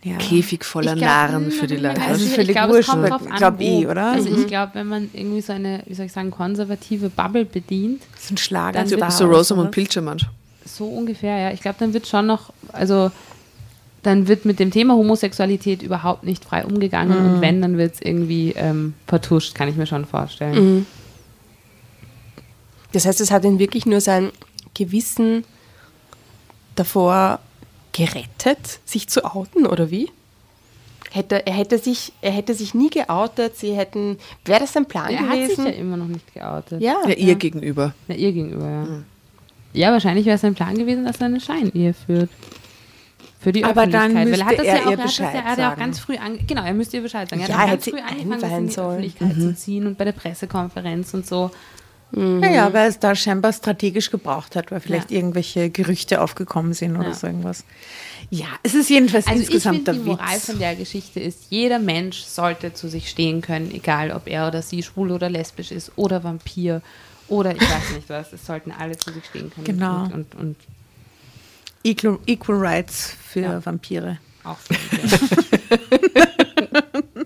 ja. 0.03 0.17
Käfig 0.17 0.63
voller 0.65 0.93
Ich 0.93 0.99
glaub, 0.99 1.09
Narren 1.09 1.51
für 1.51 1.67
die 1.67 1.75
ich 1.75 1.81
Leute. 1.81 2.01
Also 2.01 2.11
nicht 2.13 2.21
sicher. 2.23 2.35
völlig 2.35 2.49
ich 2.49 2.55
glaube, 2.55 2.77
es 2.79 2.87
kommt 2.87 3.01
wurscht, 3.03 3.11
drauf 3.13 3.31
an, 3.31 3.37
glaub 3.37 3.59
wo. 3.59 3.63
ich, 3.81 3.87
oder? 3.87 4.11
Also 4.11 4.29
Mhm. 4.29 4.41
ich 4.41 4.47
glaube, 4.47 4.71
wenn 4.75 4.87
man 4.87 5.09
irgendwie 5.13 5.41
so 5.41 5.53
eine, 5.53 5.83
wie 5.85 5.93
soll 5.93 6.05
ich 6.07 6.11
sagen, 6.11 6.31
konservative 6.31 7.09
Bubble 7.09 7.45
bedient, 7.45 8.01
so 8.19 8.33
ein 8.33 8.37
Schlager. 8.37 8.73
Dann 8.83 8.89
wird- 8.89 9.11
so 9.11 9.25
Rosamund 9.25 9.71
Pilchermann. 9.71 10.19
so 10.65 10.85
ungefähr, 10.87 11.37
ja. 11.37 11.51
Ich 11.51 11.61
glaube, 11.61 11.77
dann 11.79 11.93
wird 11.93 12.07
schon 12.07 12.25
noch, 12.27 12.51
also 12.71 13.11
dann 14.05 14.27
wird 14.27 14.45
mit 14.45 14.59
dem 14.59 14.71
Thema 14.71 14.93
Homosexualität 14.95 15.81
überhaupt 15.83 16.23
nicht 16.23 16.43
frei 16.45 16.65
umgegangen 16.65 17.17
Mhm. 17.27 17.33
und 17.35 17.41
wenn, 17.41 17.61
dann 17.61 17.77
wird 17.77 17.95
es 17.95 18.01
irgendwie 18.01 18.53
ähm, 18.55 18.93
vertuscht, 19.07 19.55
kann 19.55 19.67
ich 19.67 19.75
mir 19.75 19.85
schon 19.87 20.05
vorstellen. 20.05 20.85
das 22.91 23.05
heißt, 23.05 23.19
es 23.21 23.31
hat 23.31 23.43
ihn 23.45 23.59
wirklich 23.59 23.85
nur 23.85 24.01
sein 24.01 24.31
Gewissen 24.73 25.43
davor 26.75 27.39
gerettet, 27.93 28.79
sich 28.85 29.07
zu 29.07 29.23
outen, 29.25 29.65
oder 29.65 29.89
wie? 29.91 30.09
Hätte, 31.11 31.45
er, 31.47 31.53
hätte 31.53 31.77
sich, 31.77 32.11
er 32.21 32.31
hätte 32.31 32.53
sich 32.53 32.73
nie 32.73 32.89
geoutet, 32.89 33.55
sie 33.57 33.73
hätten. 33.73 34.17
Wäre 34.43 34.59
das 34.59 34.75
ein 34.75 34.85
Plan 34.85 35.09
Er 35.11 35.21
hat 35.21 35.31
sich 35.37 35.43
gewesen? 35.55 35.65
ja 35.67 35.71
immer 35.71 35.95
noch 35.95 36.07
nicht 36.07 36.33
geoutet. 36.33 36.81
ja, 36.81 36.95
Ja, 37.07 37.13
ihr 37.15 37.35
gegenüber. 37.35 37.93
Na, 38.09 38.15
ihr 38.15 38.33
gegenüber, 38.33 38.69
ja. 38.69 38.87
Ja, 39.73 39.91
wahrscheinlich 39.91 40.25
wäre 40.25 40.35
es 40.35 40.43
ein 40.43 40.55
Plan 40.55 40.77
gewesen, 40.77 41.05
dass 41.05 41.17
er 41.21 41.27
eine 41.27 41.39
Scheinehe 41.39 41.93
führt. 41.93 42.29
Für 43.45 43.51
die 43.51 43.63
Aber 43.63 43.85
dann 43.85 44.17
Öffentlichkeit. 44.17 44.25
Weil 44.33 44.39
er 44.39 44.45
hat 44.45 44.57
müsste 44.57 44.57
das 44.57 44.67
er 44.67 44.75
ja 44.75 44.81
auch, 44.81 44.85
ihr 44.91 44.97
er 44.97 44.97
hat 44.97 45.05
das 45.05 45.17
ja, 45.17 45.25
Bescheid 45.25 45.35
er 45.35 45.43
hat 45.51 45.57
ja 45.59 45.65
auch 45.65 45.69
sagen. 45.69 45.79
ganz 45.81 45.99
früh 45.99 46.17
an, 46.17 46.39
genau, 46.47 46.63
er 46.65 46.73
müsste 46.73 46.97
ihr 46.97 47.03
Bescheid 47.03 47.29
sagen. 47.29 47.41
Er 47.43 47.47
Ja, 47.47 47.53
hat 47.57 47.61
auch 47.61 47.67
er 47.67 47.71
ganz 47.75 47.83
früh 47.85 47.91
sie 47.91 48.01
angefangen, 48.01 48.41
das 48.41 48.51
in 48.51 48.67
die 48.67 48.73
sollen. 48.73 48.87
Öffentlichkeit 48.89 49.33
zu 49.35 49.55
ziehen 49.55 49.85
und 49.87 49.97
bei 49.99 50.03
der 50.05 50.11
Pressekonferenz 50.13 51.13
und 51.13 51.27
so. 51.27 51.51
Ja, 52.11 52.49
ja, 52.49 52.73
weil 52.73 52.87
es 52.89 52.97
da 52.99 53.13
scheinbar 53.15 53.51
strategisch 53.53 54.09
gebraucht 54.09 54.55
hat, 54.55 54.71
weil 54.71 54.79
vielleicht 54.79 55.11
Ja. 55.11 55.17
irgendwelche 55.17 55.69
Gerüchte 55.69 56.21
aufgekommen 56.21 56.73
sind 56.73 56.95
oder 56.97 57.09
Ja. 57.09 57.13
so 57.13 57.27
irgendwas. 57.27 57.65
Ja, 58.31 58.45
es 58.63 58.73
ist 58.73 58.89
jedenfalls 58.89 59.27
Also 59.27 59.41
ich 59.41 59.47
insgesamt 59.47 59.75
finde, 59.77 59.91
der 59.93 60.01
die 60.01 60.09
Moral 60.09 60.35
Witz. 60.35 60.45
von 60.45 60.57
der 60.59 60.75
Geschichte 60.75 61.19
ist, 61.19 61.39
jeder 61.49 61.77
Mensch 61.79 62.21
sollte 62.23 62.73
zu 62.73 62.87
sich 62.87 63.09
stehen 63.09 63.41
können, 63.41 63.69
egal 63.71 64.11
ob 64.11 64.27
er 64.27 64.47
oder 64.47 64.61
sie 64.63 64.81
schwul 64.81 65.11
oder 65.11 65.29
lesbisch 65.29 65.71
ist 65.71 65.91
oder 65.97 66.23
Vampir 66.23 66.81
oder 67.27 67.53
ich 67.55 67.61
weiß 67.61 67.91
nicht 67.95 68.07
was. 68.09 68.33
Es 68.33 68.45
sollten 68.45 68.71
alle 68.71 68.97
zu 68.97 69.11
sich 69.11 69.25
stehen 69.25 69.51
können. 69.51 69.65
Genau. 69.65 70.03
Und, 70.05 70.13
und, 70.13 70.35
und 70.35 70.55
Equal, 71.85 72.19
Equal 72.25 72.57
Rights 72.57 73.15
für 73.31 73.39
Ja. 73.41 73.65
Vampire. 73.65 74.17
auch 74.43 74.57
für 74.57 74.73
die. 74.73 76.15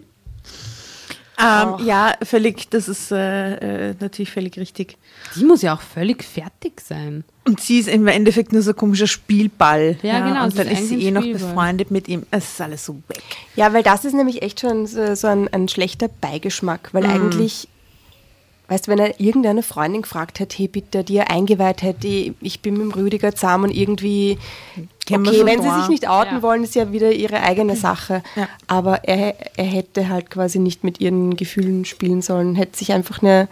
Ähm, 1.41 1.85
ja, 1.85 2.15
völlig, 2.21 2.69
das 2.69 2.89
ist 2.89 3.13
äh, 3.13 3.91
äh, 3.91 3.95
natürlich 4.01 4.29
völlig 4.29 4.59
richtig. 4.59 4.97
die 5.37 5.45
muss 5.45 5.61
ja 5.61 5.73
auch 5.73 5.79
völlig 5.79 6.21
fertig 6.21 6.81
sein. 6.81 7.23
Und 7.45 7.61
sie 7.61 7.79
ist 7.79 7.87
im 7.87 8.07
Endeffekt 8.07 8.51
nur 8.51 8.61
so 8.61 8.71
ein 8.71 8.75
komischer 8.75 9.07
Spielball. 9.07 9.97
Ja, 10.01 10.19
genau, 10.27 10.43
Und 10.43 10.51
sie 10.51 10.57
dann 10.57 10.67
ist 10.67 10.81
ist 10.81 10.89
sie 10.89 11.01
eh 11.01 11.11
noch 11.11 11.23
befreundet 11.23 11.91
mit 11.91 12.09
ihm. 12.09 12.23
Es 12.29 12.43
ist 12.51 12.59
alles 12.59 12.85
so 12.85 12.95
weg. 13.07 13.23
Ja, 13.55 13.71
weil 13.71 13.83
das 13.83 14.03
ist 14.03 14.13
nämlich 14.15 14.41
echt 14.41 14.59
schon 14.59 14.85
so, 14.85 15.15
so 15.15 15.27
ein, 15.27 15.47
ein 15.53 15.69
schlechter 15.69 16.09
Beigeschmack, 16.09 16.89
weil 16.93 17.05
eigentlich, 17.05 17.69
weißt 18.69 18.87
du, 18.87 18.91
wenn 18.91 18.99
er 18.99 19.19
irgendeine 19.19 19.63
Freundin 19.63 20.03
gefragt 20.03 20.39
hätte, 20.39 20.55
hey 20.57 20.67
bitte, 20.67 21.03
die 21.03 21.17
er 21.17 21.31
eingeweiht 21.31 21.81
hätte, 21.81 22.07
ich 22.07 22.59
bin 22.61 22.75
mit 22.75 22.83
dem 22.83 22.91
Rüdiger 22.91 23.33
zusammen 23.35 23.65
und 23.65 23.75
irgendwie, 23.75 24.37
okay, 25.11 25.45
wenn 25.45 25.61
sie 25.61 25.79
sich 25.79 25.89
nicht 25.89 26.07
outen 26.07 26.35
Ja. 26.37 26.41
wollen, 26.43 26.63
ist 26.63 26.75
ja 26.75 26.91
wieder 26.91 27.11
ihre 27.11 27.41
eigene 27.41 27.75
Sache. 27.75 28.21
Ja. 28.35 28.47
Aber 28.67 29.03
er, 29.05 29.35
er 29.57 29.65
hätte 29.65 30.07
halt 30.09 30.29
quasi 30.29 30.59
nicht 30.59 30.83
mit 30.83 31.01
ihren 31.01 31.35
Gefühlen 31.35 31.83
spielen 31.85 32.21
sollen, 32.21 32.55
hätte 32.55 32.77
sich 32.77 32.93
einfach 32.93 33.21
eine 33.21 33.47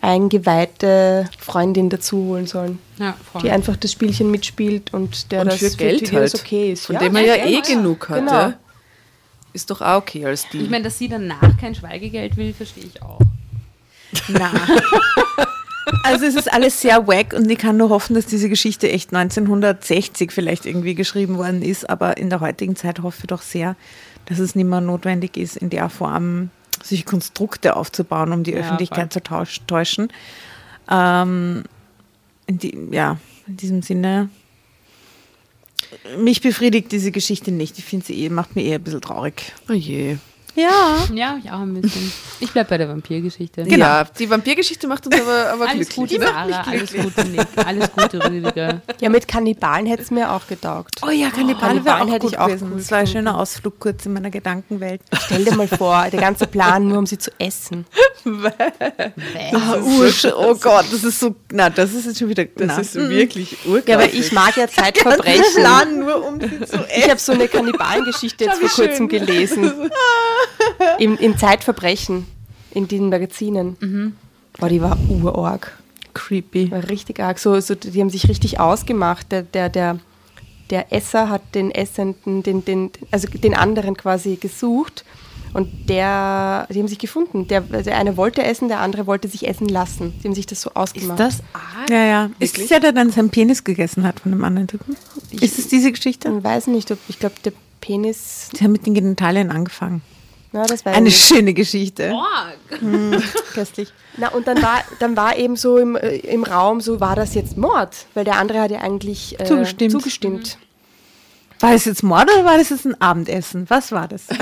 eingeweihte 0.00 1.28
Freundin 1.38 1.88
dazu 1.90 2.18
holen 2.18 2.46
sollen, 2.46 2.78
Ja, 2.98 3.16
die 3.42 3.50
einfach 3.50 3.76
das 3.76 3.92
Spielchen 3.92 4.30
mitspielt 4.30 4.92
und 4.94 5.32
der 5.32 5.42
Und 5.42 5.52
das 5.52 5.58
für 5.58 5.70
Geld 5.76 6.12
halt. 6.12 6.34
okay 6.34 6.72
ist. 6.72 6.86
Von 6.86 6.94
ja? 6.94 7.00
dem 7.00 7.16
er 7.16 7.22
ja, 7.24 7.36
ja, 7.36 7.46
eh 7.46 7.60
genug 7.62 8.08
hatte. 8.08 8.20
Genau. 8.20 8.52
Ist 9.52 9.70
doch 9.70 9.80
auch 9.80 9.96
okay 9.98 10.24
als 10.26 10.48
die. 10.50 10.58
Ich 10.58 10.70
meine, 10.70 10.84
dass 10.84 10.98
sie 10.98 11.08
danach 11.08 11.56
kein 11.58 11.74
Schweigegeld 11.74 12.36
will, 12.36 12.52
verstehe 12.52 12.84
ich 12.84 13.02
auch. 13.02 13.18
Na. 14.28 14.50
Also 16.02 16.26
es 16.26 16.34
ist 16.34 16.52
alles 16.52 16.80
sehr 16.80 17.06
wack 17.06 17.32
und 17.32 17.50
ich 17.50 17.58
kann 17.58 17.76
nur 17.76 17.88
hoffen, 17.88 18.14
dass 18.14 18.26
diese 18.26 18.48
Geschichte 18.48 18.90
echt 18.90 19.14
1960 19.14 20.32
vielleicht 20.32 20.66
irgendwie 20.66 20.94
geschrieben 20.94 21.38
worden 21.38 21.62
ist, 21.62 21.88
aber 21.88 22.18
in 22.18 22.28
der 22.30 22.40
heutigen 22.40 22.76
Zeit 22.76 23.00
hoffe 23.00 23.20
ich 23.22 23.26
doch 23.26 23.42
sehr, 23.42 23.76
dass 24.26 24.38
es 24.38 24.54
nicht 24.54 24.66
mehr 24.66 24.80
notwendig 24.80 25.36
ist, 25.36 25.56
in 25.56 25.70
der 25.70 25.88
Form 25.88 26.50
solche 26.82 27.04
Konstrukte 27.04 27.76
aufzubauen, 27.76 28.32
um 28.32 28.42
die 28.42 28.52
Ja, 28.52 28.58
Öffentlichkeit 28.58 29.12
zu 29.12 29.22
tausch, 29.22 29.60
täuschen. 29.66 30.12
Ähm, 30.90 31.64
in 32.46 32.58
die, 32.58 32.78
ja, 32.90 33.18
in 33.46 33.56
diesem 33.56 33.82
Sinne. 33.82 34.28
Mich 36.18 36.42
befriedigt 36.42 36.92
diese 36.92 37.12
Geschichte 37.12 37.50
nicht. 37.50 37.78
Ich 37.78 37.84
finde 37.84 38.06
sie 38.06 38.24
eh, 38.24 38.28
macht 38.28 38.56
mir 38.56 38.62
eher 38.62 38.78
ein 38.78 38.82
bisschen 38.82 39.00
traurig. 39.00 39.52
oh 39.68 39.72
je. 39.72 40.18
Ja. 40.58 40.96
Ja, 41.14 41.38
ich 41.42 41.50
auch 41.50 41.60
ein 41.60 41.74
bisschen. 41.80 42.12
Ich 42.40 42.50
bleibe 42.52 42.68
bei 42.70 42.78
der 42.78 42.88
Vampirgeschichte. 42.88 43.64
Genau. 43.64 43.76
Ja, 43.86 44.04
die 44.04 44.28
Vampirgeschichte 44.28 44.86
macht 44.86 45.06
uns 45.06 45.20
aber, 45.20 45.50
aber 45.52 45.68
Alles 45.68 45.88
glücklich. 45.88 46.18
Gute, 46.18 46.26
Sarah. 46.32 46.62
Alles 46.62 46.92
Gute, 46.92 47.24
Nick. 47.28 47.46
Alles 47.64 47.90
Gute, 47.92 48.24
Rüdiger. 48.24 48.80
Ja, 49.00 49.08
mit 49.08 49.28
Kannibalen 49.28 49.86
hätte 49.86 50.02
es 50.02 50.10
mir 50.10 50.32
auch 50.32 50.46
getaugt. 50.46 50.96
Oh 51.02 51.10
ja, 51.10 51.30
Kannibalen 51.30 51.58
Kannibalen 51.58 51.84
wäre 51.84 52.02
auch 52.02 52.12
hätte 52.12 52.26
ich 52.26 52.38
auch 52.38 52.46
gewesen. 52.46 52.70
cool 52.72 52.78
Das 52.78 52.90
war 52.90 52.98
ein 52.98 53.06
schöner 53.06 53.38
Ausflug 53.38 53.78
kurz 53.78 54.06
in 54.06 54.12
meiner 54.12 54.30
Gedankenwelt. 54.30 55.00
Stell 55.24 55.44
dir 55.44 55.54
mal 55.54 55.68
vor, 55.68 56.06
der 56.10 56.20
ganze 56.20 56.46
Plan 56.46 56.88
nur, 56.88 56.98
um 56.98 57.06
sie 57.06 57.18
zu 57.18 57.30
essen. 57.38 57.86
Ah, 58.24 59.76
Ursch, 59.78 60.24
oh 60.26 60.54
Gott, 60.56 60.86
das 60.92 61.04
ist 61.04 61.20
so, 61.20 61.34
na, 61.52 61.70
das 61.70 61.92
ist 61.94 62.06
jetzt 62.06 62.18
schon 62.18 62.28
wieder, 62.28 62.44
Das 62.44 62.66
na. 62.66 62.78
ist 62.78 62.94
wirklich 62.94 63.56
urkrass. 63.66 63.88
Ja, 63.88 63.94
aber 63.96 64.12
ich 64.12 64.32
mag 64.32 64.56
ja 64.56 64.68
Zeitverbrechen. 64.68 65.44
Plan 65.54 65.98
nur 66.00 66.26
um 66.26 66.40
sie 66.40 66.60
zu 66.66 66.84
Ich 66.96 67.08
habe 67.08 67.18
so 67.20 67.32
eine 67.32 67.48
Kannibalengeschichte 67.48 68.44
jetzt 68.44 68.58
vor 68.60 68.68
kurzem 68.68 69.08
gelesen. 69.08 69.72
Im, 70.98 71.16
Im 71.18 71.36
Zeitverbrechen, 71.38 72.26
in 72.72 72.88
den 72.88 73.08
Magazinen. 73.08 74.14
Boah, 74.58 74.68
die 74.68 74.82
war 74.82 74.98
urorg. 75.08 75.78
Creepy. 76.14 76.70
War 76.70 76.88
richtig 76.88 77.20
arg. 77.20 77.38
So, 77.38 77.58
so, 77.60 77.74
die 77.74 78.00
haben 78.00 78.10
sich 78.10 78.28
richtig 78.28 78.58
ausgemacht. 78.58 79.30
Der, 79.30 79.42
der, 79.42 79.68
der, 79.68 79.98
der 80.70 80.92
Esser 80.92 81.28
hat 81.28 81.42
den 81.54 81.70
Essenden, 81.70 82.42
den, 82.42 82.64
den, 82.64 82.90
also 83.10 83.28
den 83.28 83.54
anderen 83.54 83.96
quasi 83.96 84.36
gesucht. 84.36 85.04
Und 85.54 85.88
der, 85.88 86.66
die 86.70 86.78
haben 86.78 86.88
sich 86.88 86.98
gefunden. 86.98 87.48
Der, 87.48 87.62
der 87.62 87.96
eine 87.96 88.16
wollte 88.16 88.42
essen, 88.42 88.68
der 88.68 88.80
andere 88.80 89.06
wollte 89.06 89.28
sich 89.28 89.48
essen 89.48 89.68
lassen. 89.68 90.12
Die 90.20 90.28
haben 90.28 90.34
sich 90.34 90.46
das 90.46 90.60
so 90.60 90.72
ausgemacht. 90.74 91.18
Das 91.18 91.40
arg? 91.52 91.88
Ja, 91.88 92.04
ja. 92.04 92.30
Ist 92.38 92.58
es 92.58 92.68
der, 92.68 92.80
der 92.80 92.92
dann 92.92 93.10
seinen 93.10 93.30
Penis 93.30 93.64
gegessen 93.64 94.02
hat 94.04 94.20
von 94.20 94.32
dem 94.32 94.44
anderen 94.44 94.68
Typen? 94.68 94.96
Ist 95.30 95.58
es 95.58 95.68
diese 95.68 95.90
Geschichte? 95.90 96.32
Ich 96.36 96.44
weiß 96.44 96.66
nicht, 96.66 96.90
ob, 96.90 96.98
ich 97.08 97.18
glaube, 97.18 97.36
der 97.44 97.52
Penis, 97.80 98.50
Sie 98.54 98.62
haben 98.62 98.72
mit 98.72 98.84
den 98.84 98.94
Genitalien 98.94 99.50
angefangen. 99.50 100.02
Weiß 100.52 100.86
Eine 100.86 101.10
schöne 101.10 101.52
Geschichte. 101.54 102.12
Arg. 102.12 102.58
Köstlich. 103.54 103.92
Na, 104.16 104.28
und 104.28 104.46
dann 104.46 104.62
war, 104.62 104.82
dann 104.98 105.16
war 105.16 105.36
eben 105.36 105.56
so 105.56 105.76
im, 105.78 105.96
äh, 105.96 106.16
im 106.16 106.44
Raum, 106.44 106.80
so 106.80 107.00
war 107.00 107.16
das 107.16 107.34
jetzt 107.34 107.56
Mord, 107.56 108.06
weil 108.14 108.24
der 108.24 108.36
andere 108.36 108.60
hat 108.60 108.70
ja 108.70 108.80
eigentlich 108.80 109.38
äh, 109.38 109.44
Zugestimmt. 109.44 109.92
zugestimmt. 109.92 110.58
War 111.60 111.72
das 111.72 111.84
jetzt 111.84 112.02
Mord 112.02 112.30
oder 112.32 112.44
war 112.44 112.56
das 112.56 112.70
jetzt 112.70 112.86
ein 112.86 113.00
Abendessen? 113.00 113.68
Was 113.68 113.92
war 113.92 114.08
das? 114.08 114.26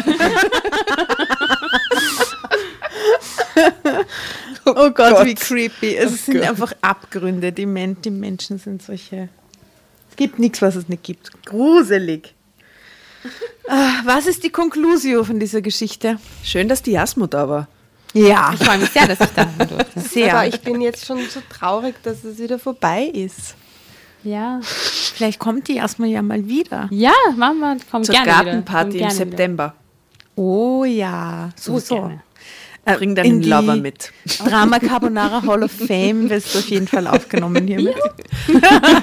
oh 4.67 4.91
Gott, 4.91 5.25
wie 5.25 5.35
creepy. 5.35 5.97
Es 5.97 6.27
sind 6.27 6.43
einfach 6.43 6.73
Abgründe. 6.83 7.53
Die, 7.53 7.65
Men 7.67 7.97
die 8.03 8.11
Menschen 8.11 8.59
sind 8.59 8.83
solche 8.83 9.31
Gibt 10.17 10.39
nichts, 10.39 10.63
was 10.63 10.77
es 10.77 10.89
nicht 10.89 11.03
gibt. 11.03 11.45
Gruselig. 11.45 12.35
Ah, 13.69 14.01
was 14.05 14.27
ist 14.27 14.45
die 14.45 14.51
Conclusio 14.51 15.25
von 15.25 15.41
dieser 15.41 15.61
Geschichte? 15.61 16.19
Schön, 16.45 16.69
dass 16.69 16.83
die 16.83 16.93
Jasmo 16.93 17.27
da 17.27 17.49
war. 17.49 17.69
Ja, 18.13 18.53
Ich 18.55 18.65
freue 18.65 18.79
mich 18.79 18.91
sehr, 18.91 19.07
dass 19.09 19.21
ich 19.21 19.35
da 19.35 19.49
sein 19.59 19.69
durfte. 19.69 20.01
sehr. 20.01 20.33
Aber 20.35 20.47
ich 20.47 20.61
bin 20.61 20.81
jetzt 20.81 21.05
schon 21.05 21.19
so 21.29 21.41
traurig, 21.51 21.95
dass 22.03 22.25
es 22.25 22.39
wieder 22.39 22.59
vorbei 22.59 23.03
ist. 23.13 23.55
Ja. 24.25 24.61
Vielleicht 24.63 25.39
kommt 25.39 25.69
die 25.69 25.77
erstmal 25.77 26.09
ja 26.09 26.23
mal 26.23 26.47
wieder. 26.49 26.89
Ja, 26.91 27.13
machen 27.37 27.59
wir. 27.61 27.77
Komm 27.91 28.05
Zur 28.05 28.15
gerne 28.15 28.27
wieder. 28.27 28.45
Gartenparty 28.45 28.85
Komm 28.85 28.93
im 28.93 28.99
gerne 28.99 29.15
September. 29.15 29.75
Oh 30.35 30.85
ja, 30.85 31.51
so, 31.57 31.73
Wieder. 31.73 31.81
so. 31.81 31.95
Gerne. 31.97 32.23
Äh, 32.85 32.95
Bring 32.97 33.09
in 33.11 33.15
deinen 33.17 33.43
Lover 33.43 33.77
mit. 33.77 34.13
Drama 34.39 34.79
Carbonara 34.79 35.43
Hall 35.43 35.63
of 35.65 35.73
Fame 35.73 36.31
wirst 36.31 36.55
du 36.55 36.59
auf 36.61 36.69
jeden 36.69 36.87
Fall 36.87 37.07
aufgenommen 37.09 37.67
hiermit. 37.67 37.97
Ja, 38.49 39.03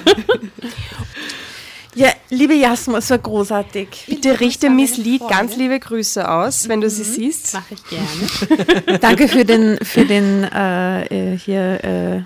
liebe 2.30 2.54
Jasmo, 2.54 2.96
es 2.96 3.10
war 3.10 3.18
großartig. 3.18 4.04
Bitte 4.08 4.40
richte 4.40 4.70
Miss 4.70 4.96
Lee 4.96 5.18
ganz 5.18 5.56
liebe 5.56 5.78
Grüße 5.78 6.28
aus, 6.28 6.68
wenn 6.68 6.80
du 6.80 6.90
sie 6.90 7.04
siehst. 7.04 7.54
Mache 7.54 7.74
ich 7.74 7.84
gerne. 7.88 8.98
Danke 9.00 9.28
für 9.28 9.44
den, 9.44 9.78
für 9.82 10.04
den 10.04 10.44
äh, 10.44 11.34
äh, 11.34 11.38
hier 11.38 11.84
äh, 11.84 12.22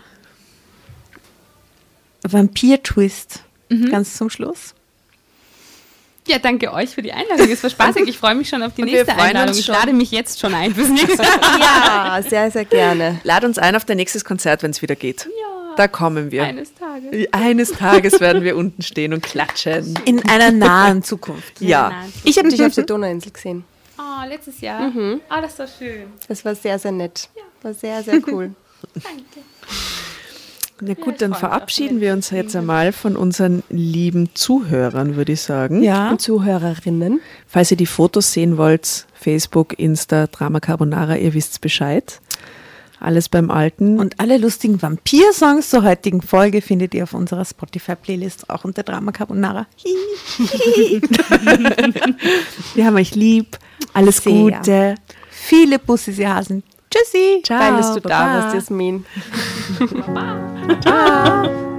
Vampir-Twist 2.23 3.43
ganz 3.91 4.17
zum 4.17 4.31
Schluss. 4.31 4.75
Ja, 6.29 6.39
danke 6.39 6.73
euch 6.73 6.91
für 6.91 7.01
die 7.01 7.13
Einladung. 7.13 7.51
Es 7.51 7.63
war 7.63 7.71
spaßig. 7.71 8.07
Ich 8.07 8.19
freue 8.19 8.35
mich 8.35 8.51
schon 8.51 8.63
auf 8.63 8.75
die 8.75 8.83
Und 8.83 8.91
nächste 8.91 9.17
Einladung. 9.17 9.57
Ich 9.57 9.67
lade 9.67 9.95
mich 9.95 10.11
jetzt 10.11 10.39
schon 10.39 10.55
ein 10.55 10.75
fürs 10.75 10.89
nächste 10.89 11.17
Mal. 11.23 11.59
Ja, 11.59 12.21
sehr, 12.23 12.51
sehr 12.51 12.67
gerne. 12.67 13.21
Lad 13.25 13.45
uns 13.45 13.59
ein 13.59 13.75
auf 13.75 13.87
dein 13.87 13.97
nächstes 13.97 14.25
Konzert, 14.27 14.63
wenn 14.63 14.71
es 14.71 14.83
wieder 14.83 14.95
geht. 14.95 15.25
Ja. 15.25 15.58
Da 15.79 15.87
kommen 15.87 16.33
wir. 16.33 16.43
Eines 16.43 16.75
Tages. 16.75 17.29
Eines 17.31 17.71
Tages 17.71 18.21
werden 18.21 18.43
wir 18.43 18.57
unten 18.57 18.83
stehen 18.83 19.13
und 19.13 19.23
klatschen. 19.23 19.97
In 20.07 20.29
einer 20.29 20.51
nahen 20.51 21.05
Zukunft. 21.05 21.61
Ja. 21.61 22.05
Ich 22.25 22.37
habe 22.37 22.49
dich 22.49 22.65
auf 22.65 22.75
der 22.75 22.83
Donauinsel 22.83 23.31
gesehen. 23.31 23.63
Oh, 23.97 24.29
letztes 24.29 24.61
Jahr. 24.61 24.91
Ah, 25.29 25.41
das 25.41 25.57
war 25.57 25.69
schön. 25.69 26.09
Das 26.27 26.45
war 26.45 26.57
sehr, 26.57 26.81
sehr 26.81 26.91
nett. 26.91 27.29
War 27.63 27.75
sehr, 27.75 28.03
sehr 28.03 28.21
cool. 28.27 28.51
Danke. 28.95 29.47
Na 30.81 30.95
gut, 30.95 31.15
ich 31.15 31.19
dann 31.21 31.35
verabschieden 31.35 32.01
wir 32.01 32.13
uns 32.13 32.31
jetzt 32.31 32.57
einmal 32.57 32.93
von 32.93 33.17
unseren 33.17 33.63
lieben 33.69 34.31
Zuhörern, 34.35 35.15
würde 35.15 35.33
ich 35.33 35.43
sagen. 35.43 35.83
Ja. 35.83 36.11
Und 36.11 36.21
Zuhörerinnen. 36.21 37.21
Falls 37.47 37.71
ihr 37.71 37.77
die 37.77 37.87
Fotos 37.87 38.33
sehen 38.33 38.57
wollt, 38.59 39.07
Facebook, 39.15 39.79
Insta, 39.79 40.27
Drama 40.27 40.59
Carbonara, 40.59 41.17
ihr 41.17 41.35
wisst 41.35 41.61
Bescheid. 41.61 42.21
Alles 43.01 43.29
beim 43.29 43.51
Alten. 43.51 43.99
Und 43.99 44.19
alle 44.19 44.39
lustigen 44.39 44.81
Vampir-Songs 44.83 45.71
zur 45.71 45.85
heutigen 45.85 46.21
Folge 46.23 46.61
findet 46.63 46.95
ihr 46.95 47.05
auf 47.05 47.15
unserer 47.15 47.45
Spotify-Playlist, 47.45 48.51
auch 48.51 48.65
unter 48.65 48.83
Drama 48.83 49.13
Carbonara. 49.13 49.67
wir 52.75 52.85
haben 52.85 52.97
euch 52.97 53.15
lieb. 53.15 53.59
Alles 53.95 54.17
Sehr. 54.19 54.33
Gute. 54.33 54.97
Viele 55.31 55.79
Bussis, 55.79 56.19
ihr 56.19 56.35
Hasen. 56.35 56.65
Tschüssi. 56.91 57.43
Ciao. 57.45 57.59
Fein, 57.61 57.77
dass 57.77 57.95
du 57.95 58.01
da 58.01 58.09
Baba. 58.09 58.43
warst, 58.43 58.55
Jasmin. 58.55 59.05
Ciao. 60.81 61.78